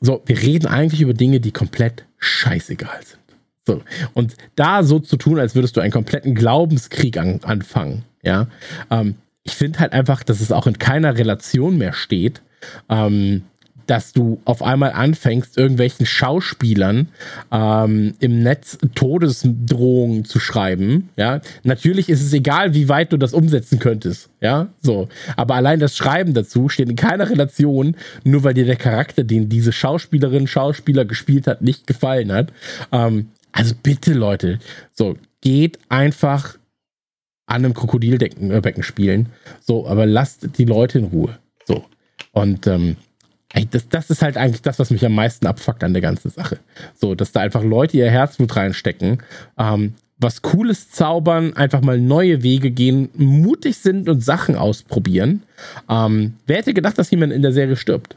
so, 0.00 0.22
wir 0.26 0.40
reden 0.40 0.66
eigentlich 0.66 1.02
über 1.02 1.14
Dinge, 1.14 1.40
die 1.40 1.52
komplett 1.52 2.04
scheißegal 2.18 3.00
sind. 3.04 3.18
So, 3.66 3.82
und 4.14 4.34
da 4.56 4.82
so 4.82 4.98
zu 4.98 5.18
tun, 5.18 5.38
als 5.38 5.54
würdest 5.54 5.76
du 5.76 5.82
einen 5.82 5.92
kompletten 5.92 6.34
Glaubenskrieg 6.34 7.18
an, 7.18 7.40
anfangen, 7.42 8.04
ja. 8.22 8.46
Ähm, 8.90 9.16
ich 9.42 9.56
finde 9.56 9.78
halt 9.80 9.92
einfach, 9.92 10.22
dass 10.22 10.40
es 10.40 10.52
auch 10.52 10.66
in 10.66 10.78
keiner 10.78 11.16
Relation 11.16 11.76
mehr 11.78 11.92
steht. 11.92 12.42
Ähm, 12.88 13.42
dass 13.88 14.12
du 14.12 14.40
auf 14.44 14.62
einmal 14.62 14.92
anfängst, 14.92 15.56
irgendwelchen 15.56 16.06
Schauspielern 16.06 17.08
ähm, 17.50 18.14
im 18.20 18.42
Netz 18.42 18.78
Todesdrohungen 18.94 20.24
zu 20.24 20.38
schreiben. 20.38 21.08
Ja, 21.16 21.40
natürlich 21.64 22.10
ist 22.10 22.22
es 22.22 22.32
egal, 22.32 22.74
wie 22.74 22.88
weit 22.88 23.12
du 23.12 23.16
das 23.16 23.32
umsetzen 23.32 23.78
könntest. 23.78 24.28
Ja, 24.40 24.68
so. 24.80 25.08
Aber 25.36 25.54
allein 25.54 25.80
das 25.80 25.96
Schreiben 25.96 26.34
dazu 26.34 26.68
steht 26.68 26.90
in 26.90 26.96
keiner 26.96 27.30
Relation, 27.30 27.96
nur 28.24 28.44
weil 28.44 28.54
dir 28.54 28.66
der 28.66 28.76
Charakter, 28.76 29.24
den 29.24 29.48
diese 29.48 29.72
Schauspielerin, 29.72 30.46
Schauspieler 30.46 31.06
gespielt 31.06 31.46
hat, 31.46 31.62
nicht 31.62 31.86
gefallen 31.86 32.30
hat. 32.30 32.52
Ähm, 32.92 33.28
also 33.52 33.74
bitte, 33.82 34.12
Leute, 34.12 34.58
so 34.92 35.16
geht 35.40 35.78
einfach 35.88 36.58
an 37.46 37.64
einem 37.64 37.72
Krokodilbecken 37.72 38.50
äh, 38.50 38.82
spielen. 38.82 39.30
So, 39.60 39.86
aber 39.88 40.04
lasst 40.04 40.58
die 40.58 40.66
Leute 40.66 40.98
in 40.98 41.04
Ruhe. 41.06 41.38
So. 41.64 41.86
Und 42.32 42.66
ähm, 42.66 42.96
das, 43.70 43.88
das 43.88 44.10
ist 44.10 44.22
halt 44.22 44.36
eigentlich 44.36 44.62
das, 44.62 44.78
was 44.78 44.90
mich 44.90 45.04
am 45.04 45.14
meisten 45.14 45.46
abfuckt 45.46 45.82
an 45.82 45.92
der 45.92 46.02
ganzen 46.02 46.30
Sache. 46.30 46.58
So, 46.94 47.14
dass 47.14 47.32
da 47.32 47.40
einfach 47.40 47.62
Leute 47.62 47.96
ihr 47.96 48.10
Herzblut 48.10 48.54
reinstecken, 48.54 49.22
ähm, 49.58 49.94
was 50.18 50.42
Cooles 50.42 50.90
zaubern, 50.90 51.54
einfach 51.54 51.80
mal 51.80 51.98
neue 51.98 52.42
Wege 52.42 52.70
gehen, 52.70 53.08
mutig 53.14 53.78
sind 53.78 54.08
und 54.08 54.22
Sachen 54.22 54.56
ausprobieren. 54.56 55.44
Ähm, 55.88 56.34
wer 56.46 56.58
hätte 56.58 56.74
gedacht, 56.74 56.98
dass 56.98 57.10
jemand 57.10 57.32
in 57.32 57.42
der 57.42 57.52
Serie 57.52 57.76
stirbt? 57.76 58.16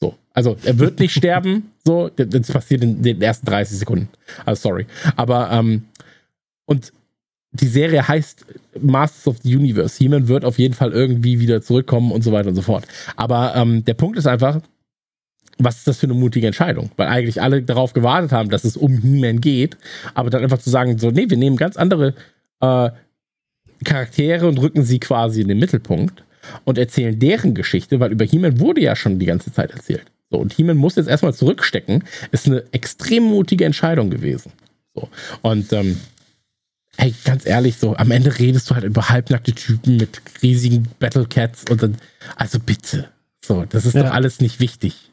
So, 0.00 0.16
also 0.32 0.56
er 0.64 0.78
wird 0.78 1.00
nicht 1.00 1.14
sterben, 1.16 1.70
so, 1.84 2.08
das 2.08 2.50
passiert 2.50 2.82
in 2.82 3.02
den 3.02 3.20
ersten 3.20 3.46
30 3.46 3.78
Sekunden. 3.78 4.08
Also 4.44 4.62
sorry. 4.62 4.86
Aber, 5.16 5.50
ähm, 5.52 5.84
und 6.66 6.92
die 7.54 7.68
Serie 7.68 8.06
heißt 8.06 8.44
Masters 8.80 9.28
of 9.28 9.36
the 9.42 9.56
Universe. 9.56 9.96
He-Man 9.98 10.28
wird 10.28 10.44
auf 10.44 10.58
jeden 10.58 10.74
Fall 10.74 10.92
irgendwie 10.92 11.38
wieder 11.38 11.62
zurückkommen 11.62 12.10
und 12.10 12.22
so 12.22 12.32
weiter 12.32 12.48
und 12.48 12.56
so 12.56 12.62
fort. 12.62 12.84
Aber 13.16 13.54
ähm, 13.54 13.84
der 13.84 13.94
Punkt 13.94 14.18
ist 14.18 14.26
einfach, 14.26 14.60
was 15.58 15.78
ist 15.78 15.86
das 15.86 15.98
für 15.98 16.06
eine 16.06 16.14
mutige 16.14 16.48
Entscheidung? 16.48 16.90
Weil 16.96 17.06
eigentlich 17.06 17.40
alle 17.40 17.62
darauf 17.62 17.92
gewartet 17.92 18.32
haben, 18.32 18.50
dass 18.50 18.64
es 18.64 18.76
um 18.76 18.98
He-Man 18.98 19.40
geht, 19.40 19.76
aber 20.14 20.30
dann 20.30 20.42
einfach 20.42 20.58
zu 20.58 20.68
sagen, 20.68 20.98
so, 20.98 21.10
nee, 21.10 21.30
wir 21.30 21.36
nehmen 21.36 21.56
ganz 21.56 21.76
andere 21.76 22.14
äh, 22.60 22.90
Charaktere 23.84 24.48
und 24.48 24.58
rücken 24.58 24.82
sie 24.82 24.98
quasi 24.98 25.42
in 25.42 25.48
den 25.48 25.58
Mittelpunkt 25.58 26.24
und 26.64 26.76
erzählen 26.76 27.18
deren 27.18 27.54
Geschichte, 27.54 28.00
weil 28.00 28.10
über 28.10 28.24
He-Man 28.24 28.58
wurde 28.58 28.80
ja 28.80 28.96
schon 28.96 29.20
die 29.20 29.26
ganze 29.26 29.52
Zeit 29.52 29.70
erzählt. 29.70 30.06
So, 30.30 30.38
und 30.38 30.52
He-Man 30.52 30.76
muss 30.76 30.96
jetzt 30.96 31.08
erstmal 31.08 31.34
zurückstecken, 31.34 32.02
ist 32.32 32.48
eine 32.48 32.64
extrem 32.72 33.22
mutige 33.22 33.64
Entscheidung 33.64 34.10
gewesen. 34.10 34.50
So, 34.94 35.08
und 35.42 35.72
ähm, 35.72 36.00
Ey, 36.96 37.14
ganz 37.24 37.46
ehrlich, 37.46 37.76
so 37.76 37.96
am 37.96 38.10
Ende 38.10 38.38
redest 38.38 38.70
du 38.70 38.74
halt 38.74 38.84
über 38.84 39.08
halbnackte 39.08 39.52
Typen 39.52 39.96
mit 39.96 40.22
riesigen 40.42 40.88
Battlecats 40.98 41.64
und 41.70 41.82
dann, 41.82 41.96
also 42.36 42.58
bitte. 42.58 43.08
So, 43.44 43.64
das 43.64 43.84
ist 43.84 43.94
ja. 43.94 44.04
doch 44.04 44.12
alles 44.12 44.40
nicht 44.40 44.60
wichtig. 44.60 45.12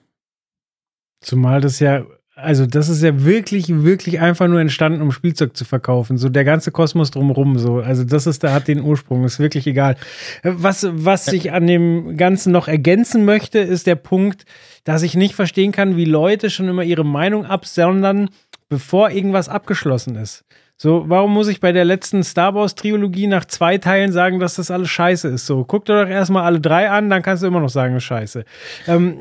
Zumal 1.21 1.61
das 1.61 1.79
ja, 1.79 2.05
also 2.35 2.65
das 2.65 2.89
ist 2.89 3.03
ja 3.03 3.23
wirklich, 3.23 3.67
wirklich 3.69 4.19
einfach 4.19 4.47
nur 4.47 4.59
entstanden, 4.59 5.01
um 5.01 5.11
Spielzeug 5.11 5.55
zu 5.55 5.65
verkaufen. 5.65 6.17
So 6.17 6.29
der 6.29 6.43
ganze 6.43 6.71
Kosmos 6.71 7.11
drumherum, 7.11 7.59
so. 7.59 7.79
Also 7.79 8.03
das 8.03 8.25
ist, 8.25 8.43
da 8.43 8.53
hat 8.53 8.67
den 8.67 8.81
Ursprung, 8.81 9.23
ist 9.25 9.39
wirklich 9.39 9.67
egal. 9.67 9.95
Was, 10.43 10.87
was 10.89 11.27
ich 11.27 11.51
an 11.51 11.67
dem 11.67 12.17
Ganzen 12.17 12.51
noch 12.51 12.67
ergänzen 12.67 13.25
möchte, 13.25 13.59
ist 13.59 13.85
der 13.85 13.95
Punkt, 13.95 14.45
dass 14.83 15.03
ich 15.03 15.15
nicht 15.15 15.35
verstehen 15.35 15.71
kann, 15.71 15.97
wie 15.97 16.05
Leute 16.05 16.49
schon 16.49 16.67
immer 16.67 16.83
ihre 16.83 17.05
Meinung 17.05 17.45
absondern, 17.45 18.29
bevor 18.69 19.11
irgendwas 19.11 19.49
abgeschlossen 19.49 20.15
ist. 20.15 20.43
So, 20.81 21.03
warum 21.07 21.31
muss 21.31 21.47
ich 21.47 21.59
bei 21.59 21.73
der 21.73 21.85
letzten 21.85 22.23
Star 22.23 22.55
Wars 22.55 22.73
Trilogie 22.73 23.27
nach 23.27 23.45
zwei 23.45 23.77
Teilen 23.77 24.11
sagen, 24.11 24.39
dass 24.39 24.55
das 24.55 24.71
alles 24.71 24.89
scheiße 24.89 25.27
ist? 25.27 25.45
So, 25.45 25.63
guck 25.63 25.85
dir 25.85 26.05
doch 26.05 26.09
erstmal 26.09 26.41
alle 26.41 26.59
drei 26.59 26.89
an, 26.89 27.07
dann 27.07 27.21
kannst 27.21 27.43
du 27.43 27.47
immer 27.47 27.59
noch 27.59 27.69
sagen, 27.69 27.99
scheiße. 27.99 28.45
Ähm, 28.87 29.19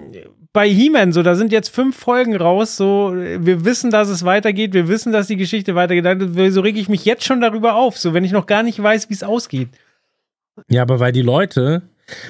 bei 0.54 0.66
He-Man, 0.70 1.12
so, 1.12 1.22
da 1.22 1.34
sind 1.34 1.52
jetzt 1.52 1.68
fünf 1.68 1.98
Folgen 1.98 2.34
raus, 2.34 2.78
so, 2.78 3.12
wir 3.14 3.66
wissen, 3.66 3.90
dass 3.90 4.08
es 4.08 4.24
weitergeht, 4.24 4.72
wir 4.72 4.88
wissen, 4.88 5.12
dass 5.12 5.26
die 5.26 5.36
Geschichte 5.36 5.74
weitergeht. 5.74 6.06
So 6.50 6.62
rege 6.62 6.80
ich 6.80 6.88
mich 6.88 7.04
jetzt 7.04 7.24
schon 7.24 7.42
darüber 7.42 7.74
auf, 7.74 7.98
so, 7.98 8.14
wenn 8.14 8.24
ich 8.24 8.32
noch 8.32 8.46
gar 8.46 8.62
nicht 8.62 8.82
weiß, 8.82 9.10
wie 9.10 9.14
es 9.14 9.22
ausgeht. 9.22 9.68
Ja, 10.70 10.80
aber 10.80 10.98
weil 10.98 11.12
die 11.12 11.20
Leute 11.20 11.82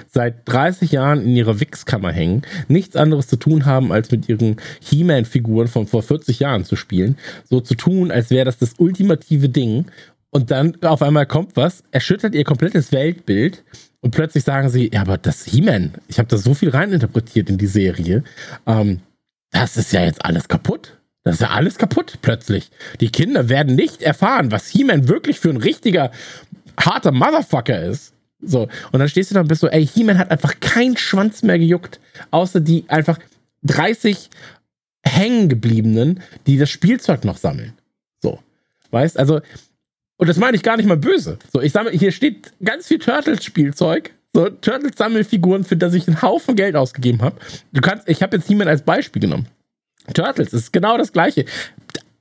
seit 0.07 0.49
30 0.49 0.93
Jahren 0.93 1.23
in 1.23 1.37
ihrer 1.37 1.61
Wichskammer 1.61 2.13
hängen, 2.13 2.43
nichts 2.69 2.97
anderes 2.97 3.27
zu 3.27 3.37
tun 3.37 3.67
haben, 3.67 3.93
als 3.93 4.11
mit 4.11 4.29
ihren 4.29 4.57
He-Man-Figuren 4.81 5.69
von 5.69 5.87
vor 5.87 6.03
40 6.03 6.41
Jahren 6.41 6.65
zu 6.65 6.77
spielen, 6.77 7.17
so 7.45 7.61
zu 7.61 7.75
tun, 7.75 8.11
als 8.11 8.31
wäre 8.31 8.45
das 8.45 8.59
das 8.59 8.75
ultimative 8.79 9.49
Ding. 9.49 9.87
Und 10.31 10.51
dann 10.51 10.81
auf 10.83 11.03
einmal 11.03 11.27
kommt 11.27 11.57
was, 11.57 11.83
erschüttert 11.91 12.35
ihr 12.35 12.45
komplettes 12.45 12.93
Weltbild 12.93 13.65
und 14.01 14.13
plötzlich 14.13 14.45
sagen 14.45 14.71
sie, 14.71 14.91
ja, 14.93 15.03
aber 15.03 15.19
das 15.19 15.45
He-Man, 15.45 15.93
ich 16.09 16.19
habe 16.19 16.29
da 16.29 16.37
so 16.39 16.55
viel 16.55 16.71
reininterpretiert 16.71 17.51
in 17.51 17.59
die 17.59 17.67
Serie, 17.67 18.23
ähm, 18.67 19.01
das 19.51 19.77
ist 19.77 19.93
ja 19.93 20.05
jetzt 20.05 20.25
alles 20.25 20.49
kaputt. 20.49 20.97
Das 21.23 21.35
ist 21.35 21.41
ja 21.43 21.51
alles 21.51 21.77
kaputt 21.77 22.19
plötzlich. 22.23 22.71
Die 23.01 23.11
Kinder 23.11 23.49
werden 23.49 23.75
nicht 23.75 24.01
erfahren, 24.01 24.51
was 24.51 24.69
He-Man 24.69 25.09
wirklich 25.09 25.39
für 25.39 25.51
ein 25.51 25.59
richtiger 25.59 26.13
harter 26.79 27.13
Motherfucker 27.13 27.83
ist. 27.83 28.15
So, 28.43 28.69
und 28.93 28.99
dann 28.99 29.09
stehst 29.09 29.31
du 29.31 29.35
da 29.35 29.43
und 29.43 29.49
bist 29.49 29.61
so, 29.61 29.69
ey, 29.69 29.87
He-Man 29.87 30.19
hat 30.19 30.31
einfach 30.31 30.61
keinen 30.61 30.97
Schwanz 30.97 31.43
mehr 31.43 31.59
gejuckt, 31.59 32.01
außer 32.31 32.61
die 32.61 32.85
einfach 32.89 33.19
30 33.63 34.31
hängengebliebenen, 35.03 36.21
die 36.47 36.59
das 36.59 36.71
Spielzeug 36.71 37.25
noch 37.25 37.37
sammeln. 37.37 37.75
So, 38.23 38.39
weißt, 38.91 39.19
also, 39.19 39.41
und 40.17 40.29
das 40.29 40.37
meine 40.37 40.57
ich 40.57 40.63
gar 40.63 40.77
nicht 40.77 40.87
mal 40.87 40.97
böse. 40.97 41.39
So, 41.53 41.61
ich 41.61 41.73
sammle, 41.73 41.93
hier 41.93 42.13
steht 42.13 42.53
ganz 42.63 42.87
viel 42.87 42.99
Turtles-Spielzeug, 42.99 44.13
so 44.35 44.49
Turtles-Sammelfiguren, 44.49 45.65
für 45.65 45.77
das 45.77 45.95
ich 45.95 46.07
einen 46.07 46.23
Haufen 46.23 46.57
Geld 46.57 46.77
ausgegeben 46.77 47.23
habe. 47.23 47.37
Du 47.73 47.81
kannst, 47.81 48.09
ich 48.09 48.23
habe 48.23 48.37
jetzt 48.37 48.47
He-Man 48.47 48.69
als 48.69 48.83
Beispiel 48.83 49.21
genommen. 49.21 49.49
Turtles 50.15 50.53
ist 50.53 50.73
genau 50.73 50.97
das 50.97 51.13
gleiche. 51.13 51.45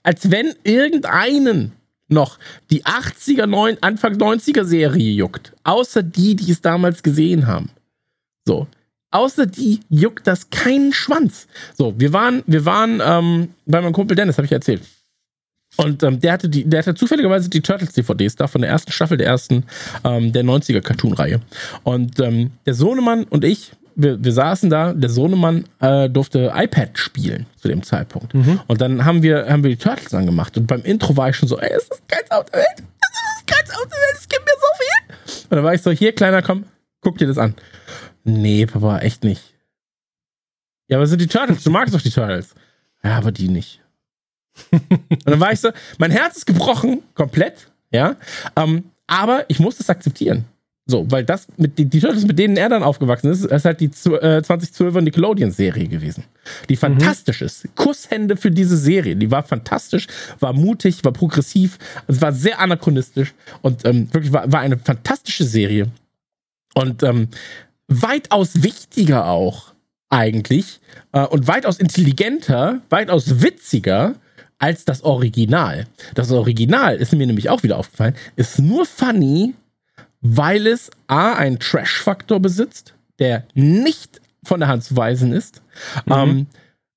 Als 0.03 0.31
wenn 0.31 0.53
irgendeinen 0.63 1.73
noch 2.09 2.37
die 2.69 2.83
80er, 2.83 3.45
9, 3.45 3.77
Anfang 3.81 4.15
90er 4.15 4.63
Serie 4.63 5.11
juckt. 5.11 5.53
Außer 5.63 6.03
die, 6.03 6.35
die 6.35 6.51
es 6.51 6.61
damals 6.61 7.03
gesehen 7.03 7.47
haben. 7.47 7.69
So. 8.45 8.67
Außer 9.11 9.45
die 9.45 9.79
juckt 9.89 10.27
das 10.27 10.49
keinen 10.49 10.93
Schwanz. 10.93 11.47
So, 11.75 11.99
wir 11.99 12.13
waren, 12.13 12.43
wir 12.45 12.65
waren 12.65 13.01
ähm, 13.03 13.49
bei 13.65 13.81
meinem 13.81 13.93
Kumpel 13.93 14.15
Dennis, 14.15 14.37
habe 14.37 14.45
ich 14.45 14.51
erzählt. 14.51 14.81
Und 15.77 16.03
ähm, 16.03 16.19
der 16.19 16.33
hatte 16.33 16.49
die, 16.49 16.65
der 16.65 16.79
hatte 16.79 16.95
zufälligerweise 16.95 17.49
die 17.49 17.61
Turtles 17.61 17.93
DVDs 17.93 18.35
da 18.35 18.47
von 18.47 18.61
der 18.61 18.69
ersten 18.69 18.91
Staffel 18.91 19.17
der 19.17 19.27
ersten 19.27 19.63
ähm, 20.03 20.31
der 20.31 20.43
90er 20.43 20.81
Cartoon-Reihe. 20.81 21.39
Und 21.83 22.19
ähm, 22.19 22.51
der 22.65 22.73
Sohnemann 22.73 23.23
und 23.25 23.43
ich, 23.43 23.71
wir, 24.01 24.23
wir 24.23 24.31
saßen 24.31 24.69
da, 24.69 24.93
der 24.93 25.09
Sohnemann 25.09 25.65
äh, 25.79 26.09
durfte 26.09 26.51
iPad 26.55 26.97
spielen 26.97 27.45
zu 27.57 27.67
dem 27.67 27.83
Zeitpunkt. 27.83 28.33
Mhm. 28.33 28.61
Und 28.67 28.81
dann 28.81 29.03
haben 29.05 29.21
wir, 29.21 29.47
haben 29.49 29.63
wir 29.63 29.69
die 29.69 29.77
Turtles 29.77 30.13
angemacht. 30.13 30.57
Und 30.57 30.67
beim 30.67 30.81
Intro 30.83 31.15
war 31.17 31.29
ich 31.29 31.35
schon 31.35 31.49
so, 31.49 31.59
ey, 31.59 31.69
es 31.71 31.83
ist 31.83 31.91
das 31.91 32.01
geilste 32.07 32.37
auf 32.37 32.45
der 32.45 32.59
Welt. 32.59 32.77
Es 32.77 32.83
ist 32.83 33.47
das 33.47 33.55
geilste 33.55 33.75
auf 33.75 33.87
der 33.87 33.97
Welt, 33.97 34.15
es 34.15 34.29
gibt 34.29 34.45
mir 34.45 34.51
so 34.55 34.67
viel. 34.77 35.43
Und 35.49 35.55
dann 35.55 35.63
war 35.63 35.73
ich 35.73 35.81
so, 35.81 35.91
hier, 35.91 36.13
Kleiner, 36.13 36.41
komm, 36.41 36.65
guck 37.01 37.17
dir 37.17 37.27
das 37.27 37.37
an. 37.37 37.55
Nee, 38.23 38.65
Papa, 38.65 38.99
echt 38.99 39.23
nicht. 39.23 39.53
Ja, 40.87 40.97
aber 40.97 41.07
sind 41.07 41.21
die 41.21 41.27
Turtles, 41.27 41.63
du 41.63 41.69
magst 41.69 41.93
doch 41.93 42.01
die 42.01 42.09
Turtles. 42.09 42.55
Ja, 43.03 43.17
aber 43.17 43.31
die 43.31 43.49
nicht. 43.49 43.81
und 44.71 45.25
dann 45.25 45.39
war 45.39 45.51
ich 45.51 45.59
so, 45.59 45.69
mein 45.97 46.11
Herz 46.11 46.37
ist 46.37 46.45
gebrochen, 46.45 47.03
komplett, 47.13 47.69
ja. 47.91 48.15
Ähm, 48.55 48.91
aber 49.07 49.45
ich 49.49 49.59
muss 49.59 49.77
das 49.77 49.89
akzeptieren. 49.89 50.45
So, 50.89 51.05
weil 51.11 51.23
das 51.23 51.45
mit 51.57 51.77
die, 51.77 51.85
die 51.85 51.99
Turtles, 51.99 52.25
mit 52.25 52.39
denen 52.39 52.57
er 52.57 52.67
dann 52.67 52.81
aufgewachsen 52.81 53.29
ist, 53.29 53.45
ist 53.45 53.65
halt 53.65 53.79
die 53.79 53.85
äh, 53.85 54.41
2012er 54.41 55.01
Nickelodeon-Serie 55.01 55.87
gewesen. 55.87 56.23
Die 56.67 56.73
mhm. 56.73 56.79
fantastisch 56.79 57.41
mhm. 57.41 57.45
ist. 57.45 57.67
Kusshände 57.75 58.35
für 58.37 58.49
diese 58.49 58.75
Serie. 58.75 59.15
Die 59.15 59.29
war 59.29 59.43
fantastisch, 59.43 60.07
war 60.39 60.51
mutig, 60.53 61.05
war 61.05 61.11
progressiv, 61.11 61.77
es 62.07 62.19
war 62.23 62.33
sehr 62.33 62.59
anachronistisch 62.59 63.35
und 63.61 63.85
ähm, 63.85 64.11
wirklich 64.11 64.33
war, 64.33 64.51
war 64.51 64.61
eine 64.61 64.79
fantastische 64.79 65.43
Serie. 65.43 65.89
Und 66.73 67.03
ähm, 67.03 67.27
weitaus 67.87 68.63
wichtiger 68.63 69.27
auch 69.27 69.73
eigentlich 70.09 70.79
äh, 71.11 71.23
und 71.23 71.47
weitaus 71.47 71.77
intelligenter, 71.77 72.81
weitaus 72.89 73.43
witziger 73.43 74.15
als 74.57 74.85
das 74.85 75.03
Original. 75.03 75.85
Das 76.15 76.31
Original 76.31 76.95
ist 76.95 77.13
mir 77.13 77.27
nämlich 77.27 77.51
auch 77.51 77.61
wieder 77.61 77.77
aufgefallen, 77.77 78.15
ist 78.35 78.57
nur 78.57 78.87
funny, 78.87 79.53
weil 80.21 80.67
es 80.67 80.89
A, 81.07 81.33
einen 81.33 81.59
Trash-Faktor 81.59 82.39
besitzt, 82.39 82.93
der 83.19 83.45
nicht 83.53 84.21
von 84.43 84.59
der 84.59 84.69
Hand 84.69 84.83
zu 84.83 84.95
weisen 84.95 85.31
ist, 85.31 85.61
mhm. 86.05 86.13
ähm, 86.13 86.47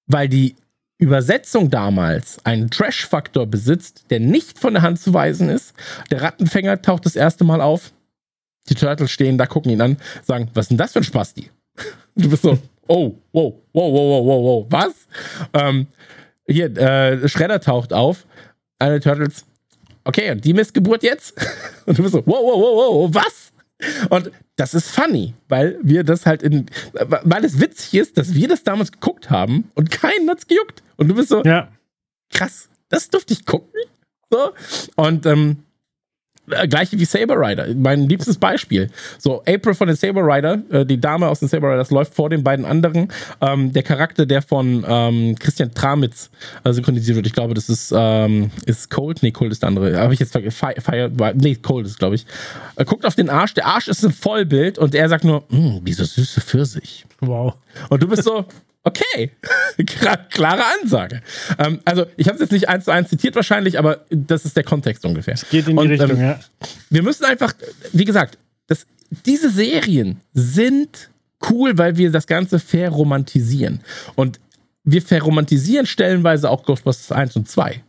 weil 0.07 0.29
die 0.29 0.57
Übersetzung 0.99 1.69
damals 1.71 2.45
einen 2.47 2.71
Trash-Faktor 2.71 3.47
besitzt, 3.47 4.05
der 4.11 4.21
nicht 4.21 4.59
von 4.59 4.75
der 4.75 4.83
Hand 4.83 5.01
zu 5.01 5.13
weisen 5.13 5.49
ist. 5.49 5.75
Der 6.11 6.23
Rattenfänger 6.23 6.81
taucht 6.81 7.07
das 7.07 7.17
erste 7.17 7.43
Mal 7.45 7.61
auf. 7.61 7.93
Die 8.69 8.77
Turtles 8.77 9.11
stehen 9.11 9.39
da, 9.39 9.47
gucken 9.47 9.73
ihn 9.73 9.81
an, 9.81 9.97
sagen, 10.25 10.49
was 10.55 10.67
ist 10.67 10.69
denn 10.71 10.79
das 10.79 10.93
für 10.93 11.01
ein 11.01 11.05
Spasti? 11.05 11.51
Du 12.15 12.29
bist 12.29 12.43
so, 12.43 12.59
oh, 12.89 13.15
wow, 13.33 13.55
wow, 13.73 13.93
wow, 13.93 13.93
wow, 13.95 14.27
wow, 14.27 14.45
wow, 14.45 14.67
was? 14.69 14.93
Ähm, 15.55 15.87
hier, 16.47 16.77
äh, 16.77 17.27
Schredder 17.27 17.59
taucht 17.59 17.95
auf. 17.95 18.27
Alle 18.79 19.01
Turtles, 19.01 19.47
okay, 20.05 20.31
und 20.31 20.45
die 20.45 20.53
Missgeburt 20.53 21.03
jetzt? 21.03 21.35
Und 21.87 21.99
du 21.99 22.03
bist 22.03 22.13
so, 22.13 22.23
wow, 22.27 22.39
wow, 22.43 22.61
wow, 22.61 23.11
wow, 23.11 23.15
was? 23.15 23.53
Und 24.11 24.31
das 24.55 24.75
ist 24.75 24.89
funny, 24.91 25.35
weil 25.49 25.79
wir 25.83 26.05
das 26.05 26.25
halt 26.27 26.43
in, 26.45 26.67
weil 26.93 27.45
es 27.45 27.61
witzig 27.61 27.95
ist, 27.95 28.17
dass 28.17 28.35
wir 28.35 28.47
das 28.47 28.63
damals 28.63 28.93
geguckt 28.93 29.31
haben 29.31 29.71
und 29.75 29.91
keinen 29.91 30.31
hat's 30.31 30.47
gejuckt. 30.47 30.83
Und 30.97 31.09
du 31.09 31.15
bist 31.17 31.31
so, 31.31 31.43
Ja. 31.43 31.69
krass, 32.33 32.69
das 32.89 33.11
durfte 33.11 33.33
ich 33.33 33.45
gucken. 33.45 33.81
So. 34.31 34.53
Und 34.95 35.27
ähm, 35.27 35.65
äh, 36.51 36.67
gleiche 36.67 36.99
wie 36.99 37.05
Saber 37.05 37.37
Rider, 37.39 37.67
mein 37.75 38.09
liebstes 38.09 38.37
Beispiel. 38.37 38.91
So, 39.19 39.43
April 39.47 39.75
von 39.75 39.87
den 39.87 39.97
Saber 39.97 40.23
Rider, 40.23 40.59
äh, 40.71 40.85
die 40.85 41.01
Dame 41.01 41.29
aus 41.29 41.41
den 41.41 41.49
Saber 41.49 41.73
Riders 41.73 41.91
läuft 41.91 42.15
vor 42.15 42.31
den 42.31 42.43
beiden 42.43 42.65
anderen. 42.65 43.09
Ähm, 43.41 43.73
der 43.73 43.83
Charakter, 43.83 44.27
der 44.27 44.43
von 44.43 44.85
ähm, 44.87 45.37
Christian 45.39 45.73
Tramitz 45.73 46.31
äh, 46.65 46.73
synchronisiert 46.73 47.17
wird, 47.17 47.27
ich 47.27 47.33
glaube, 47.33 47.55
das 47.55 47.69
ist, 47.69 47.93
ähm, 47.97 48.51
ist 48.67 48.91
Cold. 48.91 49.23
Nee, 49.23 49.31
Cold 49.31 49.53
ist 49.53 49.63
der 49.63 49.69
andere. 49.69 49.97
Habe 49.99 50.15
ich 50.15 50.21
jetzt 50.21 50.33
vergessen. 50.33 50.57
Fire, 50.57 50.81
Fire, 50.81 51.35
nee, 51.37 51.55
Cold 51.55 51.87
ist, 51.87 51.99
glaube 51.99 52.17
ich. 52.17 52.27
Er 52.77 52.85
guckt 52.85 53.07
auf 53.07 53.15
den 53.15 53.31
Arsch, 53.31 53.55
der 53.55 53.67
Arsch 53.67 53.89
ist 53.89 54.05
ein 54.05 54.13
Vollbild 54.13 54.79
und 54.79 54.95
er 54.95 55.09
sagt 55.09 55.25
nur, 55.25 55.45
"Mm, 55.49 55.85
diese 55.85 56.05
süße 56.05 56.41
Pfirsich. 56.41 57.07
Wow. 57.21 57.55
Und 57.89 58.03
du 58.03 58.09
bist 58.09 58.25
so, 58.25 58.45
okay, 58.85 59.31
Klar- 59.87 60.29
klare 60.31 60.63
Ansage. 60.81 61.23
Ähm, 61.59 61.81
also, 61.85 62.07
ich 62.17 62.27
habe 62.29 62.37
es 62.37 62.41
jetzt 62.43 62.53
nicht 62.53 62.69
eins 62.69 62.85
zu 62.85 62.91
eins 62.91 63.09
zitiert 63.09 63.35
wahrscheinlich, 63.35 63.79
aber 63.79 64.05
das 64.11 64.45
ist 64.45 64.57
der 64.57 64.65
Kontext 64.65 65.05
ungefähr. 65.05 65.35
Geht 65.51 65.69
in 65.69 65.77
die 65.77 65.83
Und, 65.83 65.91
Richtung, 65.91 66.11
ähm, 66.11 66.21
ja. 66.21 66.41
Wir 66.91 67.03
müssen 67.03 67.25
einfach, 67.25 67.55
wie 67.93 68.05
gesagt, 68.05 68.39
das, 68.67 68.87
diese 69.27 69.51
Serien 69.51 70.21
sind 70.35 71.11
cool, 71.51 71.77
weil 71.79 71.97
wir 71.97 72.11
das 72.11 72.27
Ganze 72.27 72.59
verromantisieren. 72.59 73.81
Und 74.15 74.39
wir 74.85 75.03
verromantisieren 75.03 75.87
stellenweise 75.87 76.51
auch 76.51 76.65
Ghostbusters 76.65 77.13
1 77.13 77.37
und 77.37 77.49
2. 77.49 77.83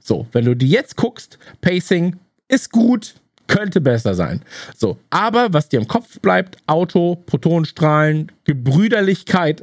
So, 0.00 0.26
wenn 0.32 0.44
du 0.44 0.54
die 0.54 0.68
jetzt 0.68 0.96
guckst, 0.96 1.38
Pacing 1.60 2.16
ist 2.48 2.70
gut, 2.72 3.14
könnte 3.46 3.80
besser 3.80 4.14
sein. 4.14 4.42
So, 4.76 4.98
aber 5.10 5.52
was 5.52 5.68
dir 5.68 5.78
im 5.80 5.88
Kopf 5.88 6.20
bleibt, 6.20 6.56
Auto, 6.66 7.16
Protonenstrahlen, 7.16 8.30
Gebrüderlichkeit, 8.44 9.62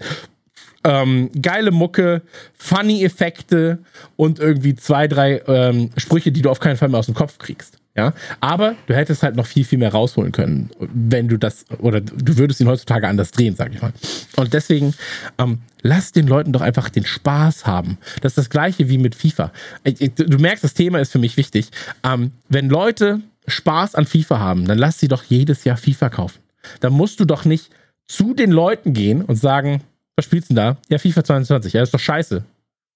ähm, 0.86 1.30
geile 1.42 1.72
Mucke, 1.72 2.22
funny 2.58 3.04
Effekte 3.04 3.80
und 4.16 4.40
irgendwie 4.40 4.76
zwei, 4.76 5.08
drei 5.10 5.42
ähm, 5.48 5.90
Sprüche, 5.98 6.32
die 6.32 6.42
du 6.42 6.50
auf 6.50 6.60
keinen 6.62 6.78
Fall 6.78 6.88
mehr 6.90 7.00
aus 7.00 7.08
dem 7.08 7.16
Kopf 7.16 7.38
kriegst. 7.40 7.80
Ja, 7.98 8.14
aber 8.42 8.76
du 8.88 8.94
hättest 8.94 9.24
halt 9.24 9.38
noch 9.38 9.46
viel, 9.46 9.64
viel 9.64 9.80
mehr 9.80 9.92
rausholen 9.94 10.34
können, 10.34 10.70
wenn 10.94 11.30
du 11.30 11.38
das, 11.38 11.64
oder 11.80 12.02
du 12.02 12.38
würdest 12.38 12.60
ihn 12.60 12.68
heutzutage 12.68 13.08
anders 13.08 13.32
drehen, 13.32 13.56
sag 13.56 13.74
ich 13.74 13.82
mal. 13.82 13.94
Und 14.36 14.54
deswegen, 14.54 14.94
ähm, 15.38 15.60
lass 15.82 16.12
den 16.12 16.28
Leuten 16.28 16.52
doch 16.52 16.60
einfach 16.60 16.90
den 16.90 17.06
Spaß 17.06 17.66
haben. 17.66 17.98
Das 18.22 18.34
ist 18.34 18.38
das 18.38 18.50
Gleiche 18.50 18.90
wie 18.90 18.98
mit 18.98 19.16
FIFA. 19.16 19.54
Ich- 19.86 20.02
ich- 20.02 20.14
Du 20.14 20.38
merkst, 20.38 20.64
das 20.66 20.74
Thema 20.74 21.00
ist 21.00 21.14
für 21.14 21.20
mich 21.20 21.38
wichtig. 21.38 21.70
Ähm, 22.04 22.32
wenn 22.50 22.68
Leute 22.70 23.22
Spaß 23.48 23.96
an 23.96 24.06
FIFA 24.06 24.40
haben, 24.40 24.66
dann 24.68 24.78
lass 24.78 25.00
sie 25.00 25.08
doch 25.08 25.24
jedes 25.24 25.64
Jahr 25.64 25.78
FIFA 25.78 26.10
kaufen. 26.10 26.40
Dann 26.82 26.92
musst 26.92 27.22
du 27.22 27.26
doch 27.26 27.46
nicht 27.46 27.70
zu 28.08 28.34
den 28.34 28.52
Leuten 28.52 28.92
gehen 28.92 29.22
und 29.22 29.38
sagen, 29.38 29.82
was 30.16 30.26
spielst 30.26 30.50
du 30.50 30.54
denn 30.54 30.64
da? 30.64 30.78
Ja, 30.90 30.98
FIFA 30.98 31.24
22. 31.24 31.74
Ja, 31.74 31.82
das 31.82 31.90
ist 31.90 31.94
doch 31.94 32.00
scheiße. 32.00 32.38
Und 32.38 32.44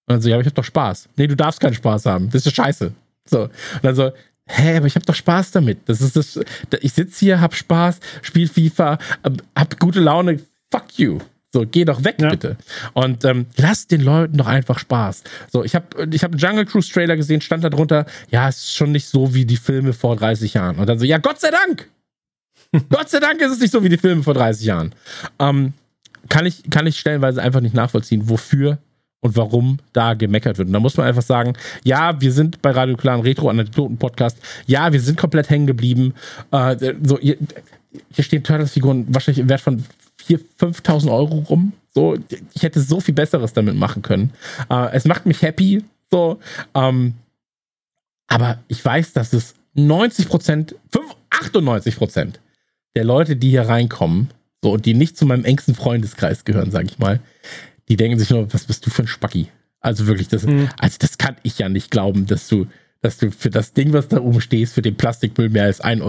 dann 0.08 0.22
so, 0.22 0.30
ja, 0.30 0.36
aber 0.36 0.42
ich 0.42 0.48
hab 0.48 0.56
doch 0.56 0.64
Spaß. 0.64 1.10
Nee, 1.18 1.28
du 1.28 1.36
darfst 1.36 1.60
keinen 1.60 1.74
Spaß 1.76 2.06
haben. 2.06 2.30
Das 2.30 2.46
ist 2.46 2.48
doch 2.48 2.64
scheiße. 2.64 2.92
So. 3.26 3.44
Und 3.44 3.52
dann 3.84 3.96
so, 3.96 4.12
hä, 4.48 4.78
aber 4.78 4.88
ich 4.88 4.96
hab 4.96 5.06
doch 5.06 5.14
Spaß 5.16 5.52
damit. 5.52 5.80
Das 5.88 6.02
ist 6.02 6.16
das. 6.16 6.40
Ich 6.82 6.94
sitze 6.94 7.20
hier, 7.20 7.42
hab 7.42 7.54
Spaß, 7.54 8.00
spiel 8.22 8.48
FIFA, 8.48 8.98
hab- 9.24 9.44
hab 9.56 9.80
gute 9.80 10.00
Laune. 10.00 10.40
Fuck 10.72 10.98
you. 10.98 11.20
So, 11.52 11.66
geh 11.66 11.84
doch 11.84 12.04
weg, 12.04 12.18
Ja. 12.22 12.30
bitte. 12.30 12.58
Und 12.94 13.26
ähm, 13.26 13.48
lass 13.58 13.88
den 13.88 14.02
Leuten 14.02 14.38
doch 14.38 14.46
einfach 14.46 14.78
Spaß. 14.78 15.24
So, 15.52 15.64
ich 15.64 15.74
habe 15.74 16.08
ich 16.14 16.24
hab 16.24 16.32
einen 16.32 16.40
Jungle 16.40 16.66
Cruise 16.66 16.92
Trailer 16.92 17.16
gesehen, 17.18 17.42
stand 17.42 17.64
da 17.64 17.70
drunter, 17.72 18.06
ja, 18.30 18.48
es 18.50 18.58
ist 18.58 18.76
schon 18.76 18.92
nicht 18.92 19.08
so 19.08 19.34
wie 19.34 19.46
die 19.46 19.58
Filme 19.58 19.94
vor 19.94 20.16
30 20.16 20.54
Jahren. 20.54 20.78
Und 20.78 20.86
dann 20.88 21.00
so, 21.00 21.06
ja, 21.06 21.18
Gott 21.18 21.40
sei 21.40 21.50
Dank! 21.50 21.90
Gott 22.90 23.10
sei 23.10 23.20
Dank 23.20 23.42
ist 23.42 23.52
es 23.54 23.60
nicht 23.60 23.72
so 23.72 23.84
wie 23.84 23.90
die 23.90 23.98
Filme 23.98 24.22
vor 24.22 24.36
30 24.36 24.64
Jahren. 24.68 24.94
Ähm, 25.40 25.74
kann, 26.28 26.46
ich, 26.46 26.70
kann 26.70 26.88
ich 26.88 27.00
stellenweise 27.00 27.42
einfach 27.42 27.62
nicht 27.62 27.76
nachvollziehen, 27.76 28.30
wofür 28.30 28.80
und 29.22 29.36
warum 29.36 29.80
da 29.94 30.14
gemeckert 30.14 30.58
wird. 30.58 30.68
Und 30.68 30.74
da 30.74 30.80
muss 30.80 30.98
man 30.98 31.06
einfach 31.06 31.22
sagen, 31.22 31.54
ja, 31.84 32.20
wir 32.22 32.32
sind 32.32 32.62
bei 32.62 32.72
Radio 32.72 32.96
Clan 32.96 33.22
Retro 33.22 33.50
Anekdoten 33.50 33.98
Podcast. 33.98 34.38
Ja, 34.66 34.94
wir 34.94 35.02
sind 35.02 35.18
komplett 35.18 35.50
hängen 35.50 35.68
geblieben. 35.68 36.14
Äh, 36.52 36.94
so, 37.04 37.20
hier, 37.20 37.38
hier 38.12 38.24
stehen 38.24 38.44
Turtles-Figuren 38.44 39.08
wahrscheinlich 39.10 39.40
im 39.40 39.50
Wert 39.50 39.62
von 39.62 39.84
4.000, 40.28 40.84
5.000 40.84 41.12
Euro 41.12 41.40
rum. 41.50 41.74
So, 41.94 42.18
ich 42.54 42.64
hätte 42.64 42.82
so 42.82 43.00
viel 43.00 43.16
Besseres 43.16 43.54
damit 43.54 43.76
machen 43.76 44.02
können. 44.02 44.32
Äh, 44.70 44.92
es 44.94 45.06
macht 45.06 45.26
mich 45.26 45.42
happy. 45.42 45.84
So, 46.12 46.40
ähm, 46.74 47.16
aber 48.28 48.60
ich 48.68 48.84
weiß, 48.84 49.14
dass 49.14 49.34
es 49.34 49.56
90 49.74 50.30
Prozent, 50.30 50.76
98 51.30 51.96
Prozent 51.98 52.40
der 52.96 53.04
Leute, 53.04 53.36
die 53.36 53.50
hier 53.50 53.68
reinkommen, 53.68 54.30
so, 54.64 54.72
und 54.74 54.86
die 54.86 54.94
nicht 54.94 55.18
zu 55.18 55.26
meinem 55.26 55.46
engsten 55.46 55.76
Freundeskreis 55.76 56.44
gehören, 56.46 56.72
sag 56.72 56.86
ich 56.86 57.00
mal, 57.00 57.20
die 57.88 57.96
denken 57.96 58.20
sich 58.20 58.30
nur, 58.30 58.54
was 58.54 58.66
bist 58.66 58.86
du 58.86 58.90
für 58.90 59.04
ein 59.04 59.08
Spacki? 59.08 59.48
Also 59.82 60.08
wirklich, 60.08 60.28
das, 60.28 60.44
Mhm. 60.44 60.70
also 60.78 60.98
das 61.00 61.18
kann 61.18 61.38
ich 61.44 61.58
ja 61.58 61.70
nicht 61.70 61.90
glauben, 61.92 62.26
dass 62.26 62.48
du, 62.48 62.68
dass 63.02 63.18
du 63.18 63.32
für 63.32 63.50
das 63.50 63.74
Ding, 63.74 63.94
was 63.94 64.10
da 64.10 64.20
oben 64.20 64.42
stehst, 64.42 64.74
für 64.74 64.82
den 64.82 64.96
Plastikmüll 64.96 65.50
mehr 65.50 65.64
als 65.64 65.82
1,50 65.82 66.04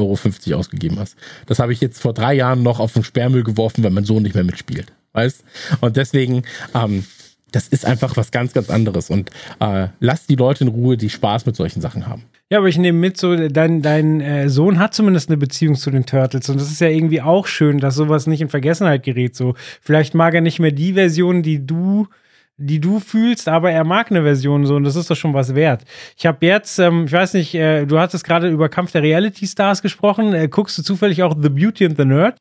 Euro 0.50 0.58
ausgegeben 0.58 0.98
hast. 0.98 1.16
Das 1.46 1.60
habe 1.60 1.72
ich 1.72 1.80
jetzt 1.80 2.00
vor 2.00 2.12
drei 2.12 2.34
Jahren 2.34 2.62
noch 2.64 2.80
auf 2.80 2.92
den 2.92 3.04
Sperrmüll 3.04 3.44
geworfen, 3.44 3.84
weil 3.84 3.92
mein 3.92 4.04
Sohn 4.04 4.24
nicht 4.24 4.34
mehr 4.34 4.44
mitspielt. 4.44 4.92
Weißt? 5.12 5.44
Und 5.80 5.96
deswegen, 5.96 6.42
ähm, 6.74 7.04
das 7.52 7.68
ist 7.68 7.84
einfach 7.84 8.16
was 8.16 8.32
ganz, 8.32 8.52
ganz 8.52 8.70
anderes. 8.70 9.10
Und 9.10 9.30
äh, 9.60 9.88
lass 10.00 10.26
die 10.26 10.36
Leute 10.36 10.64
in 10.64 10.68
Ruhe, 10.70 10.96
die 10.96 11.10
Spaß 11.10 11.46
mit 11.46 11.56
solchen 11.56 11.80
Sachen 11.80 12.06
haben. 12.08 12.24
Ja, 12.52 12.58
aber 12.58 12.66
ich 12.66 12.78
nehme 12.78 12.98
mit, 12.98 13.16
so 13.16 13.48
dein, 13.48 13.80
dein 13.80 14.20
äh, 14.20 14.48
Sohn 14.48 14.80
hat 14.80 14.92
zumindest 14.92 15.28
eine 15.28 15.36
Beziehung 15.36 15.76
zu 15.76 15.92
den 15.92 16.04
Turtles 16.04 16.48
und 16.48 16.60
das 16.60 16.68
ist 16.68 16.80
ja 16.80 16.88
irgendwie 16.88 17.22
auch 17.22 17.46
schön, 17.46 17.78
dass 17.78 17.94
sowas 17.94 18.26
nicht 18.26 18.40
in 18.40 18.48
Vergessenheit 18.48 19.04
gerät. 19.04 19.36
So, 19.36 19.54
vielleicht 19.80 20.14
mag 20.14 20.34
er 20.34 20.40
nicht 20.40 20.58
mehr 20.58 20.72
die 20.72 20.94
Version, 20.94 21.44
die 21.44 21.64
du, 21.64 22.08
die 22.56 22.80
du 22.80 22.98
fühlst, 22.98 23.46
aber 23.46 23.70
er 23.70 23.84
mag 23.84 24.10
eine 24.10 24.24
Version 24.24 24.66
so 24.66 24.74
und 24.74 24.82
das 24.82 24.96
ist 24.96 25.08
doch 25.08 25.14
schon 25.14 25.32
was 25.32 25.54
wert. 25.54 25.84
Ich 26.16 26.26
habe 26.26 26.44
jetzt, 26.44 26.80
ähm, 26.80 27.04
ich 27.04 27.12
weiß 27.12 27.34
nicht, 27.34 27.54
äh, 27.54 27.86
du 27.86 28.00
hattest 28.00 28.24
gerade 28.24 28.48
über 28.48 28.68
Kampf 28.68 28.90
der 28.90 29.02
Reality 29.02 29.46
Stars 29.46 29.80
gesprochen. 29.80 30.34
Äh, 30.34 30.48
guckst 30.48 30.76
du 30.76 30.82
zufällig 30.82 31.22
auch 31.22 31.36
The 31.40 31.50
Beauty 31.50 31.86
and 31.86 31.96
the 31.98 32.04
Nerd? 32.04 32.36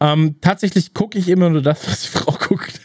Ähm, 0.00 0.36
tatsächlich 0.42 0.92
gucke 0.92 1.16
ich 1.16 1.30
immer 1.30 1.48
nur 1.48 1.62
das, 1.62 1.88
was 1.88 2.02
die 2.02 2.08
Frau 2.08 2.32
guckt. 2.32 2.78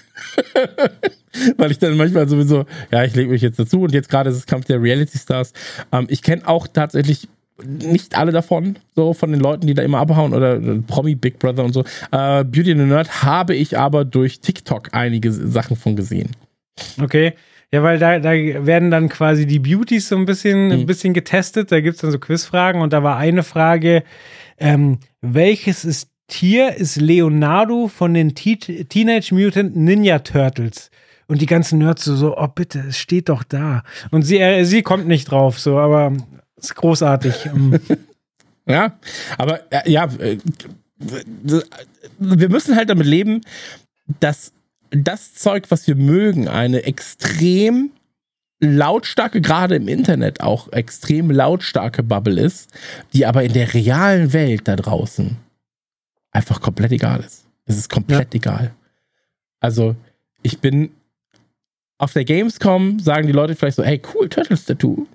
Weil 1.58 1.72
ich 1.72 1.80
dann 1.80 1.98
manchmal 1.98 2.28
sowieso, 2.28 2.66
ja, 2.92 3.04
ich 3.04 3.16
lege 3.16 3.30
mich 3.30 3.42
jetzt 3.42 3.60
dazu 3.60 3.82
und 3.82 3.94
jetzt 3.94 4.10
gerade 4.10 4.30
ist 4.30 4.38
es 4.38 4.46
Kampf 4.46 4.66
der 4.66 4.82
Reality 4.82 5.18
Stars. 5.18 5.54
Ähm, 5.92 6.08
ich 6.10 6.22
kenne 6.22 6.48
auch 6.48 6.68
tatsächlich 6.68 7.28
nicht 7.64 8.18
alle 8.18 8.32
davon, 8.32 8.78
so 8.96 9.14
von 9.14 9.32
den 9.32 9.40
Leuten, 9.40 9.68
die 9.68 9.74
da 9.74 9.84
immer 9.84 10.00
abhauen 10.00 10.34
oder, 10.34 10.58
oder 10.58 10.80
Promi 10.88 11.16
Big 11.16 11.40
Brother 11.40 11.64
und 11.64 11.74
so. 11.74 11.82
Äh, 12.12 12.44
Beauty 12.44 12.72
and 12.72 12.82
the 12.82 12.88
Nerd 12.88 13.24
habe 13.24 13.56
ich 13.56 13.78
aber 13.78 14.06
durch 14.06 14.40
TikTok 14.40 14.90
einige 14.94 15.32
Sachen 15.32 15.76
von 15.76 15.96
gesehen. 15.96 16.32
Okay. 17.00 17.34
Ja, 17.74 17.84
weil 17.84 18.00
da, 18.00 18.20
da 18.20 18.32
werden 18.32 18.92
dann 18.92 19.08
quasi 19.08 19.46
die 19.46 19.60
Beauties 19.60 20.10
so 20.10 20.18
ein 20.18 20.26
bisschen, 20.26 20.72
ein 20.72 20.86
bisschen 20.86 21.14
getestet. 21.14 21.72
Da 21.72 21.80
gibt 21.80 21.96
es 21.96 22.02
dann 22.02 22.12
so 22.12 22.20
Quizfragen 22.20 22.82
und 22.82 22.92
da 22.92 23.02
war 23.02 23.16
eine 23.16 23.44
Frage, 23.44 24.04
ähm, 24.58 25.00
welches 25.22 25.86
ist 25.86 26.10
Tier 26.28 26.76
ist 26.76 26.96
Leonardo 26.96 27.90
von 27.90 28.14
den 28.14 28.36
Te 28.36 28.58
Teenage 28.58 29.34
Mutant 29.34 29.76
Ninja 29.76 30.20
Turtles? 30.20 30.90
Und 31.32 31.42
die 31.42 31.46
ganzen 31.46 31.80
Nerds 31.80 32.04
so, 32.04 32.16
so, 32.16 32.38
oh 32.38 32.48
bitte, 32.48 32.80
es 32.90 32.98
steht 32.98 33.30
doch 33.30 33.44
da. 33.44 33.84
Und 34.12 34.24
sie, 34.24 34.40
äh, 34.40 34.66
sie 34.66 34.82
kommt 34.82 35.08
nicht 35.08 35.32
drauf, 35.32 35.60
so, 35.60 35.80
aber 35.80 36.12
ist 36.58 36.76
großartig. 36.76 37.46
Ähm, 37.46 37.80
Ja, 38.66 38.98
aber 39.38 39.72
äh, 39.72 39.90
ja, 39.92 40.06
äh, 40.20 40.38
wir 42.20 42.50
müssen 42.50 42.76
halt 42.76 42.90
damit 42.90 43.08
leben, 43.08 43.42
dass 44.20 44.54
das 44.92 45.34
Zeug, 45.34 45.66
was 45.70 45.88
wir 45.88 45.96
mögen, 45.96 46.48
eine 46.48 46.84
extrem 46.84 47.92
lautstarke, 48.60 49.42
gerade 49.42 49.76
im 49.76 49.88
Internet 49.88 50.42
auch 50.42 50.72
extrem 50.72 51.32
lautstarke 51.32 52.04
Bubble 52.04 52.40
ist, 52.40 52.70
die 53.14 53.26
aber 53.26 53.44
in 53.44 53.54
der 53.54 53.74
realen 53.74 54.34
Welt 54.34 54.68
da 54.68 54.76
draußen 54.76 55.38
einfach 56.32 56.62
komplett 56.62 56.92
egal 56.92 57.22
ist. 57.22 57.46
Es 57.66 57.78
ist 57.78 57.90
komplett 57.90 58.36
egal. 58.36 58.74
Also, 59.60 59.96
ich 60.44 60.60
bin 60.60 60.92
auf 62.02 62.14
der 62.14 62.26
Gamescom, 62.26 63.00
sagen 63.00 63.28
die 63.28 63.34
Leute 63.34 63.56
vielleicht 63.56 63.78
so, 63.78 63.84
hey, 63.84 64.02
cool, 64.14 64.28
Turtles 64.28 64.66
Tattoo. 64.66 65.06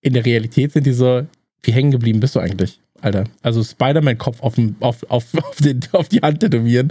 In 0.00 0.14
der 0.14 0.26
Realität 0.26 0.72
sind 0.72 0.84
die 0.84 0.92
so, 0.92 1.24
wie 1.62 1.72
hängen 1.72 1.92
geblieben 1.92 2.18
bist 2.18 2.34
du 2.34 2.40
eigentlich, 2.40 2.80
Alter? 3.00 3.24
Also 3.40 3.62
Spider-Man-Kopf 3.62 4.42
auf, 4.42 4.58
auf, 4.80 5.04
auf, 5.08 5.34
auf, 5.34 5.56
auf 5.92 6.08
die 6.08 6.20
Hand 6.20 6.40
tätowieren, 6.40 6.90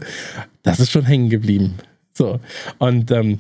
das 0.64 0.80
ist 0.80 0.91
schon 0.91 1.06
hängen 1.06 1.30
geblieben. 1.30 1.76
So. 2.14 2.39
Und 2.80 3.12
ähm, 3.12 3.39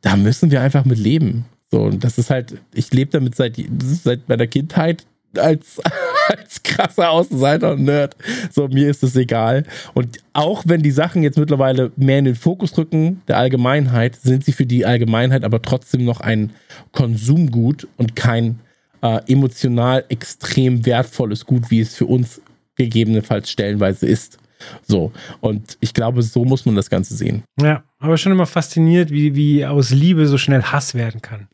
da 0.00 0.16
müssen 0.16 0.50
wir 0.50 0.62
einfach 0.62 0.86
mit 0.86 0.98
leben. 0.98 1.44
So, 1.70 1.82
und 1.82 2.02
das 2.02 2.16
ist 2.16 2.30
halt, 2.30 2.56
ich 2.72 2.90
lebe 2.94 3.10
damit 3.10 3.34
seit, 3.34 3.56
seit 3.78 4.26
meiner 4.30 4.46
Kindheit 4.46 5.04
als, 5.38 5.80
als 6.28 6.62
krasser 6.62 7.10
Außenseiter 7.10 7.72
und 7.72 7.84
Nerd. 7.84 8.16
So, 8.50 8.68
mir 8.68 8.88
ist 8.88 9.02
es 9.02 9.16
egal. 9.16 9.64
Und 9.94 10.18
auch 10.32 10.64
wenn 10.66 10.82
die 10.82 10.90
Sachen 10.90 11.22
jetzt 11.22 11.38
mittlerweile 11.38 11.92
mehr 11.96 12.18
in 12.18 12.24
den 12.24 12.34
Fokus 12.34 12.76
rücken, 12.76 13.22
der 13.28 13.38
Allgemeinheit, 13.38 14.16
sind 14.16 14.44
sie 14.44 14.52
für 14.52 14.66
die 14.66 14.86
Allgemeinheit 14.86 15.44
aber 15.44 15.62
trotzdem 15.62 16.04
noch 16.04 16.20
ein 16.20 16.52
Konsumgut 16.92 17.86
und 17.96 18.16
kein 18.16 18.60
äh, 19.02 19.20
emotional 19.30 20.04
extrem 20.08 20.84
wertvolles 20.86 21.44
Gut, 21.46 21.70
wie 21.70 21.80
es 21.80 21.94
für 21.94 22.06
uns 22.06 22.40
gegebenenfalls 22.76 23.50
stellenweise 23.50 24.06
ist. 24.06 24.38
So. 24.86 25.12
Und 25.40 25.76
ich 25.80 25.94
glaube, 25.94 26.22
so 26.22 26.44
muss 26.44 26.66
man 26.66 26.76
das 26.76 26.90
Ganze 26.90 27.14
sehen. 27.14 27.42
Ja, 27.60 27.84
aber 27.98 28.16
schon 28.18 28.32
immer 28.32 28.46
fasziniert, 28.46 29.10
wie, 29.10 29.34
wie 29.34 29.64
aus 29.66 29.90
Liebe 29.90 30.26
so 30.26 30.38
schnell 30.38 30.62
Hass 30.62 30.94
werden 30.94 31.22
kann. 31.22 31.48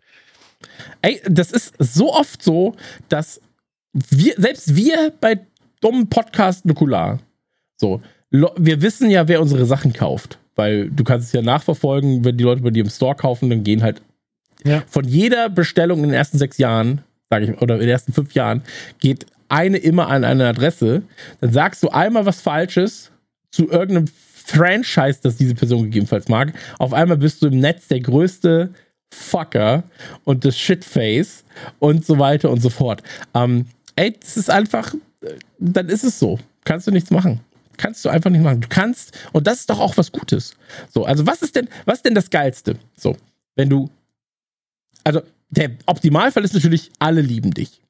Ey, 1.01 1.21
das 1.29 1.51
ist 1.51 1.75
so 1.79 2.13
oft 2.13 2.43
so, 2.43 2.77
dass 3.09 3.41
wir, 3.93 4.35
selbst 4.37 4.75
wir 4.75 5.13
bei 5.21 5.41
dummen 5.81 6.09
Podcast 6.09 6.65
Nukular, 6.65 7.19
so, 7.77 8.01
wir 8.31 8.81
wissen 8.81 9.11
ja, 9.11 9.29
wer 9.29 9.41
unsere 9.41 9.67
Sachen 9.67 9.93
kauft. 9.93 10.39
Weil 10.55 10.91
du 10.91 11.03
kannst 11.03 11.29
es 11.29 11.33
ja 11.33 11.43
nachverfolgen, 11.43 12.25
wenn 12.25 12.37
die 12.37 12.45
Leute 12.45 12.63
bei 12.63 12.71
dir 12.71 12.85
im 12.85 12.91
Store 12.91 13.15
kaufen, 13.15 13.49
dann 13.49 13.65
gehen 13.65 13.83
halt 13.83 14.03
ja. 14.65 14.83
von 14.87 15.07
jeder 15.07 15.49
Bestellung 15.49 15.99
in 15.99 16.11
den 16.11 16.15
ersten 16.15 16.39
sechs 16.39 16.59
Jahren, 16.59 17.03
sage 17.31 17.47
ich, 17.47 17.63
oder 17.63 17.75
in 17.75 17.81
den 17.81 17.89
ersten 17.89 18.13
fünf 18.13 18.35
Jahren, 18.35 18.63
geht 19.01 19.27
eine 19.49 19.79
immer 19.79 20.09
an 20.09 20.25
eine 20.25 20.47
Adresse. 20.47 21.03
Dann 21.41 21.53
sagst 21.53 21.83
du 21.83 21.89
einmal 21.89 22.27
was 22.27 22.41
Falsches 22.41 23.11
zu 23.51 23.71
irgendeinem 23.71 24.09
Franchise, 24.45 25.21
das 25.23 25.37
diese 25.37 25.55
Person 25.55 25.85
gegebenenfalls 25.85 26.29
mag. 26.29 26.53
Auf 26.79 26.93
einmal 26.93 27.17
bist 27.17 27.43
du 27.43 27.47
im 27.47 27.59
Netz 27.59 27.89
der 27.89 28.01
größte 28.01 28.71
Fucker 29.13 29.85
und 30.25 30.45
das 30.45 30.59
Shitface 30.59 31.45
und 31.79 32.05
so 32.05 32.19
weiter 32.19 32.51
und 32.51 32.61
so 32.61 32.71
fort. 32.71 33.03
Ähm, 33.35 33.67
ey, 33.97 34.17
das 34.19 34.37
ist 34.37 34.51
einfach, 34.51 34.95
dann 35.59 35.89
ist 35.89 36.05
es 36.05 36.19
so. 36.19 36.39
Kannst 36.65 36.87
du 36.87 36.91
nichts 36.91 37.11
machen. 37.11 37.41
Kannst 37.77 38.05
du 38.05 38.09
einfach 38.09 38.31
nicht 38.31 38.43
machen. 38.43 38.61
Du 38.61 38.69
kannst, 38.69 39.19
und 39.33 39.47
das 39.47 39.61
ist 39.61 39.71
doch 39.71 39.81
auch 39.81 39.97
was 39.97 40.13
Gutes. 40.13 40.55
So, 40.91 41.05
also 41.05 41.27
was 41.27 41.43
ist 41.43 41.57
denn, 41.57 41.69
was 41.85 41.99
ist 41.99 42.05
denn 42.05 42.15
das 42.15 42.31
Geilste? 42.31 42.77
So, 42.97 43.17
wenn 43.57 43.69
du, 43.69 43.91
also 45.05 45.23
der 45.51 45.71
Optimalfall 45.87 46.45
ist 46.45 46.55
natürlich, 46.55 46.91
alle 46.99 47.21
lieben 47.21 47.51
dich. 47.51 47.81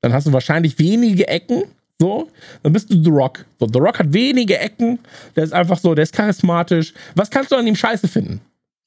Dann 0.00 0.12
hast 0.12 0.26
du 0.26 0.32
wahrscheinlich 0.32 0.78
wenige 0.78 1.28
Ecken, 1.28 1.64
so, 2.00 2.28
dann 2.62 2.72
bist 2.72 2.90
du 2.90 3.02
The 3.02 3.10
Rock. 3.10 3.44
So, 3.60 3.68
The 3.72 3.78
Rock 3.78 4.00
hat 4.00 4.12
wenige 4.12 4.58
Ecken, 4.58 4.98
der 5.36 5.44
ist 5.44 5.52
einfach 5.52 5.78
so, 5.78 5.94
der 5.94 6.02
ist 6.02 6.14
charismatisch. 6.14 6.94
Was 7.14 7.30
kannst 7.30 7.52
du 7.52 7.56
an 7.56 7.66
ihm 7.66 7.76
scheiße 7.76 8.08
finden? 8.08 8.40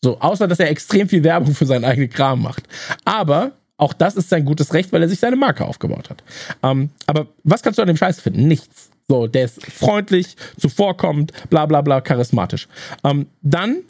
So, 0.04 0.20
außer 0.20 0.48
dass 0.48 0.60
er 0.60 0.70
extrem 0.70 1.08
viel 1.08 1.24
Werbung 1.24 1.56
für 1.56 1.66
seinen 1.66 1.86
eigenen 1.86 2.10
Kram 2.10 2.42
macht. 2.42 2.64
Aber 3.06 3.54
auch 3.78 3.94
das 3.94 4.16
ist 4.16 4.30
sein 4.30 4.46
gutes 4.46 4.74
Recht, 4.74 4.94
weil 4.94 5.02
er 5.02 5.10
sich 5.10 5.20
seine 5.20 5.36
Marke 5.36 5.66
aufgebaut 5.66 6.10
hat. 6.10 6.24
Ähm, 6.64 6.90
aber 7.08 7.28
was 7.44 7.62
kannst 7.62 7.78
du 7.78 7.82
an 7.82 7.88
dem 7.88 7.98
Scheiß 7.98 8.22
finden? 8.22 8.48
Nichts. 8.48 8.90
So, 9.08 9.28
der 9.28 9.46
ist 9.46 9.64
freundlich, 9.66 10.36
zuvorkommend, 10.58 11.32
bla 11.50 11.66
bla 11.66 11.82
bla, 11.82 12.02
charismatisch. 12.02 12.68
Ähm, 13.04 13.28
dann 13.42 13.84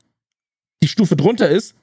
die 0.84 0.88
Stufe 0.88 1.16
drunter 1.16 1.50
ist, 1.50 1.76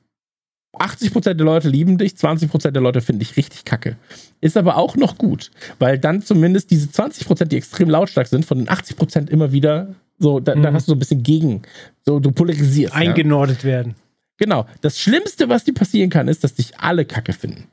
80% 0.78 1.34
der 1.34 1.44
Leute 1.44 1.68
lieben 1.68 1.98
dich, 1.98 2.12
20% 2.12 2.70
der 2.70 2.82
Leute 2.82 3.00
finden 3.00 3.20
dich 3.20 3.36
richtig 3.36 3.64
kacke. 3.64 3.96
Ist 4.40 4.56
aber 4.56 4.76
auch 4.76 4.96
noch 4.96 5.18
gut, 5.18 5.50
weil 5.78 5.98
dann 5.98 6.22
zumindest 6.22 6.70
diese 6.70 6.88
20%, 6.88 7.46
die 7.46 7.56
extrem 7.56 7.90
lautstark 7.90 8.26
sind, 8.26 8.44
von 8.44 8.58
den 8.58 8.68
80% 8.68 9.28
immer 9.28 9.52
wieder 9.52 9.94
so, 10.18 10.40
da, 10.40 10.54
mhm. 10.54 10.62
dann 10.62 10.74
hast 10.74 10.86
du 10.88 10.92
so 10.92 10.96
ein 10.96 10.98
bisschen 10.98 11.22
gegen, 11.22 11.62
so 12.04 12.20
du 12.20 12.32
polarisierst. 12.32 12.94
Eingenordet 12.94 13.58
ja. 13.58 13.64
werden. 13.64 13.94
Genau. 14.38 14.66
Das 14.80 14.98
Schlimmste, 14.98 15.48
was 15.48 15.64
dir 15.64 15.74
passieren 15.74 16.10
kann, 16.10 16.28
ist, 16.28 16.42
dass 16.42 16.54
dich 16.54 16.78
alle 16.78 17.04
kacke 17.04 17.32
finden. 17.32 17.68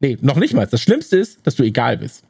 Nee, 0.00 0.18
noch 0.20 0.36
nicht 0.36 0.54
mal. 0.54 0.66
Das 0.66 0.80
Schlimmste 0.80 1.18
ist, 1.18 1.46
dass 1.46 1.54
du 1.54 1.62
egal 1.62 1.98
bist. 1.98 2.24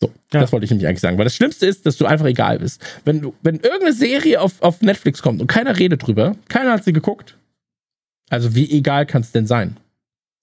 So, 0.00 0.10
ja. 0.32 0.40
das 0.40 0.52
wollte 0.52 0.64
ich 0.64 0.70
nämlich 0.70 0.86
eigentlich 0.86 1.00
sagen. 1.00 1.18
Weil 1.18 1.24
das 1.24 1.34
Schlimmste 1.34 1.66
ist, 1.66 1.84
dass 1.84 1.96
du 1.96 2.06
einfach 2.06 2.26
egal 2.26 2.58
bist. 2.58 2.82
Wenn, 3.04 3.20
du, 3.20 3.34
wenn 3.42 3.56
irgendeine 3.56 3.92
Serie 3.92 4.40
auf, 4.40 4.62
auf 4.62 4.80
Netflix 4.80 5.20
kommt 5.20 5.40
und 5.40 5.46
keiner 5.46 5.78
redet 5.78 6.06
drüber, 6.06 6.36
keiner 6.48 6.72
hat 6.72 6.84
sie 6.84 6.92
geguckt, 6.92 7.36
also 8.30 8.54
wie 8.54 8.70
egal 8.70 9.04
kann 9.06 9.22
es 9.22 9.32
denn 9.32 9.46
sein? 9.46 9.76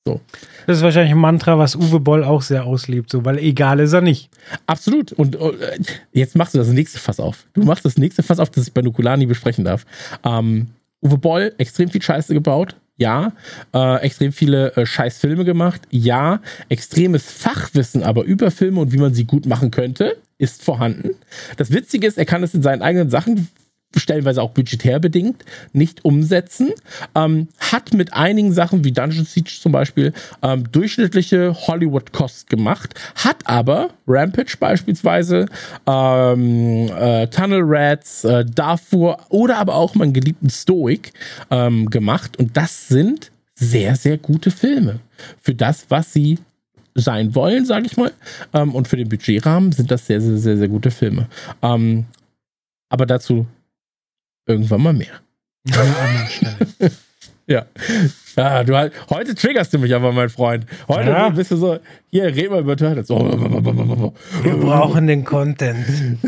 So. 0.05 0.21
Das 0.67 0.77
ist 0.77 0.83
wahrscheinlich 0.83 1.11
ein 1.11 1.19
Mantra, 1.19 1.57
was 1.57 1.75
Uwe 1.75 1.99
Boll 1.99 2.23
auch 2.23 2.41
sehr 2.41 2.65
auslebt, 2.65 3.09
so, 3.09 3.25
weil 3.25 3.39
egal 3.39 3.79
ist 3.79 3.91
er 3.91 4.01
nicht. 4.01 4.29
Absolut. 4.65 5.11
Und 5.11 5.39
uh, 5.39 5.51
jetzt 6.13 6.35
machst 6.37 6.53
du 6.53 6.59
das 6.59 6.69
nächste 6.69 6.99
Fass 6.99 7.19
auf. 7.19 7.45
Du 7.53 7.63
machst 7.63 7.83
das 7.83 7.97
nächste 7.97 8.23
Fass 8.23 8.39
auf, 8.39 8.49
das 8.49 8.67
ich 8.67 8.73
bei 8.73 8.81
Nukulani 8.81 9.25
besprechen 9.25 9.65
darf. 9.65 9.85
Ähm, 10.23 10.67
Uwe 11.01 11.17
Boll, 11.17 11.53
extrem 11.57 11.89
viel 11.89 12.01
Scheiße 12.01 12.33
gebaut. 12.33 12.75
Ja. 12.97 13.33
Äh, 13.73 14.01
extrem 14.01 14.31
viele 14.31 14.75
äh, 14.75 14.85
Scheißfilme 14.85 15.45
gemacht. 15.45 15.81
Ja. 15.89 16.41
Extremes 16.69 17.31
Fachwissen 17.31 18.03
aber 18.03 18.23
über 18.23 18.51
Filme 18.51 18.79
und 18.81 18.91
wie 18.91 18.97
man 18.97 19.13
sie 19.13 19.25
gut 19.25 19.45
machen 19.45 19.71
könnte, 19.71 20.17
ist 20.37 20.63
vorhanden. 20.63 21.11
Das 21.57 21.71
Witzige 21.71 22.07
ist, 22.07 22.17
er 22.17 22.25
kann 22.25 22.43
es 22.43 22.53
in 22.53 22.61
seinen 22.61 22.81
eigenen 22.81 23.09
Sachen 23.09 23.47
stellenweise 23.95 24.41
auch 24.41 24.51
budgetär 24.51 24.99
bedingt, 24.99 25.43
nicht 25.73 26.03
umsetzen. 26.05 26.71
Ähm, 27.15 27.47
hat 27.59 27.93
mit 27.93 28.13
einigen 28.13 28.53
Sachen 28.53 28.83
wie 28.83 28.91
Dungeon 28.91 29.25
Siege 29.25 29.51
zum 29.59 29.71
Beispiel 29.71 30.13
ähm, 30.41 30.69
durchschnittliche 30.71 31.55
Hollywood-Kost 31.67 32.49
gemacht, 32.49 32.93
hat 33.15 33.37
aber 33.45 33.89
Rampage 34.07 34.57
beispielsweise, 34.59 35.45
ähm, 35.85 36.89
äh, 36.97 37.27
Tunnel 37.27 37.61
Rats, 37.63 38.23
äh, 38.23 38.45
Darfur 38.45 39.17
oder 39.29 39.57
aber 39.57 39.75
auch 39.75 39.95
meinen 39.95 40.13
geliebten 40.13 40.49
Stoic 40.49 41.13
ähm, 41.49 41.89
gemacht 41.89 42.37
und 42.37 42.55
das 42.57 42.87
sind 42.87 43.31
sehr, 43.55 43.95
sehr 43.95 44.17
gute 44.17 44.51
Filme. 44.51 44.99
Für 45.41 45.55
das, 45.55 45.85
was 45.89 46.13
sie 46.13 46.37
sein 46.93 47.35
wollen, 47.35 47.65
sage 47.65 47.85
ich 47.85 47.97
mal. 47.97 48.11
Ähm, 48.53 48.75
und 48.75 48.87
für 48.87 48.97
den 48.97 49.09
Budgetrahmen 49.09 49.71
sind 49.71 49.91
das 49.91 50.07
sehr, 50.07 50.21
sehr, 50.21 50.37
sehr, 50.37 50.57
sehr 50.57 50.67
gute 50.67 50.91
Filme. 50.91 51.27
Ähm, 51.61 52.05
aber 52.89 53.05
dazu 53.05 53.45
irgendwann 54.47 54.81
mal 54.81 54.93
mehr. 54.93 55.21
An 55.71 55.79
einer 55.79 55.99
anderen 55.99 56.27
Stelle. 56.27 56.91
ja. 57.47 57.65
Ja, 58.37 58.63
du 58.63 58.77
halt, 58.77 58.93
heute 59.09 59.33
triggerst 59.33 59.73
du 59.73 59.79
mich 59.79 59.95
aber, 59.95 60.11
mein 60.11 60.29
Freund. 60.29 60.67
Heute 60.87 61.09
ja. 61.09 61.29
bist 61.29 61.49
du 61.49 61.57
so, 61.57 61.79
hier, 62.11 62.25
red 62.25 62.51
mal 62.51 62.61
über 62.61 62.77
Turtles. 62.77 63.09
Oh, 63.09 63.19
Wir 64.43 64.53
brauchen 64.57 65.07
den 65.07 65.25
Content. 65.25 65.87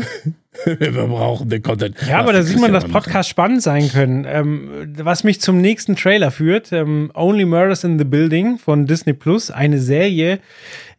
Wir 0.64 0.90
brauchen 0.90 1.48
den 1.48 1.62
Content. 1.62 1.96
Ja, 2.08 2.18
aber 2.18 2.32
da 2.32 2.42
sieht 2.42 2.58
man, 2.58 2.72
dass 2.72 2.84
Podcasts 2.84 3.30
spannend 3.30 3.62
sein 3.62 3.88
können. 3.88 4.26
Ähm, 4.28 4.92
was 4.98 5.22
mich 5.22 5.40
zum 5.40 5.60
nächsten 5.60 5.94
Trailer 5.94 6.32
führt, 6.32 6.72
ähm, 6.72 7.12
Only 7.14 7.44
Murders 7.44 7.84
in 7.84 7.98
the 7.98 8.04
Building 8.04 8.58
von 8.58 8.86
Disney 8.86 9.12
Plus, 9.12 9.52
eine 9.52 9.78
Serie 9.78 10.40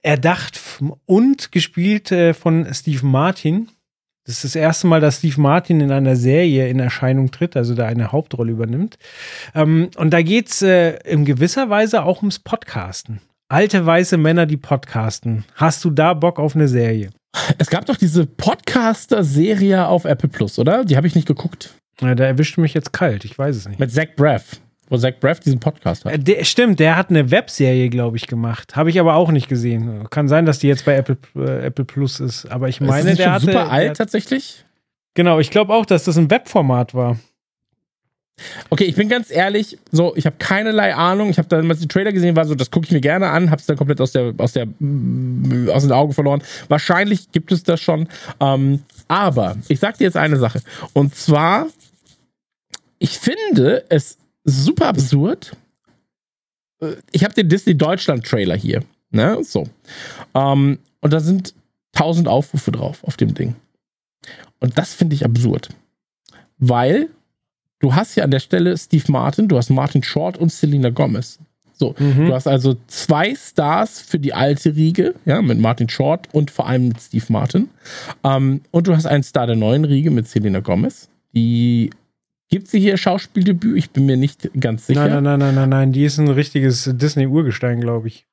erdacht 0.01 0.59
und 1.05 1.51
gespielt 1.51 2.11
äh, 2.13 2.33
von 2.33 2.65
Steve 2.73 3.05
Martin. 3.05 3.67
Das 4.25 4.35
ist 4.35 4.43
das 4.43 4.55
erste 4.55 4.87
Mal, 4.87 5.01
dass 5.01 5.17
Steve 5.17 5.41
Martin 5.41 5.81
in 5.81 5.91
einer 5.91 6.15
Serie 6.15 6.67
in 6.67 6.79
Erscheinung 6.79 7.31
tritt, 7.31 7.57
also 7.57 7.73
da 7.73 7.87
eine 7.87 8.11
Hauptrolle 8.11 8.51
übernimmt. 8.51 8.97
Ähm, 9.55 9.89
und 9.97 10.11
da 10.11 10.21
geht 10.21 10.49
es 10.49 10.61
äh, 10.61 10.97
in 11.05 11.25
gewisser 11.25 11.69
Weise 11.69 12.03
auch 12.03 12.19
ums 12.19 12.39
Podcasten. 12.39 13.21
Alte 13.49 13.85
weiße 13.85 14.17
Männer, 14.17 14.45
die 14.45 14.57
podcasten. 14.57 15.43
Hast 15.55 15.83
du 15.83 15.89
da 15.89 16.13
Bock 16.13 16.39
auf 16.39 16.55
eine 16.55 16.67
Serie? 16.67 17.09
Es 17.57 17.69
gab 17.69 17.85
doch 17.85 17.97
diese 17.97 18.25
Podcaster-Serie 18.25 19.87
auf 19.87 20.05
Apple 20.05 20.29
Plus, 20.29 20.59
oder? 20.59 20.85
Die 20.85 20.97
habe 20.97 21.07
ich 21.07 21.15
nicht 21.15 21.27
geguckt. 21.27 21.73
Ja, 21.99 22.15
da 22.15 22.25
erwischt 22.25 22.57
mich 22.57 22.73
jetzt 22.73 22.93
kalt, 22.93 23.25
ich 23.25 23.37
weiß 23.37 23.55
es 23.55 23.67
nicht. 23.67 23.79
Mit 23.79 23.91
Zach 23.91 24.07
Braff 24.15 24.61
wo 24.91 24.97
Zach 24.97 25.13
Braff 25.19 25.39
diesen 25.39 25.59
Podcast 25.59 26.03
hat. 26.03 26.13
Äh, 26.13 26.19
der, 26.19 26.43
stimmt, 26.43 26.79
der 26.79 26.97
hat 26.97 27.09
eine 27.09 27.31
Webserie, 27.31 27.89
glaube 27.89 28.17
ich, 28.17 28.27
gemacht. 28.27 28.75
Habe 28.75 28.89
ich 28.89 28.99
aber 28.99 29.15
auch 29.15 29.31
nicht 29.31 29.47
gesehen. 29.47 30.07
Kann 30.09 30.27
sein, 30.27 30.45
dass 30.45 30.59
die 30.59 30.67
jetzt 30.67 30.83
bei 30.83 30.95
Apple, 30.95 31.17
äh, 31.35 31.65
Apple 31.65 31.85
Plus 31.85 32.19
ist. 32.19 32.45
Aber 32.51 32.67
ich 32.67 32.81
meine, 32.81 33.11
ist 33.11 33.19
der 33.19 33.31
hatte. 33.31 33.45
super 33.45 33.71
alt 33.71 33.95
tatsächlich? 33.95 34.65
Genau, 35.13 35.39
ich 35.39 35.49
glaube 35.49 35.73
auch, 35.73 35.85
dass 35.85 36.03
das 36.03 36.17
ein 36.17 36.29
Webformat 36.29 36.93
war. 36.93 37.17
Okay, 38.69 38.83
ich 38.83 38.95
bin 38.95 39.07
ganz 39.07 39.31
ehrlich, 39.31 39.77
so, 39.91 40.13
ich 40.15 40.25
habe 40.25 40.35
keinerlei 40.39 40.93
Ahnung. 40.93 41.29
Ich 41.29 41.37
habe 41.37 41.47
damals 41.47 41.79
den 41.79 41.89
Trailer 41.89 42.11
gesehen, 42.11 42.35
war 42.35 42.45
so, 42.45 42.55
das 42.55 42.69
gucke 42.69 42.85
ich 42.85 42.91
mir 42.91 43.01
gerne 43.01 43.29
an, 43.29 43.49
habe 43.49 43.61
es 43.61 43.67
dann 43.67 43.77
komplett 43.77 44.01
aus 44.01 44.11
der, 44.11 44.33
aus 44.37 44.53
der, 44.53 44.63
aus 44.63 45.83
den 45.83 45.91
Augen 45.91 46.11
verloren. 46.11 46.41
Wahrscheinlich 46.67 47.31
gibt 47.31 47.51
es 47.53 47.63
das 47.63 47.79
schon. 47.79 48.09
Ähm, 48.41 48.81
aber 49.07 49.55
ich 49.69 49.79
sag 49.79 49.97
dir 49.97 50.03
jetzt 50.05 50.17
eine 50.17 50.37
Sache. 50.37 50.61
Und 50.91 51.15
zwar, 51.15 51.67
ich 52.99 53.19
finde 53.19 53.85
es 53.89 54.17
super 54.43 54.87
absurd. 54.87 55.55
Äh, 56.81 56.95
ich 57.11 57.23
habe 57.23 57.33
den 57.33 57.49
Disney 57.49 57.77
Deutschland 57.77 58.25
Trailer 58.25 58.55
hier. 58.55 58.83
Ne? 59.11 59.43
So. 59.43 59.67
Ähm, 60.33 60.79
und 61.01 61.13
da 61.13 61.19
sind 61.19 61.53
1000 61.93 62.27
Aufrufe 62.27 62.71
drauf 62.71 63.03
auf 63.03 63.17
dem 63.17 63.33
Ding. 63.33 63.55
Und 64.59 64.77
das 64.77 64.93
finde 64.93 65.15
ich 65.15 65.25
absurd. 65.25 65.69
Weil 66.57 67.09
du 67.79 67.95
hast 67.95 68.15
ja 68.15 68.23
an 68.23 68.31
der 68.31 68.39
Stelle 68.39 68.77
Steve 68.77 69.11
Martin, 69.11 69.47
du 69.47 69.57
hast 69.57 69.69
Martin 69.69 70.03
Short 70.03 70.37
und 70.37 70.51
Selena 70.51 70.89
Gomez. 70.89 71.39
So, 71.73 71.95
mhm. 71.97 72.27
du 72.27 72.33
hast 72.35 72.47
also 72.47 72.75
zwei 72.85 73.33
Stars 73.33 74.01
für 74.01 74.19
die 74.19 74.35
alte 74.35 74.75
Riege, 74.75 75.15
ja, 75.25 75.41
mit 75.41 75.57
Martin 75.57 75.89
Short 75.89 76.27
und 76.31 76.51
vor 76.51 76.67
allem 76.67 76.89
mit 76.89 77.01
Steve 77.01 77.25
Martin. 77.29 77.69
Ähm, 78.23 78.61
und 78.69 78.85
du 78.85 78.95
hast 78.95 79.07
einen 79.07 79.23
Star 79.23 79.47
der 79.47 79.55
neuen 79.55 79.83
Riege 79.83 80.11
mit 80.11 80.27
Selena 80.27 80.59
Gomez, 80.59 81.09
die 81.33 81.89
Gibt 82.51 82.67
sie 82.67 82.81
hier 82.81 82.97
Schauspieldebüt? 82.97 83.77
Ich 83.77 83.91
bin 83.91 84.05
mir 84.05 84.17
nicht 84.17 84.51
ganz 84.59 84.85
sicher. 84.85 85.07
Nein, 85.07 85.23
nein, 85.23 85.39
nein, 85.39 85.39
nein, 85.39 85.55
nein, 85.55 85.69
nein. 85.69 85.91
Die 85.93 86.03
ist 86.03 86.17
ein 86.17 86.27
richtiges 86.27 86.89
Disney-Urgestein, 86.93 87.79
glaube 87.79 88.09
ich. 88.09 88.27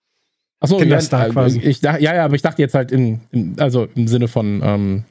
Achso, 0.60 0.82
ja, 0.82 0.98
äh, 0.98 1.30
quasi. 1.30 1.60
Ich 1.60 1.80
dachte, 1.80 2.02
ja, 2.02 2.16
ja, 2.16 2.24
aber 2.24 2.34
ich 2.34 2.42
dachte 2.42 2.60
jetzt 2.60 2.74
halt 2.74 2.90
in, 2.90 3.20
in 3.30 3.54
also 3.60 3.86
im 3.94 4.08
Sinne 4.08 4.26
von 4.26 4.60
ähm, 4.64 5.04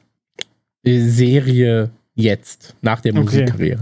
Serie 0.84 1.88
jetzt, 2.14 2.76
nach 2.82 3.00
der 3.00 3.12
okay. 3.12 3.22
Musikkarriere. 3.22 3.80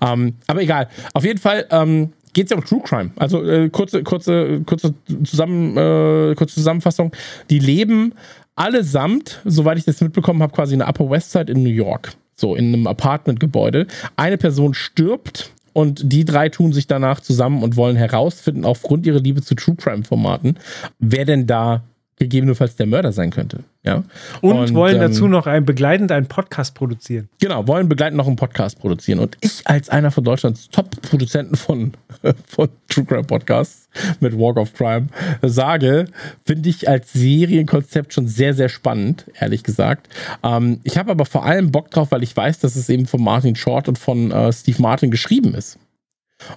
Ähm, 0.00 0.36
aber 0.46 0.62
egal. 0.62 0.88
Auf 1.12 1.24
jeden 1.24 1.40
Fall 1.40 1.66
ähm, 1.70 2.14
geht 2.32 2.46
es 2.46 2.50
ja 2.50 2.56
um 2.56 2.64
True 2.64 2.80
Crime. 2.82 3.10
Also 3.16 3.44
äh, 3.44 3.68
kurze, 3.68 4.02
kurze, 4.02 4.62
kurze, 4.64 4.94
Zusammen, 5.24 5.76
äh, 5.76 6.34
kurze 6.36 6.54
Zusammenfassung. 6.54 7.12
Die 7.50 7.58
leben 7.58 8.14
allesamt, 8.56 9.42
soweit 9.44 9.76
ich 9.76 9.84
das 9.84 10.00
mitbekommen 10.00 10.42
habe, 10.42 10.54
quasi 10.54 10.72
in 10.72 10.78
der 10.78 10.88
Upper 10.88 11.10
West 11.10 11.32
Side 11.32 11.52
in 11.52 11.62
New 11.62 11.68
York. 11.68 12.14
So, 12.36 12.54
in 12.56 12.72
einem 12.72 12.86
Apartmentgebäude. 12.86 13.86
Eine 14.16 14.38
Person 14.38 14.74
stirbt 14.74 15.52
und 15.72 16.12
die 16.12 16.24
drei 16.24 16.48
tun 16.48 16.72
sich 16.72 16.86
danach 16.86 17.20
zusammen 17.20 17.62
und 17.62 17.76
wollen 17.76 17.96
herausfinden, 17.96 18.64
aufgrund 18.64 19.06
ihrer 19.06 19.20
Liebe 19.20 19.42
zu 19.42 19.54
True 19.54 19.76
Crime-Formaten, 19.76 20.58
wer 20.98 21.24
denn 21.24 21.46
da 21.46 21.82
gegebenenfalls 22.24 22.76
der 22.76 22.86
Mörder 22.86 23.12
sein 23.12 23.30
könnte. 23.30 23.60
Ja? 23.84 24.04
Und, 24.40 24.56
und 24.56 24.74
wollen 24.74 24.96
ähm, 24.96 25.02
dazu 25.02 25.28
noch 25.28 25.46
ein, 25.46 25.64
begleitend 25.64 26.10
einen 26.12 26.26
Podcast 26.26 26.74
produzieren. 26.74 27.28
Genau, 27.40 27.66
wollen 27.66 27.88
begleitend 27.88 28.16
noch 28.16 28.26
einen 28.26 28.36
Podcast 28.36 28.80
produzieren. 28.80 29.18
Und 29.18 29.36
ich 29.40 29.66
als 29.66 29.88
einer 29.88 30.10
von 30.10 30.24
Deutschlands 30.24 30.68
Top-Produzenten 30.70 31.56
von, 31.56 31.92
von 32.46 32.68
True 32.88 33.04
Crime 33.04 33.24
Podcasts 33.24 33.88
mit 34.20 34.36
Walk 34.38 34.56
of 34.56 34.72
Crime 34.74 35.08
sage, 35.42 36.06
finde 36.44 36.68
ich 36.68 36.88
als 36.88 37.12
Serienkonzept 37.12 38.12
schon 38.12 38.26
sehr, 38.26 38.54
sehr 38.54 38.68
spannend, 38.68 39.26
ehrlich 39.38 39.62
gesagt. 39.62 40.08
Ähm, 40.42 40.80
ich 40.84 40.98
habe 40.98 41.10
aber 41.10 41.26
vor 41.26 41.44
allem 41.44 41.70
Bock 41.70 41.90
drauf, 41.90 42.10
weil 42.10 42.22
ich 42.22 42.36
weiß, 42.36 42.58
dass 42.60 42.76
es 42.76 42.88
eben 42.88 43.06
von 43.06 43.22
Martin 43.22 43.56
Short 43.56 43.88
und 43.88 43.98
von 43.98 44.30
äh, 44.30 44.52
Steve 44.52 44.80
Martin 44.80 45.10
geschrieben 45.10 45.54
ist. 45.54 45.78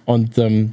Und 0.05 0.37
ähm, 0.37 0.71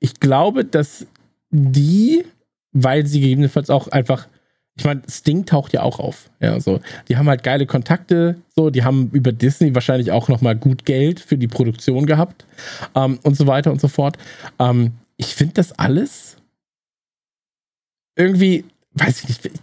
ich 0.00 0.20
glaube, 0.20 0.64
dass 0.64 1.06
die 1.50 2.24
weil 2.72 3.06
sie 3.06 3.20
gegebenenfalls 3.20 3.70
auch 3.70 3.88
einfach, 3.88 4.28
ich 4.76 4.84
meine, 4.84 5.02
Sting 5.08 5.44
taucht 5.44 5.72
ja 5.72 5.82
auch 5.82 5.98
auf. 5.98 6.30
Ja, 6.40 6.58
so. 6.60 6.80
Die 7.08 7.16
haben 7.16 7.28
halt 7.28 7.42
geile 7.42 7.66
Kontakte, 7.66 8.36
so, 8.54 8.70
die 8.70 8.84
haben 8.84 9.10
über 9.12 9.32
Disney 9.32 9.74
wahrscheinlich 9.74 10.10
auch 10.12 10.28
nochmal 10.28 10.56
gut 10.56 10.84
Geld 10.84 11.20
für 11.20 11.36
die 11.36 11.48
Produktion 11.48 12.06
gehabt 12.06 12.46
ähm, 12.94 13.18
und 13.22 13.36
so 13.36 13.46
weiter 13.46 13.70
und 13.70 13.80
so 13.80 13.88
fort. 13.88 14.16
Ähm, 14.58 14.92
ich 15.16 15.34
finde 15.34 15.54
das 15.54 15.72
alles 15.78 16.36
irgendwie, 18.16 18.64
weiß 18.94 19.22
ich 19.22 19.28
nicht, 19.28 19.60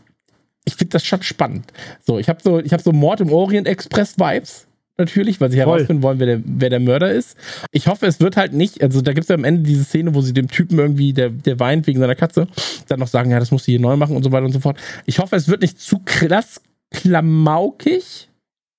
ich 0.65 0.75
finde 0.75 0.91
das 0.91 1.03
schon 1.03 1.23
spannend. 1.23 1.71
So, 2.05 2.19
ich 2.19 2.29
habe 2.29 2.39
so, 2.43 2.59
ich 2.59 2.71
habe 2.73 2.83
so 2.83 2.91
Mord 2.91 3.21
im 3.21 3.31
Orient 3.31 3.67
Express 3.67 4.17
Vibes 4.17 4.67
natürlich, 4.99 5.41
weil 5.41 5.49
sie 5.51 5.57
Voll. 5.57 5.77
herausfinden 5.77 6.03
wollen, 6.03 6.19
wer 6.19 6.27
der, 6.27 6.41
wer 6.45 6.69
der 6.69 6.79
Mörder 6.79 7.11
ist. 7.11 7.37
Ich 7.71 7.87
hoffe, 7.87 8.05
es 8.05 8.19
wird 8.19 8.37
halt 8.37 8.53
nicht, 8.53 8.83
also 8.83 9.01
da 9.01 9.13
gibt 9.13 9.23
es 9.23 9.29
ja 9.29 9.35
am 9.35 9.43
Ende 9.43 9.63
diese 9.63 9.83
Szene, 9.83 10.13
wo 10.13 10.21
sie 10.21 10.33
dem 10.33 10.49
Typen 10.49 10.77
irgendwie, 10.77 11.13
der, 11.13 11.29
der 11.29 11.59
weint 11.59 11.87
wegen 11.87 11.99
seiner 11.99 12.15
Katze, 12.15 12.47
dann 12.87 12.99
noch 12.99 13.07
sagen, 13.07 13.31
ja, 13.31 13.39
das 13.39 13.51
muss 13.51 13.63
sie 13.63 13.71
hier 13.71 13.79
neu 13.79 13.95
machen 13.95 14.15
und 14.15 14.23
so 14.23 14.31
weiter 14.31 14.45
und 14.45 14.51
so 14.51 14.59
fort. 14.59 14.77
Ich 15.05 15.19
hoffe, 15.19 15.35
es 15.35 15.47
wird 15.47 15.61
nicht 15.61 15.79
zu 15.79 15.99
krass 16.05 16.61
klamaukig, 16.91 18.29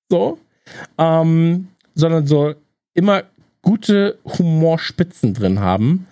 so, 0.09 0.39
ähm, 0.99 1.69
sondern 1.95 2.27
so 2.27 2.55
immer 2.95 3.25
gute 3.63 4.19
Humorspitzen 4.25 5.35
drin 5.35 5.61
haben. 5.61 6.07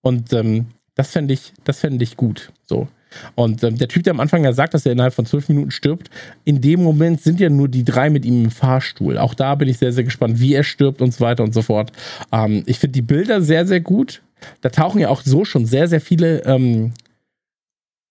Und 0.00 0.32
ähm, 0.32 0.66
das 0.94 1.10
fände 1.10 1.34
ich, 1.34 1.52
das 1.64 1.80
fände 1.80 2.04
ich 2.04 2.16
gut. 2.16 2.52
So. 2.64 2.88
Und 3.34 3.62
ähm, 3.62 3.78
der 3.78 3.88
Typ, 3.88 4.02
der 4.02 4.12
am 4.12 4.20
Anfang 4.20 4.44
ja 4.44 4.52
sagt, 4.52 4.74
dass 4.74 4.86
er 4.86 4.92
innerhalb 4.92 5.14
von 5.14 5.26
zwölf 5.26 5.48
Minuten 5.48 5.70
stirbt, 5.70 6.10
in 6.44 6.60
dem 6.60 6.82
Moment 6.82 7.20
sind 7.22 7.40
ja 7.40 7.48
nur 7.48 7.68
die 7.68 7.84
drei 7.84 8.10
mit 8.10 8.24
ihm 8.24 8.44
im 8.44 8.50
Fahrstuhl. 8.50 9.18
Auch 9.18 9.34
da 9.34 9.54
bin 9.54 9.68
ich 9.68 9.78
sehr, 9.78 9.92
sehr 9.92 10.04
gespannt, 10.04 10.40
wie 10.40 10.54
er 10.54 10.64
stirbt 10.64 11.02
und 11.02 11.12
so 11.12 11.20
weiter 11.20 11.42
und 11.42 11.54
so 11.54 11.62
fort. 11.62 11.92
Ähm, 12.32 12.62
ich 12.66 12.78
finde 12.78 12.92
die 12.92 13.02
Bilder 13.02 13.42
sehr, 13.42 13.66
sehr 13.66 13.80
gut. 13.80 14.22
Da 14.60 14.68
tauchen 14.68 15.00
ja 15.00 15.08
auch 15.08 15.22
so 15.22 15.44
schon 15.44 15.66
sehr, 15.66 15.88
sehr 15.88 16.00
viele 16.00 16.44
ähm, 16.44 16.92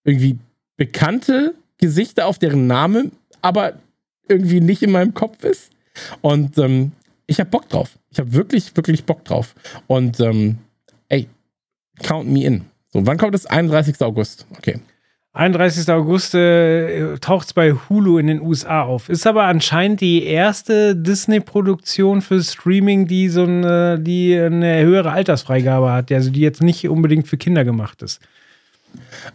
irgendwie 0.03 0.37
bekannte 0.77 1.55
Gesichter 1.77 2.27
auf, 2.27 2.39
deren 2.39 2.67
Name 2.67 3.11
aber 3.41 3.73
irgendwie 4.27 4.61
nicht 4.61 4.81
in 4.81 4.91
meinem 4.91 5.13
Kopf 5.13 5.43
ist. 5.43 5.69
Und 6.21 6.57
ähm, 6.57 6.93
ich 7.27 7.39
habe 7.39 7.49
Bock 7.49 7.69
drauf. 7.69 7.97
Ich 8.09 8.19
habe 8.19 8.33
wirklich, 8.33 8.75
wirklich 8.75 9.03
Bock 9.05 9.23
drauf. 9.25 9.53
Und 9.87 10.19
ähm, 10.19 10.57
ey, 11.09 11.27
count 12.01 12.29
me 12.29 12.45
in. 12.45 12.65
So, 12.91 13.05
wann 13.05 13.17
kommt 13.17 13.35
es? 13.35 13.45
31. 13.45 14.01
August. 14.01 14.45
Okay. 14.57 14.79
31. 15.35 15.89
August 15.89 16.35
äh, 16.35 17.17
taucht 17.17 17.47
es 17.47 17.53
bei 17.53 17.71
Hulu 17.71 18.19
in 18.19 18.27
den 18.27 18.39
USA 18.39 18.83
auf. 18.83 19.09
Ist 19.09 19.25
aber 19.25 19.45
anscheinend 19.45 19.99
die 19.99 20.23
erste 20.23 20.95
Disney-Produktion 20.95 22.21
für 22.21 22.41
Streaming, 22.43 23.07
die 23.07 23.29
so 23.29 23.43
eine, 23.43 23.99
die 23.99 24.37
eine 24.37 24.83
höhere 24.83 25.11
Altersfreigabe 25.11 25.91
hat, 25.91 26.11
also 26.11 26.29
die 26.29 26.41
jetzt 26.41 26.61
nicht 26.61 26.87
unbedingt 26.87 27.27
für 27.27 27.37
Kinder 27.37 27.65
gemacht 27.65 28.03
ist. 28.03 28.21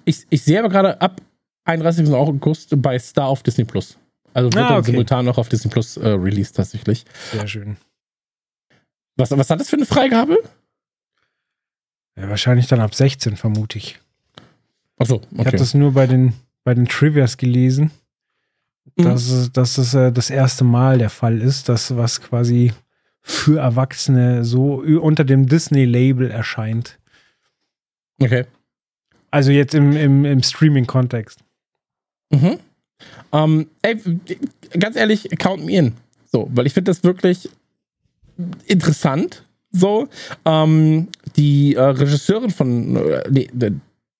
Ich, 0.04 0.24
ich 0.30 0.44
sehe 0.44 0.60
aber 0.60 0.68
gerade 0.68 1.00
ab 1.00 1.20
31. 1.64 2.08
August 2.10 2.80
bei 2.80 2.96
Star 3.00 3.26
auf 3.26 3.42
Disney 3.42 3.64
Plus. 3.64 3.98
Also 4.34 4.52
wird 4.52 4.64
ah, 4.64 4.66
okay. 4.66 4.74
dann 4.74 4.84
simultan 4.84 5.24
noch 5.24 5.36
auf 5.36 5.48
Disney 5.48 5.70
Plus 5.70 5.96
äh, 5.96 6.10
released 6.10 6.54
tatsächlich. 6.54 7.04
Sehr 7.32 7.48
schön. 7.48 7.76
Was, 9.16 9.32
was 9.32 9.50
hat 9.50 9.58
das 9.58 9.68
für 9.68 9.76
eine 9.76 9.86
Freigabe? 9.86 10.38
Ja, 12.16 12.28
wahrscheinlich 12.28 12.68
dann 12.68 12.80
ab 12.80 12.94
16, 12.94 13.36
vermute 13.36 13.78
ich. 13.78 13.98
Achso, 14.98 15.16
okay. 15.16 15.26
Ich 15.32 15.46
habe 15.46 15.56
das 15.56 15.74
nur 15.74 15.92
bei 15.92 16.06
den, 16.06 16.34
bei 16.64 16.74
den 16.74 16.86
Trivias 16.86 17.36
gelesen, 17.36 17.90
mhm. 18.96 19.04
dass, 19.04 19.28
es, 19.28 19.52
dass 19.52 19.78
es 19.78 19.94
äh, 19.94 20.12
das 20.12 20.30
erste 20.30 20.64
Mal 20.64 20.98
der 20.98 21.10
Fall 21.10 21.40
ist, 21.40 21.68
dass 21.68 21.96
was 21.96 22.20
quasi 22.20 22.72
für 23.20 23.60
Erwachsene 23.60 24.44
so 24.44 24.76
unter 24.76 25.24
dem 25.24 25.46
Disney-Label 25.46 26.30
erscheint. 26.30 26.98
Okay. 28.20 28.46
Also 29.30 29.52
jetzt 29.52 29.74
im, 29.74 29.92
im, 29.96 30.24
im 30.24 30.42
Streaming-Kontext. 30.42 31.44
Mhm. 32.30 32.58
Ähm, 33.32 33.68
ey, 33.82 34.00
ganz 34.78 34.96
ehrlich, 34.96 35.28
count 35.38 35.64
me 35.64 35.72
in. 35.72 35.92
So, 36.32 36.48
weil 36.52 36.66
ich 36.66 36.74
finde 36.74 36.90
das 36.90 37.04
wirklich 37.04 37.48
interessant. 38.66 39.44
So, 39.70 40.08
ähm, 40.46 41.08
die 41.36 41.74
äh, 41.74 41.82
Regisseurin 41.82 42.50
von, 42.50 42.96
äh, 42.96 43.24
nee, 43.30 43.50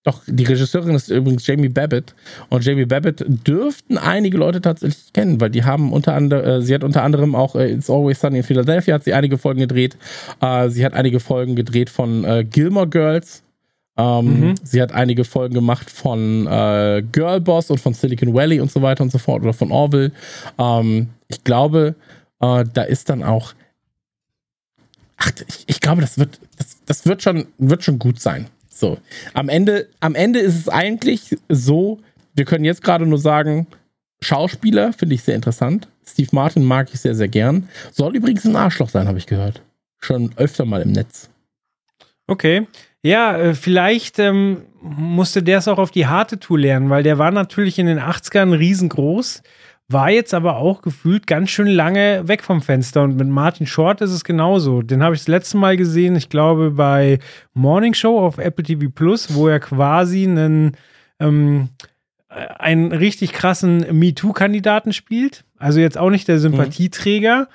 doch, 0.09 0.23
die 0.27 0.45
Regisseurin 0.45 0.95
ist 0.95 1.11
übrigens 1.11 1.47
Jamie 1.47 1.69
Babbitt. 1.69 2.15
Und 2.49 2.65
Jamie 2.65 2.87
Babbitt 2.87 3.23
dürften 3.47 3.99
einige 3.99 4.39
Leute 4.39 4.63
tatsächlich 4.63 5.13
kennen, 5.13 5.39
weil 5.39 5.51
die 5.51 5.65
haben 5.65 5.93
unter 5.93 6.15
anderem, 6.15 6.45
äh, 6.45 6.63
sie 6.63 6.75
hat 6.75 6.83
unter 6.83 7.03
anderem 7.03 7.35
auch 7.35 7.55
äh, 7.55 7.73
It's 7.73 7.91
Always 7.91 8.19
Sunny 8.19 8.39
in 8.39 8.43
Philadelphia, 8.43 8.95
hat 8.95 9.05
sie 9.05 9.13
einige 9.13 9.37
Folgen 9.37 9.61
gedreht. 9.61 9.99
Äh, 10.41 10.71
sie 10.71 10.83
hat 10.83 10.95
einige 10.95 11.21
Folgen 11.21 11.57
gedreht 11.57 11.91
von 11.91 12.25
äh, 12.25 12.43
Gilmore 12.45 12.89
Girls. 12.89 13.43
Ähm, 13.99 14.41
mhm. 14.41 14.55
Sie 14.63 14.81
hat 14.81 14.93
einige 14.93 15.25
Folgen 15.25 15.55
gemacht 15.55 15.91
von 15.91 16.47
äh, 16.47 17.03
Girlboss 17.13 17.71
und 17.71 17.81
von 17.81 17.93
Silicon 17.93 18.33
Valley 18.33 18.61
und 18.61 18.71
so 18.71 18.81
weiter 18.81 19.03
und 19.03 19.13
so 19.13 19.19
fort 19.19 19.43
oder 19.43 19.53
von 19.53 19.71
Orville. 19.71 20.13
Ähm, 20.59 21.09
ich 21.27 21.45
glaube, 21.45 21.97
äh, 22.41 22.65
da 22.73 22.83
ist 22.83 23.11
dann 23.11 23.23
auch. 23.23 23.53
Ach, 25.19 25.33
ich, 25.49 25.65
ich 25.67 25.81
glaube, 25.81 26.01
das 26.01 26.17
wird, 26.17 26.41
das, 26.57 26.79
das 26.87 27.05
wird 27.05 27.23
schon, 27.23 27.49
wird 27.59 27.85
schon 27.85 27.99
gut 27.99 28.21
sein. 28.21 28.47
So. 28.79 28.99
Am 29.35 29.49
Ende, 29.49 29.89
am 30.01 30.15
Ende 30.15 30.39
ist 30.39 30.57
es 30.57 30.69
eigentlich 30.69 31.37
so, 31.49 31.99
wir 32.35 32.45
können 32.45 32.65
jetzt 32.65 32.85
gerade 32.85 33.07
nur 33.07 33.19
sagen, 33.19 33.67
Schauspieler 34.21 34.93
finde 34.93 35.17
ich 35.17 35.23
sehr 35.23 35.35
interessant. 35.35 35.89
Steve 36.07 36.29
Martin 36.33 36.65
mag 36.65 36.89
ich 36.93 37.01
sehr, 37.01 37.15
sehr 37.15 37.29
gern. 37.29 37.69
Soll 37.93 38.17
übrigens 38.17 38.45
ein 38.45 38.57
Arschloch 38.57 38.89
sein, 38.89 39.09
habe 39.09 39.19
ich 39.19 39.27
gehört. 39.27 39.63
Schon 39.99 40.31
öfter 40.37 40.65
mal 40.65 40.83
im 40.83 40.93
Netz. 40.93 41.29
Okay. 42.29 42.67
Ja, 43.03 43.37
äh, 43.37 43.55
vielleicht 43.55 44.19
ähm, 44.19 44.63
musste 44.81 45.43
der 45.43 45.59
es 45.59 45.69
auch 45.69 45.79
auf 45.79 45.91
die 45.91 46.07
harte 46.07 46.39
Tour 46.39 46.59
lernen, 46.59 46.91
weil 46.91 47.03
der 47.03 47.19
war 47.19 47.31
natürlich 47.31 47.79
in 47.79 47.87
den 47.87 47.99
80ern 47.99 48.57
riesengroß 48.57 49.43
war 49.91 50.11
jetzt 50.11 50.35
aber 50.35 50.59
auch 50.59 50.83
gefühlt 50.83 51.27
ganz 51.27 51.49
schön 51.51 51.67
lange 51.67 52.29
weg 52.29 52.43
vom 52.43 52.61
Fenster. 52.61 53.03
Und 53.03 53.17
mit 53.17 53.29
Martin 53.29 53.67
Short 53.67 54.03
ist 54.03 54.11
es 54.11 54.23
genauso. 54.23 54.83
Den 54.83 55.03
habe 55.03 55.15
ich 55.15 55.23
das 55.23 55.29
letzte 55.29 55.57
Mal 55.57 55.77
gesehen, 55.79 56.15
ich 56.15 56.29
glaube, 56.29 56.73
bei 56.73 57.19
Morning 57.55 57.95
Show 57.95 58.19
auf 58.19 58.37
Apple 58.37 58.65
TV 58.65 58.91
Plus, 58.95 59.35
wo 59.35 59.49
er 59.49 59.61
quasi 59.61 60.25
einen, 60.25 60.77
ähm, 61.19 61.71
einen 62.29 62.93
richtig 62.93 63.33
krassen 63.33 63.99
MeToo-Kandidaten 63.99 64.93
spielt. 64.93 65.45
Also 65.57 65.81
jetzt 65.81 65.97
auch 65.97 66.11
nicht 66.11 66.29
der 66.29 66.39
Sympathieträger. 66.39 67.41
Mhm. 67.41 67.47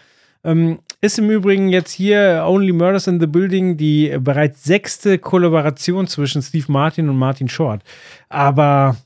Ähm, 0.45 0.79
ist 1.01 1.19
im 1.19 1.29
Übrigen 1.29 1.69
jetzt 1.69 1.91
hier 1.91 2.43
Only 2.47 2.73
Murders 2.73 3.07
in 3.07 3.19
the 3.19 3.27
Building 3.27 3.77
die 3.77 4.17
bereits 4.19 4.63
sechste 4.63 5.17
Kollaboration 5.19 6.07
zwischen 6.07 6.41
Steve 6.41 6.65
Martin 6.69 7.09
und 7.09 7.17
Martin 7.17 7.47
Short. 7.47 7.81
Aber 8.27 8.97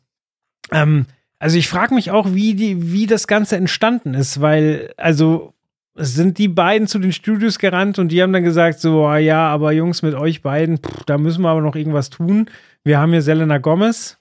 ähm, 0.71 1.05
also 1.39 1.57
ich 1.57 1.67
frage 1.67 1.93
mich 1.93 2.11
auch, 2.11 2.33
wie, 2.33 2.55
die, 2.55 2.91
wie 2.91 3.05
das 3.05 3.27
Ganze 3.27 3.57
entstanden 3.57 4.13
ist, 4.13 4.41
weil, 4.41 4.93
also 4.97 5.53
sind 5.95 6.37
die 6.37 6.47
beiden 6.47 6.87
zu 6.87 6.99
den 6.99 7.11
Studios 7.11 7.57
gerannt 7.59 7.97
und 7.99 8.09
die 8.09 8.21
haben 8.21 8.33
dann 8.33 8.43
gesagt, 8.43 8.79
so, 8.79 9.05
ah 9.05 9.17
ja, 9.17 9.47
aber 9.47 9.71
Jungs, 9.71 10.01
mit 10.01 10.13
euch 10.13 10.41
beiden, 10.41 10.77
pff, 10.77 11.03
da 11.05 11.17
müssen 11.17 11.41
wir 11.41 11.49
aber 11.49 11.61
noch 11.61 11.75
irgendwas 11.75 12.09
tun. 12.09 12.49
Wir 12.83 12.99
haben 12.99 13.11
hier 13.11 13.21
Selena 13.21 13.57
Gomez. 13.57 14.17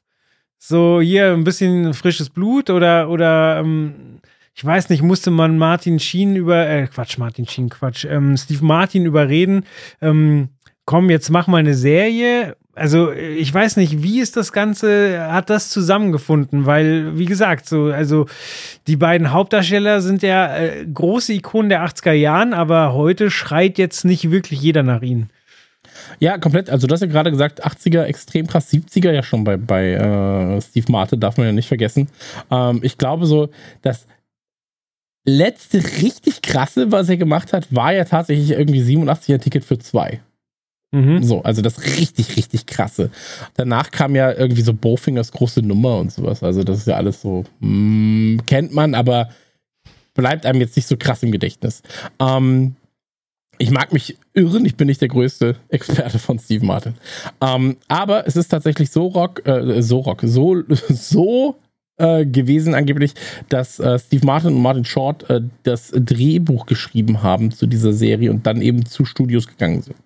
So, 0.59 1.01
hier 1.03 1.33
ein 1.33 1.45
bisschen 1.45 1.93
frisches 1.93 2.31
Blut 2.31 2.71
oder, 2.71 3.11
oder, 3.11 3.59
ähm, 3.61 4.21
ich 4.55 4.65
weiß 4.65 4.89
nicht, 4.89 5.03
musste 5.03 5.31
man 5.31 5.59
Martin 5.59 6.01
Sheen 6.01 6.35
über, 6.35 6.67
äh, 6.67 6.87
Quatsch, 6.87 7.19
Martin 7.19 7.47
Sheen, 7.47 7.69
Quatsch, 7.69 8.07
ähm, 8.07 8.39
Steve 8.39 8.65
Martin 8.65 9.05
überreden, 9.05 9.65
ähm, 10.01 10.49
komm, 10.87 11.11
jetzt 11.11 11.29
mach 11.29 11.47
mal 11.47 11.59
eine 11.59 11.75
Serie 11.75 12.57
also 12.77 13.11
ich 13.11 13.53
weiß 13.53 13.77
nicht, 13.77 14.03
wie 14.03 14.21
ist 14.21 14.37
das 14.37 14.53
Ganze, 14.53 15.33
hat 15.33 15.51
das 15.51 15.71
zusammengefunden? 15.71 16.67
Weil, 16.67 17.19
wie 17.19 17.25
gesagt, 17.25 17.69
so, 17.69 17.87
also 17.87 18.27
die 18.87 18.97
beiden 18.97 19.33
Hauptdarsteller 19.33 20.03
sind 20.03 20.23
ja 20.23 20.57
äh, 20.57 20.87
große 20.87 21.33
Ikonen 21.33 21.71
der 21.71 21.85
80er 21.85 22.13
Jahren, 22.13 22.53
aber 22.53 22.93
heute 22.93 23.31
schreit 23.31 23.79
jetzt 23.79 24.05
nicht 24.05 24.31
wirklich 24.31 24.61
jeder 24.61 24.83
nach 24.83 25.03
ihnen. 25.03 25.31
Ja, 26.21 26.37
komplett. 26.39 26.69
Also, 26.71 26.87
du 26.87 26.93
hast 26.93 27.01
ja 27.01 27.07
gerade 27.07 27.31
gesagt, 27.31 27.65
80er 27.65 28.03
extrem 28.03 28.47
krass, 28.47 28.71
70er 28.71 29.11
ja 29.11 29.23
schon 29.23 29.45
bei, 29.45 29.57
bei 29.57 29.93
äh, 29.93 30.61
Steve 30.61 30.93
Martin, 30.93 31.19
darf 31.19 31.39
man 31.39 31.47
ja 31.47 31.53
nicht 31.53 31.69
vergessen. 31.69 32.09
Ähm, 32.51 32.81
ich 32.83 32.99
glaube 32.99 33.27
so, 33.27 33.49
das 33.83 34.07
letzte 35.25 35.79
richtig 35.79 36.43
krasse, 36.43 36.93
was 36.93 37.09
er 37.09 37.17
gemacht 37.17 37.53
hat, 37.53 37.75
war 37.75 37.93
ja 37.93 38.05
tatsächlich 38.05 38.51
irgendwie 38.51 38.83
87er 38.83 39.39
Ticket 39.39 39.65
für 39.65 39.79
zwei. 39.79 40.21
Mhm. 40.97 41.23
So, 41.23 41.43
also 41.43 41.61
das 41.61 41.83
richtig, 41.85 42.37
richtig 42.37 42.65
krasse. 42.65 43.11
Danach 43.55 43.91
kam 43.91 44.17
ja 44.17 44.33
irgendwie 44.33 44.63
so 44.63 44.73
Bowfingers 44.73 45.31
große 45.31 45.61
Nummer 45.61 45.99
und 45.99 46.11
sowas. 46.11 46.43
Also, 46.43 46.65
das 46.65 46.79
ist 46.79 46.87
ja 46.87 46.97
alles 46.97 47.21
so, 47.21 47.45
mm, 47.61 48.39
kennt 48.47 48.73
man, 48.73 48.95
aber 48.95 49.29
bleibt 50.15 50.47
einem 50.47 50.61
jetzt 50.61 50.75
nicht 50.75 50.89
so 50.89 50.97
krass 50.97 51.23
im 51.23 51.33
Gedächtnis. 51.33 51.83
Ähm, 52.19 52.77
ich 53.59 53.71
mag 53.71 53.93
mich 53.93 54.17
irren, 54.33 54.65
ich 54.65 54.77
bin 54.77 54.87
nicht 54.87 55.03
der 55.03 55.09
größte 55.09 55.57
Experte 55.69 56.19
von 56.19 56.39
Steve 56.39 56.65
Martin. 56.65 56.95
Ähm, 57.43 57.77
aber 57.89 58.27
es 58.27 58.37
ist 58.37 58.49
tatsächlich 58.49 58.91
so 58.91 59.07
rock, 59.07 59.47
äh, 59.47 59.83
so 59.83 59.99
rock, 59.99 60.23
so, 60.25 60.63
so 60.89 61.57
äh, 61.99 62.25
gewesen 62.25 62.75
angeblich, 62.75 63.13
dass 63.51 63.79
äh, 63.81 63.99
Steve 63.99 64.25
Martin 64.25 64.55
und 64.55 64.63
Martin 64.63 64.85
Short 64.87 65.29
äh, 65.29 65.43
das 65.63 65.93
Drehbuch 65.95 66.65
geschrieben 66.65 67.23
haben 67.23 67.51
zu 67.51 67.67
dieser 67.67 67.93
Serie 67.93 68.31
und 68.31 68.47
dann 68.47 68.63
eben 68.63 68.87
zu 68.87 69.05
Studios 69.05 69.47
gegangen 69.47 69.83
sind. 69.83 69.97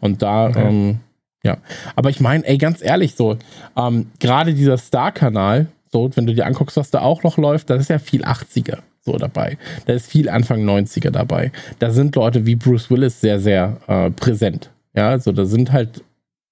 Und 0.00 0.22
da, 0.22 0.48
okay. 0.48 0.68
ähm, 0.68 0.98
ja. 1.42 1.58
Aber 1.94 2.10
ich 2.10 2.20
meine, 2.20 2.46
ey, 2.46 2.58
ganz 2.58 2.82
ehrlich, 2.82 3.14
so, 3.14 3.36
ähm, 3.76 4.10
gerade 4.18 4.54
dieser 4.54 4.78
Star-Kanal, 4.78 5.66
so, 5.92 6.10
wenn 6.14 6.26
du 6.26 6.34
dir 6.34 6.46
anguckst, 6.46 6.76
was 6.76 6.90
da 6.90 7.00
auch 7.00 7.22
noch 7.22 7.36
läuft, 7.38 7.70
das 7.70 7.82
ist 7.82 7.90
ja 7.90 7.98
viel 7.98 8.24
80er 8.24 8.78
so 9.06 9.16
dabei. 9.16 9.56
Da 9.86 9.92
ist 9.92 10.10
viel 10.10 10.28
Anfang 10.28 10.68
90er 10.68 11.10
dabei. 11.10 11.52
Da 11.78 11.90
sind 11.90 12.16
Leute 12.16 12.44
wie 12.44 12.56
Bruce 12.56 12.90
Willis 12.90 13.20
sehr, 13.20 13.40
sehr 13.40 13.76
äh, 13.86 14.10
präsent. 14.10 14.70
Ja, 14.94 15.10
also 15.10 15.32
da 15.32 15.44
sind 15.44 15.72
halt 15.72 16.02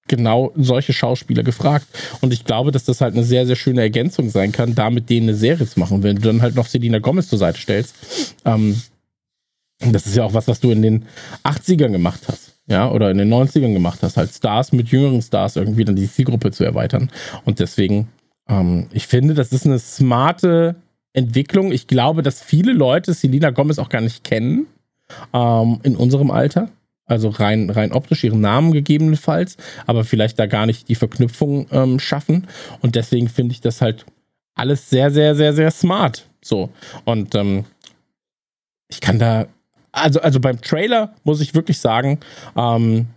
genau 0.07 0.51
solche 0.55 0.93
Schauspieler 0.93 1.43
gefragt. 1.43 1.87
Und 2.21 2.31
ich 2.31 2.45
glaube, 2.45 2.71
dass 2.71 2.85
das 2.85 3.01
halt 3.01 3.13
eine 3.13 3.23
sehr, 3.23 3.45
sehr 3.45 3.55
schöne 3.55 3.81
Ergänzung 3.81 4.29
sein 4.29 4.51
kann, 4.51 4.75
da 4.75 4.89
mit 4.89 5.09
denen 5.09 5.29
eine 5.29 5.37
Serie 5.37 5.67
zu 5.67 5.79
machen. 5.79 6.03
Wenn 6.03 6.15
du 6.15 6.21
dann 6.21 6.41
halt 6.41 6.55
noch 6.55 6.67
Selina 6.67 6.99
Gomez 6.99 7.27
zur 7.27 7.39
Seite 7.39 7.59
stellst, 7.59 7.95
ähm, 8.45 8.81
das 9.79 10.05
ist 10.05 10.15
ja 10.15 10.23
auch 10.23 10.33
was, 10.33 10.47
was 10.47 10.59
du 10.59 10.71
in 10.71 10.81
den 10.81 11.05
80ern 11.43 11.91
gemacht 11.91 12.21
hast. 12.27 12.54
Ja, 12.67 12.89
oder 12.89 13.11
in 13.11 13.19
den 13.19 13.31
90ern 13.31 13.73
gemacht 13.73 13.99
hast, 14.01 14.17
halt 14.17 14.33
Stars 14.33 14.71
mit 14.71 14.87
jüngeren 14.89 15.21
Stars 15.21 15.55
irgendwie 15.55 15.85
dann 15.85 15.95
die 15.95 16.09
Zielgruppe 16.09 16.51
zu 16.51 16.63
erweitern. 16.63 17.11
Und 17.45 17.59
deswegen, 17.59 18.07
ähm, 18.49 18.87
ich 18.91 19.05
finde, 19.05 19.35
das 19.35 19.51
ist 19.51 19.65
eine 19.65 19.77
smarte 19.77 20.75
Entwicklung. 21.13 21.71
Ich 21.71 21.85
glaube, 21.85 22.23
dass 22.23 22.41
viele 22.41 22.73
Leute 22.73 23.13
Selina 23.13 23.51
Gomez 23.51 23.77
auch 23.77 23.89
gar 23.89 24.01
nicht 24.01 24.23
kennen 24.23 24.65
ähm, 25.33 25.79
in 25.83 25.95
unserem 25.95 26.31
Alter. 26.31 26.69
Also 27.07 27.29
rein, 27.29 27.69
rein 27.69 27.91
optisch 27.91 28.23
ihren 28.23 28.41
Namen 28.41 28.71
gegebenenfalls, 28.71 29.57
aber 29.85 30.03
vielleicht 30.03 30.39
da 30.39 30.47
gar 30.47 30.65
nicht 30.65 30.89
die 30.89 30.95
Verknüpfung 30.95 31.67
ähm, 31.71 31.99
schaffen. 31.99 32.47
Und 32.81 32.95
deswegen 32.95 33.29
finde 33.29 33.53
ich 33.53 33.61
das 33.61 33.79
halt 33.81 34.05
alles 34.55 34.89
sehr, 34.89 35.11
sehr, 35.11 35.35
sehr, 35.35 35.53
sehr 35.53 35.69
smart. 35.69 36.27
So. 36.43 36.69
Und 37.03 37.35
ähm, 37.35 37.65
ich 38.87 39.01
kann 39.01 39.19
da, 39.19 39.45
also, 39.95 40.21
also 40.21 40.39
beim 40.39 40.61
Trailer 40.61 41.13
muss 41.23 41.41
ich 41.41 41.55
wirklich 41.55 41.79
sagen, 41.79 42.19
ähm, 42.55 43.07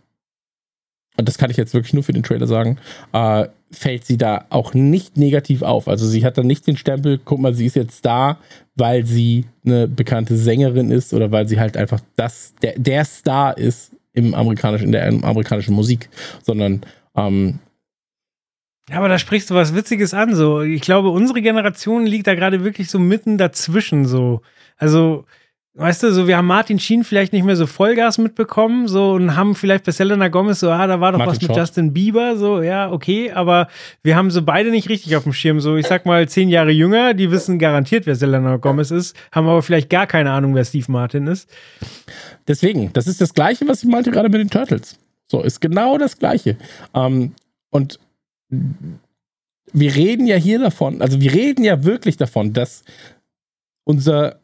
und 1.17 1.29
das 1.29 1.37
kann 1.37 1.51
ich 1.51 1.57
jetzt 1.57 1.75
wirklich 1.75 1.95
nur 1.95 2.05
für 2.05 2.13
den 2.13 2.23
Trailer 2.23 2.47
sagen, 2.47 2.79
äh, 3.13 3.49
fällt 3.71 4.05
sie 4.05 4.17
da 4.17 4.47
auch 4.51 4.73
nicht 4.73 5.17
negativ 5.17 5.63
auf. 5.63 5.89
Also 5.89 6.07
sie 6.07 6.25
hat 6.25 6.39
da 6.39 6.43
nicht 6.43 6.67
den 6.67 6.77
Stempel, 6.77 7.19
guck 7.23 7.41
mal, 7.41 7.55
sie 7.55 7.67
ist 7.67 7.77
jetzt 7.77 8.07
da, 8.07 8.39
weil 8.77 9.05
sie 9.05 9.45
eine 9.65 9.89
bekannte 9.89 10.37
Sängerin 10.37 10.91
ist 10.91 11.13
oder 11.13 11.31
weil 11.33 11.49
sie 11.49 11.59
halt 11.59 11.77
einfach 11.77 12.01
das, 12.17 12.55
der, 12.63 12.79
der 12.79 13.05
Star 13.05 13.59
ist 13.59 13.91
im 14.13 14.35
amerikanischen, 14.35 14.87
in 14.87 14.93
der 14.93 15.07
amerikanischen 15.09 15.75
Musik, 15.75 16.09
sondern 16.43 16.83
ähm, 17.17 17.59
ja, 18.89 18.99
aber 18.99 19.09
da 19.09 19.19
sprichst 19.19 19.51
du 19.51 19.55
was 19.55 19.75
Witziges 19.75 20.15
an. 20.15 20.35
So, 20.35 20.63
ich 20.63 20.81
glaube, 20.81 21.11
unsere 21.11 21.43
Generation 21.43 22.07
liegt 22.07 22.27
da 22.27 22.35
gerade 22.35 22.65
wirklich 22.65 22.91
so 22.91 22.99
mitten 22.99 23.37
dazwischen. 23.37 24.07
So, 24.07 24.41
also 24.79 25.27
Weißt 25.79 26.03
du, 26.03 26.13
so 26.13 26.27
wir 26.27 26.37
haben 26.37 26.47
Martin 26.49 26.81
Sheen 26.81 27.05
vielleicht 27.05 27.33
nicht 27.33 27.45
mehr 27.45 27.55
so 27.55 27.65
Vollgas 27.69 28.19
mitbekommen, 28.19 28.89
so 28.89 29.13
und 29.13 29.37
haben 29.37 29.55
vielleicht 29.55 29.85
bei 29.85 29.93
Selena 29.93 30.27
Gomez 30.27 30.59
so, 30.59 30.71
ah, 30.71 30.89
da 30.89 31.01
war 31.01 31.13
doch 31.13 31.19
Martin 31.19 31.35
was 31.35 31.41
mit 31.41 31.47
Short. 31.47 31.59
Justin 31.59 31.93
Bieber, 31.93 32.37
so, 32.37 32.63
ja, 32.63 32.91
okay, 32.91 33.31
aber 33.31 33.69
wir 34.03 34.17
haben 34.17 34.33
so 34.33 34.43
beide 34.43 34.73
nicht 34.73 34.89
richtig 34.89 35.15
auf 35.15 35.23
dem 35.23 35.33
Schirm, 35.33 35.61
so, 35.61 35.77
ich 35.77 35.87
sag 35.87 36.05
mal, 36.05 36.29
zehn 36.29 36.49
Jahre 36.49 36.73
jünger, 36.73 37.15
die 37.15 37.31
wissen 37.31 37.61
garantiert, 37.61 38.07
wer 38.07 38.17
Selena 38.17 38.57
Gomez 38.57 38.91
ist, 38.91 39.15
haben 39.31 39.47
aber 39.47 39.63
vielleicht 39.63 39.89
gar 39.89 40.09
keine 40.09 40.33
Ahnung, 40.33 40.57
wer 40.57 40.65
Steve 40.65 40.91
Martin 40.91 41.29
ist. 41.29 41.49
Deswegen, 42.49 42.93
das 42.93 43.07
ist 43.07 43.21
das 43.21 43.33
Gleiche, 43.33 43.69
was 43.69 43.85
ich 43.85 43.89
meinte 43.89 44.11
gerade 44.11 44.31
mit 44.31 44.41
den 44.41 44.51
Turtles. 44.51 44.99
So, 45.29 45.43
ist 45.43 45.61
genau 45.61 45.97
das 45.97 46.19
Gleiche. 46.19 46.57
Ähm, 46.93 47.35
und 47.71 48.01
wir 49.73 49.95
reden 49.95 50.27
ja 50.27 50.35
hier 50.35 50.59
davon, 50.59 51.03
also 51.03 51.21
wir 51.21 51.33
reden 51.33 51.63
ja 51.63 51.85
wirklich 51.85 52.17
davon, 52.17 52.53
dass 52.53 52.83
unser 53.85 54.41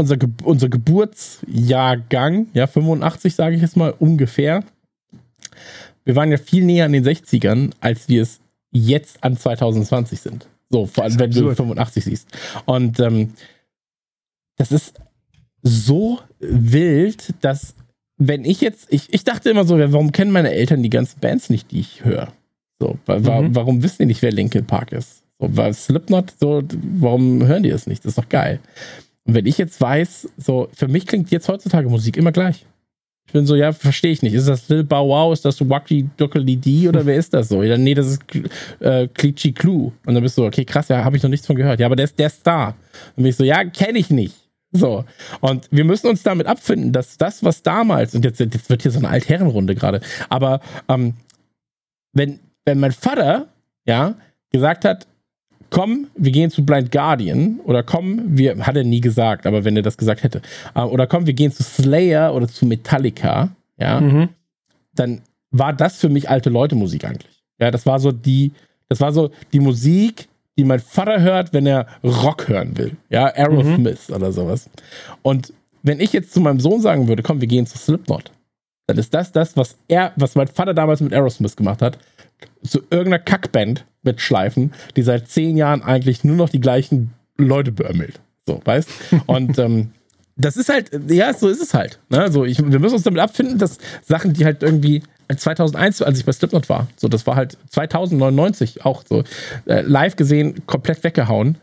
unser, 0.00 0.16
Ge 0.16 0.28
unser 0.42 0.68
Geburtsjahrgang, 0.68 2.48
ja, 2.52 2.66
85 2.66 3.34
sage 3.34 3.56
ich 3.56 3.62
jetzt 3.62 3.76
mal 3.76 3.94
ungefähr. 3.98 4.64
Wir 6.04 6.16
waren 6.16 6.30
ja 6.30 6.38
viel 6.38 6.64
näher 6.64 6.86
an 6.86 6.92
den 6.92 7.04
60ern, 7.04 7.72
als 7.80 8.08
wir 8.08 8.22
es 8.22 8.40
jetzt 8.72 9.22
an 9.22 9.36
2020 9.36 10.20
sind. 10.20 10.46
So, 10.70 10.86
vor 10.86 11.04
allem, 11.04 11.18
wenn 11.18 11.30
du 11.30 11.54
85 11.54 12.04
siehst. 12.04 12.28
Und 12.64 13.00
ähm, 13.00 13.34
das 14.56 14.72
ist 14.72 14.94
so 15.62 16.20
wild, 16.38 17.34
dass 17.40 17.74
wenn 18.16 18.44
ich 18.44 18.60
jetzt, 18.60 18.92
ich, 18.92 19.12
ich 19.12 19.24
dachte 19.24 19.50
immer 19.50 19.64
so, 19.64 19.78
warum 19.78 20.12
kennen 20.12 20.30
meine 20.30 20.52
Eltern 20.52 20.82
die 20.82 20.90
ganzen 20.90 21.20
Bands 21.20 21.50
nicht, 21.50 21.70
die 21.70 21.80
ich 21.80 22.04
höre? 22.04 22.32
So, 22.78 22.98
wa 23.06 23.18
mhm. 23.18 23.54
warum 23.54 23.82
wissen 23.82 23.96
die 24.00 24.06
nicht, 24.06 24.22
wer 24.22 24.32
Linkin 24.32 24.66
Park 24.66 24.92
ist? 24.92 25.22
So, 25.38 25.56
weil 25.56 25.74
Slipknot, 25.74 26.34
so, 26.38 26.62
warum 26.98 27.46
hören 27.46 27.62
die 27.62 27.70
das 27.70 27.86
nicht? 27.86 28.04
Das 28.04 28.10
ist 28.10 28.18
doch 28.18 28.28
geil. 28.28 28.60
Und 29.30 29.36
wenn 29.36 29.46
ich 29.46 29.58
jetzt 29.58 29.80
weiß, 29.80 30.28
so, 30.38 30.68
für 30.72 30.88
mich 30.88 31.06
klingt 31.06 31.30
jetzt 31.30 31.48
heutzutage 31.48 31.88
Musik 31.88 32.16
immer 32.16 32.32
gleich. 32.32 32.66
Ich 33.28 33.32
bin 33.32 33.46
so, 33.46 33.54
ja, 33.54 33.70
verstehe 33.70 34.10
ich 34.10 34.22
nicht. 34.22 34.34
Ist 34.34 34.48
das 34.48 34.68
Lil 34.68 34.82
Bow 34.82 35.08
Wow? 35.08 35.32
Ist 35.32 35.44
das 35.44 35.60
Wacky 35.70 36.10
Duckely 36.16 36.56
D? 36.56 36.88
Oder 36.88 37.06
wer 37.06 37.14
ist 37.14 37.32
das 37.32 37.48
so? 37.48 37.62
Ja, 37.62 37.78
nee, 37.78 37.94
das 37.94 38.08
ist 38.08 38.22
äh, 38.80 39.06
Klitschi 39.06 39.52
Clue. 39.52 39.92
Und 40.04 40.14
dann 40.14 40.22
bist 40.24 40.36
du 40.36 40.42
so, 40.42 40.48
okay, 40.48 40.64
krass, 40.64 40.88
ja, 40.88 41.04
habe 41.04 41.16
ich 41.16 41.22
noch 41.22 41.30
nichts 41.30 41.46
von 41.46 41.54
gehört. 41.54 41.78
Ja, 41.78 41.86
aber 41.86 41.94
der 41.94 42.06
ist 42.06 42.18
der 42.18 42.28
Star. 42.28 42.74
Und 43.14 43.22
bin 43.22 43.26
ich 43.26 43.36
so, 43.36 43.44
ja, 43.44 43.62
kenne 43.66 44.00
ich 44.00 44.10
nicht. 44.10 44.34
So. 44.72 45.04
Und 45.40 45.68
wir 45.70 45.84
müssen 45.84 46.08
uns 46.08 46.24
damit 46.24 46.48
abfinden, 46.48 46.92
dass 46.92 47.16
das, 47.16 47.44
was 47.44 47.62
damals, 47.62 48.16
und 48.16 48.24
jetzt, 48.24 48.40
jetzt 48.40 48.68
wird 48.68 48.82
hier 48.82 48.90
so 48.90 48.98
eine 48.98 49.10
Altherrenrunde 49.10 49.76
gerade, 49.76 50.00
aber 50.28 50.60
ähm, 50.88 51.14
wenn, 52.12 52.40
wenn 52.64 52.80
mein 52.80 52.90
Vater, 52.90 53.46
ja, 53.86 54.16
gesagt 54.50 54.84
hat, 54.84 55.06
komm, 55.70 56.08
wir 56.16 56.32
gehen 56.32 56.50
zu 56.50 56.64
Blind 56.64 56.92
Guardian 56.92 57.60
oder 57.64 57.82
komm, 57.82 58.36
wir, 58.36 58.58
hat 58.66 58.76
er 58.76 58.84
nie 58.84 59.00
gesagt, 59.00 59.46
aber 59.46 59.64
wenn 59.64 59.76
er 59.76 59.82
das 59.82 59.96
gesagt 59.96 60.22
hätte, 60.22 60.42
äh, 60.74 60.80
oder 60.80 61.06
komm, 61.06 61.26
wir 61.26 61.34
gehen 61.34 61.52
zu 61.52 61.62
Slayer 61.62 62.34
oder 62.34 62.48
zu 62.48 62.66
Metallica, 62.66 63.50
ja, 63.78 64.00
mhm. 64.00 64.28
dann 64.94 65.22
war 65.50 65.72
das 65.72 65.98
für 65.98 66.08
mich 66.08 66.28
alte 66.28 66.50
Leute 66.50 66.74
Musik 66.74 67.04
eigentlich. 67.04 67.42
Ja, 67.58 67.70
das 67.70 67.86
war 67.86 67.98
so 67.98 68.12
die, 68.12 68.52
das 68.88 69.00
war 69.00 69.12
so 69.12 69.30
die 69.52 69.60
Musik, 69.60 70.28
die 70.58 70.64
mein 70.64 70.80
Vater 70.80 71.20
hört, 71.20 71.52
wenn 71.52 71.66
er 71.66 71.86
Rock 72.04 72.48
hören 72.48 72.76
will. 72.76 72.96
Ja, 73.08 73.26
Aerosmith 73.26 74.08
mhm. 74.08 74.16
oder 74.16 74.32
sowas. 74.32 74.68
Und 75.22 75.52
wenn 75.82 76.00
ich 76.00 76.12
jetzt 76.12 76.32
zu 76.32 76.40
meinem 76.40 76.60
Sohn 76.60 76.80
sagen 76.80 77.08
würde, 77.08 77.22
komm, 77.22 77.40
wir 77.40 77.48
gehen 77.48 77.66
zu 77.66 77.78
Slipknot, 77.78 78.30
dann 78.86 78.98
ist 78.98 79.14
das 79.14 79.32
das, 79.32 79.56
was 79.56 79.76
er, 79.88 80.12
was 80.16 80.34
mein 80.34 80.48
Vater 80.48 80.74
damals 80.74 81.00
mit 81.00 81.12
Aerosmith 81.12 81.56
gemacht 81.56 81.80
hat, 81.80 81.98
zu 82.62 82.80
irgendeiner 82.90 83.20
Kackband 83.20 83.84
mit 84.02 84.20
Schleifen, 84.20 84.72
die 84.96 85.02
seit 85.02 85.28
zehn 85.28 85.56
Jahren 85.56 85.82
eigentlich 85.82 86.24
nur 86.24 86.36
noch 86.36 86.48
die 86.48 86.60
gleichen 86.60 87.12
Leute 87.36 87.72
beömmelt. 87.72 88.20
So, 88.46 88.60
weißt? 88.64 88.88
Und 89.26 89.58
ähm, 89.58 89.90
das 90.36 90.56
ist 90.56 90.68
halt, 90.68 90.90
ja, 91.08 91.32
so 91.34 91.48
ist 91.48 91.60
es 91.60 91.74
halt. 91.74 91.98
Ne? 92.08 92.30
So, 92.32 92.44
ich, 92.44 92.58
wir 92.58 92.78
müssen 92.78 92.94
uns 92.94 93.02
damit 93.02 93.20
abfinden, 93.20 93.58
dass 93.58 93.78
Sachen, 94.02 94.32
die 94.32 94.44
halt 94.44 94.62
irgendwie 94.62 95.02
2001, 95.34 96.02
als 96.02 96.18
ich 96.18 96.24
bei 96.24 96.32
Slipknot 96.32 96.68
war, 96.68 96.88
so, 96.96 97.08
das 97.08 97.26
war 97.26 97.36
halt 97.36 97.58
2099 97.70 98.84
auch 98.84 99.04
so, 99.08 99.22
äh, 99.66 99.82
live 99.82 100.16
gesehen, 100.16 100.66
komplett 100.66 101.04
weggehauen. 101.04 101.58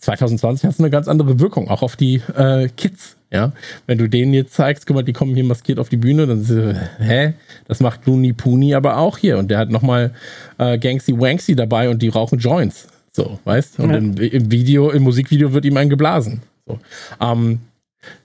2020 0.00 0.64
hat 0.64 0.72
es 0.72 0.80
eine 0.80 0.90
ganz 0.90 1.08
andere 1.08 1.38
Wirkung, 1.38 1.68
auch 1.68 1.82
auf 1.82 1.96
die 1.96 2.16
äh, 2.36 2.68
Kids. 2.76 3.16
Ja, 3.32 3.52
wenn 3.86 3.96
du 3.96 4.08
denen 4.08 4.34
jetzt 4.34 4.52
zeigst, 4.52 4.86
guck 4.86 4.96
mal, 4.96 5.02
die 5.02 5.14
kommen 5.14 5.34
hier 5.34 5.44
maskiert 5.44 5.78
auf 5.78 5.88
die 5.88 5.96
Bühne, 5.96 6.26
dann 6.26 6.42
sie, 6.42 6.76
hä, 6.98 7.32
das 7.66 7.80
macht 7.80 8.06
Looney 8.06 8.34
Pooney 8.34 8.74
aber 8.74 8.98
auch 8.98 9.16
hier 9.16 9.38
und 9.38 9.50
der 9.50 9.58
hat 9.58 9.70
nochmal 9.70 10.12
äh, 10.58 10.78
Gangsy 10.78 11.18
Wanksy 11.18 11.56
dabei 11.56 11.88
und 11.88 12.02
die 12.02 12.08
rauchen 12.08 12.38
Joints. 12.38 12.88
So, 13.10 13.38
weißt? 13.44 13.78
Und 13.78 13.90
ja. 13.90 13.96
im, 13.96 14.16
im, 14.16 14.50
Video, 14.50 14.90
im 14.90 15.02
Musikvideo 15.02 15.52
wird 15.54 15.64
ihm 15.64 15.76
ein 15.78 15.88
geblasen. 15.88 16.42
So. 16.66 16.78
Ähm, 17.20 17.60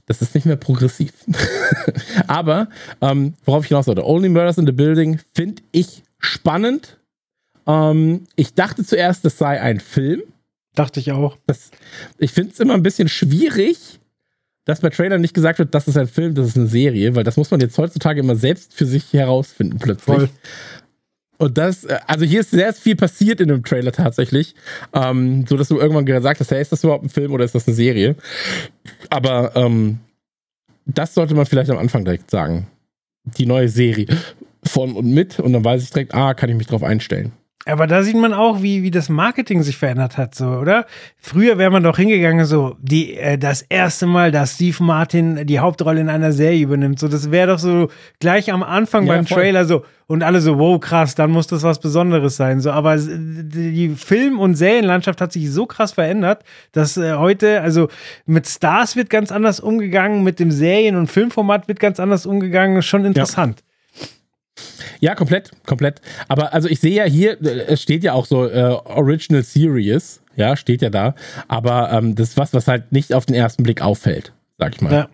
das 0.05 0.21
ist 0.21 0.35
nicht 0.35 0.45
mehr 0.45 0.57
progressiv. 0.57 1.13
aber 2.27 2.67
ähm, 3.01 3.33
worauf 3.45 3.63
ich 3.63 3.69
hinaus 3.69 3.87
wollte, 3.87 4.05
Only 4.05 4.27
Murders 4.27 4.57
in 4.57 4.65
the 4.65 4.73
Building 4.73 5.19
finde 5.33 5.61
ich 5.71 6.03
spannend. 6.19 6.97
Ähm, 7.65 8.25
ich 8.35 8.55
dachte 8.55 8.83
zuerst, 8.83 9.23
das 9.23 9.37
sei 9.37 9.61
ein 9.61 9.79
Film 9.79 10.21
Dachte 10.77 10.99
ich 10.99 11.11
auch. 11.11 11.37
Das, 11.47 11.71
ich 12.19 12.31
finde 12.31 12.51
es 12.53 12.59
immer 12.59 12.75
ein 12.75 12.83
bisschen 12.83 13.09
schwierig, 13.09 13.96
dass 14.67 14.81
bei 14.81 14.89
Trailern 14.89 15.21
nicht 15.21 15.33
gesagt 15.33 15.59
wird, 15.59 15.73
das 15.73 15.87
ist 15.87 15.97
ein 15.97 16.07
Film, 16.07 16.35
das 16.35 16.47
ist 16.47 16.57
eine 16.57 16.67
Serie, 16.67 17.15
weil 17.15 17.23
das 17.23 17.37
muss 17.37 17.49
man 17.49 17.61
jetzt 17.61 17.77
heutzutage 17.77 18.19
immer 18.19 18.35
selbst 18.35 18.73
für 18.73 18.85
sich 18.85 19.13
herausfinden 19.13 19.79
plötzlich. 19.79 20.17
Voll. 20.17 20.29
Und 21.37 21.57
das, 21.57 21.85
äh, 21.85 21.99
also 22.05 22.25
hier 22.25 22.41
ist 22.41 22.51
sehr 22.51 22.73
viel 22.73 22.97
passiert 22.97 23.39
in 23.39 23.47
dem 23.47 23.63
Trailer 23.63 23.93
tatsächlich, 23.93 24.55
ähm, 24.93 25.45
so 25.47 25.55
dass 25.55 25.69
du 25.69 25.79
irgendwann 25.79 26.05
gesagt 26.05 26.41
hast, 26.41 26.51
hey, 26.51 26.61
ist 26.61 26.73
das 26.73 26.83
überhaupt 26.83 27.05
ein 27.05 27.09
Film 27.09 27.31
oder 27.31 27.45
ist 27.45 27.55
das 27.55 27.65
eine 27.65 27.75
Serie? 27.75 28.15
Aber 29.09 29.55
ähm, 29.55 29.99
das 30.85 31.13
sollte 31.13 31.33
man 31.33 31.45
vielleicht 31.45 31.69
am 31.69 31.77
Anfang 31.77 32.03
direkt 32.03 32.29
sagen. 32.29 32.67
Die 33.23 33.45
neue 33.45 33.69
Serie 33.69 34.07
von 34.63 34.95
und 34.95 35.09
mit 35.09 35.39
und 35.39 35.53
dann 35.53 35.63
weiß 35.63 35.81
ich 35.81 35.91
direkt, 35.91 36.13
ah, 36.13 36.33
kann 36.33 36.49
ich 36.49 36.57
mich 36.57 36.67
drauf 36.67 36.83
einstellen. 36.83 37.31
Aber 37.67 37.85
da 37.85 38.01
sieht 38.01 38.15
man 38.15 38.33
auch, 38.33 38.61
wie, 38.61 38.81
wie 38.83 38.91
das 38.91 39.09
Marketing 39.09 39.61
sich 39.61 39.77
verändert 39.77 40.17
hat, 40.17 40.35
so, 40.35 40.45
oder? 40.47 40.85
Früher 41.17 41.57
wäre 41.57 41.69
man 41.69 41.83
doch 41.83 41.97
hingegangen, 41.97 42.45
so, 42.45 42.77
die, 42.79 43.15
äh, 43.17 43.37
das 43.37 43.61
erste 43.63 44.05
Mal, 44.05 44.31
dass 44.31 44.55
Steve 44.55 44.81
Martin 44.83 45.45
die 45.45 45.59
Hauptrolle 45.59 45.99
in 45.99 46.09
einer 46.09 46.31
Serie 46.31 46.63
übernimmt. 46.63 46.99
So, 46.99 47.07
das 47.07 47.29
wäre 47.29 47.47
doch 47.47 47.59
so 47.59 47.89
gleich 48.19 48.51
am 48.51 48.63
Anfang 48.63 49.05
ja, 49.05 49.13
beim 49.13 49.25
voll. 49.25 49.37
Trailer 49.37 49.65
so, 49.65 49.83
und 50.07 50.23
alle 50.23 50.39
so, 50.39 50.57
wow, 50.57 50.79
krass, 50.79 51.15
dann 51.15 51.31
muss 51.31 51.47
das 51.47 51.63
was 51.63 51.79
Besonderes 51.79 52.37
sein. 52.37 52.61
So, 52.61 52.71
aber 52.71 52.97
die 52.97 53.89
Film- 53.89 54.39
und 54.39 54.55
Serienlandschaft 54.55 55.19
hat 55.19 55.33
sich 55.33 55.51
so 55.51 55.65
krass 55.65 55.91
verändert, 55.91 56.43
dass 56.71 56.95
äh, 56.95 57.13
heute, 57.13 57.61
also 57.61 57.89
mit 58.25 58.47
Stars 58.47 58.95
wird 58.95 59.09
ganz 59.09 59.31
anders 59.31 59.59
umgegangen, 59.59 60.23
mit 60.23 60.39
dem 60.39 60.51
Serien- 60.51 60.95
und 60.95 61.07
Filmformat 61.07 61.67
wird 61.67 61.79
ganz 61.79 61.99
anders 61.99 62.25
umgegangen. 62.25 62.81
Schon 62.81 63.03
interessant. 63.03 63.59
Ja. 63.59 63.66
Ja, 64.99 65.15
komplett, 65.15 65.51
komplett. 65.65 66.01
Aber 66.27 66.53
also 66.53 66.67
ich 66.67 66.79
sehe 66.79 66.95
ja 66.95 67.03
hier, 67.05 67.41
äh, 67.41 67.65
es 67.67 67.81
steht 67.81 68.03
ja 68.03 68.13
auch 68.13 68.25
so 68.25 68.47
äh, 68.47 68.77
Original 68.85 69.43
Series, 69.43 70.21
ja, 70.35 70.55
steht 70.55 70.81
ja 70.81 70.89
da. 70.89 71.15
Aber 71.47 71.91
ähm, 71.91 72.15
das 72.15 72.29
ist 72.29 72.37
was, 72.37 72.53
was 72.53 72.67
halt 72.67 72.91
nicht 72.91 73.13
auf 73.13 73.25
den 73.25 73.35
ersten 73.35 73.63
Blick 73.63 73.81
auffällt, 73.81 74.33
sag 74.57 74.75
ich 74.75 74.81
mal. 74.81 74.93
Ja. 74.93 75.09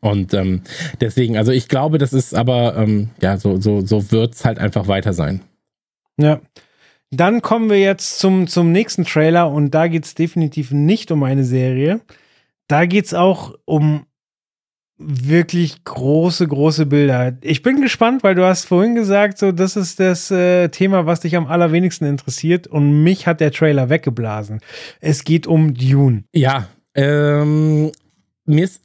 Und 0.00 0.34
ähm, 0.34 0.60
deswegen, 1.00 1.38
also 1.38 1.50
ich 1.50 1.68
glaube, 1.68 1.96
das 1.96 2.12
ist 2.12 2.34
aber, 2.34 2.76
ähm, 2.76 3.08
ja, 3.22 3.38
so, 3.38 3.58
so, 3.58 3.80
so 3.80 4.12
wird 4.12 4.34
es 4.34 4.44
halt 4.44 4.58
einfach 4.58 4.86
weiter 4.86 5.14
sein. 5.14 5.40
Ja. 6.18 6.40
Dann 7.10 7.42
kommen 7.42 7.70
wir 7.70 7.80
jetzt 7.80 8.18
zum, 8.18 8.46
zum 8.46 8.70
nächsten 8.70 9.04
Trailer 9.04 9.50
und 9.50 9.70
da 9.70 9.88
geht 9.88 10.04
es 10.04 10.14
definitiv 10.14 10.72
nicht 10.72 11.10
um 11.10 11.22
eine 11.22 11.44
Serie. 11.44 12.00
Da 12.68 12.86
geht 12.86 13.06
es 13.06 13.14
auch 13.14 13.54
um 13.64 14.04
wirklich 14.98 15.82
große, 15.84 16.46
große 16.46 16.86
Bilder. 16.86 17.36
Ich 17.40 17.62
bin 17.62 17.80
gespannt, 17.80 18.22
weil 18.22 18.34
du 18.34 18.44
hast 18.44 18.66
vorhin 18.66 18.94
gesagt, 18.94 19.38
so 19.38 19.50
das 19.50 19.76
ist 19.76 19.98
das 19.98 20.30
äh, 20.30 20.68
Thema, 20.68 21.06
was 21.06 21.20
dich 21.20 21.36
am 21.36 21.46
allerwenigsten 21.46 22.06
interessiert 22.06 22.66
und 22.66 23.02
mich 23.02 23.26
hat 23.26 23.40
der 23.40 23.50
Trailer 23.50 23.88
weggeblasen. 23.88 24.60
Es 25.00 25.24
geht 25.24 25.46
um 25.46 25.74
Dune. 25.74 26.24
Ja, 26.32 26.68
ähm, 26.94 27.90
mir 28.46 28.64
ist 28.64 28.82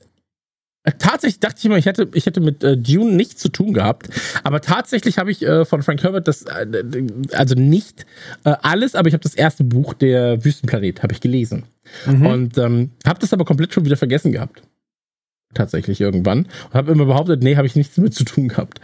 äh, 0.83 0.93
Tatsächlich 0.97 1.39
dachte 1.41 1.57
ich 1.59 1.65
immer, 1.65 1.77
ich 1.77 1.85
hätte, 1.85 2.09
ich 2.13 2.25
hätte 2.25 2.41
mit 2.41 2.63
äh, 2.63 2.75
Dune 2.75 3.13
nichts 3.13 3.39
zu 3.39 3.49
tun 3.49 3.73
gehabt. 3.73 4.09
Aber 4.43 4.61
tatsächlich 4.61 5.19
habe 5.19 5.29
ich 5.29 5.43
äh, 5.43 5.63
von 5.63 5.83
Frank 5.83 6.01
Herbert 6.01 6.27
das, 6.27 6.43
äh, 6.43 7.07
also 7.33 7.53
nicht 7.53 8.07
äh, 8.45 8.55
alles, 8.63 8.95
aber 8.95 9.09
ich 9.09 9.13
habe 9.13 9.23
das 9.23 9.35
erste 9.35 9.63
Buch, 9.63 9.93
der 9.93 10.43
Wüstenplanet, 10.43 11.03
habe 11.03 11.13
ich 11.13 11.21
gelesen. 11.21 11.65
Mhm. 12.07 12.25
Und 12.25 12.57
ähm, 12.57 12.91
habe 13.05 13.19
das 13.19 13.31
aber 13.31 13.45
komplett 13.45 13.73
schon 13.73 13.85
wieder 13.85 13.97
vergessen 13.97 14.31
gehabt 14.31 14.63
tatsächlich 15.53 15.99
irgendwann 16.01 16.47
und 16.65 16.73
habe 16.73 16.91
immer 16.91 17.05
behauptet, 17.05 17.43
nee, 17.43 17.55
habe 17.55 17.67
ich 17.67 17.75
nichts 17.75 17.95
damit 17.95 18.13
zu 18.13 18.23
tun 18.23 18.49
gehabt. 18.49 18.79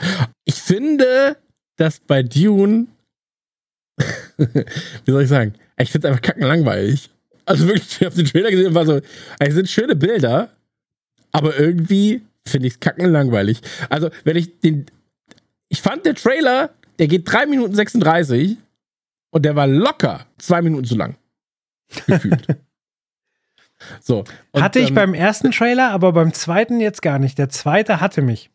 Ich 0.46 0.56
finde, 0.56 1.38
dass 1.78 2.00
bei 2.00 2.24
Dune, 2.24 2.88
wie 4.38 5.12
soll 5.12 5.24
ich 5.24 5.30
sagen, 5.30 5.54
ich 5.78 5.92
finde 5.92 6.08
es 6.08 6.12
einfach 6.12 6.22
kackenlangweilig. 6.22 7.10
Also 7.46 7.68
wirklich, 7.68 8.02
ich 8.02 8.06
habe 8.06 8.16
den 8.16 8.26
Trailer 8.26 8.50
gesehen 8.50 8.68
und 8.68 8.76
war 8.76 8.86
so, 8.86 9.02
es 9.40 9.54
sind 9.54 9.70
schöne 9.70 9.96
Bilder, 9.96 10.50
aber 11.32 11.60
irgendwie 11.60 12.22
finde 12.48 12.68
ich 12.68 12.74
es 12.74 12.80
kackenlangweilig. 12.80 13.62
Also, 13.90 14.10
wenn 14.24 14.38
ich 14.38 14.60
den, 14.60 14.86
ich 15.70 15.82
fand 15.82 16.06
der 16.06 16.16
Trailer, 16.16 16.72
der 17.00 17.08
geht 17.08 17.32
3 17.32 17.46
Minuten 17.48 17.76
36 17.76 18.58
und 19.32 19.46
der 19.46 19.56
war 19.56 19.68
locker 19.68 20.26
2 20.38 20.62
Minuten 20.62 20.86
zu 20.86 20.96
lang. 20.96 21.18
Gefühlt. 22.08 22.48
So. 24.02 24.24
Und, 24.52 24.64
hatte 24.64 24.80
ich 24.80 24.90
ähm, 24.90 24.96
beim 24.96 25.14
ersten 25.14 25.52
Trailer, 25.52 25.92
aber 25.92 26.14
beim 26.14 26.34
zweiten 26.34 26.80
jetzt 26.80 27.02
gar 27.02 27.20
nicht. 27.20 27.38
Der 27.38 27.50
zweite 27.50 28.02
hatte 28.02 28.22
mich. 28.22 28.50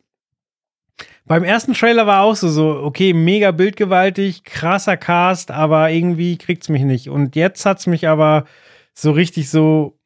Beim 1.25 1.43
ersten 1.43 1.73
Trailer 1.73 2.07
war 2.07 2.23
auch 2.23 2.35
so, 2.35 2.49
so, 2.49 2.81
okay, 2.83 3.13
mega 3.13 3.51
bildgewaltig, 3.51 4.43
krasser 4.43 4.97
Cast, 4.97 5.51
aber 5.51 5.91
irgendwie 5.91 6.37
kriegt's 6.37 6.67
mich 6.67 6.83
nicht. 6.83 7.09
Und 7.09 7.35
jetzt 7.35 7.65
hat's 7.65 7.87
mich 7.87 8.07
aber 8.07 8.45
so 8.93 9.11
richtig 9.11 9.49
so, 9.49 9.97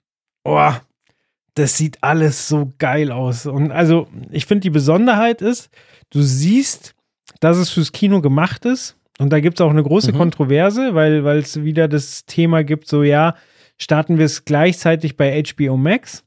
oh, 0.43 0.71
das 1.55 1.77
sieht 1.77 2.03
alles 2.03 2.47
so 2.47 2.73
geil 2.77 3.11
aus. 3.11 3.45
Und 3.45 3.71
also, 3.71 4.07
ich 4.29 4.45
finde, 4.45 4.61
die 4.61 4.69
Besonderheit 4.69 5.41
ist, 5.41 5.69
du 6.11 6.21
siehst, 6.21 6.95
dass 7.39 7.57
es 7.57 7.69
fürs 7.69 7.91
Kino 7.91 8.21
gemacht 8.21 8.65
ist. 8.65 8.97
Und 9.17 9.31
da 9.31 9.39
gibt 9.39 9.59
es 9.59 9.65
auch 9.65 9.69
eine 9.69 9.83
große 9.83 10.11
mhm. 10.11 10.17
Kontroverse, 10.17 10.93
weil 10.93 11.25
es 11.37 11.63
wieder 11.63 11.87
das 11.87 12.25
Thema 12.25 12.63
gibt, 12.63 12.87
so 12.87 13.03
ja, 13.03 13.35
starten 13.77 14.17
wir 14.17 14.25
es 14.25 14.45
gleichzeitig 14.45 15.17
bei 15.17 15.41
HBO 15.41 15.77
Max, 15.77 16.23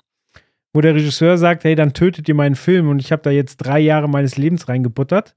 wo 0.73 0.81
der 0.81 0.95
Regisseur 0.95 1.39
sagt, 1.39 1.65
hey, 1.65 1.75
dann 1.75 1.95
tötet 1.95 2.29
ihr 2.29 2.35
meinen 2.35 2.57
Film 2.57 2.89
und 2.89 3.01
ich 3.01 3.13
habe 3.13 3.23
da 3.23 3.31
jetzt 3.31 3.59
drei 3.59 3.81
Jahre 3.81 4.09
meines 4.09 4.37
Lebens 4.37 4.69
reingebuttert. 4.69 5.35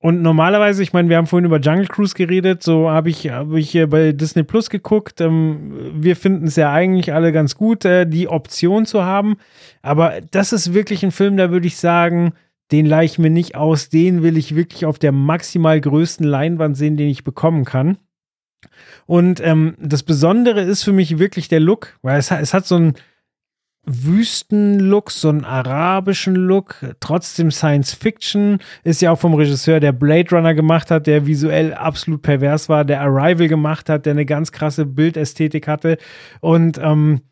Und 0.00 0.22
normalerweise, 0.22 0.82
ich 0.82 0.92
meine, 0.92 1.08
wir 1.08 1.16
haben 1.16 1.26
vorhin 1.26 1.46
über 1.46 1.58
Jungle 1.58 1.88
Cruise 1.88 2.14
geredet, 2.14 2.62
so 2.62 2.88
habe 2.88 3.10
ich, 3.10 3.28
hab 3.30 3.52
ich 3.54 3.76
bei 3.88 4.12
Disney 4.12 4.44
Plus 4.44 4.70
geguckt. 4.70 5.20
Ähm, 5.20 5.92
wir 5.94 6.14
finden 6.14 6.46
es 6.46 6.54
ja 6.54 6.72
eigentlich 6.72 7.12
alle 7.12 7.32
ganz 7.32 7.56
gut, 7.56 7.84
äh, 7.84 8.06
die 8.06 8.28
Option 8.28 8.86
zu 8.86 9.04
haben. 9.04 9.38
Aber 9.82 10.20
das 10.30 10.52
ist 10.52 10.72
wirklich 10.72 11.04
ein 11.04 11.10
Film, 11.10 11.36
da 11.36 11.50
würde 11.50 11.66
ich 11.66 11.76
sagen, 11.78 12.32
den 12.70 12.86
leih 12.86 13.06
ich 13.06 13.18
mir 13.18 13.30
nicht 13.30 13.56
aus, 13.56 13.88
den 13.88 14.22
will 14.22 14.36
ich 14.36 14.54
wirklich 14.54 14.86
auf 14.86 15.00
der 15.00 15.10
maximal 15.10 15.80
größten 15.80 16.26
Leinwand 16.26 16.76
sehen, 16.76 16.96
den 16.96 17.08
ich 17.08 17.24
bekommen 17.24 17.64
kann. 17.64 17.98
Und 19.06 19.40
ähm, 19.40 19.76
das 19.78 20.02
Besondere 20.02 20.60
ist 20.62 20.82
für 20.82 20.92
mich 20.92 21.18
wirklich 21.18 21.48
der 21.48 21.60
Look, 21.60 21.98
weil 22.02 22.18
es, 22.18 22.30
es 22.30 22.54
hat 22.54 22.66
so 22.66 22.76
einen 22.76 22.94
Wüstenlook, 23.88 25.10
so 25.10 25.30
einen 25.30 25.44
arabischen 25.44 26.34
Look, 26.34 26.76
trotzdem 27.00 27.50
Science 27.50 27.94
Fiction. 27.94 28.58
Ist 28.84 29.00
ja 29.00 29.10
auch 29.10 29.18
vom 29.18 29.34
Regisseur, 29.34 29.80
der 29.80 29.92
Blade 29.92 30.30
Runner 30.30 30.54
gemacht 30.54 30.90
hat, 30.90 31.06
der 31.06 31.26
visuell 31.26 31.72
absolut 31.74 32.22
pervers 32.22 32.68
war, 32.68 32.84
der 32.84 33.00
Arrival 33.00 33.48
gemacht 33.48 33.88
hat, 33.88 34.06
der 34.06 34.12
eine 34.12 34.26
ganz 34.26 34.52
krasse 34.52 34.84
Bildästhetik 34.84 35.66
hatte. 35.66 35.96
Und 36.40 36.78
ähm, 36.78 37.22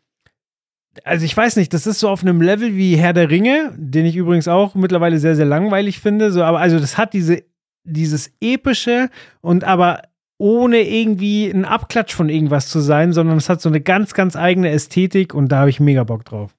also 1.03 1.25
ich 1.25 1.37
weiß 1.37 1.57
nicht, 1.57 1.73
das 1.73 1.85
ist 1.85 1.99
so 1.99 2.09
auf 2.09 2.23
einem 2.23 2.41
Level 2.41 2.75
wie 2.75 2.97
Herr 2.97 3.13
der 3.13 3.29
Ringe, 3.29 3.71
den 3.77 4.05
ich 4.05 4.15
übrigens 4.15 4.47
auch 4.47 4.73
mittlerweile 4.73 5.19
sehr, 5.19 5.35
sehr 5.35 5.45
langweilig 5.45 5.99
finde. 5.99 6.31
So, 6.31 6.43
aber 6.43 6.59
also 6.59 6.79
das 6.79 6.97
hat 6.97 7.13
diese, 7.13 7.43
dieses 7.83 8.31
epische 8.41 9.09
und 9.41 9.63
aber 9.63 10.01
ohne 10.37 10.87
irgendwie 10.87 11.49
ein 11.49 11.65
Abklatsch 11.65 12.13
von 12.13 12.29
irgendwas 12.29 12.69
zu 12.69 12.79
sein, 12.79 13.13
sondern 13.13 13.37
es 13.37 13.49
hat 13.49 13.61
so 13.61 13.69
eine 13.69 13.81
ganz, 13.81 14.13
ganz 14.13 14.35
eigene 14.35 14.69
Ästhetik 14.69 15.33
und 15.33 15.49
da 15.51 15.59
habe 15.59 15.69
ich 15.69 15.79
mega 15.79 16.03
Bock 16.03 16.25
drauf. 16.25 16.55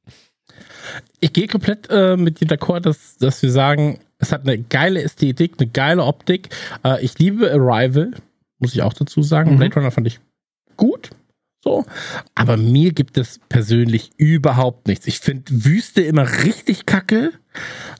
Ich 1.20 1.32
gehe 1.32 1.46
komplett 1.46 1.88
äh, 1.90 2.16
mit 2.16 2.40
dir 2.40 2.48
d'accord, 2.48 2.80
dass, 2.80 3.16
dass 3.18 3.42
wir 3.42 3.50
sagen, 3.50 4.00
es 4.18 4.32
hat 4.32 4.42
eine 4.42 4.58
geile 4.58 5.02
Ästhetik, 5.02 5.54
eine 5.58 5.68
geile 5.68 6.04
Optik. 6.04 6.48
Äh, 6.84 7.04
ich 7.04 7.18
liebe 7.18 7.50
Arrival, 7.50 8.12
muss 8.58 8.74
ich 8.74 8.82
auch 8.82 8.92
dazu 8.92 9.22
sagen. 9.22 9.52
Mhm. 9.52 9.58
Blade 9.58 9.74
Runner 9.76 9.90
fand 9.90 10.06
ich 10.06 10.20
gut. 10.76 11.10
So. 11.62 11.84
Aber 12.34 12.56
mir 12.56 12.92
gibt 12.92 13.18
es 13.18 13.40
persönlich 13.48 14.10
überhaupt 14.16 14.88
nichts. 14.88 15.06
Ich 15.06 15.18
finde 15.18 15.44
Wüste 15.64 16.02
immer 16.02 16.26
richtig 16.44 16.86
kacke. 16.86 17.32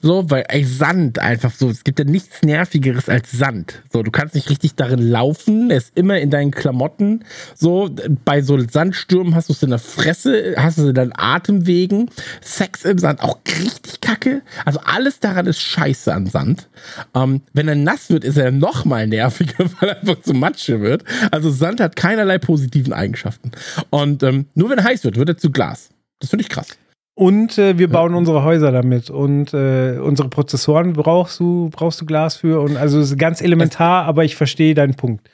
So, 0.01 0.29
weil 0.29 0.45
ey, 0.47 0.63
Sand 0.63 1.19
einfach 1.19 1.51
so, 1.51 1.69
es 1.69 1.83
gibt 1.83 1.99
ja 1.99 2.05
nichts 2.05 2.41
Nervigeres 2.41 3.09
als 3.09 3.31
Sand. 3.31 3.81
So, 3.91 4.01
du 4.01 4.11
kannst 4.11 4.35
nicht 4.35 4.49
richtig 4.49 4.75
darin 4.75 4.99
laufen, 4.99 5.69
er 5.71 5.77
ist 5.77 5.91
immer 5.95 6.19
in 6.19 6.29
deinen 6.29 6.51
Klamotten. 6.51 7.25
So, 7.55 7.89
bei 8.23 8.41
so 8.41 8.57
Sandstürmen 8.59 9.35
hast 9.35 9.49
du 9.49 9.53
es 9.53 9.63
in 9.63 9.71
der 9.71 9.79
Fresse, 9.79 10.55
hast 10.57 10.77
du 10.77 10.83
es 10.83 10.89
in 10.89 10.95
deinen 10.95 11.13
Atemwegen. 11.15 12.09
Sex 12.41 12.85
im 12.85 12.97
Sand, 12.97 13.21
auch 13.21 13.39
richtig 13.45 13.99
kacke. 14.01 14.41
Also 14.65 14.79
alles 14.85 15.19
daran 15.19 15.47
ist 15.47 15.59
scheiße 15.59 16.13
an 16.13 16.27
Sand. 16.27 16.69
Ähm, 17.13 17.41
wenn 17.53 17.67
er 17.67 17.75
nass 17.75 18.09
wird, 18.09 18.23
ist 18.23 18.37
er 18.37 18.51
noch 18.51 18.85
mal 18.85 19.07
nerviger, 19.07 19.65
weil 19.79 19.89
er 19.89 19.99
einfach 19.99 20.21
zu 20.21 20.33
Matsche 20.33 20.81
wird. 20.81 21.03
Also 21.31 21.49
Sand 21.51 21.81
hat 21.81 21.95
keinerlei 21.95 22.37
positiven 22.37 22.93
Eigenschaften. 22.93 23.51
Und 23.89 24.23
ähm, 24.23 24.45
nur 24.55 24.69
wenn 24.69 24.77
er 24.77 24.85
heiß 24.85 25.03
wird, 25.03 25.17
wird 25.17 25.29
er 25.29 25.37
zu 25.37 25.51
Glas. 25.51 25.89
Das 26.19 26.29
finde 26.29 26.43
ich 26.43 26.49
krass. 26.49 26.77
Und 27.19 27.57
äh, 27.57 27.77
wir 27.77 27.89
bauen 27.89 28.13
unsere 28.13 28.45
Häuser 28.45 28.71
damit. 28.71 29.09
Und 29.09 29.53
äh, 29.53 29.97
unsere 30.01 30.29
Prozessoren 30.29 30.93
brauchst 30.93 31.41
du, 31.41 31.69
brauchst 31.69 31.99
du 31.99 32.05
Glas 32.05 32.37
für. 32.37 32.61
Und 32.61 32.77
also 32.77 32.97
es 32.97 33.11
ist 33.11 33.17
ganz 33.17 33.41
elementar, 33.41 34.05
aber 34.05 34.23
ich 34.23 34.37
verstehe 34.37 34.73
deinen 34.73 34.95
Punkt. 34.95 35.29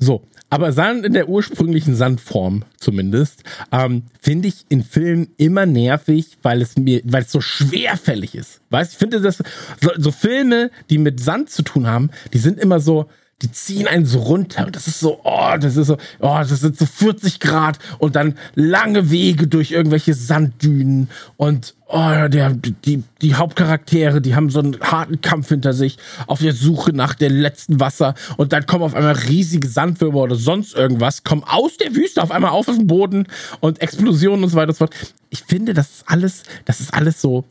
So, 0.00 0.24
aber 0.50 0.72
Sand 0.72 1.06
in 1.06 1.12
der 1.12 1.28
ursprünglichen 1.28 1.94
Sandform 1.94 2.64
zumindest, 2.78 3.44
ähm, 3.70 4.02
finde 4.20 4.48
ich 4.48 4.64
in 4.70 4.82
Filmen 4.82 5.28
immer 5.36 5.66
nervig, 5.66 6.36
weil 6.42 6.62
es 6.62 6.76
mir, 6.76 7.00
weil 7.04 7.22
es 7.22 7.30
so 7.30 7.40
schwerfällig 7.40 8.34
ist. 8.34 8.60
Weißt 8.70 8.94
ich 8.94 8.98
finde 8.98 9.20
das, 9.20 9.36
so, 9.80 9.90
so 9.98 10.10
Filme, 10.10 10.72
die 10.90 10.98
mit 10.98 11.20
Sand 11.20 11.50
zu 11.50 11.62
tun 11.62 11.86
haben, 11.86 12.10
die 12.32 12.38
sind 12.38 12.58
immer 12.58 12.80
so, 12.80 13.06
die 13.42 13.52
ziehen 13.52 13.86
einen 13.86 14.04
so 14.04 14.18
runter. 14.18 14.66
Und 14.66 14.74
das 14.74 14.88
ist 14.88 14.98
so, 14.98 15.20
oh, 15.22 15.54
das 15.60 15.76
ist 15.76 15.86
so, 15.86 15.96
oh, 16.18 16.38
das 16.38 16.60
sind 16.60 16.76
so 16.76 16.86
40 16.86 17.38
Grad 17.38 17.78
und 17.98 18.16
dann 18.16 18.36
lange 18.54 19.10
Wege 19.10 19.46
durch 19.46 19.70
irgendwelche 19.70 20.14
Sanddünen 20.14 21.08
und 21.36 21.74
oh, 21.86 22.28
der, 22.28 22.50
die, 22.50 23.04
die 23.22 23.34
Hauptcharaktere, 23.36 24.20
die 24.20 24.34
haben 24.34 24.50
so 24.50 24.58
einen 24.58 24.80
harten 24.80 25.20
Kampf 25.20 25.48
hinter 25.50 25.72
sich 25.72 25.98
auf 26.26 26.40
der 26.40 26.52
Suche 26.52 26.92
nach 26.92 27.14
dem 27.14 27.32
letzten 27.32 27.78
Wasser 27.78 28.14
und 28.36 28.52
dann 28.52 28.66
kommen 28.66 28.82
auf 28.82 28.94
einmal 28.94 29.14
riesige 29.14 29.68
Sandwürmer 29.68 30.18
oder 30.18 30.36
sonst 30.36 30.74
irgendwas, 30.74 31.22
kommen 31.22 31.44
aus 31.44 31.76
der 31.76 31.94
Wüste 31.94 32.22
auf 32.22 32.32
einmal 32.32 32.50
auf 32.50 32.66
den 32.66 32.88
Boden 32.88 33.28
und 33.60 33.80
Explosionen 33.80 34.42
und 34.42 34.50
so 34.50 34.56
weiter 34.56 34.70
und 34.70 34.76
so 34.76 34.86
fort. 34.86 34.96
Ich 35.30 35.44
finde, 35.44 35.74
das 35.74 35.90
ist 35.90 36.04
alles, 36.06 36.42
das 36.64 36.80
ist 36.80 36.92
alles 36.92 37.20
so, 37.20 37.44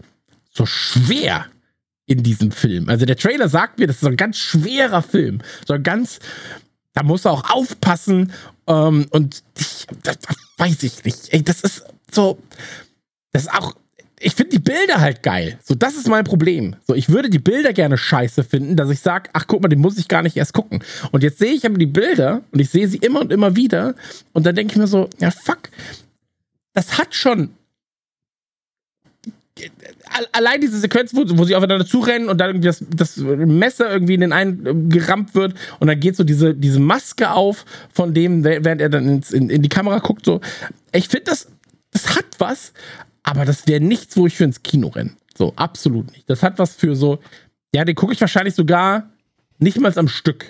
so 0.52 0.66
schwer 0.66 1.46
in 2.08 2.24
diesem 2.24 2.52
Film. 2.52 2.90
Also 2.90 3.06
der 3.06 3.18
Trailer 3.18 3.50
sagt 3.50 3.78
mir, 3.78 3.86
das 3.86 3.98
ist 3.98 4.02
so 4.02 4.08
ein 4.08 4.18
ganz 4.18 4.38
schwerer 4.38 5.04
Film. 5.04 5.42
So 5.68 5.74
ein 5.74 5.84
ganz, 5.84 6.20
da 6.94 7.04
muss 7.04 7.26
er 7.26 7.32
auch 7.32 7.50
aufpassen. 7.52 8.32
Ähm, 8.66 9.06
und 9.12 9.44
ich, 9.60 9.86
das, 10.04 10.18
das 10.20 10.36
weiß 10.58 10.84
ich 10.84 11.04
nicht. 11.04 11.34
Ey, 11.34 11.44
das 11.44 11.62
ist 11.62 11.84
so, 12.10 12.40
das 13.34 13.44
ist 13.44 13.54
auch, 13.54 13.76
ich 14.20 14.34
finde 14.34 14.52
die 14.52 14.64
Bilder 14.64 15.02
halt 15.02 15.22
geil. 15.22 15.60
So, 15.64 15.76
das 15.76 15.96
ist 15.96 16.08
mein 16.08 16.24
Problem. 16.24 16.78
So, 16.88 16.96
ich 16.96 17.10
würde 17.10 17.30
die 17.30 17.40
Bilder 17.40 17.74
gerne 17.74 17.98
scheiße 17.98 18.46
finden, 18.46 18.78
dass 18.78 18.90
ich 18.90 19.02
sage, 19.02 19.30
ach 19.34 19.46
guck 19.46 19.62
mal, 19.62 19.68
den 19.68 19.82
muss 19.82 19.98
ich 19.98 20.08
gar 20.08 20.24
nicht 20.24 20.38
erst 20.38 20.54
gucken. 20.54 20.84
Und 21.12 21.24
jetzt 21.24 21.40
sehe 21.40 21.54
ich 21.54 21.66
aber 21.66 21.78
die 21.78 21.86
Bilder 21.86 22.42
und 22.52 22.60
ich 22.60 22.70
sehe 22.70 22.88
sie 22.88 22.98
immer 22.98 23.20
und 23.20 23.34
immer 23.34 23.58
wieder. 23.58 23.96
Und 24.32 24.46
dann 24.46 24.56
denke 24.56 24.72
ich 24.72 24.78
mir 24.78 24.88
so, 24.88 25.10
ja 25.20 25.30
fuck, 25.30 25.70
das 26.74 26.98
hat 26.98 27.14
schon 27.14 27.50
allein 30.32 30.62
diese 30.62 30.80
Sequenz, 30.80 31.14
wo, 31.14 31.24
wo 31.38 31.44
sie 31.44 31.56
aufeinander 31.56 31.86
zurennen 31.86 32.30
und 32.30 32.40
dann 32.40 32.50
irgendwie 32.50 32.68
das, 32.68 32.84
das 32.90 33.18
Messer 33.18 33.92
irgendwie 33.92 34.16
in 34.16 34.22
den 34.22 34.34
einen 34.34 34.66
äh, 34.66 34.74
gerammt 34.90 35.36
wird 35.36 35.54
und 35.80 35.88
dann 35.88 36.00
geht 36.00 36.16
so 36.16 36.24
diese, 36.24 36.54
diese 36.54 36.80
Maske 36.80 37.32
auf 37.32 37.66
von 37.94 38.14
dem, 38.14 38.44
während 38.44 38.82
er 38.82 38.90
dann 38.90 39.08
ins, 39.08 39.32
in, 39.32 39.50
in 39.50 39.62
die 39.62 39.70
Kamera 39.70 40.00
guckt. 40.00 40.26
So. 40.26 40.42
Ich 40.92 41.08
finde, 41.08 41.26
das, 41.26 41.48
das 41.92 42.16
hat 42.16 42.26
was, 42.38 42.74
aber 43.24 43.46
das 43.46 43.68
wäre 43.68 43.82
nichts, 43.82 44.18
wo 44.18 44.28
ich 44.28 44.36
für 44.36 44.44
ins 44.44 44.64
Kino 44.64 44.88
renne. 44.88 45.12
So, 45.38 45.54
absolut 45.56 46.12
nicht. 46.12 46.30
Das 46.30 46.44
hat 46.44 46.60
was 46.60 46.76
für 46.76 46.96
so, 46.96 47.20
ja, 47.74 47.86
den 47.86 47.96
gucke 47.96 48.14
ich 48.14 48.22
wahrscheinlich 48.22 48.56
sogar 48.56 49.10
nicht 49.60 49.80
mal 49.80 49.98
am 49.98 50.08
Stück. 50.08 50.46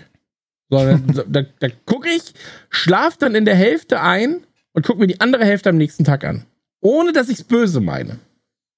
Sondern 0.69 1.07
da, 1.13 1.23
da, 1.27 1.49
da 1.59 1.67
gucke 1.85 2.09
ich, 2.09 2.33
schlaf 2.69 3.17
dann 3.17 3.35
in 3.35 3.45
der 3.45 3.55
Hälfte 3.55 4.01
ein 4.01 4.45
und 4.73 4.85
gucke 4.85 4.99
mir 4.99 5.07
die 5.07 5.19
andere 5.19 5.43
Hälfte 5.43 5.69
am 5.69 5.77
nächsten 5.77 6.03
Tag 6.03 6.23
an. 6.23 6.45
Ohne 6.79 7.11
dass 7.11 7.29
ich 7.29 7.39
es 7.39 7.43
böse 7.43 7.81
meine. 7.81 8.19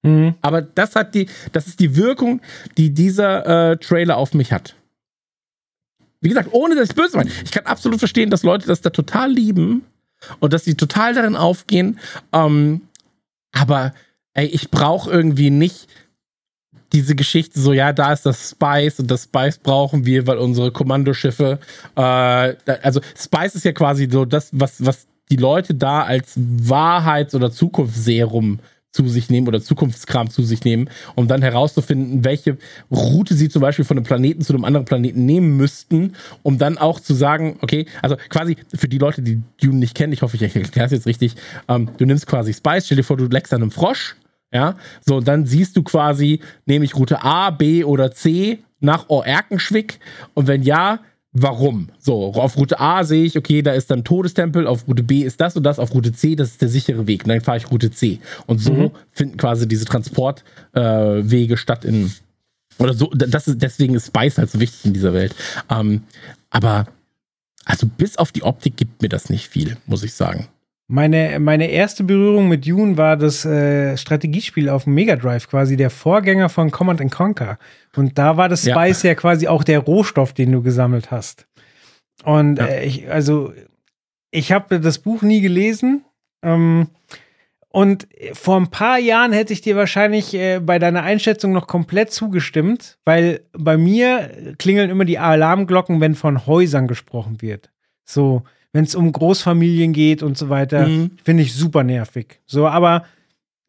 Mhm. 0.02 0.34
Aber 0.40 0.62
das 0.62 0.96
hat 0.96 1.14
die, 1.14 1.28
das 1.52 1.66
ist 1.66 1.80
die 1.80 1.96
Wirkung, 1.96 2.40
die 2.76 2.90
dieser 2.90 3.72
äh, 3.72 3.76
Trailer 3.76 4.16
auf 4.16 4.34
mich 4.34 4.52
hat. 4.52 4.74
Wie 6.20 6.28
gesagt, 6.28 6.50
ohne 6.52 6.74
dass 6.74 6.90
ich 6.90 6.94
böse 6.94 7.16
meine. 7.16 7.30
Ich 7.44 7.50
kann 7.50 7.66
absolut 7.66 7.98
verstehen, 7.98 8.30
dass 8.30 8.42
Leute 8.42 8.66
das 8.66 8.80
da 8.80 8.90
total 8.90 9.32
lieben 9.32 9.82
und 10.38 10.52
dass 10.52 10.64
sie 10.64 10.74
total 10.74 11.14
darin 11.14 11.36
aufgehen. 11.36 11.98
Ähm, 12.32 12.82
aber 13.52 13.94
ey, 14.34 14.46
ich 14.46 14.70
brauche 14.70 15.10
irgendwie 15.10 15.50
nicht 15.50 15.88
diese 16.92 17.14
Geschichte 17.14 17.60
so, 17.60 17.72
ja, 17.72 17.92
da 17.92 18.12
ist 18.12 18.26
das 18.26 18.50
Spice 18.50 19.00
und 19.00 19.10
das 19.10 19.24
Spice 19.24 19.58
brauchen 19.58 20.06
wir, 20.06 20.26
weil 20.26 20.38
unsere 20.38 20.72
Kommandoschiffe, 20.72 21.60
äh, 21.96 22.00
also 22.00 23.00
Spice 23.16 23.54
ist 23.54 23.64
ja 23.64 23.72
quasi 23.72 24.08
so 24.10 24.24
das, 24.24 24.50
was, 24.52 24.84
was 24.84 25.06
die 25.30 25.36
Leute 25.36 25.74
da 25.74 26.02
als 26.02 26.34
Wahrheits- 26.36 27.34
oder 27.34 27.52
Zukunftsserum 27.52 28.58
zu 28.92 29.08
sich 29.08 29.30
nehmen 29.30 29.46
oder 29.46 29.60
Zukunftskram 29.60 30.30
zu 30.30 30.42
sich 30.42 30.64
nehmen, 30.64 30.90
um 31.14 31.28
dann 31.28 31.42
herauszufinden, 31.42 32.24
welche 32.24 32.58
Route 32.90 33.34
sie 33.34 33.48
zum 33.48 33.62
Beispiel 33.62 33.84
von 33.84 33.96
einem 33.96 34.04
Planeten 34.04 34.42
zu 34.42 34.52
einem 34.52 34.64
anderen 34.64 34.84
Planeten 34.84 35.26
nehmen 35.26 35.56
müssten, 35.56 36.14
um 36.42 36.58
dann 36.58 36.76
auch 36.76 36.98
zu 36.98 37.14
sagen, 37.14 37.58
okay, 37.62 37.86
also 38.02 38.16
quasi 38.28 38.56
für 38.74 38.88
die 38.88 38.98
Leute, 38.98 39.22
die 39.22 39.42
Dune 39.60 39.78
nicht 39.78 39.94
kennen, 39.94 40.12
ich 40.12 40.22
hoffe, 40.22 40.36
ich 40.36 40.42
erkläre 40.42 40.86
es 40.86 40.92
jetzt 40.92 41.06
richtig, 41.06 41.36
ähm, 41.68 41.90
du 41.98 42.04
nimmst 42.04 42.26
quasi 42.26 42.52
Spice, 42.52 42.86
stell 42.86 42.96
dir 42.96 43.04
vor, 43.04 43.16
du 43.16 43.26
leckst 43.26 43.52
an 43.54 43.62
einem 43.62 43.70
Frosch, 43.70 44.16
ja, 44.52 44.76
so, 45.06 45.16
und 45.16 45.28
dann 45.28 45.46
siehst 45.46 45.76
du 45.76 45.84
quasi, 45.84 46.40
nehme 46.66 46.84
ich 46.84 46.96
Route 46.96 47.22
A, 47.22 47.50
B 47.50 47.84
oder 47.84 48.10
C 48.10 48.58
nach 48.80 49.08
Oerkenschwick 49.08 50.00
und 50.34 50.48
wenn 50.48 50.62
ja, 50.62 51.00
warum. 51.32 51.88
So, 51.98 52.32
auf 52.34 52.56
Route 52.56 52.80
A 52.80 53.04
sehe 53.04 53.24
ich, 53.24 53.36
okay, 53.36 53.62
da 53.62 53.72
ist 53.72 53.90
dann 53.90 54.04
Todestempel, 54.04 54.66
auf 54.66 54.86
Route 54.88 55.02
B 55.02 55.20
ist 55.20 55.40
das 55.40 55.56
und 55.56 55.62
das, 55.62 55.78
auf 55.78 55.94
Route 55.94 56.12
C, 56.12 56.34
das 56.34 56.50
ist 56.50 56.62
der 56.62 56.68
sichere 56.68 57.06
Weg. 57.06 57.24
Und 57.24 57.28
dann 57.28 57.40
fahre 57.40 57.58
ich 57.58 57.70
Route 57.70 57.90
C. 57.90 58.18
Und 58.46 58.58
so 58.58 58.72
mhm. 58.72 58.90
finden 59.12 59.36
quasi 59.36 59.68
diese 59.68 59.84
Transportwege 59.84 61.54
äh, 61.54 61.56
statt 61.56 61.84
in. 61.84 62.12
Oder 62.78 62.94
so, 62.94 63.10
das 63.10 63.46
ist, 63.46 63.60
deswegen 63.60 63.94
ist 63.94 64.06
Spice 64.06 64.38
halt 64.38 64.50
so 64.50 64.58
wichtig 64.60 64.86
in 64.86 64.94
dieser 64.94 65.12
Welt. 65.12 65.34
Ähm, 65.68 66.04
aber, 66.48 66.86
also 67.64 67.86
bis 67.86 68.16
auf 68.16 68.32
die 68.32 68.42
Optik 68.42 68.76
gibt 68.76 69.02
mir 69.02 69.08
das 69.08 69.28
nicht 69.28 69.48
viel, 69.48 69.76
muss 69.86 70.02
ich 70.02 70.14
sagen. 70.14 70.48
Meine, 70.92 71.38
meine 71.38 71.70
erste 71.70 72.02
Berührung 72.02 72.48
mit 72.48 72.66
Dune 72.66 72.96
war 72.96 73.16
das 73.16 73.44
äh, 73.44 73.96
Strategiespiel 73.96 74.68
auf 74.68 74.84
dem 74.84 74.94
Mega 74.94 75.14
Drive, 75.14 75.48
quasi 75.48 75.76
der 75.76 75.88
Vorgänger 75.88 76.48
von 76.48 76.72
Command 76.72 77.12
Conquer. 77.12 77.58
Und 77.94 78.18
da 78.18 78.36
war 78.36 78.48
das 78.48 78.68
Spice 78.68 79.04
ja, 79.04 79.10
ja 79.10 79.14
quasi 79.14 79.46
auch 79.46 79.62
der 79.62 79.78
Rohstoff, 79.78 80.32
den 80.32 80.50
du 80.50 80.62
gesammelt 80.62 81.12
hast. 81.12 81.46
Und 82.24 82.58
ja. 82.58 82.66
äh, 82.66 82.84
ich, 82.84 83.08
also, 83.08 83.52
ich 84.32 84.50
habe 84.50 84.80
das 84.80 84.98
Buch 84.98 85.22
nie 85.22 85.40
gelesen. 85.40 86.04
Ähm, 86.42 86.88
und 87.68 88.08
vor 88.32 88.56
ein 88.56 88.72
paar 88.72 88.98
Jahren 88.98 89.30
hätte 89.30 89.52
ich 89.52 89.60
dir 89.60 89.76
wahrscheinlich 89.76 90.34
äh, 90.34 90.58
bei 90.58 90.80
deiner 90.80 91.04
Einschätzung 91.04 91.52
noch 91.52 91.68
komplett 91.68 92.10
zugestimmt, 92.10 92.98
weil 93.04 93.42
bei 93.52 93.76
mir 93.76 94.54
klingeln 94.58 94.90
immer 94.90 95.04
die 95.04 95.20
Alarmglocken, 95.20 96.00
wenn 96.00 96.16
von 96.16 96.46
Häusern 96.46 96.88
gesprochen 96.88 97.42
wird. 97.42 97.70
So, 98.04 98.42
wenn 98.72 98.84
es 98.84 98.94
um 98.94 99.10
Großfamilien 99.12 99.92
geht 99.92 100.22
und 100.22 100.38
so 100.38 100.48
weiter, 100.48 100.86
mhm. 100.86 101.12
finde 101.24 101.42
ich 101.42 101.54
super 101.54 101.82
nervig. 101.82 102.40
So, 102.46 102.68
aber 102.68 103.04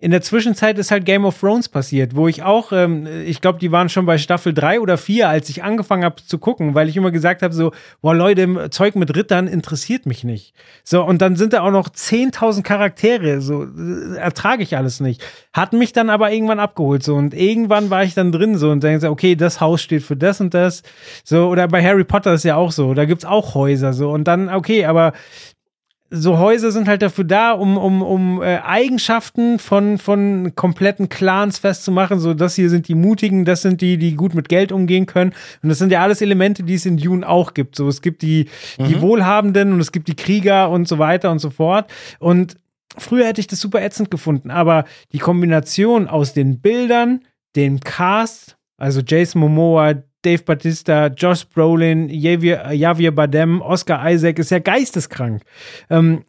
in 0.02 0.10
der 0.10 0.22
Zwischenzeit 0.22 0.80
ist 0.80 0.90
halt 0.90 1.06
Game 1.06 1.26
of 1.26 1.40
Thrones 1.40 1.70
passiert, 1.70 2.16
wo 2.16 2.28
ich 2.28 2.42
auch, 2.42 2.72
ähm, 2.72 3.08
ich 3.24 3.40
glaube, 3.40 3.60
die 3.60 3.72
waren 3.72 3.88
schon 3.88 4.08
bei 4.08 4.18
Staffel 4.18 4.52
3 4.52 4.80
oder 4.80 4.98
4, 4.98 5.30
als 5.30 5.48
ich 5.50 5.64
angefangen 5.64 6.04
habe 6.04 6.16
zu 6.26 6.40
gucken, 6.40 6.74
weil 6.74 6.90
ich 6.90 6.98
immer 6.98 7.12
gesagt 7.12 7.44
habe, 7.44 7.54
so, 7.54 7.72
boah, 8.02 8.16
Leute, 8.16 8.72
Zeug 8.72 8.96
mit 8.96 9.16
Rittern 9.16 9.48
interessiert 9.48 10.08
mich 10.08 10.24
nicht. 10.24 10.56
So, 10.84 11.04
und 11.04 11.22
dann 11.22 11.36
sind 11.36 11.54
da 11.54 11.62
auch 11.62 11.70
noch 11.70 11.88
10.000 11.88 12.64
Charaktere, 12.64 13.42
so, 13.42 13.64
äh, 13.64 14.18
ertrage 14.18 14.64
ich 14.64 14.76
alles 14.76 15.02
nicht. 15.02 15.24
Hat 15.54 15.72
mich 15.74 15.94
dann 15.94 16.10
aber 16.10 16.32
irgendwann 16.32 16.60
abgeholt, 16.60 17.04
so, 17.04 17.14
und 17.14 17.36
irgendwann 17.36 17.92
war 17.92 18.04
ich 18.04 18.16
dann 18.16 18.32
drin, 18.32 18.58
so, 18.58 18.72
und 18.72 18.84
denke, 18.84 19.08
okay, 19.08 19.36
das 19.36 19.62
Haus 19.62 19.84
steht 19.84 20.02
für 20.02 20.16
das 20.16 20.42
und 20.42 20.56
das, 20.56 20.82
so, 21.24 21.48
oder 21.48 21.68
bei 21.68 21.84
Harry 21.84 22.06
Potter 22.06 22.34
ist 22.34 22.44
ja 22.44 22.56
auch 22.56 22.72
so, 22.72 22.96
da 22.96 23.06
gibt's 23.06 23.24
auch 23.24 23.54
Häuser, 23.54 23.94
so, 23.94 24.10
und 24.10 24.24
dann, 24.24 24.50
okay, 24.50 24.86
aber 24.86 25.14
so 26.14 26.38
Häuser 26.38 26.72
sind 26.72 26.90
halt 26.90 27.02
dafür 27.02 27.24
da, 27.24 27.54
um, 27.54 27.78
um, 27.78 28.02
um 28.02 28.44
äh, 28.44 28.58
Eigenschaften 28.58 29.60
von, 29.60 29.98
von 29.98 30.54
kompletten 30.56 31.08
Clans 31.08 31.60
festzumachen. 31.60 32.20
So, 32.20 32.34
das 32.34 32.56
hier 32.56 32.70
sind 32.70 32.90
die 32.90 32.96
Mutigen, 32.96 33.46
das 33.46 33.62
sind 33.62 33.80
die, 33.80 33.98
die 33.98 34.16
gut 34.16 34.36
mit 34.36 34.50
Geld 34.50 34.74
umgehen 34.74 35.06
können. 35.06 35.34
Und 35.64 35.70
das 35.70 35.78
sind 35.78 35.90
ja 35.90 36.02
alles 36.02 36.22
Elemente, 36.22 36.64
die 36.64 36.74
es 36.74 36.86
in 36.86 36.98
Dune 36.98 37.28
auch 37.28 37.54
gibt. 37.54 37.78
So, 37.78 37.88
es 37.88 38.02
gibt 38.02 38.24
die, 38.24 38.50
mhm. 38.78 38.88
die 38.90 39.02
Wohlhabenden 39.02 39.72
und 39.72 39.80
es 39.80 39.94
gibt 39.94 40.10
die 40.10 40.16
Krieger 40.16 40.70
und 40.70 40.86
so 40.86 41.00
weiter 41.00 41.32
und 41.32 41.40
so 41.40 41.50
fort. 41.50 41.90
Und 42.20 42.58
früher 42.98 43.26
hätte 43.26 43.40
ich 43.40 43.48
das 43.48 43.62
super 43.62 43.82
ätzend 43.82 44.12
gefunden, 44.12 44.52
aber 44.52 44.84
die 45.14 45.20
Kombination 45.20 46.10
aus 46.10 46.34
den 46.34 46.60
Bildern, 46.60 47.22
dem 47.56 47.80
Cast, 47.80 48.58
also 48.76 49.00
Jason 49.00 49.40
Momoa, 49.40 50.04
Dave 50.22 50.44
Batista, 50.44 51.08
Josh 51.08 51.46
Brolin, 51.46 52.10
Javier, 52.10 52.72
Javier 52.74 53.12
Badem, 53.12 53.62
Oscar 53.62 54.10
Isaac 54.10 54.40
ist 54.40 54.52
ja 54.52 54.60
geisteskrank. 54.60 55.44
Ähm, 55.90 56.26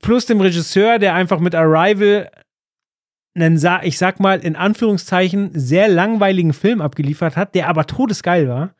plus 0.00 0.26
dem 0.26 0.40
Regisseur, 0.40 0.98
der 0.98 1.14
einfach 1.14 1.40
mit 1.40 1.54
Arrival 1.54 2.30
einen, 3.34 3.60
ich 3.82 3.98
sag 3.98 4.18
mal, 4.18 4.38
in 4.40 4.56
Anführungszeichen 4.56 5.50
sehr 5.52 5.88
langweiligen 5.88 6.52
Film 6.52 6.80
abgeliefert 6.80 7.36
hat, 7.36 7.54
der 7.54 7.68
aber 7.68 7.86
todesgeil 7.86 8.48
war. 8.48 8.74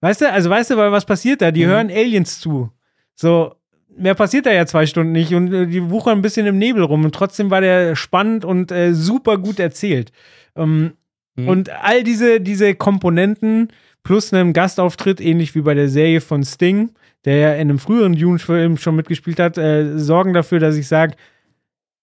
Weißt 0.00 0.20
du, 0.20 0.30
also 0.30 0.50
weißt 0.50 0.72
du, 0.72 0.76
was 0.76 1.06
passiert 1.06 1.40
da? 1.40 1.50
Die 1.50 1.64
mhm. 1.64 1.70
hören 1.70 1.90
Aliens 1.90 2.40
zu. 2.40 2.70
So, 3.14 3.54
mehr 3.96 4.14
passiert 4.14 4.46
da 4.46 4.52
ja 4.52 4.66
zwei 4.66 4.86
Stunden 4.86 5.12
nicht 5.12 5.32
und 5.34 5.52
äh, 5.52 5.66
die 5.66 5.90
wuchern 5.90 6.18
ein 6.18 6.22
bisschen 6.22 6.46
im 6.46 6.58
Nebel 6.58 6.82
rum 6.82 7.04
und 7.04 7.14
trotzdem 7.14 7.50
war 7.50 7.60
der 7.60 7.96
spannend 7.96 8.44
und 8.44 8.72
äh, 8.72 8.92
super 8.92 9.38
gut 9.38 9.58
erzählt. 9.58 10.12
Ähm, 10.56 10.94
Mhm. 11.36 11.48
Und 11.48 11.70
all 11.70 12.02
diese, 12.04 12.40
diese 12.40 12.74
Komponenten 12.74 13.68
plus 14.02 14.32
einem 14.32 14.52
Gastauftritt, 14.52 15.20
ähnlich 15.20 15.54
wie 15.54 15.62
bei 15.62 15.74
der 15.74 15.88
Serie 15.88 16.20
von 16.20 16.44
Sting, 16.44 16.90
der 17.24 17.36
ja 17.36 17.54
in 17.54 17.62
einem 17.62 17.78
früheren 17.78 18.14
Dune-Film 18.14 18.76
schon 18.76 18.96
mitgespielt 18.96 19.40
hat, 19.40 19.56
äh, 19.58 19.98
sorgen 19.98 20.34
dafür, 20.34 20.60
dass 20.60 20.76
ich 20.76 20.86
sage, 20.86 21.16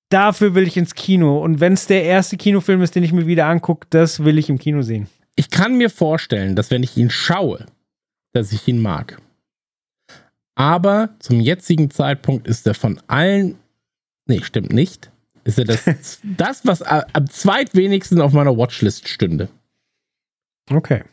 dafür 0.10 0.56
will 0.56 0.68
ich 0.68 0.78
ins 0.78 0.96
Kino. 0.96 1.40
Und 1.42 1.60
wenn 1.60 1.74
es 1.74 1.88
der 1.88 2.04
erste 2.04 2.38
Kinofilm 2.38 2.82
ist, 2.82 2.96
den 2.96 3.04
ich 3.04 3.14
mir 3.14 3.28
wieder 3.28 3.46
angucke, 3.46 3.88
das 3.90 4.24
will 4.24 4.38
ich 4.38 4.50
im 4.50 4.58
Kino 4.58 4.82
sehen. 4.82 5.08
Ich 5.36 5.50
kann 5.50 5.78
mir 5.78 5.90
vorstellen, 5.90 6.56
dass 6.56 6.72
wenn 6.72 6.84
ich 6.84 6.98
ihn 6.98 7.10
schaue, 7.10 7.68
dass 8.34 8.52
ich 8.52 8.68
ihn 8.68 8.82
mag. 8.82 9.22
Aber 10.56 11.10
zum 11.20 11.40
jetzigen 11.40 11.90
Zeitpunkt 11.90 12.48
ist 12.48 12.68
er 12.68 12.74
von 12.74 13.00
allen. 13.08 13.56
Nee, 14.26 14.42
stimmt 14.44 14.74
nicht 14.74 15.11
ist 15.44 15.58
ja 15.58 15.64
das, 15.64 16.20
das, 16.24 16.66
was 16.66 16.82
am 16.82 17.30
zweitwenigsten 17.30 18.22
auf 18.22 18.34
meiner 18.34 18.56
Watchlist 18.58 19.08
stünde. 19.08 19.50
Okay. 20.70 21.04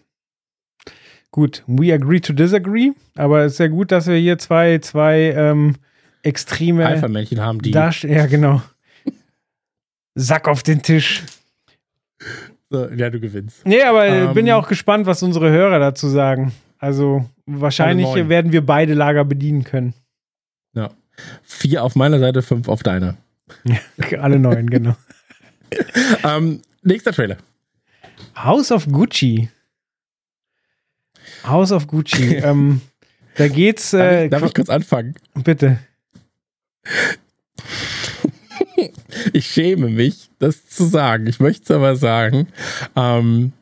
Gut, 1.31 1.63
we 1.67 1.93
agree 1.93 2.21
to 2.21 2.33
disagree, 2.33 2.93
aber 3.15 3.45
es 3.45 3.55
ist 3.55 3.59
ja 3.59 3.69
gut, 3.69 3.93
dass 3.93 4.07
wir 4.07 4.17
hier 4.17 4.39
zwei, 4.39 4.79
zwei 4.79 5.33
ähm, 5.37 5.77
extreme 6.23 6.87
Alpha-Männchen 6.87 7.41
haben, 7.41 7.61
die. 7.61 7.71
Darst 7.71 8.03
ja, 8.05 8.27
genau. 8.27 8.63
Sack 10.15 10.49
auf 10.49 10.63
den 10.63 10.83
Tisch. 10.83 11.23
So, 12.71 12.89
ja, 12.89 13.09
du 13.09 13.21
gewinnst. 13.21 13.65
Nee, 13.67 13.83
aber 13.83 14.07
ähm, 14.07 14.35
bin 14.35 14.47
ja 14.47 14.57
Ähm. 14.57 14.65
auch 14.65 14.69
gespannt, 14.69 15.07
was 15.07 15.23
unsere 15.23 15.51
Hörer 15.51 15.79
dazu 15.79 16.09
sagen. 16.09 16.53
Also 16.79 17.25
wahrscheinlich 17.47 18.09
werden 18.29 18.53
wir 18.53 18.65
beide 18.65 18.95
Lager 18.95 19.25
bedienen 19.25 19.65
können. 19.65 19.95
Ja. 20.75 20.91
Vier 21.43 21.83
auf 21.83 21.97
meiner 21.97 22.19
Seite, 22.19 22.43
fünf 22.43 22.69
auf 22.69 22.83
deiner. 22.83 23.17
Alle 24.19 24.39
neun, 24.39 24.69
genau. 24.71 24.97
Ähm, 26.25 26.63
nächster 26.83 27.13
Trailer. 27.13 27.37
House 28.37 28.71
of 28.73 28.87
Gucci. 28.87 29.49
House 31.45 31.73
of 31.73 31.87
Gucci. 31.87 32.35
ähm, 32.43 32.81
da 33.37 33.49
geht's. 33.49 33.91
Darf, 33.91 34.03
Äh, 34.03 34.25
ich, 34.25 34.31
darf 34.31 34.43
ich 34.45 34.55
kurz 34.55 34.69
anfangen? 34.71 35.15
bitte. 35.35 35.79
Ich 39.33 39.47
schäme 39.47 39.89
mich, 39.89 40.31
das 40.39 40.67
zu 40.69 40.85
sagen. 40.85 41.27
Ich 41.27 41.41
möchte 41.41 41.65
es 41.65 41.71
aber 41.73 41.97
sagen. 41.97 42.47
Ähm, 42.95 43.53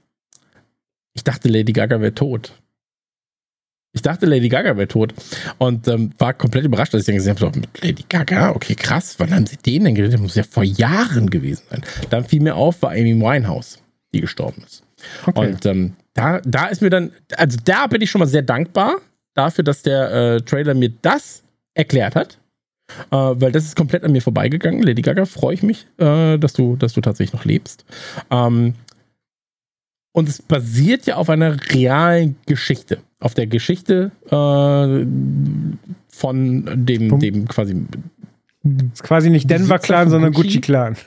ich 1.15 1.25
dachte, 1.25 1.49
Lady 1.49 1.73
Gaga 1.73 2.01
wäre 2.01 2.15
tot. 2.15 2.53
Ich 3.97 4.03
dachte, 4.03 4.27
Lady 4.27 4.51
Gaga 4.51 4.77
wäre 4.77 4.87
tot. 4.87 5.15
Und 5.57 5.89
ähm, 5.89 6.13
war 6.19 6.35
komplett 6.35 6.67
überrascht, 6.67 6.93
dass 6.93 7.01
ich 7.01 7.07
dann 7.07 7.15
gesehen 7.15 7.35
habe, 7.35 7.41
so, 7.41 7.63
Lady 7.81 8.05
Gaga, 8.07 8.51
okay, 8.51 8.75
krass, 8.75 9.15
wann 9.17 9.35
haben 9.35 9.47
sie 9.47 9.57
den 9.57 9.85
denn 9.85 9.95
geredet? 9.95 10.15
Das 10.15 10.21
muss 10.21 10.35
ja 10.35 10.43
vor 10.43 10.65
Jahren 10.65 11.31
gewesen 11.31 11.63
sein. 11.71 11.83
Dann 12.11 12.25
fiel 12.27 12.43
mir 12.43 12.57
auf, 12.57 12.83
war 12.83 12.91
Amy 12.91 13.19
Winehouse, 13.19 13.79
die 14.13 14.21
gestorben 14.21 14.63
ist. 14.67 14.85
Okay. 15.25 15.41
Und 15.41 15.65
ähm, 15.65 15.95
da, 16.13 16.43
da 16.45 16.67
ist 16.67 16.83
mir 16.83 16.91
dann, 16.91 17.11
also 17.39 17.57
da 17.65 17.87
bin 17.87 18.03
ich 18.03 18.11
schon 18.11 18.19
mal 18.19 18.27
sehr 18.27 18.43
dankbar 18.43 18.99
dafür, 19.33 19.65
dass 19.65 19.81
der 19.81 20.13
äh, 20.13 20.41
Trailer 20.43 20.75
mir 20.75 20.93
das 21.01 21.43
erklärt 21.73 22.17
hat. 22.17 22.39
Äh, 23.11 23.17
weil 23.17 23.51
das 23.51 23.65
ist 23.65 23.77
komplett 23.77 24.05
an 24.05 24.13
mir 24.13 24.21
vorbeigegangen. 24.21 24.83
Lady 24.83 25.01
Gaga, 25.01 25.25
freue 25.25 25.55
ich 25.55 25.63
mich, 25.63 25.87
äh, 25.97 26.37
dass, 26.37 26.53
du, 26.53 26.77
dass 26.77 26.93
du 26.93 27.01
tatsächlich 27.01 27.33
noch 27.33 27.47
lebst. 27.47 27.87
Ähm, 28.31 28.75
und 30.13 30.29
es 30.29 30.41
basiert 30.41 31.07
ja 31.07 31.17
auf 31.17 31.31
einer 31.31 31.57
realen 31.73 32.37
Geschichte. 32.47 32.99
Auf 33.19 33.35
der 33.35 33.47
Geschichte 33.47 34.11
äh, 34.27 35.07
von 36.09 36.87
dem, 36.87 37.19
dem 37.19 37.49
quasi 37.49 37.87
ist 38.93 39.03
quasi 39.03 39.31
nicht 39.31 39.49
Denver 39.49 39.75
Besitzer 39.75 39.87
Clan, 39.87 40.05
von 40.05 40.11
sondern 40.11 40.33
Gucci? 40.33 40.49
Gucci 40.49 40.61
Clan. 40.61 40.97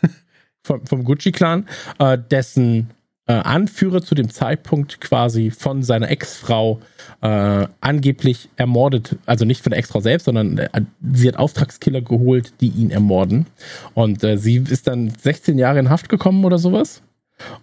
vom, 0.64 0.86
vom 0.86 1.04
Gucci-Clan, 1.04 1.66
äh, 2.00 2.18
dessen 2.18 2.92
äh, 3.28 3.34
Anführer 3.34 4.02
zu 4.02 4.16
dem 4.16 4.30
Zeitpunkt 4.30 5.02
quasi 5.02 5.52
von 5.52 5.84
seiner 5.84 6.10
Ex-Frau 6.10 6.80
äh, 7.22 7.68
angeblich 7.82 8.50
ermordet, 8.56 9.18
also 9.26 9.46
nicht 9.46 9.64
von 9.64 9.72
der 9.72 9.80
Ex-Frau 9.80 10.00
selbst, 10.00 10.26
sondern 10.26 10.58
äh, 10.58 10.70
sie 11.14 11.28
hat 11.28 11.38
Auftragskiller 11.38 12.02
geholt, 12.02 12.54
die 12.62 12.70
ihn 12.70 12.92
ermorden. 12.92 13.46
Und 13.94 14.24
äh, 14.24 14.38
sie 14.38 14.58
ist 14.58 14.88
dann 14.88 15.10
16 15.10 15.58
Jahre 15.58 15.80
in 15.80 15.90
Haft 15.90 16.10
gekommen 16.10 16.46
oder 16.46 16.58
sowas. 16.58 17.02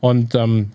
Und 0.01 0.35
ähm, 0.35 0.71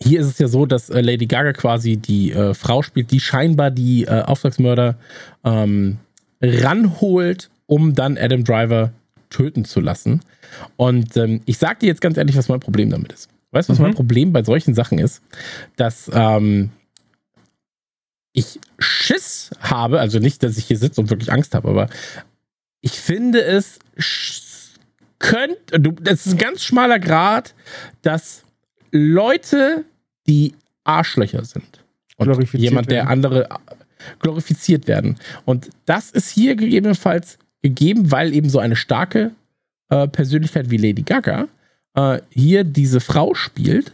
hier 0.00 0.20
ist 0.20 0.26
es 0.26 0.38
ja 0.38 0.48
so, 0.48 0.64
dass 0.66 0.90
äh, 0.90 1.00
Lady 1.00 1.26
Gaga 1.26 1.52
quasi 1.52 1.96
die 1.96 2.32
äh, 2.32 2.54
Frau 2.54 2.82
spielt, 2.82 3.10
die 3.10 3.20
scheinbar 3.20 3.70
die 3.70 4.04
äh, 4.04 4.22
Auftragsmörder 4.22 4.96
ähm, 5.44 5.98
ranholt, 6.40 7.50
um 7.66 7.94
dann 7.94 8.16
Adam 8.16 8.44
Driver 8.44 8.92
töten 9.30 9.64
zu 9.64 9.80
lassen. 9.80 10.20
Und 10.76 11.16
ähm, 11.16 11.40
ich 11.46 11.58
sag 11.58 11.80
dir 11.80 11.86
jetzt 11.86 12.00
ganz 12.00 12.16
ehrlich, 12.16 12.36
was 12.36 12.48
mein 12.48 12.60
Problem 12.60 12.90
damit 12.90 13.12
ist. 13.12 13.28
Weißt 13.50 13.68
du, 13.68 13.72
was 13.72 13.78
Mhm. 13.78 13.84
mein 13.86 13.94
Problem 13.94 14.32
bei 14.32 14.42
solchen 14.42 14.74
Sachen 14.74 14.98
ist? 14.98 15.20
Dass 15.76 16.10
ähm, 16.14 16.70
ich 18.32 18.60
Schiss 18.78 19.50
habe, 19.60 20.00
also 20.00 20.18
nicht, 20.18 20.42
dass 20.42 20.56
ich 20.58 20.66
hier 20.66 20.78
sitze 20.78 21.00
und 21.00 21.10
wirklich 21.10 21.32
Angst 21.32 21.54
habe, 21.54 21.68
aber 21.68 21.88
ich 22.80 22.92
finde 22.92 23.42
es 23.42 23.78
könnte, 25.18 25.80
das 26.00 26.26
ist 26.26 26.34
ein 26.34 26.38
ganz 26.38 26.62
schmaler 26.62 27.00
Grad, 27.00 27.54
dass 28.02 28.44
Leute, 28.90 29.84
die 30.26 30.54
Arschlöcher 30.84 31.44
sind 31.44 31.84
und 32.16 32.26
Glorifiziert 32.26 32.62
jemand, 32.62 32.90
der 32.90 32.98
werden. 32.98 33.08
andere 33.08 33.48
glorifiziert 34.20 34.86
werden. 34.86 35.16
Und 35.44 35.70
das 35.86 36.10
ist 36.10 36.30
hier 36.30 36.56
gegebenenfalls 36.56 37.38
gegeben, 37.62 38.10
weil 38.10 38.32
eben 38.32 38.48
so 38.48 38.58
eine 38.58 38.76
starke 38.76 39.32
äh, 39.88 40.06
Persönlichkeit 40.08 40.70
wie 40.70 40.76
Lady 40.76 41.02
Gaga 41.02 41.48
äh, 41.94 42.20
hier 42.30 42.64
diese 42.64 43.00
Frau 43.00 43.34
spielt, 43.34 43.92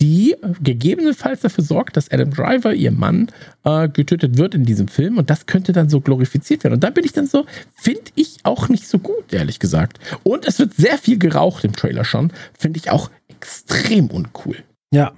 die 0.00 0.34
gegebenenfalls 0.60 1.42
dafür 1.42 1.62
sorgt, 1.62 1.96
dass 1.96 2.10
Adam 2.10 2.32
Driver, 2.32 2.74
ihr 2.74 2.90
Mann, 2.90 3.28
äh, 3.64 3.88
getötet 3.88 4.36
wird 4.36 4.54
in 4.54 4.64
diesem 4.64 4.88
Film 4.88 5.16
und 5.16 5.30
das 5.30 5.46
könnte 5.46 5.72
dann 5.72 5.88
so 5.88 6.00
glorifiziert 6.00 6.64
werden. 6.64 6.74
Und 6.74 6.82
da 6.82 6.90
bin 6.90 7.04
ich 7.04 7.12
dann 7.12 7.28
so, 7.28 7.46
finde 7.74 8.10
ich 8.16 8.38
auch 8.42 8.68
nicht 8.68 8.88
so 8.88 8.98
gut, 8.98 9.32
ehrlich 9.32 9.60
gesagt. 9.60 10.00
Und 10.24 10.44
es 10.44 10.58
wird 10.58 10.74
sehr 10.74 10.98
viel 10.98 11.18
geraucht 11.18 11.62
im 11.64 11.72
Trailer 11.72 12.04
schon, 12.04 12.32
finde 12.58 12.78
ich 12.78 12.90
auch 12.90 13.10
extrem 13.42 14.06
uncool. 14.06 14.56
Ja, 14.94 15.12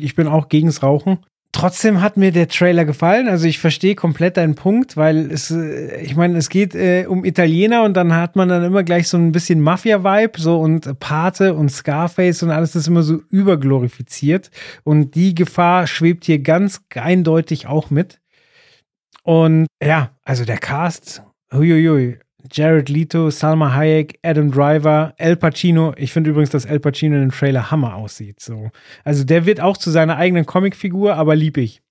ich 0.00 0.14
bin 0.16 0.26
auch 0.26 0.48
gegens 0.48 0.82
Rauchen. 0.82 1.18
Trotzdem 1.52 2.02
hat 2.02 2.16
mir 2.16 2.30
der 2.30 2.48
Trailer 2.48 2.84
gefallen. 2.84 3.26
Also 3.26 3.46
ich 3.46 3.58
verstehe 3.58 3.94
komplett 3.94 4.36
deinen 4.36 4.54
Punkt, 4.54 4.96
weil 4.96 5.30
es, 5.30 5.50
äh, 5.50 6.00
ich 6.02 6.14
meine, 6.14 6.36
es 6.36 6.50
geht 6.50 6.74
äh, 6.74 7.06
um 7.08 7.24
Italiener 7.24 7.84
und 7.84 7.94
dann 7.96 8.14
hat 8.14 8.36
man 8.36 8.48
dann 8.48 8.64
immer 8.64 8.82
gleich 8.82 9.08
so 9.08 9.16
ein 9.16 9.32
bisschen 9.32 9.60
Mafia-Vibe, 9.60 10.38
so 10.38 10.60
und 10.60 10.98
Pate 11.00 11.54
und 11.54 11.70
Scarface 11.70 12.42
und 12.42 12.50
alles 12.50 12.76
ist 12.76 12.86
immer 12.86 13.02
so 13.02 13.22
überglorifiziert. 13.30 14.50
Und 14.84 15.14
die 15.14 15.34
Gefahr 15.34 15.86
schwebt 15.86 16.26
hier 16.26 16.40
ganz 16.40 16.82
eindeutig 16.94 17.66
auch 17.66 17.90
mit. 17.90 18.20
Und 19.22 19.66
ja, 19.82 20.10
also 20.24 20.44
der 20.44 20.58
Cast, 20.58 21.22
huiuiui. 21.52 22.18
Jared 22.50 22.88
Leto, 22.88 23.30
Salma 23.30 23.74
Hayek, 23.74 24.18
Adam 24.22 24.50
Driver, 24.50 25.12
El 25.16 25.36
Pacino. 25.36 25.92
Ich 25.96 26.12
finde 26.12 26.30
übrigens, 26.30 26.50
dass 26.50 26.64
El 26.64 26.80
Pacino 26.80 27.16
in 27.16 27.22
dem 27.22 27.30
Trailer 27.30 27.70
Hammer 27.70 27.96
aussieht. 27.96 28.40
So. 28.40 28.70
Also 29.04 29.24
der 29.24 29.44
wird 29.44 29.60
auch 29.60 29.76
zu 29.76 29.90
seiner 29.90 30.16
eigenen 30.16 30.46
Comicfigur, 30.46 31.16
aber 31.16 31.34
lieb 31.34 31.56
ich. 31.56 31.82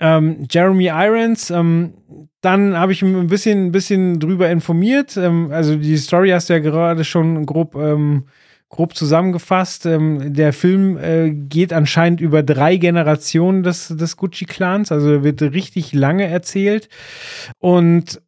Ähm, 0.00 0.46
Jeremy 0.50 0.86
Irons, 0.86 1.50
ähm, 1.50 1.94
dann 2.40 2.76
habe 2.76 2.92
ich 2.92 3.02
ein 3.02 3.28
bisschen, 3.28 3.66
ein 3.66 3.72
bisschen 3.72 4.18
drüber 4.18 4.50
informiert. 4.50 5.16
Ähm, 5.16 5.50
also 5.52 5.76
die 5.76 5.96
Story 5.96 6.30
hast 6.30 6.48
du 6.48 6.54
ja 6.54 6.58
gerade 6.58 7.04
schon 7.04 7.46
grob, 7.46 7.76
ähm, 7.76 8.24
grob 8.68 8.96
zusammengefasst. 8.96 9.86
Ähm, 9.86 10.34
der 10.34 10.52
Film 10.52 10.98
äh, 10.98 11.30
geht 11.30 11.72
anscheinend 11.72 12.20
über 12.20 12.42
drei 12.42 12.76
Generationen 12.76 13.62
des, 13.62 13.88
des 13.88 14.16
Gucci-Clans, 14.16 14.90
also 14.90 15.22
wird 15.22 15.40
richtig 15.40 15.92
lange 15.92 16.26
erzählt. 16.26 16.88
Und 17.60 18.20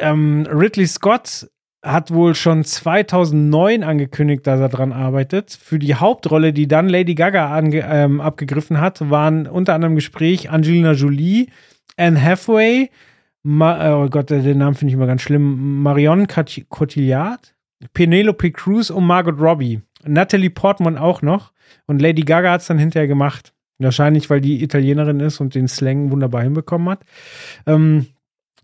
ähm, 0.00 0.46
Ridley 0.50 0.86
Scott 0.86 1.48
hat 1.82 2.12
wohl 2.12 2.34
schon 2.34 2.64
2009 2.64 3.84
angekündigt, 3.84 4.46
dass 4.46 4.60
er 4.60 4.68
dran 4.68 4.92
arbeitet. 4.92 5.56
Für 5.60 5.78
die 5.78 5.94
Hauptrolle, 5.94 6.52
die 6.52 6.66
dann 6.66 6.88
Lady 6.88 7.14
Gaga 7.14 7.56
ähm, 7.60 8.20
abgegriffen 8.20 8.80
hat, 8.80 9.10
waren 9.10 9.46
unter 9.46 9.74
anderem 9.74 9.94
Gespräch 9.94 10.50
Angelina 10.50 10.92
Jolie, 10.92 11.46
Anne 11.96 12.20
Hathaway, 12.20 12.90
Ma 13.42 13.94
oh 13.94 14.08
Gott, 14.08 14.30
den 14.30 14.58
Namen 14.58 14.74
finde 14.74 14.90
ich 14.90 14.94
immer 14.94 15.06
ganz 15.06 15.22
schlimm, 15.22 15.82
Marion 15.82 16.26
Cot- 16.26 16.66
Cotillard, 16.68 17.54
Penelope 17.94 18.50
Cruz 18.50 18.90
und 18.90 19.06
Margot 19.06 19.40
Robbie. 19.40 19.80
Natalie 20.04 20.50
Portman 20.50 20.98
auch 20.98 21.22
noch. 21.22 21.52
Und 21.86 22.02
Lady 22.02 22.22
Gaga 22.22 22.52
hat 22.52 22.60
es 22.62 22.66
dann 22.66 22.78
hinterher 22.78 23.08
gemacht. 23.08 23.52
Wahrscheinlich, 23.78 24.28
weil 24.28 24.40
die 24.40 24.62
Italienerin 24.62 25.20
ist 25.20 25.40
und 25.40 25.54
den 25.54 25.68
Slang 25.68 26.10
wunderbar 26.10 26.42
hinbekommen 26.42 26.88
hat. 26.88 27.00
Ähm, 27.66 28.06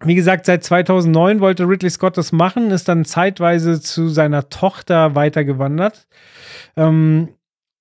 wie 0.04 0.14
gesagt, 0.14 0.46
seit 0.46 0.64
2009 0.64 1.40
wollte 1.40 1.68
Ridley 1.68 1.90
Scott 1.90 2.16
das 2.16 2.32
machen, 2.32 2.70
ist 2.70 2.88
dann 2.88 3.04
zeitweise 3.04 3.80
zu 3.80 4.08
seiner 4.08 4.48
Tochter 4.48 5.14
weitergewandert. 5.14 6.06
Ähm, 6.76 7.28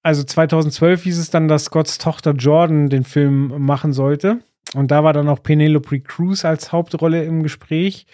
also 0.04 0.24
2012 0.24 1.04
hieß 1.04 1.18
es 1.18 1.30
dann, 1.30 1.48
dass 1.48 1.66
Scotts 1.66 1.98
Tochter 1.98 2.32
Jordan 2.32 2.90
den 2.90 3.04
Film 3.04 3.54
machen 3.66 3.94
sollte. 3.94 4.40
Und 4.74 4.92
da 4.92 5.04
war 5.04 5.14
dann 5.14 5.30
auch 5.30 5.44
Penelope 5.44 6.02
Cruz 6.02 6.46
als 6.46 6.72
Hauptrolle 6.72 7.24
im 7.24 7.44
Gespräch. 7.44 8.06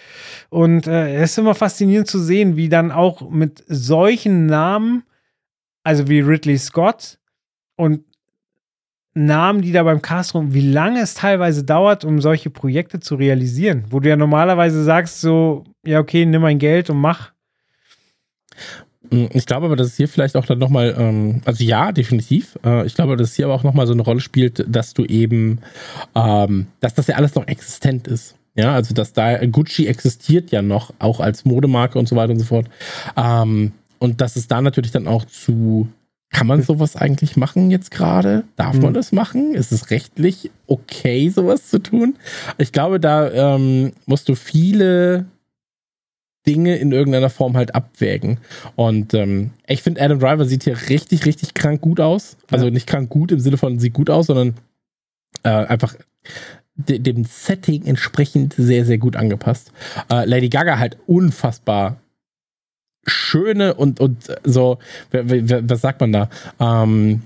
Und 0.50 0.88
äh, 0.88 1.16
es 1.16 1.32
ist 1.32 1.38
immer 1.38 1.56
faszinierend 1.56 2.08
zu 2.08 2.20
sehen, 2.20 2.58
wie 2.58 2.70
dann 2.70 2.92
auch 2.92 3.30
mit 3.30 3.64
solchen 3.68 4.46
Namen, 4.46 5.04
also 5.84 6.08
wie 6.08 6.20
Ridley 6.20 6.58
Scott 6.58 7.18
und 7.76 8.04
Namen, 9.26 9.62
die 9.62 9.72
da 9.72 9.84
beim 9.84 10.02
Cast 10.02 10.34
rum, 10.34 10.54
wie 10.54 10.72
lange 10.72 11.02
es 11.02 11.14
teilweise 11.14 11.64
dauert, 11.64 12.06
um 12.06 12.22
solche 12.22 12.50
Projekte 12.50 13.00
zu 13.00 13.16
realisieren, 13.16 13.84
wo 13.90 14.00
du 14.00 14.10
ja 14.10 14.16
normalerweise 14.16 14.84
sagst, 14.84 15.22
so, 15.22 15.66
ja, 15.86 16.00
okay, 16.00 16.26
nimm 16.26 16.42
mein 16.42 16.60
Geld 16.60 16.90
und 16.90 16.98
mach. 16.98 17.32
Ich 19.12 19.46
glaube 19.46 19.66
aber, 19.66 19.76
dass 19.76 19.88
es 19.88 19.98
hier 19.98 20.08
vielleicht 20.08 20.36
auch 20.36 20.46
dann 20.46 20.60
nochmal, 20.60 20.96
ähm, 20.98 21.42
also 21.46 21.64
ja, 21.64 21.92
definitiv. 21.92 22.60
Äh, 22.64 22.86
ich 22.86 22.94
glaube, 22.94 23.18
dass 23.18 23.30
es 23.30 23.36
hier 23.36 23.46
aber 23.46 23.56
auch 23.56 23.64
nochmal 23.64 23.88
so 23.88 23.94
eine 23.94 24.04
Rolle 24.04 24.20
spielt, 24.20 24.64
dass 24.68 24.94
du 24.94 25.04
eben, 25.06 25.60
ähm, 26.16 26.68
dass 26.80 26.94
das 26.94 27.08
ja 27.08 27.16
alles 27.16 27.34
noch 27.34 27.48
existent 27.48 28.08
ist. 28.08 28.36
Ja, 28.56 28.74
also 28.74 28.94
dass 28.94 29.14
da 29.14 29.46
Gucci 29.46 29.88
existiert 29.88 30.52
ja 30.52 30.62
noch, 30.62 30.94
auch 31.00 31.20
als 31.20 31.46
Modemarke 31.46 31.98
und 31.98 32.08
so 32.08 32.16
weiter 32.16 32.34
und 32.34 32.40
so 32.40 32.46
fort. 32.46 32.68
Ähm, 33.16 33.72
und 34.00 34.22
dass 34.22 34.36
es 34.36 34.48
da 34.48 34.62
natürlich 34.62 34.92
dann 34.92 35.08
auch 35.08 35.26
zu 35.26 35.88
kann 36.32 36.48
man 36.48 36.62
sowas 36.62 36.96
eigentlich 36.96 37.38
machen 37.38 37.72
jetzt 37.72 37.92
gerade? 37.92 38.44
Darf 38.56 38.76
Hm. 38.76 38.82
man 38.84 38.94
das 38.94 39.12
machen? 39.12 39.56
Ist 39.56 39.72
es 39.72 39.90
rechtlich 39.90 40.52
okay, 40.68 41.30
sowas 41.30 41.68
zu 41.70 41.80
tun? 41.80 42.16
Ich 42.58 42.72
glaube, 42.72 43.00
da 43.00 43.30
ähm, 43.56 43.94
musst 44.06 44.30
du 44.30 44.36
viele 44.36 45.26
Dinge 46.48 46.78
in 46.78 46.92
irgendeiner 46.92 47.30
Form 47.30 47.58
halt 47.58 47.76
abwägen. 47.76 48.38
Und 48.76 49.14
ähm, 49.14 49.52
ich 49.68 49.82
finde, 49.84 50.02
Adam 50.02 50.20
Driver 50.20 50.46
sieht 50.46 50.64
hier 50.64 50.78
richtig, 50.90 51.26
richtig 51.26 51.54
krank 51.54 51.82
gut 51.82 52.00
aus. 52.00 52.38
Also 52.50 52.66
Ja. 52.66 52.72
nicht 52.72 52.88
krank 52.88 53.10
gut 53.10 53.32
im 53.32 53.40
Sinne 53.40 53.58
von 53.58 53.80
sieht 53.80 53.94
gut 53.94 54.10
aus, 54.10 54.28
sondern 54.28 54.56
äh, 55.44 55.50
einfach 55.50 55.96
de 56.76 56.98
dem 57.00 57.26
Setting 57.26 57.86
entsprechend 57.86 58.54
sehr, 58.54 58.86
sehr 58.86 58.98
gut 58.98 59.16
angepasst. 59.18 59.72
Äh, 60.10 60.26
Lady 60.26 60.48
Gaga 60.50 60.80
halt 60.80 60.98
unfassbar 61.08 61.98
schöne 63.06 63.74
und, 63.74 64.00
und 64.00 64.28
so, 64.44 64.80
was 65.12 65.82
sagt 65.82 66.02
man 66.02 66.12
da? 66.12 66.30
Ähm, 66.60 67.24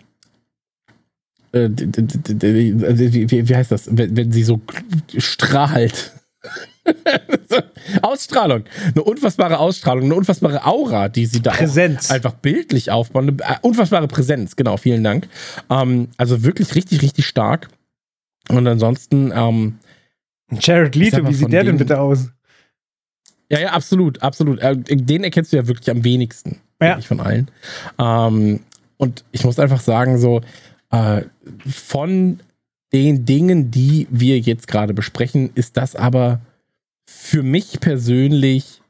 äh, 1.53 1.69
wie, 1.69 3.55
heißt 3.55 3.71
das? 3.71 3.87
Wenn, 3.91 4.17
wenn 4.17 4.31
sie 4.31 4.43
so 4.43 4.59
strahlt. 5.17 6.11
Ausstrahlung. 8.01 8.63
Eine 8.87 9.03
unfassbare 9.03 9.59
Ausstrahlung, 9.59 10.05
eine 10.05 10.15
unfassbare 10.15 10.65
Aura, 10.65 11.09
die 11.09 11.25
sie 11.25 11.41
da 11.41 11.51
einfach 11.51 12.33
bildlich 12.33 12.91
aufbauen. 12.91 13.39
Eine 13.41 13.55
äh, 13.55 13.59
unfassbare 13.61 14.07
Präsenz, 14.07 14.55
genau, 14.55 14.77
vielen 14.77 15.03
Dank. 15.03 15.29
Ähm, 15.69 16.09
also 16.17 16.43
wirklich 16.43 16.75
richtig, 16.75 17.01
richtig 17.01 17.27
stark. 17.27 17.69
Und 18.49 18.67
ansonsten, 18.67 19.31
ähm, 19.33 19.79
Jared 20.51 20.95
Leto, 20.95 21.25
wie 21.27 21.33
sieht 21.33 21.51
der 21.51 21.63
denn 21.63 21.77
bitte 21.77 21.99
aus? 21.99 22.29
Ja, 23.53 23.59
ja, 23.59 23.71
absolut, 23.71 24.21
absolut. 24.21 24.59
Äh, 24.59 24.75
Den 24.77 25.23
erkennst 25.23 25.51
du 25.53 25.57
ja 25.57 25.67
wirklich 25.67 25.89
am 25.89 26.03
wenigsten, 26.03 26.59
Ja. 26.81 26.99
von 27.01 27.19
allen. 27.19 27.49
Ähm, 27.99 28.59
und 28.97 29.23
ich 29.31 29.43
muss 29.43 29.59
einfach 29.59 29.81
sagen, 29.81 30.17
so 30.17 30.41
äh, 30.91 31.23
von 31.65 32.39
den 32.93 33.25
Dingen, 33.25 33.71
die 33.71 34.07
wir 34.11 34.39
jetzt 34.39 34.67
gerade 34.67 34.93
besprechen, 34.93 35.49
ist 35.55 35.77
das 35.77 35.95
aber 35.95 36.41
für 37.09 37.41
mich 37.43 37.80
persönlich 37.80 38.81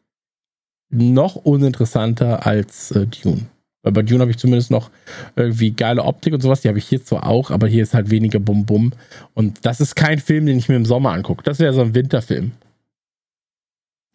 noch 0.90 1.36
uninteressanter 1.36 2.46
als 2.46 2.92
äh, 2.92 3.08
Dune. 3.08 3.46
Weil 3.82 3.92
bei 3.94 4.02
Dune 4.02 4.22
habe 4.22 4.32
ich 4.32 4.38
zumindest 4.38 4.72
noch 4.72 4.92
irgendwie 5.36 5.72
geile 5.72 6.04
Optik 6.04 6.34
und 6.34 6.42
sowas, 6.42 6.62
die 6.62 6.68
habe 6.70 6.78
ich 6.78 6.88
hier 6.88 7.04
zwar 7.04 7.26
auch, 7.26 7.52
aber 7.52 7.68
hier 7.68 7.84
ist 7.84 7.94
halt 7.94 8.10
weniger 8.12 8.40
Bum-Bum. 8.40 8.92
Und 9.34 9.66
das 9.66 9.82
ist 9.82 9.96
kein 9.96 10.20
Film, 10.20 10.46
den 10.46 10.58
ich 10.58 10.70
mir 10.70 10.76
im 10.76 10.86
Sommer 10.86 11.12
angucke. 11.12 11.44
Das 11.44 11.60
wäre 11.60 11.74
so 11.74 11.82
ein 11.82 11.96
Winterfilm. 11.96 12.52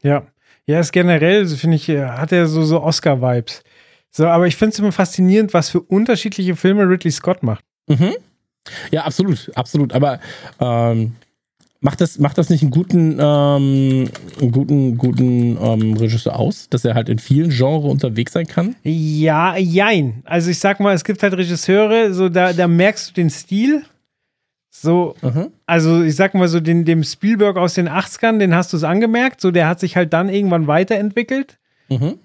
Ja. 0.03 0.27
Ja, 0.69 0.81
ist 0.81 0.93
generell, 0.93 1.47
finde 1.49 1.77
ich, 1.77 1.89
äh, 1.89 2.05
hat 2.05 2.31
er 2.31 2.47
so, 2.47 2.63
so 2.63 2.83
Oscar-Vibes. 2.83 3.63
So, 4.11 4.27
aber 4.27 4.47
ich 4.47 4.57
finde 4.57 4.75
es 4.75 4.79
immer 4.79 4.93
faszinierend, 4.93 5.55
was 5.55 5.71
für 5.71 5.81
unterschiedliche 5.81 6.57
Filme 6.57 6.83
Ridley 6.87 7.11
Scott 7.11 7.43
macht. 7.43 7.65
Mhm. 7.89 8.15
Ja, 8.91 9.05
absolut, 9.05 9.51
absolut. 9.55 9.95
Aber 9.95 10.21
ähm, 10.61 11.15
macht, 11.81 12.03
das, 12.03 12.19
macht 12.19 12.37
das 12.37 12.51
nicht 12.51 12.61
einen 12.61 12.71
guten, 12.71 13.13
ähm, 13.13 14.11
einen 14.41 14.53
guten, 14.53 14.99
guten 14.99 15.57
ähm, 15.57 15.95
Regisseur 15.95 16.37
aus, 16.39 16.69
dass 16.69 16.85
er 16.85 16.95
halt 16.95 17.09
in 17.09 17.19
vielen 17.19 17.49
Genres 17.49 17.91
unterwegs 17.91 18.35
sein 18.35 18.47
kann? 18.47 18.77
Ja, 18.83 19.57
jein. 19.57 20.23
Also 20.27 20.51
ich 20.51 20.59
sag 20.59 20.81
mal, 20.81 20.95
es 20.95 21.03
gibt 21.03 21.23
halt 21.23 21.33
Regisseure, 21.33 22.13
so 22.13 22.29
da, 22.29 22.53
da 22.53 22.69
merkst 22.69 23.09
du 23.09 23.15
den 23.15 23.31
Stil. 23.31 23.85
So, 24.83 25.15
Mhm. 25.23 25.49
also 25.67 26.03
ich 26.03 26.17
sag 26.17 26.35
mal 26.35 26.49
so, 26.49 26.61
den, 26.61 26.85
dem 26.85 27.03
Spielberg 27.05 27.57
aus 27.57 27.75
den 27.75 27.89
80ern, 27.89 28.39
den 28.39 28.55
hast 28.55 28.73
du 28.73 28.77
es 28.77 28.85
angemerkt. 28.85 29.41
So, 29.41 29.51
der 29.51 29.69
hat 29.69 29.81
sich 29.81 29.97
halt 29.97 30.13
dann 30.13 30.29
irgendwann 30.29 30.67
weiterentwickelt. 30.67 31.59
Mhm. 31.89 32.19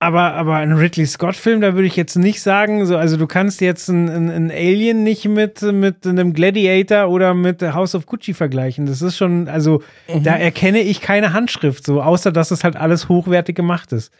Aber, 0.00 0.34
aber 0.34 0.56
ein 0.56 0.72
Ridley 0.72 1.06
Scott-Film, 1.06 1.62
da 1.62 1.74
würde 1.74 1.86
ich 1.86 1.96
jetzt 1.96 2.16
nicht 2.16 2.42
sagen, 2.42 2.84
so, 2.84 2.98
also 2.98 3.16
du 3.16 3.26
kannst 3.26 3.62
jetzt 3.62 3.88
ein, 3.88 4.28
ein, 4.28 4.50
Alien 4.50 5.02
nicht 5.02 5.26
mit, 5.26 5.62
mit 5.62 6.06
einem 6.06 6.34
Gladiator 6.34 7.08
oder 7.08 7.32
mit 7.32 7.62
House 7.62 7.94
of 7.94 8.04
Gucci 8.04 8.34
vergleichen. 8.34 8.84
Das 8.84 9.00
ist 9.00 9.16
schon, 9.16 9.48
also 9.48 9.82
da 10.22 10.34
erkenne 10.36 10.80
ich 10.80 11.00
keine 11.00 11.32
Handschrift, 11.32 11.86
so, 11.86 12.02
außer 12.02 12.32
dass 12.32 12.50
es 12.50 12.64
halt 12.64 12.76
alles 12.76 13.08
hochwertig 13.08 13.56
gemacht 13.56 13.92
ist. 13.92 14.12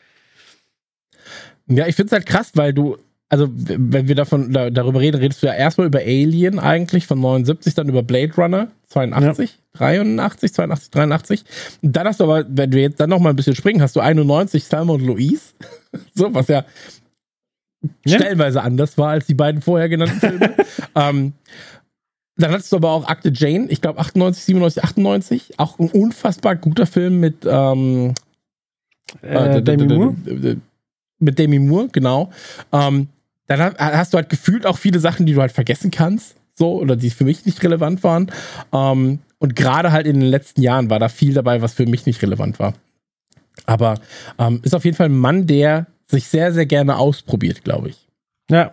Ja, 1.66 1.86
ich 1.86 1.96
finde 1.96 2.06
es 2.08 2.12
halt 2.12 2.26
krass, 2.26 2.52
weil 2.54 2.72
du, 2.72 2.96
also 3.34 3.48
wenn 3.52 4.06
wir 4.06 4.14
davon 4.14 4.52
da, 4.52 4.70
darüber 4.70 5.00
reden, 5.00 5.18
redest 5.20 5.42
du 5.42 5.48
ja 5.48 5.54
erstmal 5.54 5.88
über 5.88 5.98
Alien 5.98 6.60
eigentlich 6.60 7.08
von 7.08 7.18
79, 7.20 7.74
dann 7.74 7.88
über 7.88 8.04
Blade 8.04 8.32
Runner 8.36 8.68
82, 8.88 9.58
83, 9.72 10.52
82, 10.52 10.90
83. 10.92 11.44
Und 11.82 11.96
dann 11.96 12.06
hast 12.06 12.20
du 12.20 12.24
aber, 12.24 12.44
wenn 12.48 12.70
wir 12.70 12.82
jetzt 12.82 13.00
dann 13.00 13.10
noch 13.10 13.18
mal 13.18 13.30
ein 13.30 13.36
bisschen 13.36 13.56
springen, 13.56 13.82
hast 13.82 13.96
du 13.96 14.00
91 14.00 14.68
Thelma 14.68 14.92
und 14.92 15.02
Louise, 15.04 15.54
so 16.14 16.32
was 16.32 16.46
ja, 16.46 16.64
Ja. 18.06 18.18
stellenweise 18.18 18.62
anders 18.62 18.96
war 18.98 19.10
als 19.10 19.26
die 19.26 19.34
beiden 19.34 19.62
vorher 19.62 19.88
genannten 19.88 20.20
Filme. 20.20 20.54
ähm, 20.94 21.32
dann 22.36 22.52
hattest 22.52 22.70
du 22.70 22.76
aber 22.76 22.90
auch 22.92 23.08
Akte 23.08 23.32
Jane, 23.34 23.66
ich 23.68 23.80
glaube 23.80 23.98
98, 23.98 24.44
97, 24.44 24.84
98, 24.84 25.58
auch 25.58 25.78
ein 25.80 25.88
unfassbar 25.90 26.54
guter 26.54 26.86
Film 26.86 27.18
mit 27.18 27.44
ähm, 27.46 28.14
Äh, 29.22 29.58
äh, 29.58 29.62
Demi 29.62 29.86
Moore? 29.86 30.14
Mit 31.18 31.38
Demi 31.38 31.58
Moore, 31.58 31.88
genau. 31.92 32.30
Ähm, 32.72 33.08
dann 33.46 33.60
ha- 33.60 33.74
hast 33.78 34.12
du 34.12 34.16
halt 34.16 34.28
gefühlt 34.28 34.66
auch 34.66 34.78
viele 34.78 34.98
Sachen, 35.00 35.26
die 35.26 35.34
du 35.34 35.40
halt 35.40 35.52
vergessen 35.52 35.90
kannst, 35.90 36.36
so, 36.54 36.80
oder 36.80 36.96
die 36.96 37.10
für 37.10 37.24
mich 37.24 37.44
nicht 37.46 37.62
relevant 37.62 38.02
waren. 38.04 38.30
Ähm, 38.72 39.18
und 39.38 39.56
gerade 39.56 39.92
halt 39.92 40.06
in 40.06 40.20
den 40.20 40.28
letzten 40.28 40.62
Jahren 40.62 40.88
war 40.90 40.98
da 40.98 41.08
viel 41.08 41.34
dabei, 41.34 41.60
was 41.60 41.74
für 41.74 41.86
mich 41.86 42.06
nicht 42.06 42.22
relevant 42.22 42.58
war. 42.58 42.74
Aber 43.66 43.94
ähm, 44.38 44.60
ist 44.62 44.74
auf 44.74 44.84
jeden 44.84 44.96
Fall 44.96 45.08
ein 45.08 45.18
Mann, 45.18 45.46
der 45.46 45.86
sich 46.06 46.28
sehr, 46.28 46.52
sehr 46.52 46.66
gerne 46.66 46.98
ausprobiert, 46.98 47.64
glaube 47.64 47.90
ich. 47.90 48.08
Ja. 48.50 48.72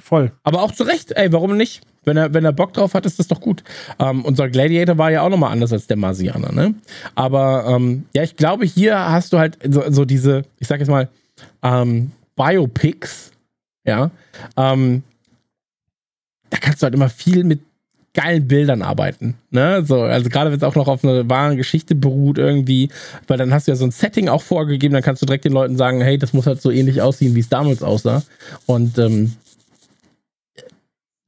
Voll. 0.00 0.32
Aber 0.44 0.62
auch 0.62 0.72
zu 0.72 0.84
Recht, 0.84 1.12
ey, 1.12 1.32
warum 1.32 1.56
nicht? 1.56 1.82
Wenn 2.04 2.16
er, 2.16 2.32
wenn 2.32 2.44
er 2.44 2.52
Bock 2.52 2.72
drauf 2.72 2.94
hat, 2.94 3.04
ist 3.04 3.18
das 3.18 3.28
doch 3.28 3.40
gut. 3.40 3.62
Ähm, 3.98 4.24
unser 4.24 4.48
Gladiator 4.48 4.96
war 4.96 5.10
ja 5.10 5.22
auch 5.22 5.28
nochmal 5.28 5.52
anders 5.52 5.72
als 5.72 5.86
der 5.86 5.96
Marsianer, 5.98 6.52
ne? 6.52 6.74
Aber 7.14 7.66
ähm, 7.68 8.06
ja, 8.14 8.22
ich 8.22 8.36
glaube, 8.36 8.64
hier 8.64 8.98
hast 8.98 9.32
du 9.32 9.38
halt 9.38 9.58
so, 9.68 9.82
so 9.90 10.04
diese, 10.04 10.44
ich 10.58 10.68
sag 10.68 10.78
jetzt 10.80 10.88
mal, 10.88 11.08
ähm, 11.62 12.12
Biopics, 12.36 13.32
ja. 13.84 14.10
Ähm, 14.56 15.02
da 16.50 16.58
kannst 16.58 16.82
du 16.82 16.84
halt 16.84 16.94
immer 16.94 17.08
viel 17.08 17.44
mit 17.44 17.60
geilen 18.12 18.48
Bildern 18.48 18.82
arbeiten, 18.82 19.36
ne? 19.50 19.84
So, 19.84 20.02
also 20.02 20.28
gerade 20.28 20.50
wenn 20.50 20.58
es 20.58 20.64
auch 20.64 20.74
noch 20.74 20.88
auf 20.88 21.04
einer 21.04 21.28
wahren 21.28 21.56
Geschichte 21.56 21.94
beruht 21.94 22.38
irgendwie, 22.38 22.90
weil 23.28 23.38
dann 23.38 23.54
hast 23.54 23.66
du 23.66 23.70
ja 23.70 23.76
so 23.76 23.84
ein 23.84 23.92
Setting 23.92 24.28
auch 24.28 24.42
vorgegeben, 24.42 24.94
dann 24.94 25.02
kannst 25.02 25.22
du 25.22 25.26
direkt 25.26 25.44
den 25.44 25.52
Leuten 25.52 25.76
sagen, 25.76 26.00
hey, 26.00 26.18
das 26.18 26.32
muss 26.32 26.46
halt 26.46 26.60
so 26.60 26.72
ähnlich 26.72 27.02
aussehen, 27.02 27.36
wie 27.36 27.40
es 27.40 27.48
damals 27.48 27.82
aussah. 27.82 28.24
Und 28.66 28.98
ähm, 28.98 29.36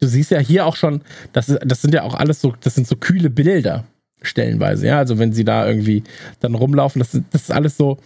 du 0.00 0.08
siehst 0.08 0.32
ja 0.32 0.40
hier 0.40 0.66
auch 0.66 0.74
schon, 0.74 1.02
das, 1.32 1.56
das 1.64 1.82
sind 1.82 1.94
ja 1.94 2.02
auch 2.02 2.14
alles 2.14 2.40
so, 2.40 2.52
das 2.60 2.74
sind 2.74 2.88
so 2.88 2.96
kühle 2.96 3.30
Bilder 3.30 3.84
stellenweise, 4.20 4.88
ja. 4.88 4.98
Also 4.98 5.18
wenn 5.18 5.32
sie 5.32 5.44
da 5.44 5.66
irgendwie 5.68 6.02
dann 6.40 6.56
rumlaufen, 6.56 6.98
das, 6.98 7.12
das 7.30 7.42
ist 7.42 7.52
alles 7.52 7.76
so, 7.76 7.98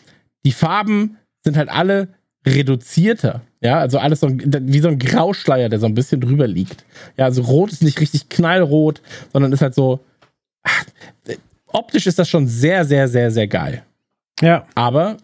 die 0.44 0.52
Farben 0.52 1.16
sind 1.44 1.56
halt 1.56 1.70
alle 1.70 2.08
reduzierter, 2.46 3.42
ja, 3.60 3.80
also 3.80 3.98
alles 3.98 4.20
so 4.20 4.28
ein, 4.28 4.40
wie 4.68 4.78
so 4.80 4.88
ein 4.88 4.98
Grauschleier, 4.98 5.68
der 5.68 5.80
so 5.80 5.86
ein 5.86 5.94
bisschen 5.94 6.20
drüber 6.20 6.46
liegt. 6.46 6.84
Ja, 7.16 7.24
also 7.24 7.42
rot 7.42 7.72
ist 7.72 7.82
nicht 7.82 8.00
richtig 8.00 8.28
knallrot, 8.28 9.02
sondern 9.32 9.52
ist 9.52 9.62
halt 9.62 9.74
so, 9.74 10.00
ach, 10.62 10.84
optisch 11.66 12.06
ist 12.06 12.18
das 12.18 12.28
schon 12.28 12.46
sehr, 12.46 12.84
sehr, 12.84 13.08
sehr, 13.08 13.30
sehr 13.30 13.48
geil. 13.48 13.82
Ja. 14.40 14.66
Aber 14.74 15.16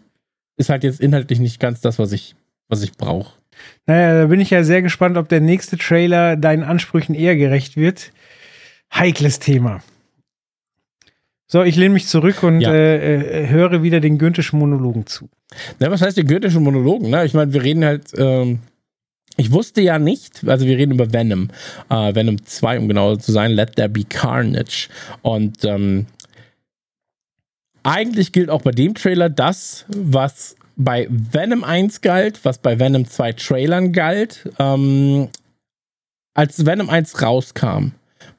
ist 0.57 0.69
halt 0.69 0.83
jetzt 0.83 0.99
inhaltlich 0.99 1.39
nicht 1.39 1.59
ganz 1.59 1.81
das, 1.81 1.99
was 1.99 2.11
ich, 2.11 2.35
was 2.67 2.83
ich 2.83 2.93
brauche. 2.93 3.33
Naja, 3.85 4.21
da 4.21 4.27
bin 4.27 4.39
ich 4.39 4.49
ja 4.49 4.63
sehr 4.63 4.81
gespannt, 4.81 5.17
ob 5.17 5.29
der 5.29 5.41
nächste 5.41 5.77
Trailer 5.77 6.35
deinen 6.35 6.63
Ansprüchen 6.63 7.15
eher 7.15 7.35
gerecht 7.35 7.77
wird. 7.77 8.11
Heikles 8.93 9.39
Thema. 9.39 9.81
So, 11.53 11.61
ich 11.61 11.75
lehne 11.75 11.93
mich 11.93 12.07
zurück 12.07 12.41
und 12.41 12.61
Ja. 12.61 12.73
äh, 12.73 13.43
äh, 13.43 13.47
höre 13.47 13.83
wieder 13.83 13.99
den 13.99 14.17
Güntischen 14.17 14.57
Monologen 14.57 15.05
zu. 15.05 15.29
Na, 15.77 15.91
was 15.91 16.01
heißt 16.01 16.17
die 16.17 16.23
goethischen 16.23 16.63
Monologen? 16.63 17.11
Ne? 17.11 17.25
Ich 17.25 17.35
meine, 17.35 17.53
wir 17.53 17.61
reden 17.61 17.85
halt. 17.85 18.07
Ähm, 18.17 18.61
ich 19.37 19.51
wusste 19.51 19.81
ja 19.81 19.99
nicht, 19.99 20.43
also 20.47 20.65
wir 20.65 20.75
reden 20.79 20.93
über 20.93 21.13
Venom. 21.13 21.51
Äh, 21.91 22.15
Venom 22.15 22.43
2, 22.43 22.79
um 22.79 22.87
genauer 22.87 23.19
zu 23.19 23.31
sein, 23.31 23.51
Let 23.51 23.75
There 23.75 23.87
Be 23.87 24.03
Carnage. 24.03 24.89
Und 25.21 25.63
ähm, 25.63 26.07
eigentlich 27.83 28.31
gilt 28.31 28.49
auch 28.49 28.63
bei 28.63 28.71
dem 28.71 28.95
Trailer 28.95 29.29
das, 29.29 29.85
was 29.89 30.55
bei 30.75 31.07
Venom 31.11 31.63
1 31.63 32.01
galt, 32.01 32.43
was 32.45 32.57
bei 32.57 32.79
Venom 32.79 33.05
2 33.05 33.33
Trailern 33.33 33.93
galt, 33.93 34.49
ähm, 34.57 35.29
als 36.33 36.65
Venom 36.65 36.89
1 36.89 37.21
rauskam 37.21 37.91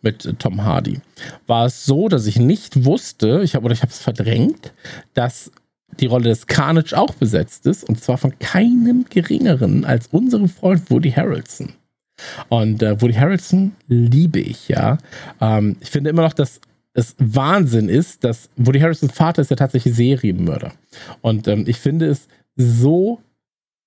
mit 0.04 0.24
äh, 0.24 0.34
Tom 0.34 0.62
Hardy, 0.62 1.00
war 1.46 1.66
es 1.66 1.84
so, 1.84 2.08
dass 2.08 2.26
ich 2.26 2.38
nicht 2.38 2.84
wusste, 2.84 3.40
ich 3.42 3.54
habe 3.54 3.64
oder 3.64 3.74
ich 3.74 3.82
habe 3.82 3.90
es 3.90 3.98
verdrängt, 3.98 4.72
dass 5.14 5.50
die 6.00 6.06
Rolle 6.06 6.28
des 6.28 6.46
Carnage 6.46 6.96
auch 6.96 7.14
besetzt 7.14 7.66
ist 7.66 7.88
und 7.88 8.00
zwar 8.00 8.18
von 8.18 8.38
keinem 8.38 9.04
geringeren 9.08 9.84
als 9.84 10.08
unserem 10.08 10.48
Freund 10.48 10.90
Woody 10.90 11.10
Harrelson. 11.10 11.72
Und 12.48 12.82
äh, 12.82 13.00
Woody 13.00 13.14
Harrelson 13.14 13.72
liebe 13.88 14.38
ich, 14.38 14.68
ja. 14.68 14.98
Ähm, 15.40 15.76
ich 15.80 15.90
finde 15.90 16.10
immer 16.10 16.22
noch, 16.22 16.32
dass 16.32 16.60
es 16.92 17.16
Wahnsinn 17.18 17.88
ist, 17.88 18.22
dass 18.22 18.48
Woody 18.56 18.78
Harrelsons 18.78 19.12
Vater 19.12 19.42
ist 19.42 19.50
ja 19.50 19.56
tatsächlich 19.56 19.94
Serienmörder. 19.94 20.72
Und 21.22 21.48
ähm, 21.48 21.64
ich 21.66 21.78
finde 21.78 22.06
es 22.06 22.28
so 22.56 23.20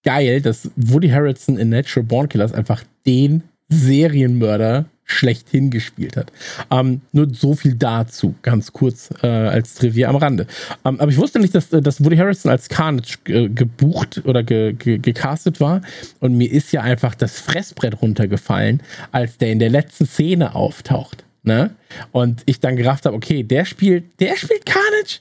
geil, 0.03 0.41
dass 0.41 0.69
Woody 0.75 1.09
Harrelson 1.09 1.57
in 1.57 1.69
Natural 1.69 2.05
Born 2.05 2.29
Killers 2.29 2.53
einfach 2.53 2.83
den 3.05 3.43
Serienmörder 3.69 4.85
schlechthin 5.07 5.71
gespielt 5.71 6.17
hat. 6.17 6.31
Ähm, 6.69 7.01
nur 7.13 7.33
so 7.33 7.55
viel 7.55 7.75
dazu, 7.75 8.35
ganz 8.43 8.73
kurz 8.73 9.09
äh, 9.23 9.27
als 9.27 9.73
Trivia 9.75 10.09
am 10.09 10.17
Rande. 10.17 10.45
Ähm, 10.85 10.99
aber 10.99 11.09
ich 11.09 11.17
wusste 11.17 11.39
nicht, 11.39 11.55
dass, 11.55 11.69
dass 11.69 12.03
Woody 12.03 12.17
Harrison 12.17 12.51
als 12.51 12.69
Carnage 12.69 13.17
äh, 13.25 13.47
gebucht 13.49 14.21
oder 14.25 14.43
ge, 14.43 14.73
ge, 14.73 14.99
gecastet 14.99 15.59
war. 15.59 15.81
Und 16.19 16.37
mir 16.37 16.51
ist 16.51 16.71
ja 16.73 16.81
einfach 16.81 17.15
das 17.15 17.39
Fressbrett 17.39 18.01
runtergefallen, 18.01 18.83
als 19.11 19.37
der 19.37 19.51
in 19.51 19.59
der 19.59 19.69
letzten 19.69 20.05
Szene 20.05 20.53
auftaucht. 20.53 21.23
Ne? 21.43 21.71
Und 22.11 22.43
ich 22.45 22.59
dann 22.59 22.75
gerafft 22.75 23.05
habe, 23.05 23.15
okay, 23.15 23.43
der 23.43 23.63
spielt, 23.63 24.19
der 24.19 24.35
spielt 24.35 24.65
Carnage? 24.65 25.19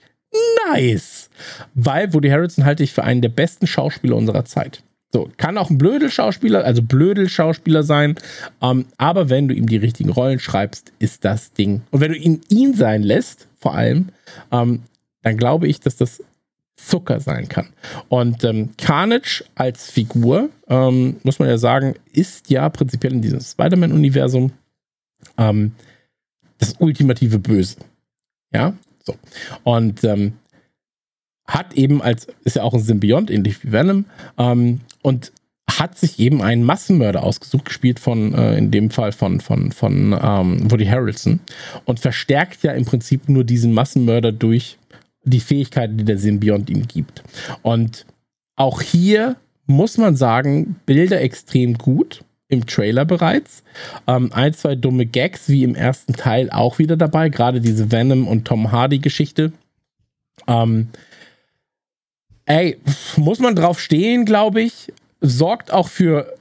Nice! 0.68 1.30
Weil 1.74 2.12
Woody 2.12 2.28
Harrison 2.28 2.64
halte 2.64 2.82
ich 2.82 2.92
für 2.92 3.04
einen 3.04 3.22
der 3.22 3.28
besten 3.28 3.68
Schauspieler 3.68 4.16
unserer 4.16 4.44
Zeit. 4.44 4.82
So, 5.16 5.30
kann 5.38 5.56
auch 5.56 5.70
ein 5.70 5.78
Blödel-Schauspieler, 5.78 6.62
also 6.62 6.82
Blödel-Schauspieler 6.82 7.82
sein, 7.84 8.16
ähm, 8.60 8.84
aber 8.98 9.30
wenn 9.30 9.48
du 9.48 9.54
ihm 9.54 9.66
die 9.66 9.78
richtigen 9.78 10.10
Rollen 10.10 10.38
schreibst, 10.38 10.92
ist 10.98 11.24
das 11.24 11.54
Ding. 11.54 11.80
Und 11.90 12.02
wenn 12.02 12.12
du 12.12 12.18
ihn 12.18 12.42
ihn 12.50 12.74
sein 12.74 13.02
lässt, 13.02 13.48
vor 13.58 13.74
allem, 13.74 14.10
ähm, 14.52 14.82
dann 15.22 15.38
glaube 15.38 15.68
ich, 15.68 15.80
dass 15.80 15.96
das 15.96 16.22
Zucker 16.76 17.20
sein 17.20 17.48
kann. 17.48 17.68
Und 18.10 18.44
ähm, 18.44 18.72
Carnage 18.76 19.42
als 19.54 19.90
Figur, 19.90 20.50
ähm, 20.68 21.16
muss 21.22 21.38
man 21.38 21.48
ja 21.48 21.56
sagen, 21.56 21.94
ist 22.12 22.50
ja 22.50 22.68
prinzipiell 22.68 23.14
in 23.14 23.22
diesem 23.22 23.40
Spider-Man-Universum 23.40 24.52
ähm, 25.38 25.72
das 26.58 26.74
ultimative 26.78 27.38
Böse. 27.38 27.76
Ja, 28.52 28.74
so. 29.02 29.14
Und 29.64 30.04
ähm, 30.04 30.34
hat 31.46 31.74
eben 31.74 32.02
als, 32.02 32.26
ist 32.44 32.56
ja 32.56 32.62
auch 32.62 32.74
ein 32.74 32.80
Symbiont, 32.80 33.30
ähnlich 33.30 33.62
wie 33.62 33.72
Venom, 33.72 34.04
ähm, 34.36 34.80
und 35.06 35.30
hat 35.70 35.96
sich 35.96 36.18
eben 36.18 36.42
einen 36.42 36.64
Massenmörder 36.64 37.22
ausgesucht, 37.22 37.66
gespielt 37.66 38.00
von, 38.00 38.34
äh, 38.34 38.58
in 38.58 38.72
dem 38.72 38.90
Fall 38.90 39.12
von, 39.12 39.38
von, 39.40 39.70
von 39.70 40.18
ähm, 40.20 40.68
Woody 40.68 40.86
Harrelson, 40.86 41.38
und 41.84 42.00
verstärkt 42.00 42.64
ja 42.64 42.72
im 42.72 42.84
Prinzip 42.84 43.28
nur 43.28 43.44
diesen 43.44 43.72
Massenmörder 43.72 44.32
durch 44.32 44.78
die 45.22 45.38
Fähigkeiten, 45.38 45.96
die 45.96 46.04
der 46.04 46.18
Symbiont 46.18 46.68
ihm 46.70 46.88
gibt. 46.88 47.22
Und 47.62 48.04
auch 48.56 48.82
hier 48.82 49.36
muss 49.66 49.96
man 49.96 50.16
sagen, 50.16 50.74
Bilder 50.86 51.20
extrem 51.20 51.78
gut 51.78 52.24
im 52.48 52.66
Trailer 52.66 53.04
bereits. 53.04 53.62
Ähm, 54.08 54.32
ein, 54.32 54.54
zwei 54.54 54.74
dumme 54.74 55.06
Gags, 55.06 55.48
wie 55.48 55.62
im 55.62 55.76
ersten 55.76 56.14
Teil, 56.14 56.50
auch 56.50 56.80
wieder 56.80 56.96
dabei. 56.96 57.28
Gerade 57.28 57.60
diese 57.60 57.92
Venom 57.92 58.26
und 58.26 58.44
Tom 58.44 58.72
Hardy-Geschichte. 58.72 59.52
Ähm, 60.48 60.88
ey, 62.46 62.78
muss 63.16 63.38
man 63.38 63.54
drauf 63.54 63.78
stehen, 63.78 64.24
glaube 64.24 64.62
ich. 64.62 64.92
Sorgt 65.20 65.72
auch 65.72 65.88
für 65.88 66.34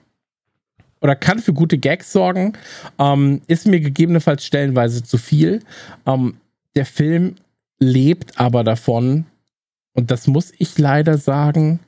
oder 1.02 1.16
kann 1.16 1.40
für 1.40 1.54
gute 1.54 1.78
Gags 1.78 2.12
sorgen. 2.12 2.54
Ähm, 2.98 3.42
ist 3.48 3.68
mir 3.68 3.80
gegebenenfalls 3.80 4.46
stellenweise 4.46 5.04
zu 5.04 5.18
viel. 5.18 5.62
Ähm, 6.06 6.38
der 6.76 6.86
Film 6.86 7.36
lebt 7.80 8.40
aber 8.40 8.64
davon, 8.64 9.26
und 9.94 10.12
das 10.12 10.28
muss 10.28 10.52
ich 10.58 10.78
leider 10.78 11.18
sagen, 11.18 11.80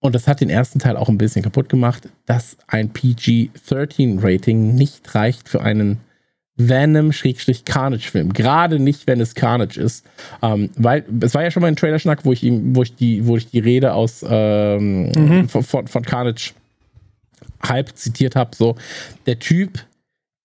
und 0.00 0.14
das 0.14 0.26
hat 0.26 0.40
den 0.40 0.48
ersten 0.48 0.78
Teil 0.78 0.96
auch 0.96 1.08
ein 1.08 1.18
bisschen 1.18 1.42
kaputt 1.42 1.68
gemacht, 1.68 2.08
dass 2.24 2.56
ein 2.66 2.90
PG-13-Rating 2.90 4.74
nicht 4.74 5.14
reicht 5.14 5.48
für 5.48 5.60
einen 5.60 6.00
Venom-Carnage-Film. 6.68 8.32
Gerade 8.32 8.78
nicht, 8.78 9.06
wenn 9.06 9.20
es 9.20 9.34
Carnage 9.34 9.80
ist. 9.80 10.04
Ähm, 10.42 10.70
weil 10.76 11.04
es 11.20 11.34
war 11.34 11.42
ja 11.42 11.50
schon 11.50 11.62
mal 11.62 11.68
ein 11.68 11.76
Trailer-Schnack, 11.76 12.24
wo 12.24 12.32
ich 12.32 12.42
ihm, 12.42 12.74
wo 12.74 12.82
ich 12.82 12.94
die, 12.94 13.26
wo 13.26 13.36
ich 13.36 13.48
die 13.50 13.58
Rede 13.58 13.94
aus 13.94 14.24
ähm, 14.28 15.10
mhm. 15.10 15.48
von, 15.48 15.86
von, 15.86 16.04
Carnage 16.04 16.52
halb 17.62 17.96
zitiert 17.96 18.36
habe. 18.36 18.54
So, 18.54 18.76
der 19.26 19.38
Typ 19.38 19.84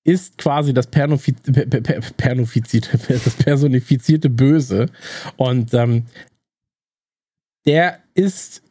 ist 0.03 0.37
quasi 0.37 0.73
das, 0.73 0.87
Pernofiz 0.87 1.37
per, 1.41 1.65
per, 1.65 2.01
Pernofizierte, 2.17 2.97
das 3.07 3.35
personifizierte 3.35 4.29
Böse. 4.29 4.87
Und 5.35 5.73
ähm, 5.73 6.05
der 7.65 7.99
ist 8.13 8.61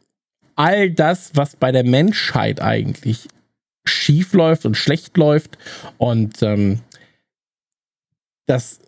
all 0.55 0.89
das, 0.89 1.31
was 1.33 1.55
bei 1.55 1.71
der 1.71 1.83
Menschheit 1.83 2.61
eigentlich 2.61 3.27
schief 3.85 4.33
läuft 4.33 4.65
und 4.65 4.75
schlecht 4.75 5.17
läuft. 5.17 5.57
Und 5.97 6.41
ähm, 6.41 6.79
das 8.45 8.79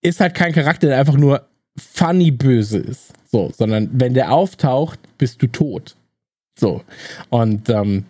ist 0.00 0.20
halt 0.20 0.34
kein 0.34 0.52
Charakter, 0.52 0.88
der 0.88 0.98
einfach 0.98 1.16
nur 1.16 1.46
funny 1.76 2.30
böse 2.30 2.78
ist. 2.78 3.12
So, 3.30 3.50
sondern 3.56 3.90
wenn 3.92 4.14
der 4.14 4.32
auftaucht, 4.32 5.00
bist 5.18 5.42
du 5.42 5.48
tot. 5.48 5.96
So. 6.58 6.82
Und 7.30 7.68
ähm, 7.68 8.04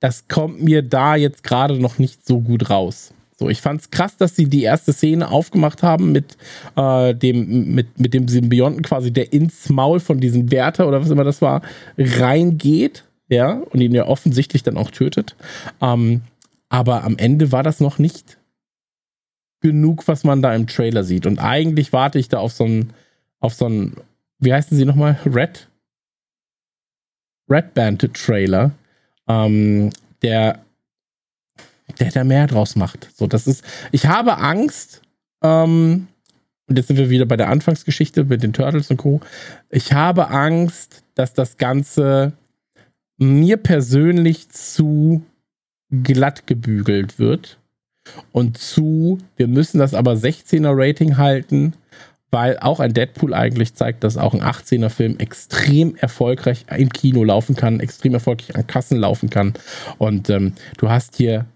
das 0.00 0.28
kommt 0.28 0.62
mir 0.62 0.82
da 0.82 1.16
jetzt 1.16 1.42
gerade 1.42 1.78
noch 1.78 1.98
nicht 1.98 2.26
so 2.26 2.40
gut 2.40 2.68
raus. 2.68 3.14
So, 3.38 3.50
ich 3.50 3.60
fand's 3.60 3.90
krass, 3.90 4.16
dass 4.16 4.34
sie 4.34 4.46
die 4.46 4.62
erste 4.62 4.94
Szene 4.94 5.30
aufgemacht 5.30 5.82
haben 5.82 6.10
mit 6.10 6.38
äh, 6.74 7.14
dem 7.14 7.74
mit, 7.74 8.00
mit 8.00 8.14
dem 8.14 8.28
Symbionten 8.28 8.82
quasi, 8.82 9.12
der 9.12 9.32
ins 9.32 9.68
Maul 9.68 10.00
von 10.00 10.20
diesem 10.20 10.50
Wärter 10.50 10.88
oder 10.88 11.02
was 11.02 11.10
immer 11.10 11.24
das 11.24 11.42
war, 11.42 11.60
reingeht, 11.98 13.04
ja, 13.28 13.60
und 13.70 13.80
ihn 13.80 13.94
ja 13.94 14.06
offensichtlich 14.06 14.62
dann 14.62 14.78
auch 14.78 14.90
tötet. 14.90 15.36
Ähm, 15.82 16.22
aber 16.70 17.04
am 17.04 17.18
Ende 17.18 17.52
war 17.52 17.62
das 17.62 17.80
noch 17.80 17.98
nicht 17.98 18.35
genug, 19.60 20.06
was 20.08 20.24
man 20.24 20.42
da 20.42 20.54
im 20.54 20.66
Trailer 20.66 21.04
sieht. 21.04 21.26
Und 21.26 21.38
eigentlich 21.38 21.92
warte 21.92 22.18
ich 22.18 22.28
da 22.28 22.38
auf 22.38 22.52
so 22.52 22.64
einen, 22.64 22.92
auf 23.40 23.54
so 23.54 23.66
einen, 23.66 23.96
wie 24.38 24.52
heißen 24.52 24.76
sie 24.76 24.84
nochmal? 24.84 25.18
Red? 25.24 25.68
Red 27.48 27.74
Band 27.74 28.12
Trailer, 28.14 28.72
ähm, 29.28 29.90
der 30.22 30.60
der 31.98 32.10
da 32.10 32.24
mehr 32.24 32.46
draus 32.46 32.76
macht. 32.76 33.08
So, 33.14 33.26
das 33.26 33.46
ist, 33.46 33.64
ich 33.92 34.06
habe 34.06 34.38
Angst, 34.38 35.02
ähm, 35.42 36.08
und 36.68 36.76
jetzt 36.76 36.88
sind 36.88 36.96
wir 36.96 37.10
wieder 37.10 37.26
bei 37.26 37.36
der 37.36 37.48
Anfangsgeschichte 37.48 38.24
mit 38.24 38.42
den 38.42 38.52
Turtles 38.52 38.90
und 38.90 38.96
Co. 38.96 39.20
Ich 39.70 39.92
habe 39.92 40.28
Angst, 40.30 41.04
dass 41.14 41.32
das 41.32 41.58
Ganze 41.58 42.32
mir 43.18 43.56
persönlich 43.56 44.48
zu 44.50 45.22
glatt 45.90 46.46
gebügelt 46.46 47.18
wird 47.18 47.58
und 48.32 48.58
zu, 48.58 49.18
wir 49.36 49.48
müssen 49.48 49.78
das 49.78 49.94
aber 49.94 50.12
16er 50.12 50.72
Rating 50.74 51.16
halten, 51.16 51.74
weil 52.30 52.58
auch 52.58 52.80
ein 52.80 52.92
Deadpool 52.92 53.32
eigentlich 53.34 53.74
zeigt, 53.74 54.04
dass 54.04 54.16
auch 54.16 54.34
ein 54.34 54.42
18er 54.42 54.90
Film 54.90 55.18
extrem 55.18 55.96
erfolgreich 55.96 56.66
im 56.76 56.90
Kino 56.90 57.24
laufen 57.24 57.56
kann, 57.56 57.80
extrem 57.80 58.14
erfolgreich 58.14 58.56
an 58.56 58.66
Kassen 58.66 58.98
laufen 58.98 59.30
kann. 59.30 59.54
Und 59.98 60.28
ähm, 60.28 60.54
du 60.78 60.88
hast 60.90 61.16
hier 61.16 61.46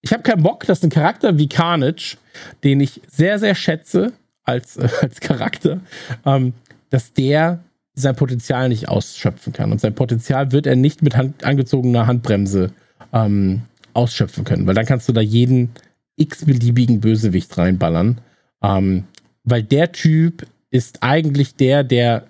ich 0.00 0.12
habe 0.12 0.22
keinen 0.22 0.42
Bock, 0.42 0.64
dass 0.66 0.82
ein 0.82 0.90
Charakter 0.90 1.38
wie 1.38 1.48
Carnage, 1.48 2.16
den 2.64 2.80
ich 2.80 3.00
sehr, 3.08 3.38
sehr 3.38 3.54
schätze 3.54 4.12
als, 4.44 4.76
äh, 4.76 4.88
als 5.02 5.20
Charakter, 5.20 5.80
ähm, 6.24 6.54
dass 6.90 7.12
der 7.12 7.60
sein 7.94 8.14
Potenzial 8.14 8.68
nicht 8.68 8.88
ausschöpfen 8.88 9.52
kann. 9.52 9.72
Und 9.72 9.80
sein 9.80 9.94
Potenzial 9.94 10.52
wird 10.52 10.66
er 10.66 10.76
nicht 10.76 11.02
mit 11.02 11.16
Hand, 11.16 11.44
angezogener 11.44 12.06
Handbremse 12.06 12.70
ähm, 13.12 13.62
ausschöpfen 13.92 14.44
können, 14.44 14.66
weil 14.66 14.74
dann 14.74 14.86
kannst 14.86 15.08
du 15.08 15.12
da 15.12 15.20
jeden 15.20 15.70
x-beliebigen 16.18 17.00
Bösewicht 17.00 17.56
reinballern. 17.56 18.20
Ähm, 18.62 19.04
weil 19.44 19.62
der 19.62 19.92
Typ 19.92 20.46
ist 20.70 21.02
eigentlich 21.02 21.54
der, 21.54 21.84
der 21.84 22.26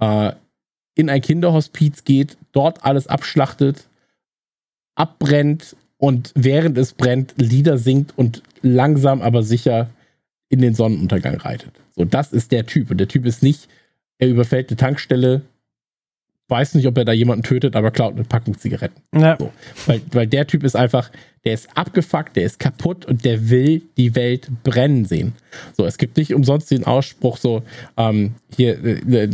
äh, 0.00 0.32
in 0.94 1.08
ein 1.08 1.20
Kinderhospiz 1.20 2.04
geht, 2.04 2.36
dort 2.52 2.84
alles 2.84 3.06
abschlachtet, 3.06 3.88
abbrennt 4.94 5.76
und 5.96 6.32
während 6.34 6.76
es 6.76 6.92
brennt, 6.92 7.34
Lieder 7.36 7.78
singt 7.78 8.16
und 8.16 8.42
langsam 8.62 9.22
aber 9.22 9.42
sicher 9.42 9.90
in 10.48 10.60
den 10.60 10.74
Sonnenuntergang 10.74 11.36
reitet. 11.36 11.72
So, 11.94 12.04
das 12.04 12.32
ist 12.32 12.52
der 12.52 12.66
Typ. 12.66 12.90
Und 12.90 12.98
der 12.98 13.08
Typ 13.08 13.26
ist 13.26 13.42
nicht, 13.42 13.68
er 14.18 14.28
überfällt 14.28 14.70
eine 14.70 14.76
Tankstelle, 14.76 15.42
weiß 16.48 16.74
nicht, 16.74 16.86
ob 16.86 16.96
er 16.96 17.04
da 17.04 17.12
jemanden 17.12 17.42
tötet, 17.42 17.76
aber 17.76 17.90
klaut 17.90 18.14
eine 18.14 18.24
Packung 18.24 18.58
Zigaretten. 18.58 19.00
Ja. 19.14 19.36
So, 19.38 19.52
weil, 19.86 20.00
weil 20.12 20.26
der 20.26 20.46
Typ 20.46 20.64
ist 20.64 20.76
einfach, 20.76 21.10
der 21.44 21.54
ist 21.54 21.68
abgefuckt, 21.76 22.36
der 22.36 22.44
ist 22.44 22.58
kaputt 22.58 23.04
und 23.06 23.24
der 23.24 23.50
will 23.50 23.82
die 23.96 24.14
Welt 24.14 24.48
brennen 24.64 25.04
sehen. 25.04 25.34
So, 25.76 25.84
es 25.84 25.98
gibt 25.98 26.16
nicht 26.16 26.34
umsonst 26.34 26.70
den 26.70 26.84
Ausspruch 26.84 27.36
so, 27.36 27.62
ähm, 27.96 28.34
hier, 28.56 28.82
äh, 28.84 29.24
äh 29.24 29.30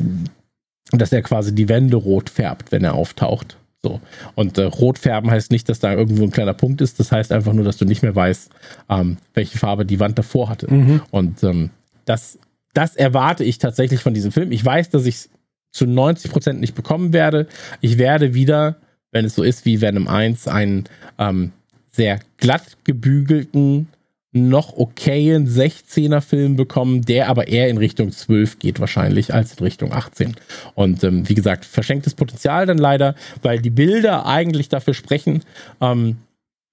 dass 0.92 1.12
er 1.12 1.22
quasi 1.22 1.54
die 1.54 1.68
Wände 1.68 1.96
rot 1.96 2.30
färbt, 2.30 2.70
wenn 2.70 2.84
er 2.84 2.94
auftaucht. 2.94 3.56
So. 3.82 4.00
Und 4.34 4.58
äh, 4.58 4.64
rot 4.64 4.98
färben 4.98 5.30
heißt 5.30 5.50
nicht, 5.50 5.68
dass 5.68 5.78
da 5.78 5.92
irgendwo 5.92 6.24
ein 6.24 6.30
kleiner 6.30 6.54
Punkt 6.54 6.80
ist. 6.80 7.00
Das 7.00 7.10
heißt 7.10 7.32
einfach 7.32 7.52
nur, 7.52 7.64
dass 7.64 7.76
du 7.76 7.84
nicht 7.84 8.02
mehr 8.02 8.14
weißt, 8.14 8.50
ähm, 8.90 9.16
welche 9.34 9.58
Farbe 9.58 9.84
die 9.84 9.98
Wand 9.98 10.18
davor 10.18 10.48
hatte. 10.48 10.72
Mhm. 10.72 11.02
Und 11.10 11.42
ähm, 11.42 11.70
das, 12.04 12.38
das 12.74 12.96
erwarte 12.96 13.44
ich 13.44 13.58
tatsächlich 13.58 14.00
von 14.00 14.14
diesem 14.14 14.30
Film. 14.30 14.52
Ich 14.52 14.64
weiß, 14.64 14.90
dass 14.90 15.06
ich 15.06 15.16
es 15.16 15.30
zu 15.74 15.86
90 15.86 16.30
Prozent 16.30 16.60
nicht 16.60 16.74
bekommen 16.74 17.12
werde. 17.12 17.46
Ich 17.80 17.98
werde 17.98 18.32
wieder, 18.32 18.76
wenn 19.10 19.24
es 19.24 19.34
so 19.34 19.42
ist 19.42 19.66
wie 19.66 19.80
Venom 19.80 20.08
1, 20.08 20.48
einen 20.48 20.84
ähm, 21.18 21.52
sehr 21.90 22.20
glatt 22.38 22.78
gebügelten, 22.84 23.88
noch 24.32 24.76
okayen 24.76 25.46
16er 25.46 26.20
Film 26.20 26.56
bekommen, 26.56 27.02
der 27.02 27.28
aber 27.28 27.48
eher 27.48 27.68
in 27.68 27.78
Richtung 27.78 28.10
12 28.10 28.58
geht 28.58 28.80
wahrscheinlich 28.80 29.32
als 29.32 29.52
in 29.54 29.64
Richtung 29.64 29.92
18. 29.92 30.34
Und 30.74 31.04
ähm, 31.04 31.28
wie 31.28 31.34
gesagt, 31.34 31.64
verschenktes 31.64 32.14
Potenzial 32.14 32.66
dann 32.66 32.78
leider, 32.78 33.14
weil 33.42 33.60
die 33.60 33.70
Bilder 33.70 34.26
eigentlich 34.26 34.68
dafür 34.68 34.94
sprechen. 34.94 35.42
Ähm, 35.80 36.16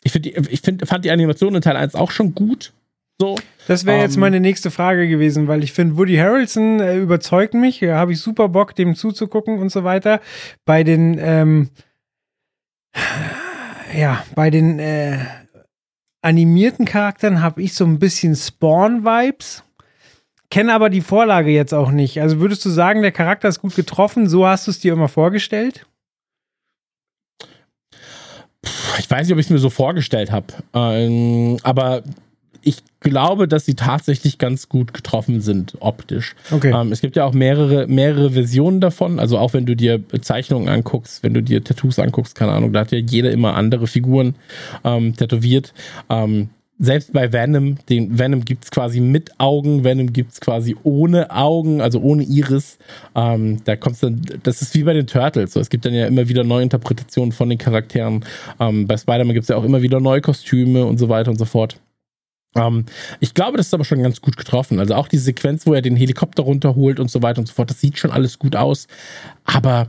ich, 0.03 0.11
find, 0.11 0.25
ich 0.25 0.61
find, 0.61 0.87
fand 0.87 1.05
die 1.05 1.11
Animation 1.11 1.53
in 1.53 1.61
Teil 1.61 1.75
1 1.75 1.93
auch 1.93 2.09
schon 2.09 2.33
gut. 2.33 2.71
So. 3.21 3.37
Das 3.67 3.85
wäre 3.85 3.99
jetzt 3.99 4.15
ähm, 4.15 4.21
meine 4.21 4.39
nächste 4.39 4.71
Frage 4.71 5.07
gewesen, 5.07 5.47
weil 5.47 5.63
ich 5.63 5.73
finde, 5.73 5.95
Woody 5.95 6.15
Harrelson 6.15 6.79
äh, 6.79 6.97
überzeugt 6.97 7.53
mich. 7.53 7.79
Da 7.79 7.97
habe 7.97 8.13
ich 8.13 8.19
super 8.19 8.49
Bock, 8.49 8.75
dem 8.75 8.95
zuzugucken 8.95 9.59
und 9.59 9.71
so 9.71 9.83
weiter. 9.83 10.21
Bei 10.65 10.83
den, 10.83 11.19
ähm, 11.19 11.69
ja, 13.95 14.23
bei 14.33 14.49
den 14.49 14.79
äh, 14.79 15.19
animierten 16.23 16.85
Charakteren 16.85 17.43
habe 17.43 17.61
ich 17.61 17.75
so 17.75 17.85
ein 17.85 17.99
bisschen 17.99 18.35
Spawn-Vibes. 18.35 19.63
Kenne 20.49 20.73
aber 20.73 20.89
die 20.89 21.01
Vorlage 21.01 21.51
jetzt 21.51 21.75
auch 21.75 21.91
nicht. 21.91 22.19
Also 22.19 22.39
würdest 22.39 22.65
du 22.65 22.69
sagen, 22.71 23.03
der 23.03 23.11
Charakter 23.11 23.47
ist 23.47 23.61
gut 23.61 23.75
getroffen? 23.75 24.27
So 24.27 24.47
hast 24.47 24.65
du 24.65 24.71
es 24.71 24.79
dir 24.79 24.93
immer 24.93 25.09
vorgestellt? 25.09 25.85
Ich 28.97 29.09
weiß 29.09 29.27
nicht, 29.27 29.33
ob 29.33 29.39
ich 29.39 29.45
es 29.45 29.51
mir 29.51 29.59
so 29.59 29.69
vorgestellt 29.69 30.31
habe. 30.31 30.47
Ähm, 30.73 31.57
aber 31.61 32.01
ich 32.63 32.83
glaube, 32.99 33.47
dass 33.47 33.65
sie 33.65 33.75
tatsächlich 33.75 34.37
ganz 34.37 34.69
gut 34.69 34.93
getroffen 34.93 35.41
sind, 35.41 35.75
optisch. 35.79 36.35
Okay. 36.51 36.71
Ähm, 36.73 36.91
es 36.91 37.01
gibt 37.01 37.15
ja 37.15 37.25
auch 37.25 37.33
mehrere, 37.33 37.87
mehrere 37.87 38.31
Versionen 38.31 38.79
davon. 38.79 39.19
Also 39.19 39.37
auch 39.37 39.53
wenn 39.53 39.65
du 39.65 39.75
dir 39.75 40.01
Zeichnungen 40.21 40.69
anguckst, 40.69 41.23
wenn 41.23 41.33
du 41.33 41.41
dir 41.41 41.63
Tattoos 41.63 41.99
anguckst, 41.99 42.35
keine 42.35 42.51
Ahnung, 42.51 42.73
da 42.73 42.81
hat 42.81 42.91
ja 42.91 42.99
jeder 42.99 43.31
immer 43.31 43.55
andere 43.55 43.87
Figuren 43.87 44.35
ähm, 44.83 45.15
tätowiert. 45.15 45.73
Ähm, 46.09 46.49
selbst 46.81 47.13
bei 47.13 47.31
Venom, 47.31 47.77
den 47.89 48.17
Venom 48.17 48.43
gibt 48.43 48.63
es 48.65 48.71
quasi 48.71 49.01
mit 49.01 49.39
Augen, 49.39 49.83
Venom 49.83 50.11
gibt 50.13 50.33
es 50.33 50.41
quasi 50.41 50.75
ohne 50.81 51.29
Augen, 51.29 51.79
also 51.79 52.01
ohne 52.01 52.23
Iris. 52.23 52.79
Ähm, 53.15 53.63
da 53.65 53.75
kommst 53.75 54.01
dann, 54.01 54.21
das 54.41 54.63
ist 54.63 54.73
wie 54.73 54.83
bei 54.83 54.93
den 54.93 55.05
Turtles. 55.05 55.53
So, 55.53 55.59
es 55.59 55.69
gibt 55.69 55.85
dann 55.85 55.93
ja 55.93 56.07
immer 56.07 56.27
wieder 56.27 56.43
neue 56.43 56.63
Interpretationen 56.63 57.33
von 57.33 57.49
den 57.49 57.59
Charakteren. 57.59 58.25
Ähm, 58.59 58.87
bei 58.87 58.97
Spider-Man 58.97 59.35
gibt 59.35 59.43
es 59.43 59.49
ja 59.49 59.57
auch 59.57 59.63
immer 59.63 59.83
wieder 59.83 59.99
neue 59.99 60.21
Kostüme 60.21 60.85
und 60.85 60.97
so 60.97 61.07
weiter 61.07 61.29
und 61.29 61.37
so 61.37 61.45
fort. 61.45 61.77
Ähm, 62.55 62.85
ich 63.19 63.33
glaube, 63.33 63.57
das 63.57 63.67
ist 63.67 63.73
aber 63.73 63.85
schon 63.85 64.03
ganz 64.03 64.21
gut 64.21 64.37
getroffen. 64.37 64.79
Also 64.79 64.95
auch 64.95 65.07
die 65.07 65.17
Sequenz, 65.17 65.65
wo 65.65 65.73
er 65.73 65.81
den 65.81 65.95
Helikopter 65.95 66.43
runterholt 66.43 66.99
und 66.99 67.09
so 67.09 67.21
weiter 67.21 67.39
und 67.39 67.47
so 67.47 67.53
fort, 67.53 67.69
das 67.69 67.79
sieht 67.79 67.97
schon 67.97 68.11
alles 68.11 68.39
gut 68.39 68.55
aus. 68.55 68.87
Aber 69.43 69.87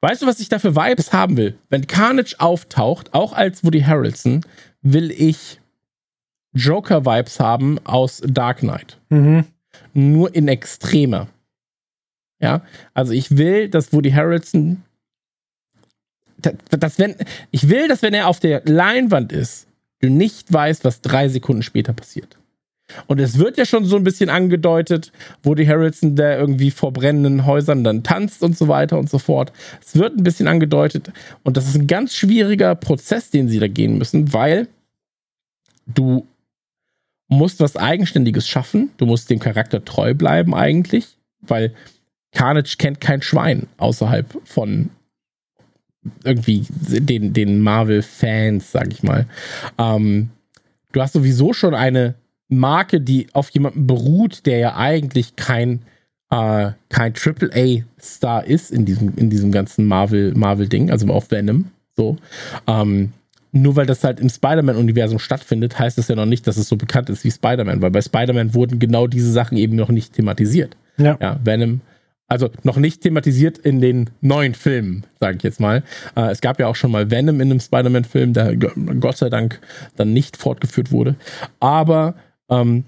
weißt 0.00 0.22
du, 0.22 0.26
was 0.26 0.40
ich 0.40 0.48
da 0.48 0.58
für 0.58 0.76
Vibes 0.76 1.12
haben 1.12 1.36
will? 1.36 1.56
Wenn 1.68 1.86
Carnage 1.86 2.36
auftaucht, 2.38 3.14
auch 3.14 3.32
als 3.32 3.64
Woody 3.64 3.82
Harrelson, 3.82 4.44
will 4.82 5.10
ich 5.10 5.60
Joker-Vibes 6.54 7.40
haben 7.40 7.78
aus 7.84 8.22
Dark 8.24 8.58
Knight. 8.58 8.98
Mhm. 9.08 9.44
Nur 9.92 10.34
in 10.34 10.48
Extremer. 10.48 11.28
Ja, 12.40 12.62
also 12.92 13.12
ich 13.12 13.36
will, 13.36 13.68
dass 13.68 13.92
Woody 13.92 14.10
Harrelson, 14.10 14.82
dass 16.36 16.98
wenn, 16.98 17.16
ich 17.50 17.68
will, 17.68 17.88
dass 17.88 18.02
wenn 18.02 18.14
er 18.14 18.28
auf 18.28 18.38
der 18.38 18.62
Leinwand 18.64 19.32
ist, 19.32 19.66
du 20.04 20.10
nicht 20.10 20.52
weißt, 20.52 20.84
was 20.84 21.00
drei 21.00 21.28
Sekunden 21.28 21.62
später 21.62 21.92
passiert. 21.92 22.36
Und 23.06 23.18
es 23.18 23.38
wird 23.38 23.56
ja 23.56 23.64
schon 23.64 23.86
so 23.86 23.96
ein 23.96 24.04
bisschen 24.04 24.28
angedeutet, 24.28 25.10
wo 25.42 25.54
die 25.54 25.66
Harrelson 25.66 26.16
da 26.16 26.36
irgendwie 26.36 26.70
vor 26.70 26.92
brennenden 26.92 27.46
Häusern 27.46 27.82
dann 27.82 28.02
tanzt 28.02 28.42
und 28.42 28.56
so 28.56 28.68
weiter 28.68 28.98
und 28.98 29.08
so 29.08 29.18
fort. 29.18 29.52
Es 29.84 29.96
wird 29.96 30.16
ein 30.16 30.22
bisschen 30.24 30.48
angedeutet. 30.48 31.10
Und 31.42 31.56
das 31.56 31.66
ist 31.66 31.76
ein 31.76 31.86
ganz 31.86 32.14
schwieriger 32.14 32.74
Prozess, 32.74 33.30
den 33.30 33.48
sie 33.48 33.58
da 33.58 33.68
gehen 33.68 33.96
müssen, 33.96 34.32
weil 34.32 34.68
du 35.86 36.26
musst 37.28 37.60
was 37.60 37.76
Eigenständiges 37.76 38.46
schaffen. 38.46 38.90
Du 38.98 39.06
musst 39.06 39.30
dem 39.30 39.38
Charakter 39.38 39.84
treu 39.84 40.12
bleiben 40.12 40.54
eigentlich, 40.54 41.16
weil 41.40 41.74
Carnage 42.32 42.76
kennt 42.78 43.00
kein 43.00 43.22
Schwein 43.22 43.66
außerhalb 43.78 44.26
von 44.44 44.90
irgendwie 46.24 46.66
den, 46.70 47.32
den 47.32 47.60
Marvel-Fans, 47.60 48.72
sag 48.72 48.92
ich 48.92 49.02
mal. 49.02 49.26
Ähm, 49.78 50.30
du 50.92 51.00
hast 51.00 51.14
sowieso 51.14 51.52
schon 51.52 51.74
eine 51.74 52.14
Marke, 52.48 53.00
die 53.00 53.28
auf 53.32 53.50
jemanden 53.50 53.86
beruht, 53.86 54.46
der 54.46 54.58
ja 54.58 54.76
eigentlich 54.76 55.36
kein, 55.36 55.82
äh, 56.30 56.72
kein 56.88 57.14
AAA-Star 57.14 58.44
ist 58.44 58.70
in 58.70 58.84
diesem, 58.84 59.14
in 59.16 59.30
diesem 59.30 59.50
ganzen 59.50 59.86
Marvel-Ding, 59.86 60.38
Marvel 60.38 60.90
also 60.90 61.06
auf 61.08 61.30
Venom. 61.30 61.70
So. 61.96 62.16
Ähm, 62.66 63.12
nur 63.52 63.76
weil 63.76 63.86
das 63.86 64.02
halt 64.02 64.18
im 64.18 64.28
Spider-Man-Universum 64.28 65.20
stattfindet, 65.20 65.78
heißt 65.78 65.96
das 65.96 66.08
ja 66.08 66.16
noch 66.16 66.26
nicht, 66.26 66.46
dass 66.46 66.56
es 66.56 66.68
so 66.68 66.76
bekannt 66.76 67.08
ist 67.08 67.22
wie 67.24 67.30
Spider-Man, 67.30 67.80
weil 67.82 67.92
bei 67.92 68.02
Spider-Man 68.02 68.52
wurden 68.52 68.80
genau 68.80 69.06
diese 69.06 69.30
Sachen 69.30 69.56
eben 69.56 69.76
noch 69.76 69.90
nicht 69.90 70.12
thematisiert. 70.12 70.76
Ja. 70.96 71.16
ja 71.20 71.38
Venom 71.42 71.80
also 72.26 72.50
noch 72.62 72.76
nicht 72.76 73.02
thematisiert 73.02 73.58
in 73.58 73.80
den 73.80 74.10
neuen 74.20 74.54
Filmen, 74.54 75.04
sage 75.20 75.36
ich 75.36 75.42
jetzt 75.42 75.60
mal. 75.60 75.82
Äh, 76.16 76.30
es 76.30 76.40
gab 76.40 76.58
ja 76.58 76.66
auch 76.66 76.76
schon 76.76 76.90
mal 76.90 77.10
Venom 77.10 77.40
in 77.40 77.50
einem 77.50 77.60
Spider-Man-Film, 77.60 78.32
der 78.32 78.56
Gott 78.56 79.18
sei 79.18 79.28
Dank 79.28 79.60
dann 79.96 80.12
nicht 80.12 80.36
fortgeführt 80.36 80.90
wurde. 80.90 81.16
Aber 81.60 82.14
ähm, 82.48 82.84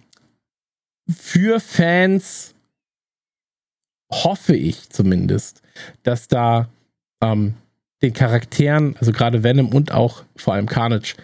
für 1.09 1.61
Fans 1.61 2.55
hoffe 4.11 4.57
ich 4.57 4.91
zumindest, 4.91 5.63
dass 6.03 6.29
da 6.29 6.69
ähm, 7.23 7.55
den 8.03 8.13
Charakteren, 8.13 8.97
also 8.99 9.13
gerade 9.13 9.43
Venom 9.43 9.69
und 9.69 9.93
auch 9.93 10.25
vor 10.37 10.55
allem 10.55 10.67
Carnage, 10.67 11.15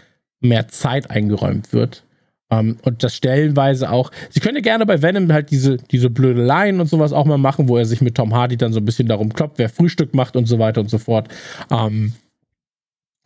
mehr 0.41 0.69
Zeit 0.69 1.11
eingeräumt 1.11 1.73
wird 1.73 2.05
um, 2.53 2.59
ähm, 2.59 2.77
und 2.83 3.03
das 3.03 3.17
stellenweise 3.17 3.91
auch. 3.91 4.11
Sie 4.31 4.41
können 4.41 4.57
ja 4.57 4.63
gerne 4.63 4.85
bei 4.85 5.01
Venom 5.01 5.33
halt 5.33 5.51
diese, 5.51 5.79
diese 5.79 6.11
Blödeleien 6.11 6.81
und 6.81 6.87
sowas 6.87 7.13
auch 7.13 7.25
mal 7.25 7.39
machen, 7.39 7.69
wo 7.69 7.79
er 7.79 7.87
sich 7.87 8.03
mit 8.03 8.15
Tom 8.15 8.35
Hardy 8.35 8.59
dann 8.59 8.75
so 8.75 8.81
ein 8.81 8.85
bisschen 8.85 9.09
darum 9.09 9.33
kloppt, 9.33 9.59
wer 9.59 9.71
Frühstück 9.71 10.15
macht 10.15 10.37
und 10.37 10.45
so 10.47 10.59
weiter 10.59 10.81
und 10.81 10.91
so 10.91 10.99
fort. 10.99 11.29
Um, 11.71 11.79
ähm, 11.79 12.13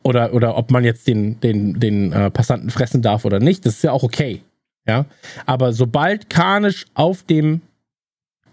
oder, 0.04 0.32
oder 0.32 0.56
ob 0.56 0.70
man 0.70 0.84
jetzt 0.84 1.08
den, 1.08 1.40
den, 1.40 1.80
den 1.80 2.12
äh, 2.12 2.30
Passanten 2.30 2.70
fressen 2.70 3.02
darf 3.02 3.24
oder 3.24 3.40
nicht, 3.40 3.66
das 3.66 3.74
ist 3.74 3.82
ja 3.82 3.90
auch 3.90 4.04
okay. 4.04 4.42
Ja. 4.86 5.06
Aber 5.46 5.72
sobald 5.72 6.30
Carnage 6.30 6.84
auf 6.94 7.24
dem 7.24 7.60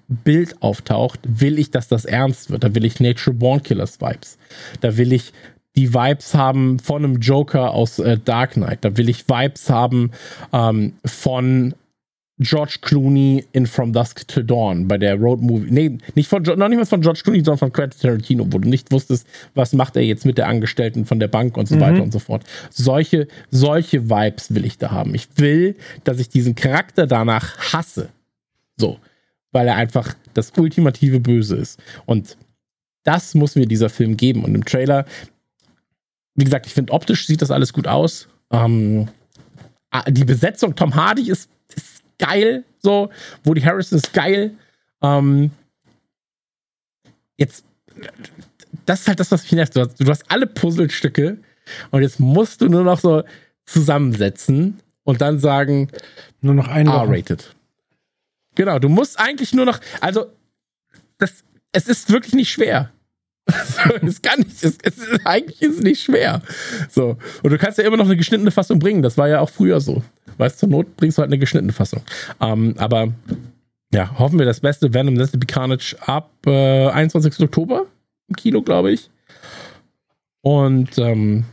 Bild 0.08 0.60
auftaucht, 0.64 1.20
will 1.24 1.60
ich, 1.60 1.70
dass 1.70 1.88
das 1.88 2.06
ernst 2.06 2.50
wird. 2.50 2.64
Da 2.64 2.74
will 2.74 2.86
ich 2.86 3.00
Nature 3.00 3.36
Born 3.36 3.62
Killers 3.62 4.02
Vibes. 4.02 4.40
Da 4.82 4.98
will 4.98 5.14
ich 5.14 5.32
die 5.76 5.94
Vibes 5.94 6.34
haben 6.36 6.80
von 6.80 7.04
einem 7.04 7.20
Joker 7.20 7.72
aus 7.72 8.00
äh, 8.00 8.18
Dark 8.24 8.54
Knight. 8.54 8.80
Da 8.86 8.96
will 8.98 9.10
ich 9.10 9.28
Vibes 9.28 9.70
haben 9.70 10.12
ähm, 10.52 10.94
von 11.06 11.74
George 12.40 12.78
Clooney 12.82 13.46
in 13.54 13.68
From 13.68 13.94
Dusk 13.94 14.28
Till 14.28 14.44
Dawn 14.44 14.88
bei 14.88 14.98
der 14.98 15.16
Road 15.16 15.42
Movie. 15.42 15.70
Nee, 15.70 15.98
nicht 16.16 16.28
von, 16.28 16.42
noch 16.44 16.68
nicht 16.68 16.78
mal 16.78 16.86
von 16.86 17.02
George 17.02 17.22
Clooney, 17.24 17.40
sondern 17.40 17.60
von 17.60 17.72
Quentin 17.72 18.00
Tarantino, 18.02 18.46
wo 18.50 18.58
du 18.58 18.68
nicht 18.68 18.92
wusstest, 18.92 19.28
was 19.54 19.74
macht 19.74 19.96
er 19.96 20.02
jetzt 20.04 20.26
mit 20.26 20.38
der 20.38 20.48
Angestellten 20.48 21.06
von 21.06 21.20
der 21.20 21.28
Bank 21.28 21.58
und 21.58 21.68
so 21.68 21.76
mhm. 21.76 21.82
weiter 21.82 22.04
und 22.04 22.12
so 22.12 22.20
fort. 22.20 22.44
Solche, 22.70 23.28
solche 23.52 24.10
Vibes 24.10 24.54
will 24.54 24.66
ich 24.66 24.78
da 24.78 24.92
haben. 24.92 25.14
Ich 25.14 25.28
will, 25.38 25.76
dass 26.04 26.20
ich 26.20 26.30
diesen 26.30 26.56
Charakter 26.56 27.08
danach 27.08 27.58
hasse. 27.74 28.10
So. 28.78 28.98
Weil 29.52 29.68
er 29.68 29.76
einfach 29.76 30.16
das 30.34 30.52
ultimative 30.58 31.20
Böse 31.20 31.56
ist. 31.56 31.80
Und 32.08 32.38
das 33.04 33.36
muss 33.36 33.56
mir 33.56 33.68
dieser 33.68 33.90
Film 33.90 34.18
geben. 34.18 34.44
Und 34.44 34.56
im 34.56 34.66
Trailer 34.66 35.06
wie 36.36 36.44
gesagt, 36.44 36.66
ich 36.66 36.74
finde 36.74 36.94
optisch 36.94 37.28
sieht 37.28 37.42
das 37.42 37.52
alles 37.52 37.74
gut 37.74 37.88
aus. 37.88 38.28
Ähm, 38.52 39.08
ah, 39.92 40.10
die 40.10 40.26
Besetzung, 40.26 40.76
Tom 40.76 40.96
Hardy 40.96 41.30
ist, 41.30 41.50
ist 41.76 42.04
geil, 42.18 42.64
so. 42.80 43.10
Woody 43.44 43.62
Harrison 43.62 43.98
ist 43.98 44.14
geil. 44.14 44.56
Ähm, 45.02 45.52
jetzt, 47.38 47.66
das 48.86 49.02
ist 49.02 49.08
halt 49.08 49.20
das, 49.20 49.32
was 49.32 49.44
mich 49.44 49.52
nervt. 49.54 49.76
Du 49.76 49.82
hast, 49.82 50.00
du 50.00 50.10
hast 50.10 50.32
alle 50.32 50.48
Puzzlestücke 50.48 51.38
und 51.92 52.02
jetzt 52.02 52.20
musst 52.20 52.62
du 52.62 52.68
nur 52.68 52.84
noch 52.84 53.00
so 53.00 53.24
zusammensetzen 53.66 54.80
und 55.04 55.22
dann 55.22 55.40
sagen, 55.40 55.90
nur 56.42 56.56
noch 56.56 56.68
ein 56.68 56.88
R-rated. 56.88 57.56
Genau, 58.56 58.80
du 58.80 58.90
musst 58.90 59.20
eigentlich 59.20 59.54
nur 59.54 59.66
noch, 59.66 59.80
also 60.02 60.28
das, 61.18 61.44
es 61.72 61.88
ist 61.88 62.12
wirklich 62.12 62.34
nicht 62.34 62.52
schwer. 62.52 62.92
es 64.02 64.22
kann 64.22 64.40
nicht, 64.40 64.64
es, 64.64 64.78
es 64.82 64.98
ist, 64.98 65.26
eigentlich 65.26 65.62
ist 65.62 65.78
es 65.78 65.84
nicht 65.84 66.02
schwer. 66.02 66.42
So. 66.90 67.18
Und 67.42 67.52
du 67.52 67.58
kannst 67.58 67.78
ja 67.78 67.84
immer 67.84 67.98
noch 67.98 68.06
eine 68.06 68.18
geschnittene 68.18 68.52
Fassung 68.52 68.80
bringen. 68.80 69.02
Das 69.02 69.18
war 69.18 69.28
ja 69.28 69.42
auch 69.42 69.50
früher 69.50 69.82
so. 69.82 70.02
Weißt 70.38 70.56
du, 70.56 70.60
zur 70.62 70.70
Not 70.70 70.98
bringst 70.98 71.18
du 71.18 71.22
halt 71.22 71.30
eine 71.30 71.40
geschnittene 71.40 71.74
Fassung. 71.74 72.02
Ähm, 72.40 72.76
aber 72.78 73.14
ja, 73.94 74.18
hoffen 74.18 74.40
wir 74.40 74.46
das 74.46 74.62
Beste. 74.62 74.94
Venom 74.94 75.16
Leslie 75.16 75.40
Carnage 75.40 75.96
ab 76.02 76.32
äh, 76.46 76.88
21. 76.88 77.40
Oktober 77.42 77.86
im 78.30 78.36
Kino, 78.36 78.62
glaube 78.62 78.92
ich. 78.92 79.10
Und 80.42 80.98
ähm, 80.98 81.46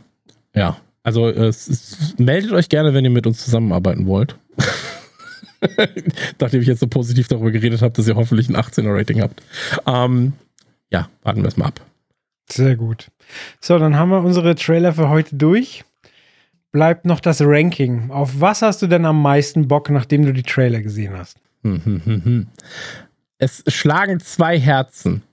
ja, 0.55 0.77
also 1.03 1.29
es, 1.29 1.67
es, 1.67 2.15
meldet 2.17 2.51
euch 2.51 2.69
gerne, 2.69 2.93
wenn 2.93 3.05
ihr 3.05 3.11
mit 3.11 3.27
uns 3.27 3.43
zusammenarbeiten 3.43 4.05
wollt. 4.07 4.35
Nachdem 6.39 6.61
ich 6.61 6.67
jetzt 6.67 6.79
so 6.79 6.87
positiv 6.87 7.27
darüber 7.27 7.51
geredet 7.51 7.81
habe, 7.81 7.93
dass 7.93 8.07
ihr 8.07 8.15
hoffentlich 8.15 8.49
ein 8.49 8.55
18er 8.55 8.93
Rating 8.93 9.21
habt. 9.21 9.41
Ähm, 9.85 10.33
ja, 10.91 11.09
warten 11.23 11.41
wir 11.41 11.47
es 11.47 11.57
mal 11.57 11.67
ab. 11.67 11.81
Sehr 12.49 12.75
gut. 12.75 13.09
So, 13.61 13.79
dann 13.79 13.95
haben 13.97 14.09
wir 14.09 14.21
unsere 14.23 14.55
Trailer 14.55 14.93
für 14.93 15.09
heute 15.09 15.35
durch. 15.35 15.83
bleibt 16.71 17.05
noch 17.05 17.19
das 17.19 17.41
Ranking. 17.41 18.11
Auf 18.11 18.39
was 18.39 18.61
hast 18.61 18.81
du 18.81 18.87
denn 18.87 19.05
am 19.05 19.21
meisten 19.21 19.67
Bock, 19.67 19.89
nachdem 19.89 20.25
du 20.25 20.33
die 20.33 20.43
Trailer 20.43 20.81
gesehen 20.81 21.17
hast? 21.17 21.37
Es 23.37 23.63
schlagen 23.67 24.19
zwei 24.19 24.59
Herzen, 24.59 25.23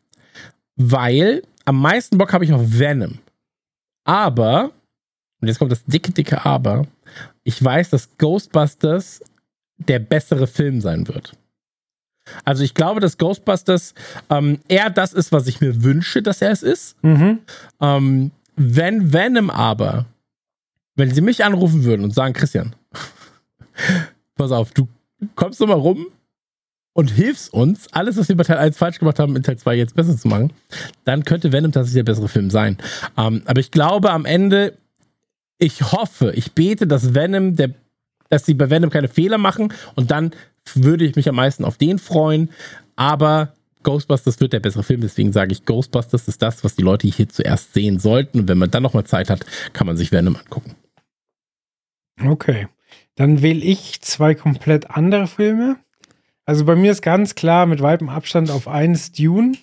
weil 0.76 1.42
am 1.66 1.78
meisten 1.78 2.16
Bock 2.16 2.32
habe 2.32 2.42
ich 2.44 2.52
auf 2.54 2.78
Venom. 2.78 3.18
Aber, 4.04 4.70
und 5.42 5.48
jetzt 5.48 5.58
kommt 5.58 5.72
das 5.72 5.84
dicke, 5.84 6.12
dicke 6.12 6.42
Aber, 6.46 6.86
ich 7.44 7.62
weiß, 7.62 7.90
dass 7.90 8.16
Ghostbusters 8.16 9.22
der 9.76 9.98
bessere 9.98 10.46
Film 10.46 10.80
sein 10.80 11.06
wird. 11.06 11.36
Also 12.44 12.64
ich 12.64 12.74
glaube, 12.74 13.00
dass 13.00 13.18
Ghostbusters 13.18 13.94
ähm, 14.30 14.58
eher 14.68 14.90
das 14.90 15.12
ist, 15.12 15.32
was 15.32 15.46
ich 15.46 15.60
mir 15.60 15.82
wünsche, 15.82 16.22
dass 16.22 16.42
er 16.42 16.50
es 16.50 16.62
ist. 16.62 17.02
Mhm. 17.02 17.38
Ähm, 17.80 18.30
wenn 18.56 19.12
Venom 19.12 19.50
aber, 19.50 20.06
wenn 20.96 21.14
sie 21.14 21.20
mich 21.20 21.44
anrufen 21.44 21.84
würden 21.84 22.04
und 22.04 22.14
sagen, 22.14 22.34
Christian, 22.34 22.74
pass 24.36 24.52
auf, 24.52 24.72
du 24.72 24.88
kommst 25.34 25.60
doch 25.60 25.66
mal 25.66 25.74
rum 25.74 26.06
und 26.92 27.12
hilfst 27.12 27.52
uns, 27.52 27.86
alles, 27.92 28.16
was 28.16 28.28
wir 28.28 28.36
bei 28.36 28.42
Teil 28.42 28.58
1 28.58 28.76
falsch 28.76 28.98
gemacht 28.98 29.20
haben, 29.20 29.36
in 29.36 29.44
Teil 29.44 29.56
2 29.56 29.76
jetzt 29.76 29.94
besser 29.94 30.16
zu 30.16 30.26
machen, 30.26 30.52
dann 31.04 31.24
könnte 31.24 31.52
Venom 31.52 31.70
tatsächlich 31.70 32.04
der 32.04 32.12
bessere 32.12 32.28
Film 32.28 32.50
sein. 32.50 32.76
Ähm, 33.16 33.42
aber 33.44 33.60
ich 33.60 33.70
glaube 33.70 34.10
am 34.10 34.24
Ende, 34.24 34.76
ich 35.58 35.92
hoffe, 35.92 36.32
ich 36.34 36.52
bete, 36.52 36.86
dass 36.86 37.14
Venom 37.14 37.54
der 37.54 37.74
dass 38.28 38.46
sie 38.46 38.54
bei 38.54 38.70
Venom 38.70 38.90
keine 38.90 39.08
Fehler 39.08 39.38
machen 39.38 39.72
und 39.94 40.10
dann 40.10 40.32
würde 40.74 41.04
ich 41.04 41.16
mich 41.16 41.28
am 41.28 41.36
meisten 41.36 41.64
auf 41.64 41.78
den 41.78 41.98
freuen. 41.98 42.50
Aber 42.96 43.54
Ghostbusters 43.84 44.40
wird 44.40 44.52
der 44.52 44.60
bessere 44.60 44.82
Film, 44.82 45.00
deswegen 45.00 45.32
sage 45.32 45.52
ich, 45.52 45.64
Ghostbusters 45.64 46.28
ist 46.28 46.42
das, 46.42 46.64
was 46.64 46.74
die 46.74 46.82
Leute 46.82 47.06
hier 47.08 47.28
zuerst 47.28 47.72
sehen 47.74 47.98
sollten. 47.98 48.40
Und 48.40 48.48
wenn 48.48 48.58
man 48.58 48.70
dann 48.70 48.82
nochmal 48.82 49.04
Zeit 49.04 49.30
hat, 49.30 49.46
kann 49.72 49.86
man 49.86 49.96
sich 49.96 50.12
Venom 50.12 50.36
angucken. 50.36 50.74
Okay. 52.22 52.68
Dann 53.14 53.42
wähle 53.42 53.60
ich 53.60 54.00
zwei 54.00 54.34
komplett 54.34 54.90
andere 54.90 55.26
Filme. 55.26 55.76
Also 56.44 56.64
bei 56.64 56.76
mir 56.76 56.92
ist 56.92 57.02
ganz 57.02 57.34
klar 57.34 57.66
mit 57.66 57.80
weitem 57.80 58.08
Abstand 58.08 58.50
auf 58.50 58.68
eins 58.68 59.12
Dune. 59.12 59.56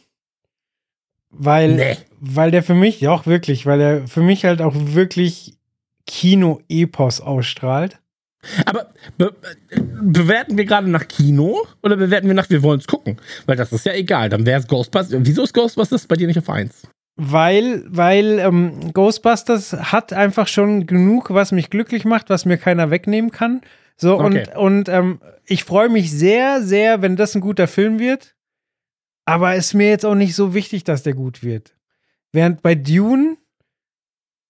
Weil, 1.30 1.76
Nee. 1.76 1.98
weil 2.20 2.52
der 2.52 2.64
für 2.64 2.76
mich, 2.76 3.02
ja 3.02 3.12
auch 3.12 3.26
wirklich, 3.26 3.66
weil 3.66 3.82
er 3.82 4.08
für 4.08 4.22
mich 4.22 4.46
halt 4.46 4.62
auch 4.62 4.74
wirklich 4.76 5.58
Kino-Epos 6.08 7.20
ausstrahlt. 7.22 8.00
Aber 8.66 8.88
be 9.18 9.34
bewerten 10.02 10.58
wir 10.58 10.66
gerade 10.66 10.90
nach 10.90 11.08
Kino 11.08 11.66
oder 11.84 11.96
bewerten 11.98 12.28
wir 12.28 12.34
nach, 12.34 12.50
wir 12.50 12.62
wollen 12.64 12.80
es 12.80 12.88
gucken? 12.88 13.18
Weil 13.46 13.56
das 13.56 13.72
ist 13.72 13.86
ja 13.86 13.94
egal. 13.94 14.30
Dann 14.30 14.46
wäre 14.46 14.60
es 14.60 14.68
Ghostbusters. 14.68 15.18
Wieso 15.26 15.44
ist 15.44 15.54
Ghostbusters 15.54 16.06
bei 16.08 16.16
dir 16.16 16.28
nicht 16.28 16.38
auf 16.40 16.50
1? 16.50 16.88
Weil, 17.18 17.84
weil 17.88 18.40
ähm, 18.40 18.92
Ghostbusters 18.94 19.74
hat 19.74 20.12
einfach 20.14 20.48
schon 20.48 20.86
genug, 20.86 21.34
was 21.34 21.52
mich 21.52 21.70
glücklich 21.70 22.04
macht, 22.06 22.30
was 22.30 22.46
mir 22.46 22.58
keiner 22.58 22.92
wegnehmen 22.92 23.32
kann. 23.32 23.62
So, 23.98 24.20
Okay. 24.20 24.46
und, 24.56 24.58
und 24.58 24.90
ähm, 24.90 25.20
ich 25.46 25.64
freue 25.64 25.90
mich 25.90 26.12
sehr, 26.12 26.62
sehr, 26.62 27.02
wenn 27.02 27.16
das 27.16 27.34
ein 27.36 27.42
guter 27.42 27.68
Film 27.68 28.00
wird. 28.00 28.36
Aber 29.26 29.56
ist 29.56 29.74
mir 29.74 29.90
jetzt 29.90 30.06
auch 30.06 30.16
nicht 30.16 30.36
so 30.36 30.54
wichtig, 30.54 30.84
dass 30.84 31.04
der 31.04 31.14
gut 31.14 31.42
wird. 31.44 31.76
Während 32.32 32.62
bei 32.62 32.76
Dune, 32.76 33.38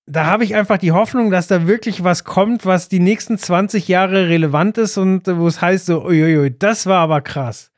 da 0.07 0.25
habe 0.25 0.43
ich 0.43 0.55
einfach 0.55 0.77
die 0.77 0.91
Hoffnung, 0.91 1.31
dass 1.31 1.47
da 1.47 1.67
wirklich 1.67 2.03
was 2.03 2.23
kommt, 2.23 2.65
was 2.65 2.89
die 2.89 2.99
nächsten 2.99 3.37
20 3.37 3.87
Jahre 3.87 4.29
relevant 4.29 4.77
ist 4.77 4.97
und 4.97 5.27
äh, 5.27 5.37
wo 5.37 5.47
es 5.47 5.61
heißt 5.61 5.87
so, 5.87 6.03
uiuiui, 6.03 6.55
das 6.57 6.85
war 6.85 6.99
aber 6.99 7.21
krass. 7.21 7.71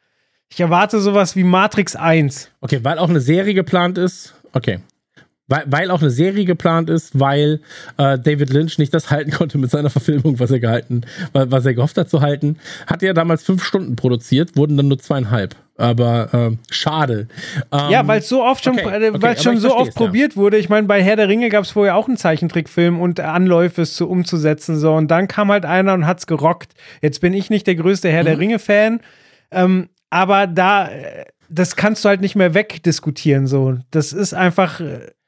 Ich 0.50 0.60
erwarte 0.60 1.00
sowas 1.00 1.36
wie 1.36 1.44
Matrix 1.44 1.96
1. 1.96 2.52
Okay, 2.62 2.80
weil 2.84 3.00
auch 3.00 3.10
eine 3.10 3.20
Serie 3.20 3.54
geplant 3.54 3.98
ist. 3.98 4.34
Okay. 4.54 4.80
Weil, 5.50 5.64
weil 5.68 5.92
auch 5.92 6.02
eine 6.02 6.10
Serie 6.10 6.44
geplant 6.44 6.90
ist, 6.90 7.18
weil 7.20 7.62
äh, 7.98 8.20
David 8.20 8.50
Lynch 8.50 8.78
nicht 8.80 8.94
das 8.94 9.10
halten 9.12 9.32
konnte 9.32 9.58
mit 9.58 9.72
seiner 9.72 9.90
Verfilmung, 9.90 10.40
was 10.40 10.52
er 10.52 10.60
gehalten, 10.60 11.02
wa- 11.32 11.46
was 11.50 11.66
er 11.66 11.74
gehofft 11.74 11.98
hat 11.98 12.10
zu 12.10 12.20
halten. 12.22 12.58
Hat 12.86 13.02
er 13.02 13.14
damals 13.14 13.44
fünf 13.44 13.64
Stunden 13.64 13.96
produziert, 13.96 14.58
wurden 14.58 14.76
dann 14.76 14.90
nur 14.90 15.00
zweieinhalb. 15.00 15.56
Aber 15.78 16.30
ähm, 16.34 16.60
schade. 16.72 17.28
Ähm, 17.72 17.80
Ja, 17.92 18.06
weil 18.08 18.20
es 18.20 18.28
so 18.28 18.44
oft 18.44 18.64
schon, 18.64 18.74
okay, 18.80 19.06
äh, 19.06 19.10
okay, 19.10 19.22
weil 19.22 19.38
schon 19.40 19.58
so 19.60 19.68
oft 19.70 19.76
versteh's, 19.78 19.96
ja. 19.96 20.06
probiert 20.06 20.36
wurde. 20.36 20.58
Ich 20.58 20.70
meine, 20.70 20.88
bei 20.88 21.02
Herr 21.04 21.16
der 21.16 21.30
Ringe 21.30 21.48
gab 21.50 21.64
es 21.64 21.72
vorher 21.72 21.96
auch 21.96 22.08
einen 22.08 22.18
Zeichentrickfilm 22.18 23.00
und 23.00 23.20
Anläufe, 23.20 23.84
es 23.84 23.94
zu 23.96 24.10
umzusetzen. 24.10 24.78
So. 24.78 24.94
Und 24.96 25.10
dann 25.12 25.28
kam 25.28 25.50
halt 25.52 25.66
einer 25.66 25.94
und 25.94 26.08
hat's 26.08 26.26
gerockt. 26.28 26.74
Jetzt 27.02 27.22
bin 27.22 27.34
ich 27.34 27.50
nicht 27.52 27.68
der 27.68 27.76
größte 27.76 28.10
Herr 28.10 28.24
Mhm. 28.24 28.28
der 28.28 28.40
Ringe-Fan, 28.40 29.00
ähm, 29.52 29.88
aber 30.10 30.48
da, 30.48 30.88
äh, 30.90 31.26
das 31.48 31.76
kannst 31.76 32.04
du 32.04 32.10
halt 32.10 32.22
nicht 32.22 32.36
mehr 32.36 32.54
wegdiskutieren. 32.56 33.46
So. 33.48 33.78
Das 33.92 34.12
ist 34.14 34.34
einfach. 34.34 34.82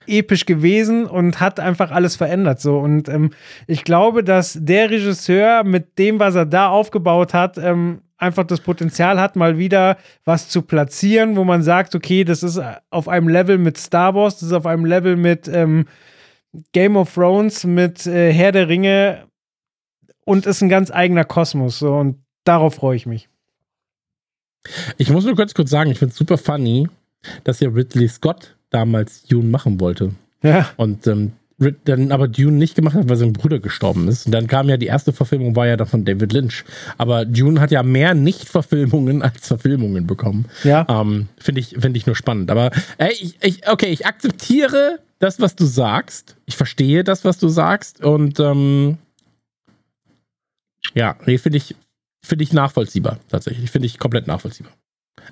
Episch 0.10 0.46
gewesen 0.46 1.06
und 1.06 1.40
hat 1.40 1.60
einfach 1.60 1.92
alles 1.92 2.16
verändert 2.16 2.60
so 2.60 2.80
und 2.80 3.10
ähm, 3.10 3.32
ich 3.68 3.84
glaube, 3.84 4.24
dass 4.24 4.58
der 4.60 4.90
Regisseur 4.90 5.64
mit 5.64 5.98
dem, 5.98 6.20
was 6.20 6.36
er 6.36 6.46
da 6.46 6.70
aufgebaut 6.70 7.34
hat, 7.34 7.58
ähm, 7.58 8.02
einfach 8.20 8.44
das 8.44 8.60
Potenzial 8.60 9.20
hat, 9.20 9.36
mal 9.36 9.58
wieder 9.58 9.98
was 10.26 10.50
zu 10.50 10.62
platzieren, 10.62 11.36
wo 11.36 11.44
man 11.44 11.64
sagt, 11.64 11.96
okay, 11.96 12.24
das 12.24 12.44
ist 12.44 12.62
auf 12.90 13.08
einem 13.08 13.30
Level 13.30 13.58
mit 13.58 13.78
Star 13.78 14.14
Wars, 14.14 14.36
das 14.36 14.50
ist 14.50 14.54
auf 14.54 14.66
einem 14.66 14.86
Level 14.86 15.16
mit 15.16 15.48
ähm, 15.48 15.86
Game 16.74 16.98
of 16.98 17.14
Thrones, 17.14 17.64
mit 17.64 18.06
äh, 18.06 18.34
Herr 18.34 18.52
der 18.52 18.68
Ringe 18.68 19.28
und 20.26 20.46
ist 20.46 20.62
ein 20.62 20.70
ganz 20.70 20.92
eigener 20.92 21.26
Kosmos. 21.26 21.80
So, 21.80 21.94
und 21.96 22.24
darauf 22.44 22.76
freue 22.76 22.96
ich 22.96 23.06
mich. 23.06 23.30
Ich 24.98 25.10
muss 25.10 25.26
nur 25.26 25.36
kurz 25.36 25.54
kurz 25.54 25.70
sagen, 25.70 25.90
ich 25.90 26.00
finde 26.00 26.12
es 26.12 26.18
super 26.18 26.38
funny, 26.38 26.88
dass 27.44 27.60
ja 27.62 27.70
Ridley 27.70 28.08
Scott 28.08 28.58
damals 28.70 29.24
Dune 29.24 29.50
machen 29.50 29.80
wollte. 29.80 30.14
Ja, 30.44 30.70
Und 30.78 31.06
ähm, 31.08 31.34
dann 31.84 32.14
aber 32.14 32.30
Dune 32.30 32.56
nicht 32.56 32.76
gemacht 32.76 32.96
hat, 32.96 33.10
weil 33.10 33.18
sein 33.18 33.34
Bruder 33.34 33.60
gestorben 33.60 34.08
ist. 34.08 34.26
Und 34.26 34.32
dann 34.32 34.48
kam 34.48 34.70
ja 34.70 34.78
die 34.78 34.86
erste 34.86 35.12
Verfilmung, 35.12 35.58
war 35.58 35.68
ja 35.68 35.76
dann 35.76 35.88
von 35.88 36.06
David 36.06 36.32
Lynch. 36.32 36.64
Aber 36.98 37.26
Dune 37.26 37.60
hat 37.60 37.72
ja 37.72 37.84
mehr 37.84 38.14
Nicht-Verfilmungen 38.14 39.22
als 39.24 39.46
Verfilmungen 39.48 40.08
bekommen. 40.08 40.46
ja. 40.64 40.86
Ähm, 40.88 41.28
Finde 41.38 41.60
ich, 41.60 41.76
find 41.78 41.98
ich 41.98 42.06
nur 42.06 42.16
spannend. 42.16 42.50
Aber 42.52 42.72
ey, 42.98 43.12
ich, 43.12 43.38
ich, 43.44 43.68
okay, 43.68 43.88
ich 43.88 44.06
akzeptiere 44.06 45.00
das, 45.20 45.42
was 45.42 45.54
du 45.58 45.66
sagst. 45.66 46.38
Ich 46.46 46.56
verstehe 46.56 47.04
das, 47.04 47.26
was 47.26 47.38
du 47.40 47.50
sagst. 47.50 48.02
Und 48.06 48.40
ähm, 48.40 48.98
ja, 50.94 51.18
nee, 51.26 51.38
finde 51.38 51.58
ich, 51.58 51.76
finde 52.24 52.44
ich 52.44 52.54
nachvollziehbar, 52.54 53.20
tatsächlich. 53.30 53.70
Finde 53.70 53.86
ich 53.88 54.00
komplett 54.00 54.28
nachvollziehbar. 54.28 54.72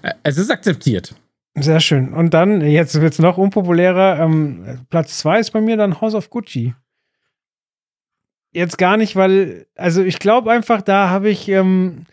Äh, 0.01 0.11
Es 0.23 0.37
ist 0.37 0.51
akzeptiert. 0.51 1.15
Sehr 1.59 1.79
schön. 1.79 2.13
Und 2.13 2.35
dann, 2.35 2.61
jetzt 2.61 3.01
wird 3.01 3.13
es 3.13 3.19
noch 3.19 3.39
unpopulärer. 3.39 4.19
Ähm, 4.19 4.85
Platz 4.91 5.17
zwei 5.17 5.39
ist 5.39 5.51
bei 5.51 5.61
mir 5.61 5.75
dann 5.75 5.99
House 6.01 6.13
of 6.13 6.29
Gucci. 6.29 6.75
Jetzt 8.51 8.77
gar 8.77 8.95
nicht, 8.95 9.15
weil, 9.15 9.65
also 9.75 10.03
ich 10.03 10.19
glaube 10.19 10.51
einfach, 10.51 10.83
da 10.83 11.09
habe 11.09 11.29
ich, 11.29 11.49
ähm, 11.49 12.05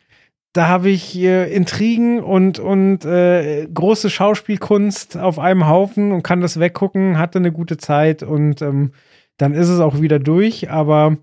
da 0.55 0.69
habe 0.69 0.89
ich 0.89 1.15
äh, 1.19 1.53
Intrigen 1.55 2.23
und, 2.23 2.59
und 2.59 3.05
äh, 3.05 3.67
große 3.67 4.09
Schauspielkunst 4.09 5.19
auf 5.19 5.39
einem 5.39 5.69
Haufen 5.69 6.13
und 6.13 6.23
kann 6.23 6.41
das 6.41 6.59
weggucken, 6.59 7.19
hatte 7.19 7.39
eine 7.39 7.53
gute 7.53 7.77
Zeit 7.77 8.23
und 8.23 8.63
ähm, 8.63 8.93
dann 9.37 9.53
ist 9.53 9.69
es 9.69 9.81
auch 9.81 10.01
wieder 10.01 10.19
durch. 10.19 10.71
Aber, 10.71 11.19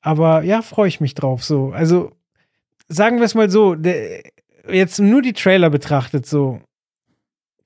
aber 0.00 0.42
ja, 0.42 0.62
freue 0.62 0.88
ich 0.88 1.00
mich 1.00 1.14
drauf. 1.14 1.44
So, 1.44 1.70
also 1.70 2.10
sagen 2.88 3.18
wir 3.18 3.24
es 3.24 3.36
mal 3.36 3.50
so, 3.50 3.76
der, 3.76 4.22
jetzt 4.68 4.98
nur 4.98 5.22
die 5.22 5.32
Trailer 5.32 5.70
betrachtet, 5.70 6.26
so 6.26 6.60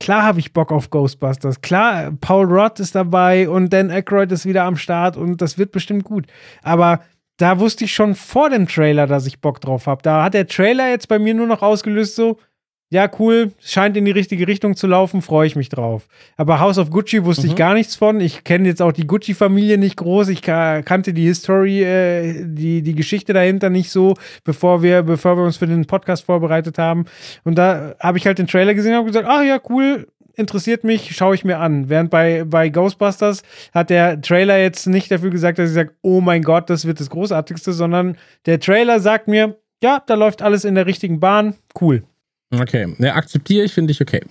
klar 0.01 0.23
habe 0.23 0.41
ich 0.41 0.53
Bock 0.53 0.73
auf 0.73 0.91
Ghostbusters. 0.91 1.61
Klar, 1.61 2.13
Paul 2.21 2.47
Rudd 2.47 2.81
ist 2.81 2.95
dabei 2.95 3.49
und 3.49 3.73
Dan 3.73 3.91
Aykroyd 3.91 4.31
ist 4.33 4.47
wieder 4.47 4.65
am 4.65 4.77
Start 4.77 5.17
und 5.17 5.41
das 5.41 5.59
wird 5.59 5.73
bestimmt 5.73 6.05
gut. 6.05 6.27
Aber 6.63 7.01
da 7.37 7.59
wusste 7.59 7.85
ich 7.85 7.95
schon 7.95 8.15
vor 8.15 8.51
dem 8.51 8.67
Trailer, 8.67 9.07
dass 9.07 9.27
ich 9.27 9.41
Bock 9.41 9.61
drauf 9.61 9.87
habe. 9.87 10.03
Da 10.03 10.25
hat 10.25 10.35
der 10.35 10.47
Trailer 10.47 10.89
jetzt 10.89 11.09
bei 11.09 11.19
mir 11.19 11.35
nur 11.35 11.47
noch 11.47 11.63
ausgelöst, 11.63 12.17
so, 12.17 12.39
ja, 12.89 13.11
cool, 13.19 13.51
scheint 13.61 13.97
in 13.97 14.05
die 14.05 14.13
richtige 14.13 14.47
Richtung 14.47 14.77
zu 14.77 14.87
laufen, 14.87 15.21
freue 15.21 15.49
ich 15.49 15.57
mich 15.57 15.69
drauf. 15.69 16.07
Aber 16.37 16.61
House 16.61 16.79
of 16.79 16.91
Gucci 16.91 17.25
wusste 17.25 17.49
ich 17.49 17.57
gar 17.57 17.75
nichts 17.75 17.97
von. 17.97 18.21
Ich 18.21 18.45
kenne 18.45 18.69
jetzt 18.69 18.81
auch 18.81 18.93
die 18.93 19.09
Gucci-Familie 19.09 19.77
nicht 19.77 19.97
groß. 19.97 20.29
Ich 20.29 20.41
ka 20.41 20.83
kannte 20.83 21.13
die 21.13 21.27
History, 21.27 21.83
äh, 21.83 22.45
die, 22.45 22.83
die 22.83 22.95
Geschichte 22.95 23.33
dahinter 23.33 23.71
nicht 23.71 23.91
so, 23.91 24.15
bevor 24.45 24.85
wir, 24.85 25.03
bevor 25.03 25.37
wir 25.37 25.43
uns 25.43 25.57
für 25.57 25.67
den 25.67 25.87
Podcast 25.87 26.25
vorbereitet 26.27 26.79
haben. 26.79 27.07
Und 27.43 27.59
da 27.59 27.97
habe 27.99 28.19
ich 28.19 28.27
halt 28.27 28.39
den 28.39 28.47
Trailer 28.47 28.75
gesehen 28.75 28.93
und 28.93 28.99
habe 28.99 29.09
gesagt, 29.09 29.27
ach 29.29 29.43
ja, 29.43 29.59
cool, 29.69 30.07
interessiert 30.37 30.85
mich, 30.85 31.17
schaue 31.17 31.35
ich 31.35 31.45
mir 31.45 31.59
an. 31.59 31.89
Während 31.89 32.11
bei, 32.11 32.45
bei 32.45 32.69
Ghostbusters 32.69 33.43
hat 33.75 33.91
der 33.91 34.21
Trailer 34.21 34.59
jetzt 34.59 34.87
nicht 34.87 35.11
dafür 35.11 35.31
gesagt, 35.31 35.59
dass 35.59 35.71
ich 35.71 35.75
sage, 35.75 35.95
oh 36.03 36.21
mein 36.21 36.43
Gott, 36.43 36.71
das 36.71 36.87
wird 36.87 37.01
das 37.01 37.11
Großartigste, 37.11 37.73
sondern 37.73 38.17
der 38.45 38.61
Trailer 38.61 39.01
sagt 39.01 39.27
mir, 39.27 39.57
ja, 39.83 40.03
da 40.07 40.15
läuft 40.15 40.41
alles 40.41 40.65
in 40.65 40.77
der 40.77 40.87
richtigen 40.87 41.19
Bahn, 41.19 41.57
cool. 41.81 42.05
Okay, 42.51 42.95
ja, 42.99 43.15
akzeptiere 43.15 43.65
ich, 43.65 43.73
finde 43.73 43.93
ich 43.93 44.01
okay. 44.01 44.23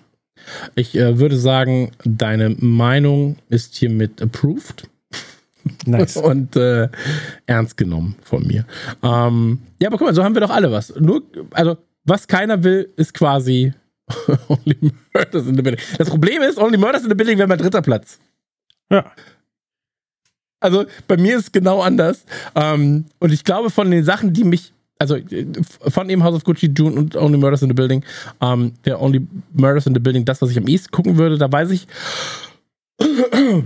Ich 0.75 0.95
äh, 0.95 1.17
würde 1.17 1.37
sagen, 1.37 1.91
deine 2.03 2.49
Meinung 2.49 3.37
ist 3.49 3.75
hiermit 3.75 4.21
approved 4.21 4.87
Nice. 5.85 6.17
und 6.23 6.55
äh, 6.55 6.89
ernst 7.45 7.77
genommen 7.77 8.15
von 8.21 8.45
mir. 8.45 8.65
Ähm, 9.03 9.59
ja, 9.79 9.89
aber 9.89 9.97
guck 9.97 10.07
mal, 10.07 10.15
so 10.15 10.23
haben 10.23 10.35
wir 10.35 10.41
doch 10.41 10.51
alle 10.51 10.71
was. 10.71 10.93
Nur, 10.95 11.23
also, 11.51 11.77
was 12.03 12.27
keiner 12.27 12.63
will, 12.63 12.89
ist 12.95 13.13
quasi 13.13 13.73
Only 14.47 14.91
Murders 15.13 15.47
in 15.47 15.55
the 15.55 15.61
Building. 15.61 15.83
Das 15.97 16.09
Problem 16.09 16.41
ist, 16.43 16.57
Only 16.57 16.77
Murders 16.77 17.03
in 17.03 17.09
the 17.09 17.15
Building 17.15 17.37
wäre 17.37 17.47
mein 17.47 17.57
dritter 17.57 17.81
Platz. 17.81 18.19
Ja. 18.91 19.11
Also 20.59 20.85
bei 21.07 21.17
mir 21.17 21.37
ist 21.37 21.43
es 21.43 21.51
genau 21.51 21.81
anders. 21.81 22.25
Ähm, 22.55 23.05
und 23.19 23.33
ich 23.33 23.43
glaube, 23.43 23.69
von 23.69 23.89
den 23.89 24.03
Sachen, 24.03 24.33
die 24.33 24.43
mich, 24.43 24.73
also 24.99 25.15
äh, 25.15 25.45
von 25.87 26.09
eben 26.09 26.23
House 26.23 26.35
of 26.35 26.43
Gucci, 26.43 26.73
Dune 26.73 26.95
und 26.95 27.15
Only 27.15 27.37
Murders 27.37 27.61
in 27.61 27.69
the 27.69 27.73
Building, 27.73 28.03
ähm, 28.41 28.73
der 28.85 29.01
Only 29.01 29.27
Murders 29.53 29.87
in 29.87 29.93
the 29.93 29.99
Building, 29.99 30.25
das, 30.25 30.41
was 30.41 30.51
ich 30.51 30.57
am 30.57 30.67
ehesten 30.67 30.91
gucken 30.91 31.17
würde, 31.17 31.37
da 31.37 31.51
weiß 31.51 31.71
ich, 31.71 31.87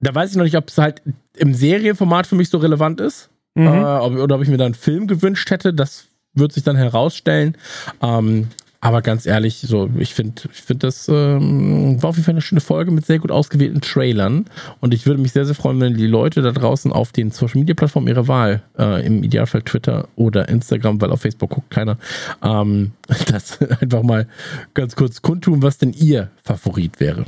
da 0.00 0.14
weiß 0.14 0.30
ich 0.30 0.36
noch 0.36 0.44
nicht, 0.44 0.56
ob 0.56 0.68
es 0.68 0.78
halt 0.78 1.02
im 1.36 1.54
Serienformat 1.54 2.26
für 2.26 2.34
mich 2.34 2.48
so 2.48 2.58
relevant 2.58 3.00
ist. 3.00 3.30
Mhm. 3.54 3.66
Äh, 3.66 3.84
ob, 3.84 4.14
oder 4.16 4.36
ob 4.36 4.42
ich 4.42 4.48
mir 4.48 4.58
da 4.58 4.66
einen 4.66 4.74
Film 4.74 5.06
gewünscht 5.06 5.50
hätte. 5.50 5.72
Das 5.72 6.06
wird 6.34 6.52
sich 6.52 6.62
dann 6.62 6.76
herausstellen. 6.76 7.56
Ähm, 8.02 8.48
aber 8.80 9.02
ganz 9.02 9.26
ehrlich, 9.26 9.58
so, 9.58 9.90
ich 9.98 10.14
finde, 10.14 10.42
ich 10.52 10.62
finde, 10.62 10.86
das 10.86 11.08
ähm, 11.08 12.02
war 12.02 12.10
auf 12.10 12.16
jeden 12.16 12.24
Fall 12.24 12.34
eine 12.34 12.42
schöne 12.42 12.60
Folge 12.60 12.90
mit 12.90 13.06
sehr 13.06 13.18
gut 13.18 13.30
ausgewählten 13.30 13.80
Trailern. 13.80 14.46
Und 14.80 14.94
ich 14.94 15.06
würde 15.06 15.20
mich 15.20 15.32
sehr, 15.32 15.46
sehr 15.46 15.54
freuen, 15.54 15.80
wenn 15.80 15.94
die 15.94 16.06
Leute 16.06 16.42
da 16.42 16.52
draußen 16.52 16.92
auf 16.92 17.12
den 17.12 17.30
Social 17.30 17.58
Media 17.58 17.74
Plattformen 17.74 18.08
ihrer 18.08 18.28
Wahl, 18.28 18.62
äh, 18.78 19.04
im 19.06 19.22
Idealfall 19.22 19.62
Twitter 19.62 20.08
oder 20.16 20.48
Instagram, 20.48 21.00
weil 21.00 21.10
auf 21.10 21.22
Facebook 21.22 21.50
guckt 21.50 21.70
keiner, 21.70 21.98
ähm, 22.42 22.92
das 23.26 23.60
einfach 23.80 24.02
mal 24.02 24.28
ganz 24.74 24.94
kurz 24.94 25.22
kundtun, 25.22 25.62
was 25.62 25.78
denn 25.78 25.92
ihr 25.92 26.30
Favorit 26.42 27.00
wäre. 27.00 27.24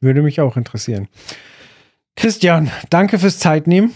Würde 0.00 0.22
mich 0.22 0.40
auch 0.40 0.56
interessieren. 0.56 1.08
Christian, 2.14 2.70
danke 2.88 3.18
fürs 3.18 3.38
Zeitnehmen. 3.38 3.92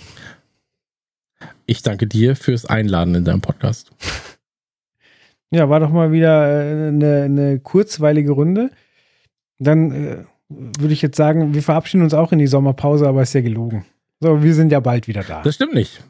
Ich 1.64 1.82
danke 1.82 2.06
dir 2.06 2.36
fürs 2.36 2.66
Einladen 2.66 3.14
in 3.14 3.24
deinem 3.24 3.40
Podcast. 3.40 3.92
Ja, 5.50 5.68
war 5.68 5.80
doch 5.80 5.90
mal 5.90 6.12
wieder 6.12 6.48
äh, 6.48 6.88
eine, 6.88 7.22
eine 7.22 7.58
kurzweilige 7.58 8.32
Runde. 8.32 8.70
Dann 9.58 9.92
äh, 9.92 10.16
würde 10.48 10.92
ich 10.92 11.02
jetzt 11.02 11.16
sagen, 11.16 11.54
wir 11.54 11.62
verabschieden 11.62 12.02
uns 12.02 12.14
auch 12.14 12.32
in 12.32 12.38
die 12.38 12.46
Sommerpause, 12.46 13.06
aber 13.06 13.22
ist 13.22 13.34
ja 13.34 13.40
gelogen. 13.40 13.84
So, 14.20 14.42
wir 14.42 14.54
sind 14.54 14.70
ja 14.70 14.80
bald 14.80 15.08
wieder 15.08 15.22
da. 15.22 15.42
Das 15.42 15.54
stimmt 15.54 15.74
nicht. 15.74 16.02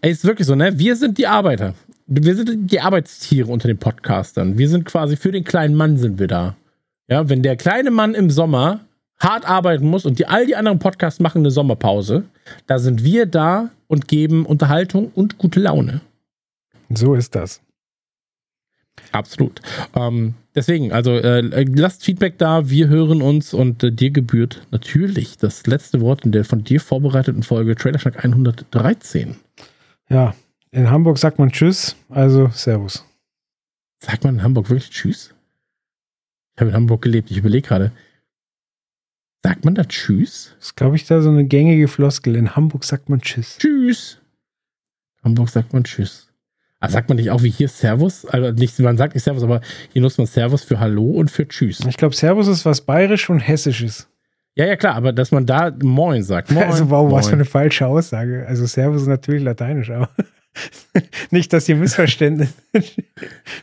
Ey, 0.00 0.10
ist 0.10 0.24
wirklich 0.24 0.46
so, 0.46 0.54
ne? 0.54 0.78
Wir 0.78 0.96
sind 0.96 1.18
die 1.18 1.26
Arbeiter. 1.26 1.74
Wir 2.06 2.34
sind 2.34 2.70
die 2.70 2.80
Arbeitstiere 2.80 3.50
unter 3.50 3.68
den 3.68 3.78
Podcastern. 3.78 4.58
Wir 4.58 4.68
sind 4.68 4.84
quasi 4.84 5.16
für 5.16 5.30
den 5.30 5.44
kleinen 5.44 5.74
Mann 5.74 5.98
sind 5.98 6.18
wir 6.18 6.26
da. 6.26 6.56
Ja, 7.06 7.28
wenn 7.28 7.42
der 7.42 7.56
kleine 7.56 7.90
Mann 7.90 8.14
im 8.14 8.30
Sommer 8.30 8.80
hart 9.18 9.48
arbeiten 9.48 9.86
muss 9.86 10.04
und 10.06 10.18
die, 10.18 10.26
all 10.26 10.46
die 10.46 10.56
anderen 10.56 10.78
Podcasts 10.78 11.20
machen 11.20 11.42
eine 11.42 11.50
Sommerpause, 11.50 12.24
da 12.66 12.78
sind 12.78 13.04
wir 13.04 13.26
da 13.26 13.70
und 13.86 14.08
geben 14.08 14.46
Unterhaltung 14.46 15.10
und 15.14 15.38
gute 15.38 15.60
Laune. 15.60 16.00
So 16.90 17.14
ist 17.14 17.34
das. 17.34 17.60
Absolut. 19.12 19.60
Ähm, 19.94 20.34
deswegen, 20.54 20.92
also 20.92 21.12
äh, 21.12 21.40
lasst 21.40 22.04
Feedback 22.04 22.38
da, 22.38 22.68
wir 22.68 22.88
hören 22.88 23.22
uns 23.22 23.54
und 23.54 23.82
äh, 23.82 23.92
dir 23.92 24.10
gebührt 24.10 24.66
natürlich 24.70 25.36
das 25.36 25.66
letzte 25.66 26.00
Wort 26.00 26.24
in 26.24 26.32
der 26.32 26.44
von 26.44 26.64
dir 26.64 26.80
vorbereiteten 26.80 27.42
Folge 27.42 27.74
Trailerschnack 27.74 28.24
113. 28.24 29.36
Ja, 30.08 30.34
in 30.70 30.90
Hamburg 30.90 31.18
sagt 31.18 31.38
man 31.38 31.50
Tschüss, 31.50 31.96
also 32.08 32.48
Servus. 32.52 33.04
Sagt 34.00 34.24
man 34.24 34.36
in 34.36 34.42
Hamburg 34.42 34.70
wirklich 34.70 34.90
Tschüss? 34.90 35.34
Ich 36.54 36.60
habe 36.60 36.70
in 36.70 36.76
Hamburg 36.76 37.02
gelebt, 37.02 37.30
ich 37.30 37.38
überlege 37.38 37.66
gerade. 37.66 37.92
Sagt 39.44 39.64
man 39.64 39.74
da 39.74 39.84
Tschüss? 39.84 40.54
Das 40.58 40.68
ist, 40.68 40.76
glaube 40.76 40.96
ich, 40.96 41.06
da 41.06 41.22
so 41.22 41.30
eine 41.30 41.44
gängige 41.44 41.88
Floskel. 41.88 42.36
In 42.36 42.56
Hamburg 42.56 42.84
sagt 42.84 43.08
man 43.08 43.20
Tschüss. 43.20 43.58
Tschüss. 43.58 44.18
Hamburg 45.22 45.48
sagt 45.48 45.72
man 45.72 45.84
Tschüss. 45.84 46.27
Aber 46.80 46.92
sagt 46.92 47.08
man 47.08 47.16
nicht 47.16 47.30
auch 47.30 47.42
wie 47.42 47.50
hier 47.50 47.68
Servus? 47.68 48.24
Also 48.24 48.52
nicht, 48.52 48.78
man 48.78 48.96
sagt 48.96 49.14
nicht 49.14 49.24
Servus, 49.24 49.42
aber 49.42 49.60
hier 49.92 50.02
nutzt 50.02 50.18
man 50.18 50.26
Servus 50.26 50.62
für 50.62 50.78
Hallo 50.78 51.06
und 51.10 51.30
für 51.30 51.46
Tschüss. 51.48 51.80
Ich 51.88 51.96
glaube, 51.96 52.14
Servus 52.14 52.46
ist 52.46 52.64
was 52.64 52.82
bayerisch 52.82 53.28
und 53.30 53.40
hessisches. 53.40 54.08
Ja, 54.54 54.66
ja, 54.66 54.76
klar, 54.76 54.94
aber 54.94 55.12
dass 55.12 55.30
man 55.30 55.46
da 55.46 55.72
Moin 55.82 56.22
sagt. 56.22 56.50
Moin, 56.50 56.64
also, 56.64 56.90
wow, 56.90 57.08
Moin. 57.08 57.12
was 57.12 57.28
für 57.28 57.34
eine 57.34 57.44
falsche 57.44 57.86
Aussage. 57.86 58.44
Also, 58.46 58.66
Servus 58.66 59.02
ist 59.02 59.08
natürlich 59.08 59.42
lateinisch, 59.42 59.90
aber 59.90 60.10
nicht, 61.30 61.52
dass 61.52 61.68
ihr 61.68 61.76
Missverständnis. 61.76 62.52
das 62.72 62.92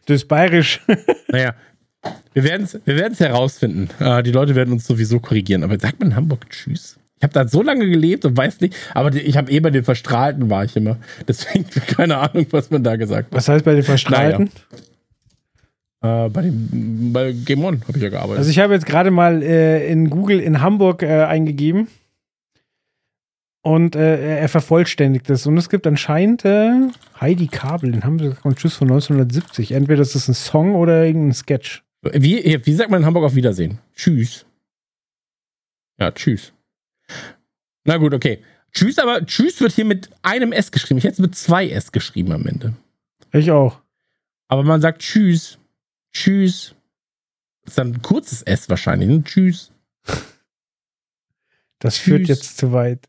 ist 0.08 0.28
bayerisch. 0.28 0.82
Naja, 1.28 1.56
wir 2.34 2.44
werden 2.44 2.64
es 2.64 2.80
wir 2.86 2.96
werden's 2.96 3.20
herausfinden. 3.20 3.90
Äh, 4.00 4.24
die 4.24 4.32
Leute 4.32 4.56
werden 4.56 4.72
uns 4.72 4.86
sowieso 4.86 5.20
korrigieren. 5.20 5.64
Aber 5.64 5.78
sagt 5.78 6.00
man 6.00 6.12
in 6.12 6.16
Hamburg 6.16 6.50
Tschüss? 6.50 6.98
Ich 7.26 7.38
habe 7.38 7.46
da 7.46 7.48
so 7.48 7.64
lange 7.64 7.88
gelebt 7.90 8.24
und 8.26 8.38
weiß 8.38 8.62
nicht, 8.62 8.76
aber 8.94 9.12
ich 9.16 9.36
habe 9.36 9.50
eh 9.50 9.60
bei 9.60 9.72
den 9.72 9.84
Verstrahlten 9.84 10.50
war 10.50 10.64
ich 10.64 10.76
immer. 10.76 10.98
Deswegen 11.28 11.66
keine 11.88 12.18
Ahnung, 12.18 12.46
was 12.52 12.70
man 12.70 12.84
da 12.84 12.98
gesagt 12.98 13.32
hat. 13.32 13.38
Was 13.38 13.48
heißt 13.48 13.66
bei 13.66 13.74
den 13.74 13.84
Verstrahlten? 13.84 14.52
Äh, 16.02 16.30
bei, 16.30 16.42
dem, 16.44 17.14
bei 17.14 17.32
Game 17.32 17.64
One 17.64 17.80
habe 17.88 17.98
ich 17.98 18.04
ja 18.04 18.10
gearbeitet. 18.10 18.38
Also 18.40 18.50
ich 18.52 18.60
habe 18.60 18.74
jetzt 18.74 18.86
gerade 18.86 19.10
mal 19.12 19.42
äh, 19.42 19.90
in 19.90 20.10
Google 20.10 20.40
in 20.40 20.62
Hamburg 20.62 21.02
äh, 21.02 21.24
eingegeben 21.24 21.88
und 23.64 23.96
äh, 23.96 24.38
er 24.38 24.50
vervollständigt 24.50 25.28
es. 25.32 25.48
Und 25.48 25.58
es 25.58 25.70
gibt 25.70 25.88
anscheinend 25.88 26.46
äh, 26.46 26.90
Heidi 27.20 27.48
Kabel, 27.48 27.92
den 27.92 28.04
haben 28.04 28.20
wir 28.20 28.38
und 28.44 28.58
Tschüss 28.58 28.76
von 28.76 28.90
1970. 28.90 29.72
Entweder 29.72 30.00
das 30.00 30.14
ist 30.14 30.28
ein 30.28 30.36
Song 30.36 30.76
oder 30.76 31.06
irgendein 31.06 31.34
Sketch. 31.34 31.84
wie, 32.04 32.60
wie 32.64 32.74
sagt 32.74 32.92
man 32.92 33.02
in 33.02 33.06
Hamburg 33.08 33.24
auf 33.24 33.34
Wiedersehen? 33.34 33.80
Tschüss. 33.96 34.46
Ja, 35.98 36.12
tschüss. 36.12 36.55
Na 37.84 37.98
gut, 37.98 38.14
okay. 38.14 38.44
Tschüss, 38.72 39.00
aber 39.00 39.26
Tschüss 39.26 39.62
wird 39.62 39.72
hier 39.72 39.86
mit 39.86 40.10
einem 40.22 40.52
S 40.52 40.72
geschrieben. 40.72 40.98
Ich 40.98 41.04
hätte 41.04 41.14
es 41.14 41.20
mit 41.20 41.36
zwei 41.36 41.70
S 41.70 41.92
geschrieben 41.92 42.32
am 42.34 42.46
Ende. 42.46 42.74
Ich 43.32 43.52
auch. 43.52 43.82
Aber 44.48 44.64
man 44.64 44.82
sagt 44.82 45.02
Tschüss. 45.02 45.58
Tschüss. 46.14 46.76
Das 47.64 47.72
ist 47.72 47.78
dann 47.78 47.94
ein 47.94 48.02
kurzes 48.02 48.42
S 48.44 48.70
wahrscheinlich. 48.70 49.10
Ne? 49.10 49.24
Tschüss. 49.24 49.72
Das 51.80 51.98
führt 51.98 52.22
Tschüss. 52.22 52.30
jetzt 52.30 52.58
zu 52.58 52.72
weit. 52.72 53.08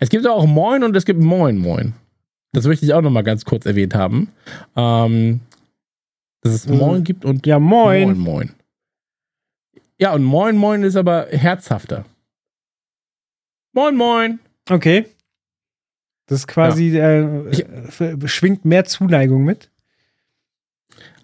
Es 0.00 0.08
gibt 0.08 0.26
auch 0.26 0.46
Moin 0.46 0.82
und 0.82 0.96
es 0.96 1.04
gibt 1.04 1.20
Moin 1.20 1.58
Moin. 1.58 1.92
Das 2.52 2.64
möchte 2.64 2.84
ich 2.86 2.94
auch 2.94 3.02
noch 3.02 3.10
mal 3.10 3.22
ganz 3.22 3.44
kurz 3.44 3.66
erwähnt 3.66 3.94
haben. 3.94 4.32
Ähm, 4.74 5.40
dass 6.40 6.52
es 6.54 6.66
Mhm. 6.66 6.78
Moin 6.78 7.04
gibt 7.04 7.24
und 7.24 7.46
Ja, 7.46 7.58
moin. 7.60 8.08
Moin 8.08 8.18
Moin. 8.18 8.54
Ja, 10.00 10.14
und 10.14 10.24
Moin 10.24 10.56
Moin 10.56 10.82
ist 10.82 10.96
aber 10.96 11.26
herzhafter. 11.30 12.06
Moin 13.72 13.96
Moin. 13.96 14.38
Okay. 14.70 15.06
Das 16.26 16.40
ist 16.40 16.46
quasi, 16.48 16.98
äh, 16.98 17.48
Ich- 17.50 17.64
äh, 18.00 18.28
schwingt 18.28 18.64
mehr 18.64 18.84
Zuneigung 18.84 19.44
mit. 19.44 19.70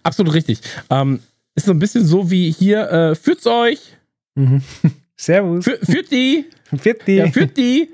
Absolut 0.03 0.35
richtig. 0.35 0.61
Ähm, 0.91 1.21
ist 1.55 1.67
so 1.67 1.73
ein 1.73 1.79
bisschen 1.79 2.05
so 2.05 2.31
wie 2.31 2.51
hier, 2.51 2.91
äh, 2.91 3.15
führt's 3.15 3.47
euch, 3.47 3.97
Mhm. 4.37 4.63
Servus. 5.17 5.65
Für, 5.65 5.79
führt 5.85 6.11
die, 6.11 6.47
Fitti. 6.77 7.17
ja, 7.19 7.31
führt 7.31 7.57
die. 7.57 7.89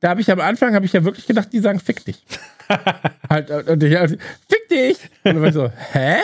Da 0.00 0.08
habe 0.10 0.22
ich 0.22 0.30
am 0.30 0.40
Anfang, 0.40 0.74
habe 0.74 0.86
ich 0.86 0.92
ja 0.94 1.04
wirklich 1.04 1.26
gedacht, 1.26 1.52
die 1.52 1.58
sagen 1.60 1.78
fick 1.80 2.02
dich. 2.04 2.24
halt, 3.28 3.50
äh, 3.50 3.64
und 3.72 3.82
ich, 3.82 3.98
also, 3.98 4.16
fick 4.48 4.68
dich. 4.70 4.96
Und 5.24 5.34
dann 5.34 5.40
war 5.42 5.48
ich 5.48 5.54
so, 5.54 5.70
hä? 5.92 6.16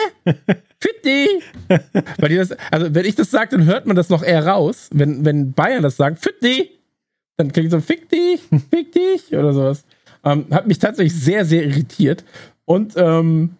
Fick 0.79 1.03
dich. 1.03 1.43
Weil 2.17 2.29
die 2.29 2.35
das, 2.37 2.51
also 2.71 2.93
wenn 2.95 3.05
ich 3.05 3.13
das 3.15 3.29
sage, 3.29 3.51
dann 3.57 3.65
hört 3.65 3.85
man 3.85 3.95
das 3.95 4.09
noch 4.09 4.23
eher 4.23 4.47
raus. 4.47 4.89
Wenn, 4.91 5.23
wenn 5.23 5.53
Bayern 5.53 5.83
das 5.83 5.97
sagt, 5.97 6.17
fick 6.19 6.39
dich, 6.39 6.78
dann 7.39 7.53
klingt 7.53 7.71
so, 7.71 7.79
fick 7.79 8.09
dich, 8.09 8.41
fick 8.69 8.91
dich 8.91 9.33
oder 9.33 9.53
sowas. 9.53 9.85
Ähm, 10.25 10.47
hat 10.51 10.67
mich 10.67 10.77
tatsächlich 10.77 11.17
sehr, 11.17 11.45
sehr 11.45 11.63
irritiert. 11.63 12.25
Und 12.65 12.93
ähm, 12.97 13.55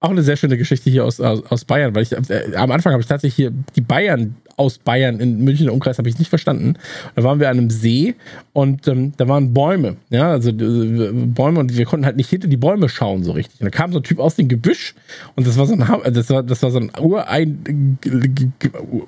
auch 0.00 0.10
eine 0.10 0.22
sehr 0.22 0.36
schöne 0.36 0.58
Geschichte 0.58 0.90
hier 0.90 1.04
aus, 1.06 1.18
aus, 1.18 1.42
aus 1.50 1.64
Bayern, 1.64 1.94
weil 1.94 2.02
ich 2.02 2.12
äh, 2.12 2.54
am 2.54 2.70
Anfang 2.70 2.92
habe 2.92 3.00
ich 3.00 3.08
tatsächlich 3.08 3.36
hier 3.36 3.52
die 3.74 3.80
Bayern 3.80 4.36
aus 4.58 4.78
Bayern 4.78 5.20
in 5.20 5.42
München 5.44 5.70
Umkreis 5.70 5.98
habe 5.98 6.08
ich 6.08 6.18
nicht 6.18 6.28
verstanden. 6.28 6.74
Da 7.14 7.22
waren 7.24 7.40
wir 7.40 7.48
an 7.48 7.58
einem 7.58 7.70
See 7.70 8.14
und 8.52 8.86
ähm, 8.88 9.12
da 9.16 9.28
waren 9.28 9.54
Bäume, 9.54 9.96
ja, 10.10 10.30
also 10.30 10.50
äh, 10.50 11.12
Bäume 11.12 11.60
und 11.60 11.76
wir 11.76 11.84
konnten 11.84 12.04
halt 12.04 12.16
nicht 12.16 12.28
hinter 12.28 12.48
die 12.48 12.56
Bäume 12.56 12.88
schauen 12.88 13.22
so 13.24 13.32
richtig. 13.32 13.60
Und 13.60 13.66
da 13.66 13.70
kam 13.70 13.92
so 13.92 14.00
ein 14.00 14.02
Typ 14.02 14.18
aus 14.18 14.34
dem 14.36 14.48
Gebüsch 14.48 14.94
und 15.36 15.46
das 15.46 15.56
war 15.56 15.66
so 15.66 15.74
ein, 15.74 15.88
Ha- 15.88 16.10
das 16.10 16.28
war, 16.30 16.42
das 16.42 16.62
war 16.62 16.70
so 16.70 16.78
ein 16.80 16.90
Urein, 17.00 17.98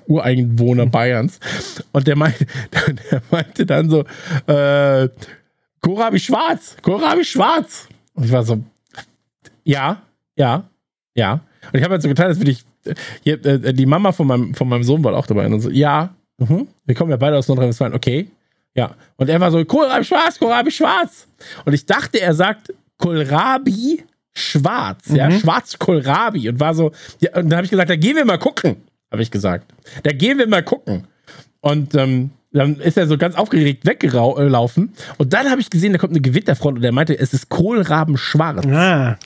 Ureinwohner 0.06 0.86
Bayerns 0.86 1.40
und 1.92 2.06
der 2.06 2.16
meinte, 2.16 2.46
der 3.10 3.22
meinte 3.30 3.66
dann 3.66 3.90
so, 3.90 4.04
äh, 4.46 5.08
Kohlrabi 5.80 6.18
schwarz, 6.18 6.76
Kohlrabi 6.82 7.24
schwarz. 7.24 7.88
Und 8.14 8.24
ich 8.24 8.32
war 8.32 8.42
so, 8.44 8.62
ja, 9.64 10.02
ja, 10.36 10.68
ja. 11.14 11.40
Und 11.72 11.78
ich 11.78 11.82
habe 11.82 11.92
halt 11.92 12.02
so 12.02 12.08
getan, 12.08 12.26
als 12.26 12.38
würde 12.38 12.50
ich. 12.50 12.64
Hier, 13.22 13.44
äh, 13.44 13.72
die 13.74 13.86
Mama 13.86 14.12
von 14.12 14.26
meinem, 14.26 14.54
von 14.54 14.68
meinem 14.68 14.82
Sohn 14.84 15.02
war 15.04 15.14
auch 15.14 15.26
dabei. 15.26 15.46
Und 15.46 15.60
so, 15.60 15.70
ja, 15.70 16.14
mhm. 16.38 16.68
wir 16.86 16.94
kommen 16.94 17.10
ja 17.10 17.16
beide 17.16 17.36
aus 17.36 17.48
Nordrhein-Westfalen, 17.48 17.94
okay. 17.94 18.28
Ja. 18.74 18.94
Und 19.16 19.28
er 19.28 19.40
war 19.40 19.50
so, 19.50 19.64
Kohlrabi 19.64 20.04
schwarz, 20.04 20.38
Kohlrabi 20.38 20.70
schwarz. 20.70 21.26
Und 21.64 21.72
ich 21.72 21.84
dachte, 21.86 22.20
er 22.20 22.34
sagt 22.34 22.72
Kohlrabi 22.98 24.04
schwarz, 24.32 25.08
ja, 25.08 25.28
Mhm. 25.28 25.40
schwarz 25.40 25.78
Kohlrabi. 25.78 26.48
Und 26.48 26.60
war 26.60 26.74
so, 26.74 26.92
ja, 27.20 27.36
und 27.36 27.48
dann 27.50 27.56
habe 27.58 27.64
ich 27.64 27.70
gesagt, 27.70 27.90
da 27.90 27.96
gehen 27.96 28.16
wir 28.16 28.24
mal 28.24 28.38
gucken, 28.38 28.76
habe 29.10 29.22
ich 29.22 29.30
gesagt. 29.30 29.72
Da 30.02 30.12
gehen 30.12 30.38
wir 30.38 30.46
mal 30.46 30.62
gucken. 30.62 31.06
Und 31.60 31.94
ähm, 31.94 32.30
dann 32.52 32.76
ist 32.80 32.96
er 32.96 33.06
so 33.06 33.16
ganz 33.18 33.36
aufgeregt 33.36 33.86
weggelaufen. 33.86 34.92
Und 35.18 35.32
dann 35.32 35.50
habe 35.50 35.60
ich 35.60 35.70
gesehen, 35.70 35.92
da 35.92 35.98
kommt 35.98 36.12
eine 36.12 36.20
Gewitterfront 36.20 36.78
und 36.78 36.84
er 36.84 36.92
meinte, 36.92 37.18
es 37.18 37.32
ist 37.32 37.48
Kohlraben 37.48 38.16
schwarz. 38.16 38.66
Ah, 38.66 39.16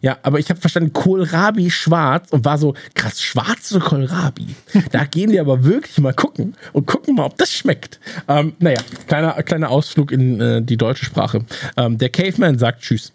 Ja, 0.00 0.18
aber 0.22 0.38
ich 0.38 0.50
habe 0.50 0.60
verstanden, 0.60 0.92
Kohlrabi 0.92 1.70
schwarz 1.70 2.30
und 2.30 2.44
war 2.44 2.58
so, 2.58 2.74
krass, 2.94 3.22
schwarze 3.22 3.78
Kohlrabi. 3.80 4.54
da 4.92 5.04
gehen 5.10 5.30
die 5.30 5.40
aber 5.40 5.64
wirklich 5.64 5.98
mal 5.98 6.14
gucken 6.14 6.54
und 6.72 6.86
gucken 6.86 7.14
mal, 7.14 7.24
ob 7.24 7.36
das 7.38 7.52
schmeckt. 7.52 8.00
Ähm, 8.28 8.54
naja, 8.58 8.80
kleiner, 9.06 9.42
kleiner 9.42 9.70
Ausflug 9.70 10.12
in 10.12 10.40
äh, 10.40 10.62
die 10.62 10.76
deutsche 10.76 11.04
Sprache. 11.04 11.44
Ähm, 11.76 11.98
der 11.98 12.08
Caveman 12.08 12.58
sagt 12.58 12.82
Tschüss. 12.82 13.12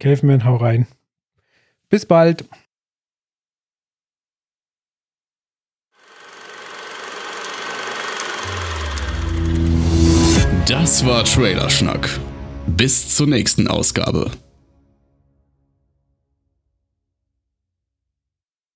Caveman, 0.00 0.44
hau 0.44 0.56
rein. 0.56 0.86
Bis 1.88 2.06
bald. 2.06 2.44
Das 10.66 11.04
war 11.04 11.24
Trailerschnack. 11.24 12.08
Bis 12.66 13.14
zur 13.14 13.26
nächsten 13.26 13.68
Ausgabe. 13.68 14.30